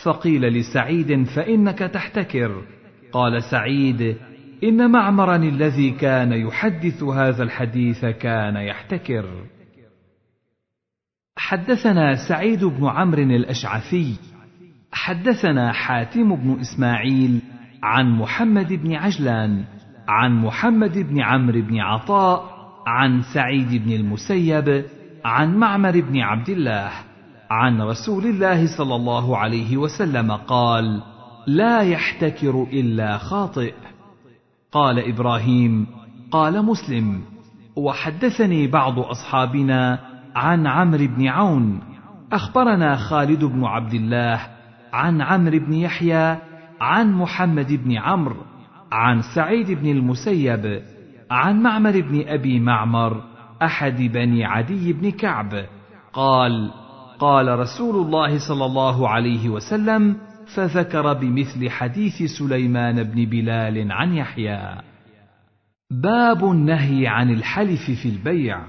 فقيل 0.04 0.42
لسعيد 0.42 1.24
فإنك 1.24 1.78
تحتكر. 1.78 2.62
قال 3.12 3.42
سعيد 3.42 4.16
إن 4.62 4.90
معمرا 4.90 5.36
الذي 5.36 5.90
كان 5.90 6.32
يحدث 6.32 7.02
هذا 7.02 7.42
الحديث 7.42 8.04
كان 8.04 8.56
يحتكر. 8.56 9.24
حدثنا 11.36 12.28
سعيد 12.28 12.64
بن 12.64 12.86
عمرو 12.86 13.22
الأشعثي 13.22 14.16
حدثنا 14.92 15.72
حاتم 15.72 16.36
بن 16.36 16.60
إسماعيل 16.60 17.40
عن 17.82 18.10
محمد 18.10 18.72
بن 18.72 18.94
عجلان 18.94 19.64
عن 20.08 20.32
محمد 20.32 20.98
بن 20.98 21.20
عمرو 21.20 21.62
بن 21.62 21.80
عطاء 21.80 22.52
عن 22.86 23.22
سعيد 23.34 23.84
بن 23.84 23.92
المسيب 23.92 24.84
عن 25.24 25.56
معمر 25.56 26.00
بن 26.00 26.20
عبد 26.20 26.48
الله 26.48 26.90
عن 27.50 27.82
رسول 27.82 28.24
الله 28.24 28.76
صلى 28.76 28.94
الله 28.96 29.38
عليه 29.38 29.76
وسلم 29.76 30.32
قال 30.32 31.02
لا 31.46 31.80
يحتكر 31.80 32.66
إلا 32.72 33.18
خاطئ. 33.18 33.72
قال 34.72 34.98
إبراهيم 34.98 35.86
قال 36.30 36.64
مسلم 36.64 37.20
وحدثني 37.76 38.66
بعض 38.66 38.98
أصحابنا 38.98 39.98
عن 40.36 40.66
عمرو 40.66 41.06
بن 41.06 41.26
عون 41.26 41.80
أخبرنا 42.32 42.96
خالد 42.96 43.44
بن 43.44 43.64
عبد 43.64 43.94
الله 43.94 44.40
عن 44.92 45.22
عمرو 45.22 45.58
بن 45.58 45.72
يحيى 45.72 46.36
عن 46.80 47.12
محمد 47.12 47.72
بن 47.72 47.96
عمرو 47.96 48.36
عن 48.92 49.22
سعيد 49.34 49.70
بن 49.70 49.90
المسيب 49.90 50.82
عن 51.30 51.62
معمر 51.62 52.00
بن 52.00 52.24
أبي 52.26 52.60
معمر 52.60 53.22
أحد 53.62 53.96
بني 53.96 54.44
عدي 54.44 54.92
بن 54.92 55.10
كعب 55.10 55.66
قال 56.12 56.70
قال 57.18 57.58
رسول 57.58 58.06
الله 58.06 58.38
صلى 58.48 58.64
الله 58.64 59.08
عليه 59.08 59.48
وسلم 59.48 60.16
فذكر 60.54 61.12
بمثل 61.12 61.70
حديث 61.70 62.22
سليمان 62.38 63.02
بن 63.02 63.24
بلال 63.24 63.92
عن 63.92 64.14
يحيى. 64.14 64.76
باب 65.90 66.44
النهي 66.44 67.06
عن 67.06 67.30
الحلف 67.30 67.90
في 68.02 68.08
البيع. 68.08 68.64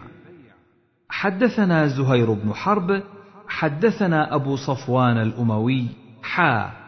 حدثنا 1.10 1.88
زهير 1.88 2.34
بن 2.34 2.54
حرب 2.54 3.04
حدثنا 3.48 4.36
أبو 4.36 4.56
صفوان 4.56 5.18
الأموي 5.18 5.88
حا. 6.24 6.84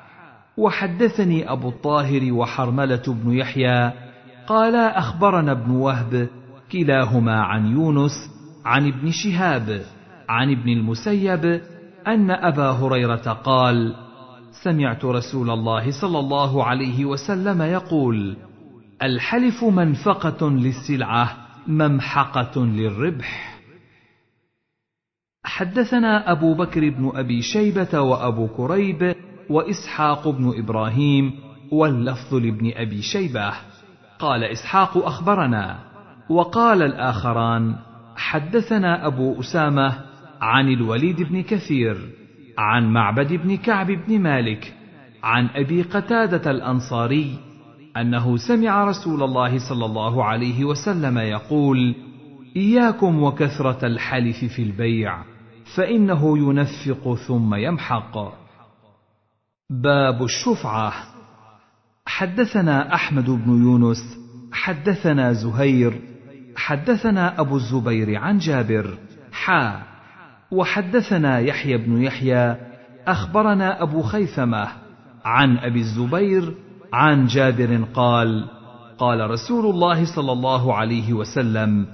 وحدثني 0.58 1.52
أبو 1.52 1.70
الطاهر 1.70 2.34
وحرملة 2.34 3.04
بن 3.08 3.32
يحيى 3.32 3.92
قالا 4.48 5.00
أخبرنا 5.00 5.52
ابن 5.52 5.72
وهب 5.72 6.30
كلاهما 6.72 7.42
عن 7.42 7.66
يونس 7.66 8.12
عن 8.66 8.88
ابن 8.88 9.12
شهاب 9.12 9.82
عن 10.30 10.52
ابن 10.52 10.70
المسيب 10.70 11.62
أن 12.08 12.32
أبا 12.32 12.70
هريرة 12.70 13.34
قال 13.44 13.96
سمعت 14.64 15.06
رسول 15.06 15.50
الله 15.50 16.02
صلى 16.02 16.20
الله 16.20 16.64
عليه 16.64 17.06
وسلم 17.06 17.62
يقول 17.62 18.38
الحلف 19.04 19.64
منفقة 19.64 20.50
للسلعة 20.50 21.38
ممحقة 21.68 22.66
للربح. 22.66 23.60
حدثنا 25.44 26.32
أبو 26.32 26.54
بكر 26.54 26.90
بن 26.90 27.12
أبي 27.16 27.42
شيبة 27.42 28.02
وأبو 28.02 28.48
كريب 28.48 29.16
وإسحاق 29.50 30.28
بن 30.28 30.54
إبراهيم 30.58 31.34
واللفظ 31.72 32.36
لابن 32.36 32.72
أبي 32.76 33.02
شيبة. 33.02 33.54
قال 34.20 34.44
إسحاق 34.44 34.98
أخبرنا. 34.98 35.80
وقال 36.30 36.82
الآخران 36.82 37.76
حدثنا 38.16 39.08
أبو 39.08 39.40
أسامة 39.40 40.00
عن 40.42 40.68
الوليد 40.68 41.22
بن 41.22 41.44
كثير. 41.44 42.25
عن 42.58 42.94
معبد 42.94 43.34
بن 43.34 43.58
كعب 43.58 43.88
بن 43.88 44.20
مالك 44.20 44.74
عن 45.24 45.50
أبي 45.56 45.82
قتادة 45.82 46.52
الأنصاري 46.52 47.40
أنه 47.98 48.38
سمع 48.38 48.84
رسول 48.84 49.24
الله 49.24 49.70
صلى 49.70 49.86
الله 49.86 50.24
عليه 50.24 50.66
وسلم 50.66 51.18
يقول 51.18 51.96
إياكم 52.56 53.24
وكثرة 53.24 53.86
الحلف 53.86 54.46
في 54.46 54.62
البيع 54.62 55.24
فإنه 55.76 56.38
ينفق 56.38 57.16
ثم 57.16 57.56
يمحق. 57.56 58.18
باب 59.70 60.24
الشفعة. 60.24 60.94
حدثنا 62.06 62.94
أحمد 62.94 63.30
بن 63.30 63.64
يونس 63.64 64.18
حدثنا 64.52 65.34
زهير 65.34 66.02
حدثنا 66.56 67.40
أبو 67.42 67.56
الزبير 67.56 68.16
عن 68.16 68.38
جابر. 68.38 68.98
حا. 69.32 69.95
وحدثنا 70.52 71.40
يحيى 71.40 71.78
بن 71.78 72.02
يحيى 72.02 72.56
أخبرنا 73.08 73.84
أبو 73.84 74.02
خيثمة 74.02 74.68
عن 75.26 75.58
أبي 75.58 75.80
الزبير 75.80 76.54
عن 76.94 77.26
جابر 77.26 77.84
قال 77.94 78.46
قال 78.98 79.30
رسول 79.30 79.66
الله 79.66 80.16
صلى 80.16 80.32
الله 80.32 80.74
عليه 80.74 81.14
وسلم 81.14 81.88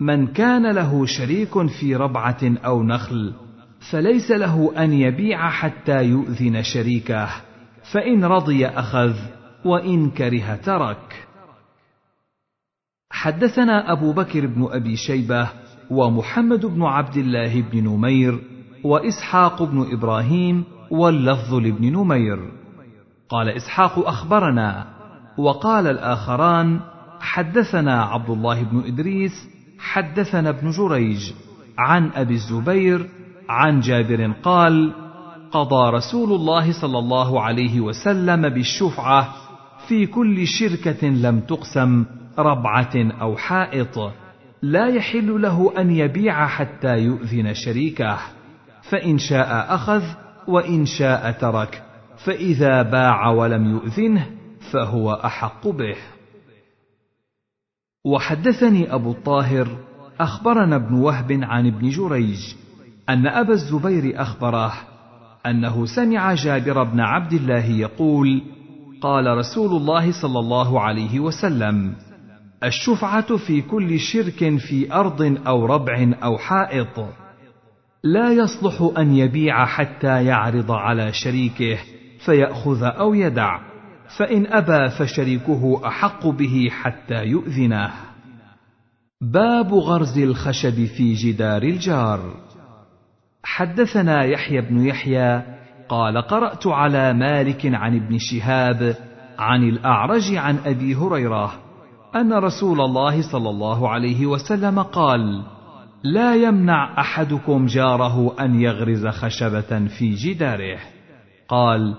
من 0.00 0.26
كان 0.26 0.70
له 0.70 1.06
شريك 1.06 1.66
في 1.66 1.96
ربعة 1.96 2.40
أو 2.64 2.82
نخل 2.82 3.32
فليس 3.90 4.30
له 4.30 4.72
أن 4.84 4.92
يبيع 4.92 5.50
حتى 5.50 6.04
يؤذن 6.04 6.62
شريكه 6.62 7.28
فإن 7.92 8.24
رضي 8.24 8.66
أخذ 8.66 9.14
وإن 9.64 10.10
كره 10.10 10.56
ترك. 10.64 11.26
حدثنا 13.10 13.92
أبو 13.92 14.12
بكر 14.12 14.46
بن 14.46 14.68
أبي 14.70 14.96
شيبة 14.96 15.48
ومحمد 15.90 16.66
بن 16.66 16.82
عبد 16.82 17.16
الله 17.16 17.60
بن 17.60 17.84
نمير 17.84 18.38
وإسحاق 18.84 19.62
بن 19.62 19.86
إبراهيم 19.92 20.64
واللفظ 20.90 21.54
لابن 21.54 21.92
نمير. 21.92 22.38
قال 23.28 23.48
إسحاق 23.48 24.08
أخبرنا 24.08 24.86
وقال 25.38 25.86
الآخران 25.86 26.80
حدثنا 27.20 28.02
عبد 28.02 28.30
الله 28.30 28.62
بن 28.62 28.82
إدريس 28.86 29.48
حدثنا 29.78 30.48
ابن 30.48 30.70
جريج 30.70 31.32
عن 31.78 32.10
أبي 32.14 32.34
الزبير 32.34 33.08
عن 33.48 33.80
جابر 33.80 34.32
قال 34.42 34.92
قضى 35.52 35.90
رسول 35.96 36.32
الله 36.32 36.72
صلى 36.80 36.98
الله 36.98 37.40
عليه 37.40 37.80
وسلم 37.80 38.48
بالشفعة 38.48 39.34
في 39.88 40.06
كل 40.06 40.46
شركة 40.46 41.08
لم 41.08 41.40
تقسم 41.40 42.04
ربعة 42.38 42.94
أو 43.20 43.36
حائط. 43.36 44.12
لا 44.70 44.88
يحل 44.88 45.42
له 45.42 45.80
أن 45.80 45.90
يبيع 45.90 46.46
حتى 46.46 46.98
يؤذن 46.98 47.54
شريكه. 47.54 48.18
فإن 48.90 49.18
شاء 49.18 49.74
أخذ 49.74 50.02
وإن 50.48 50.86
شاء 50.86 51.30
ترك. 51.30 51.82
فإذا 52.24 52.82
باع 52.82 53.28
ولم 53.30 53.70
يؤذنه 53.70 54.30
فهو 54.72 55.12
أحق 55.12 55.68
به. 55.68 55.96
وحدثني 58.04 58.94
أبو 58.94 59.10
الطاهر 59.10 59.68
أخبرنا 60.20 60.76
ابن 60.76 60.94
وهب 60.94 61.32
عن 61.32 61.66
ابن 61.66 61.88
جريج 61.88 62.54
أن 63.08 63.26
أبا 63.26 63.52
الزبير 63.52 64.22
أخبره 64.22 64.72
أنه 65.46 65.86
سمع 65.86 66.34
جابر 66.34 66.82
بن 66.82 67.00
عبد 67.00 67.32
الله 67.32 67.64
يقول 67.64 68.42
قال 69.00 69.26
رسول 69.26 69.76
الله 69.76 70.22
صلى 70.22 70.38
الله 70.38 70.80
عليه 70.80 71.20
وسلم 71.20 71.94
الشفعة 72.64 73.36
في 73.36 73.62
كل 73.62 73.98
شرك 73.98 74.58
في 74.58 74.92
أرض 74.92 75.38
أو 75.46 75.66
ربع 75.66 76.12
أو 76.22 76.38
حائط. 76.38 77.04
لا 78.04 78.32
يصلح 78.32 78.98
أن 78.98 79.14
يبيع 79.14 79.66
حتى 79.66 80.24
يعرض 80.24 80.70
على 80.70 81.12
شريكه 81.12 81.78
فيأخذ 82.24 82.82
أو 82.82 83.14
يدع. 83.14 83.60
فإن 84.18 84.46
أبى 84.46 84.90
فشريكه 84.90 85.80
أحق 85.86 86.26
به 86.26 86.68
حتى 86.70 87.24
يؤذنه. 87.24 87.90
باب 89.20 89.74
غرز 89.74 90.18
الخشب 90.18 90.84
في 90.84 91.14
جدار 91.14 91.62
الجار. 91.62 92.34
حدثنا 93.42 94.24
يحيى 94.24 94.60
بن 94.60 94.86
يحيى 94.86 95.42
قال 95.88 96.22
قرأت 96.22 96.66
على 96.66 97.12
مالك 97.12 97.66
عن 97.66 97.96
ابن 97.96 98.18
شهاب 98.18 98.96
عن 99.38 99.62
الأعرج 99.62 100.34
عن 100.34 100.58
أبي 100.66 100.94
هريرة 100.94 101.63
أن 102.16 102.32
رسول 102.32 102.80
الله 102.80 103.32
صلى 103.32 103.50
الله 103.50 103.88
عليه 103.88 104.26
وسلم 104.26 104.82
قال 104.82 105.44
لا 106.04 106.34
يمنع 106.34 107.00
أحدكم 107.00 107.66
جاره 107.66 108.34
أن 108.40 108.60
يغرز 108.60 109.06
خشبة 109.06 109.88
في 109.98 110.14
جداره. 110.14 110.78
قال 111.48 111.94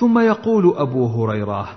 ثم 0.00 0.18
يقول 0.18 0.74
أبو 0.76 1.06
هريرة 1.06 1.68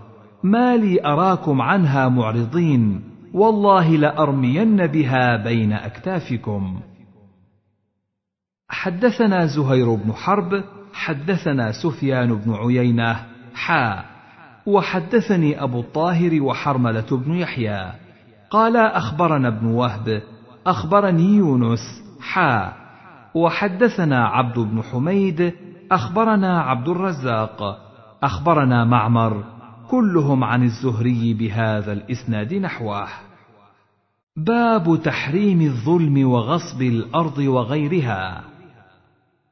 ما 0.43 0.77
لي 0.77 1.05
أراكم 1.05 1.61
عنها 1.61 2.09
معرضين 2.09 3.01
والله 3.33 3.89
لأرمين 3.95 4.87
بها 4.87 5.43
بين 5.43 5.73
أكتافكم. 5.73 6.79
حدثنا 8.69 9.45
زهير 9.45 9.95
بن 9.95 10.13
حرب 10.13 10.63
حدثنا 10.93 11.71
سفيان 11.71 12.35
بن 12.35 12.53
عيينة 12.53 13.25
حا 13.53 14.14
وحدثني 14.65 15.63
أبو 15.63 15.79
الطاهر 15.79 16.41
وحرملة 16.41 17.07
بن 17.11 17.33
يحيى. 17.33 17.91
قال 18.49 18.77
أخبرنا 18.77 19.47
ابن 19.47 19.67
وهب 19.67 20.21
أخبرني 20.67 21.35
يونس 21.35 22.03
حا. 22.21 22.73
وحدثنا 23.35 24.27
عبد 24.27 24.59
بن 24.59 24.81
حميد 24.83 25.53
أخبرنا 25.91 26.61
عبد 26.61 26.87
الرزاق. 26.87 27.79
أخبرنا 28.23 28.85
معمر 28.85 29.43
كلهم 29.89 30.43
عن 30.43 30.63
الزهري 30.63 31.33
بهذا 31.33 31.93
الإسناد 31.93 32.53
نحوه. 32.53 33.07
باب 34.37 34.99
تحريم 35.03 35.61
الظلم 35.61 36.27
وغصب 36.27 36.81
الأرض 36.81 37.37
وغيرها. 37.37 38.43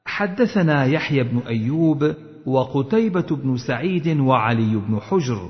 حدثنا 0.06 0.86
يحيى 0.86 1.24
بن 1.24 1.40
أيوب 1.48 2.14
وقتيبة 2.46 3.28
بن 3.44 3.58
سعيد 3.58 4.20
وعلي 4.20 4.76
بن 4.76 5.00
حجر. 5.00 5.50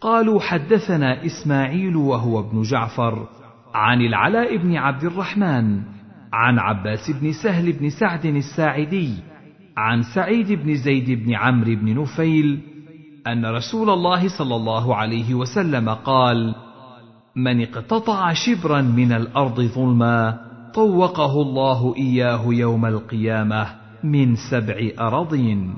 قالوا 0.00 0.40
حدثنا 0.40 1.26
إسماعيل 1.26 1.96
وهو 1.96 2.40
ابن 2.40 2.62
جعفر 2.62 3.28
عن 3.74 4.00
العلاء 4.00 4.56
بن 4.56 4.76
عبد 4.76 5.04
الرحمن 5.04 5.82
عن 6.32 6.58
عباس 6.58 7.10
بن 7.10 7.32
سهل 7.32 7.72
بن 7.72 7.90
سعد 7.90 8.26
الساعدي 8.26 9.10
عن 9.76 10.02
سعيد 10.02 10.52
بن 10.52 10.74
زيد 10.74 11.24
بن 11.24 11.34
عمرو 11.34 11.74
بن 11.74 12.00
نفيل 12.00 12.60
أن 13.26 13.46
رسول 13.46 13.90
الله 13.90 14.28
صلى 14.38 14.56
الله 14.56 14.96
عليه 14.96 15.34
وسلم 15.34 15.88
قال 15.88 16.54
من 17.36 17.60
اقتطع 17.60 18.32
شبرا 18.32 18.80
من 18.80 19.12
الأرض 19.12 19.60
ظلما 19.60 20.38
طوقه 20.74 21.42
الله 21.42 21.96
إياه 21.96 22.44
يوم 22.46 22.86
القيامة 22.86 23.66
من 24.04 24.36
سبع 24.50 24.90
أراضين 25.00 25.74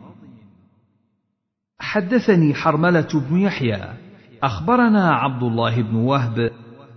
حدثني 1.79 2.55
حرملة 2.55 3.09
بن 3.31 3.39
يحيى. 3.39 3.81
أخبرنا 4.43 5.15
عبد 5.15 5.43
الله 5.43 5.83
بن 5.83 5.95
وهب. 5.95 6.51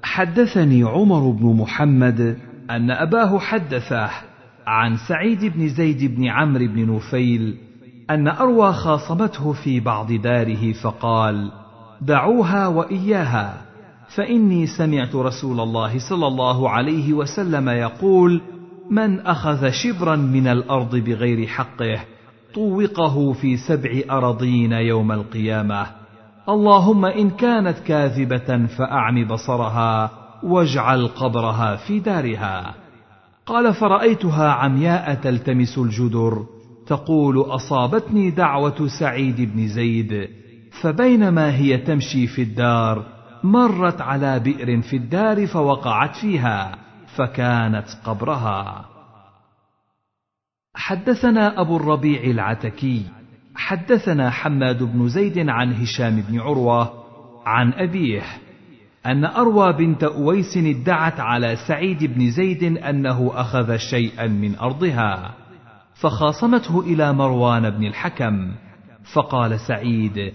حدثني 0.03 0.84
عمر 0.84 1.30
بن 1.30 1.56
محمد 1.56 2.38
أن 2.69 2.91
أباه 2.91 3.39
حدثه 3.39 4.10
عن 4.68 4.97
سعيد 5.07 5.45
بن 5.45 5.68
زيد 5.68 6.15
بن 6.15 6.27
عمرو 6.27 6.68
بن 6.68 6.95
نفيل 6.95 7.57
أن 8.10 8.27
أروى 8.27 8.73
خاصمته 8.73 9.53
في 9.53 9.80
بعض 9.80 10.11
داره 10.11 10.73
فقال 10.73 11.51
دعوها 12.01 12.68
وإياها 12.68 13.61
فإني 14.15 14.68
سمعت 14.68 15.15
رسول 15.15 15.60
الله 15.60 16.10
صلى 16.10 16.27
الله 16.27 16.69
عليه 16.69 17.14
وسلم 17.14 17.69
يقول 17.69 18.41
من 18.89 19.19
أخذ 19.19 19.69
شبرا 19.69 20.15
من 20.15 20.47
الأرض 20.47 20.95
بغير 20.95 21.47
حقه 21.47 21.99
طوقه 22.53 23.34
في 23.34 23.57
سبع 23.57 24.01
أراضين 24.09 24.71
يوم 24.71 25.11
القيامة. 25.11 25.85
اللهم 26.49 27.05
إن 27.05 27.30
كانت 27.30 27.80
كاذبة 27.80 28.65
فأعم 28.65 29.27
بصرها 29.27 30.11
واجعل 30.43 31.07
قبرها 31.07 31.76
في 31.76 31.99
دارها. 31.99 32.73
قال 33.45 33.73
فرأيتها 33.73 34.49
عمياء 34.49 35.13
تلتمس 35.13 35.77
الجدر 35.77 36.45
تقول 36.88 37.41
أصابتني 37.41 38.30
دعوة 38.30 38.88
سعيد 38.99 39.41
بن 39.41 39.67
زيد 39.67 40.30
فبينما 40.81 41.55
هي 41.55 41.77
تمشي 41.77 42.27
في 42.27 42.41
الدار 42.41 43.05
مرت 43.43 44.01
على 44.01 44.39
بئر 44.39 44.81
في 44.81 44.95
الدار 44.95 45.47
فوقعت 45.47 46.15
فيها 46.15 46.76
فكانت 47.15 47.88
قبرها. 48.05 48.85
حدثنا 50.80 51.61
أبو 51.61 51.77
الربيع 51.77 52.23
العتكي 52.23 53.03
حدثنا 53.56 54.30
حماد 54.30 54.84
بن 54.84 55.07
زيد 55.07 55.49
عن 55.49 55.73
هشام 55.73 56.23
بن 56.30 56.39
عروة 56.39 56.93
عن 57.45 57.73
أبيه 57.73 58.22
أن 59.06 59.26
أروى 59.26 59.73
بنت 59.73 60.03
أويس 60.03 60.57
ادعت 60.57 61.19
على 61.19 61.56
سعيد 61.68 62.03
بن 62.03 62.31
زيد 62.31 62.64
أنه 62.77 63.31
أخذ 63.35 63.77
شيئا 63.77 64.27
من 64.27 64.56
أرضها 64.56 65.34
فخاصمته 65.95 66.80
إلى 66.80 67.14
مروان 67.14 67.69
بن 67.69 67.85
الحكم 67.85 68.51
فقال 69.14 69.60
سعيد 69.60 70.34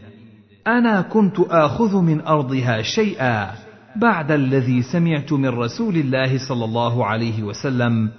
أنا 0.67 1.01
كنت 1.01 1.41
آخذ 1.41 2.01
من 2.03 2.21
أرضها 2.21 2.83
شيئا 2.83 3.51
بعد 3.97 4.31
الذي 4.33 4.83
سمعت 4.83 5.33
من 5.33 5.49
رسول 5.49 5.97
الله 5.97 6.49
صلى 6.49 6.65
الله 6.65 7.07
عليه 7.07 7.43
وسلم 7.43 8.11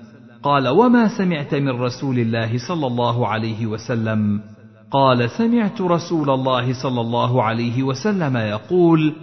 قال 0.46 0.68
وما 0.68 1.08
سمعت 1.18 1.56
من 1.56 1.82
رسول 1.82 2.20
الله 2.20 2.58
صلى 2.68 2.88
الله 2.88 3.28
عليه 3.28 3.66
وسلم؟ 3.66 4.42
قال 4.92 5.30
سمعت 5.30 5.82
رسول 5.82 6.30
الله 6.30 6.74
صلى 6.84 7.02
الله 7.02 7.44
عليه 7.44 7.84
وسلم 7.84 8.38
يقول 8.38 9.14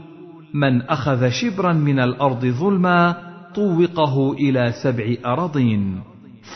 من 0.55 0.82
أخذ 0.82 1.28
شبرا 1.28 1.73
من 1.73 1.99
الأرض 2.01 2.47
ظلما 2.47 3.16
طوقه 3.55 4.32
إلى 4.32 4.73
سبع 4.82 5.15
اراضين 5.27 6.01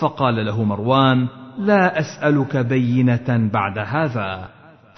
فقال 0.00 0.46
له 0.46 0.64
مروان 0.64 1.28
لا 1.58 2.00
أسألك 2.00 2.56
بينة 2.56 3.50
بعد 3.52 3.78
هذا 3.78 4.48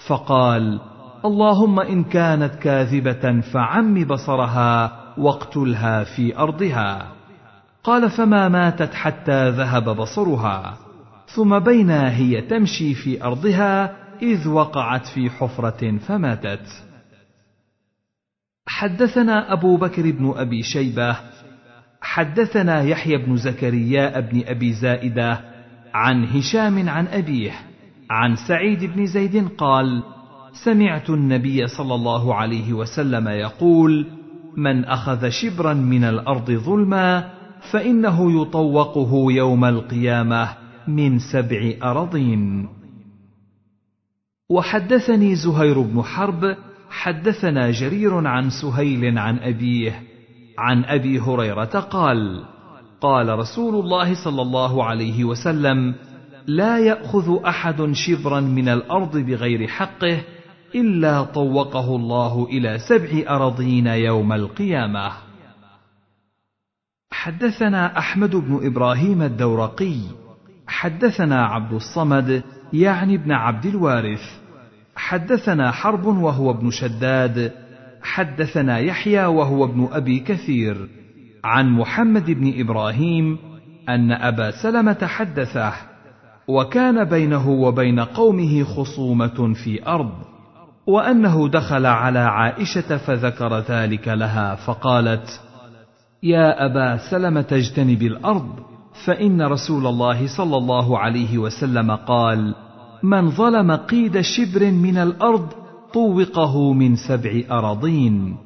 فقال 0.07 0.79
اللهم 1.25 1.79
إن 1.79 2.03
كانت 2.03 2.55
كاذبة 2.55 3.41
فعم 3.41 4.05
بصرها 4.05 4.91
واقتلها 5.17 6.03
في 6.03 6.37
ارضها 6.37 7.18
قال 7.83 8.09
فما 8.09 8.49
ماتت 8.49 8.93
حتى 8.93 9.49
ذهب 9.49 9.89
بصرها 9.89 10.77
ثم 11.27 11.59
بينا 11.59 12.15
هي 12.15 12.41
تمشي 12.41 12.93
في 12.93 13.23
أرضها 13.23 13.95
إذ 14.21 14.47
وقعت 14.47 15.07
في 15.07 15.29
حفرة 15.29 15.97
فماتت. 15.97 16.67
حدثنا 18.67 19.53
أبو 19.53 19.77
بكر 19.77 20.11
بن 20.11 20.33
أبي 20.35 20.63
شيبة 20.63 21.17
حدثنا 22.01 22.81
يحيى 22.81 23.17
بن 23.17 23.37
زكريا 23.37 24.19
بن 24.19 24.43
أبي 24.47 24.73
زائدة 24.73 25.41
عن 25.93 26.25
هشام 26.25 26.89
عن 26.89 27.07
أبيه 27.07 27.51
عن 28.09 28.35
سعيد 28.35 28.83
بن 28.83 29.05
زيد 29.05 29.47
قال 29.57 30.03
سمعت 30.53 31.09
النبي 31.09 31.67
صلى 31.67 31.95
الله 31.95 32.35
عليه 32.35 32.73
وسلم 32.73 33.27
يقول 33.27 34.07
من 34.57 34.85
أخذ 34.85 35.29
شبرا 35.29 35.73
من 35.73 36.03
الأرض 36.03 36.51
ظلما 36.51 37.38
فإنه 37.71 38.41
يطوقه 38.41 39.31
يوم 39.31 39.65
القيامة 39.65 40.49
من 40.87 41.19
سبع 41.19 41.73
اراضين 41.83 42.69
وحدثني 44.49 45.35
زهير 45.35 45.81
بن 45.81 46.01
حرب 46.01 46.55
حدثنا 46.89 47.71
جرير 47.71 48.27
عن 48.27 48.49
سهيل 48.49 49.17
عن 49.17 49.39
أبيه 49.39 50.03
عن 50.57 50.85
أبي 50.85 51.19
هريرة 51.19 51.79
قال 51.79 52.45
قال 53.01 53.39
رسول 53.39 53.75
الله 53.75 54.23
صلى 54.23 54.41
الله 54.41 54.83
عليه 54.83 55.23
وسلم 55.23 55.95
لا 56.47 56.79
يأخذ 56.79 57.45
أحد 57.45 57.91
شبرا 57.91 58.39
من 58.39 58.69
الأرض 58.69 59.17
بغير 59.17 59.67
حقه 59.67 60.21
إلا 60.75 61.23
طوقه 61.23 61.95
الله 61.95 62.47
إلى 62.51 62.79
سبع 62.79 63.35
اراضين 63.35 63.87
يوم 63.87 64.33
القيامة. 64.33 65.28
حدثنا 67.19 67.97
أحمد 67.97 68.35
بن 68.35 68.59
إبراهيم 68.63 69.21
الدورقي 69.21 69.95
حدثنا 70.67 71.45
عبد 71.45 71.73
الصمد 71.73 72.43
يعني 72.73 73.15
ابن 73.15 73.31
عبد 73.31 73.65
الوارث. 73.65 74.21
حدثنا 74.95 75.71
حرب 75.71 76.05
وهو 76.05 76.51
ابن 76.51 76.71
شداد 76.71 77.51
حدثنا 78.01 78.79
يحيى 78.79 79.25
وهو 79.25 79.65
ابن 79.65 79.87
أبي 79.91 80.19
كثير. 80.19 80.89
عن 81.43 81.69
محمد 81.69 82.31
بن 82.31 82.59
إبراهيم 82.59 83.37
أن 83.89 84.11
أبا 84.11 84.51
سلمة 84.51 85.07
حدثه 85.07 85.73
وكان 86.47 87.03
بينه 87.03 87.49
وبين 87.49 87.99
قومه 87.99 88.63
خصومة 88.63 89.53
في 89.63 89.87
أرض 89.87 90.13
وأنه 90.87 91.49
دخل 91.49 91.85
على 91.85 92.19
عائشة 92.19 92.97
فذكر 92.97 93.59
ذلك 93.59 94.07
لها 94.07 94.55
فقالت 94.55 95.48
يا 96.23 96.65
أبا 96.65 96.97
سلمة 97.11 97.45
اجتنب 97.51 98.01
الأرض 98.01 98.55
فإن 99.05 99.41
رسول 99.41 99.87
الله 99.87 100.37
صلى 100.37 100.57
الله 100.57 100.99
عليه 100.99 101.37
وسلم 101.37 101.91
قال 101.95 102.55
من 103.03 103.29
ظلم 103.29 103.71
قيد 103.71 104.21
شبر 104.21 104.71
من 104.71 104.97
الأرض 104.97 105.49
طوقه 105.93 106.73
من 106.73 106.95
سبع 106.95 107.41
أراضين. 107.51 108.37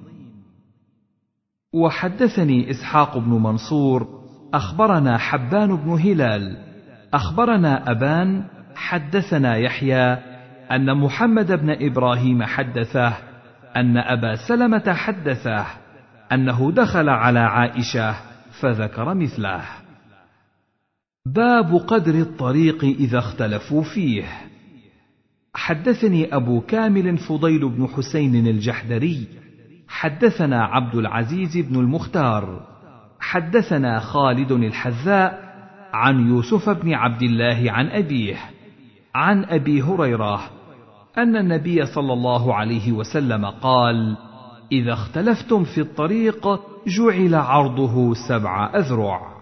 وحدثني 1.74 2.72
إسحاق 2.72 3.18
بن 3.18 3.30
منصور 3.30 4.08
أخبرنا 4.54 5.18
حبان 5.18 5.76
بن 5.76 5.90
هلال 5.91 6.58
أخبرنا 7.14 7.91
أبان 7.91 8.44
حدثنا 8.76 9.56
يحيى 9.56 10.14
أن 10.72 10.98
محمد 10.98 11.52
بن 11.52 11.70
إبراهيم 11.70 12.44
حدثه 12.44 13.14
أن 13.76 13.98
أبا 13.98 14.36
سلمة 14.48 14.94
حدثه 14.94 15.83
أنه 16.32 16.72
دخل 16.72 17.10
على 17.10 17.40
عائشة 17.40 18.16
فذكر 18.60 19.14
مثله. 19.14 19.62
باب 21.26 21.76
قدر 21.76 22.16
الطريق 22.16 22.84
إذا 22.84 23.20
اختلفوا 23.20 23.84
فيه. 23.84 24.24
حدثني 25.56 26.36
أبو 26.36 26.62
كامل 26.62 27.18
فضيل 27.18 27.70
بن 27.70 27.88
حسين 27.88 28.48
الجحدري. 28.48 29.28
حدثنا 29.88 30.64
عبد 30.64 30.95
العزيز 30.95 31.58
بن 31.58 31.80
المختار. 31.80 32.68
حدثنا 33.20 34.00
خالد 34.00 34.52
الحذاء 34.52 35.54
عن 35.94 36.30
يوسف 36.30 36.70
بن 36.70 36.94
عبد 36.94 37.22
الله 37.22 37.72
عن 37.72 37.88
أبيه. 37.88 38.36
عن 39.16 39.44
أبي 39.44 39.82
هريرة 39.82 40.41
أن 41.18 41.36
النبي 41.36 41.86
صلى 41.86 42.14
الله 42.14 42.56
عليه 42.56 42.91
وسلم 42.91 43.45
قال 43.45 44.18
إذا 44.74 44.94
اختلفتم 44.94 45.64
في 45.64 45.82
الطريق 45.82 46.48
جعل 46.88 47.36
عرضه 47.36 48.14
سبع 48.14 48.72
أذرع. 48.76 49.33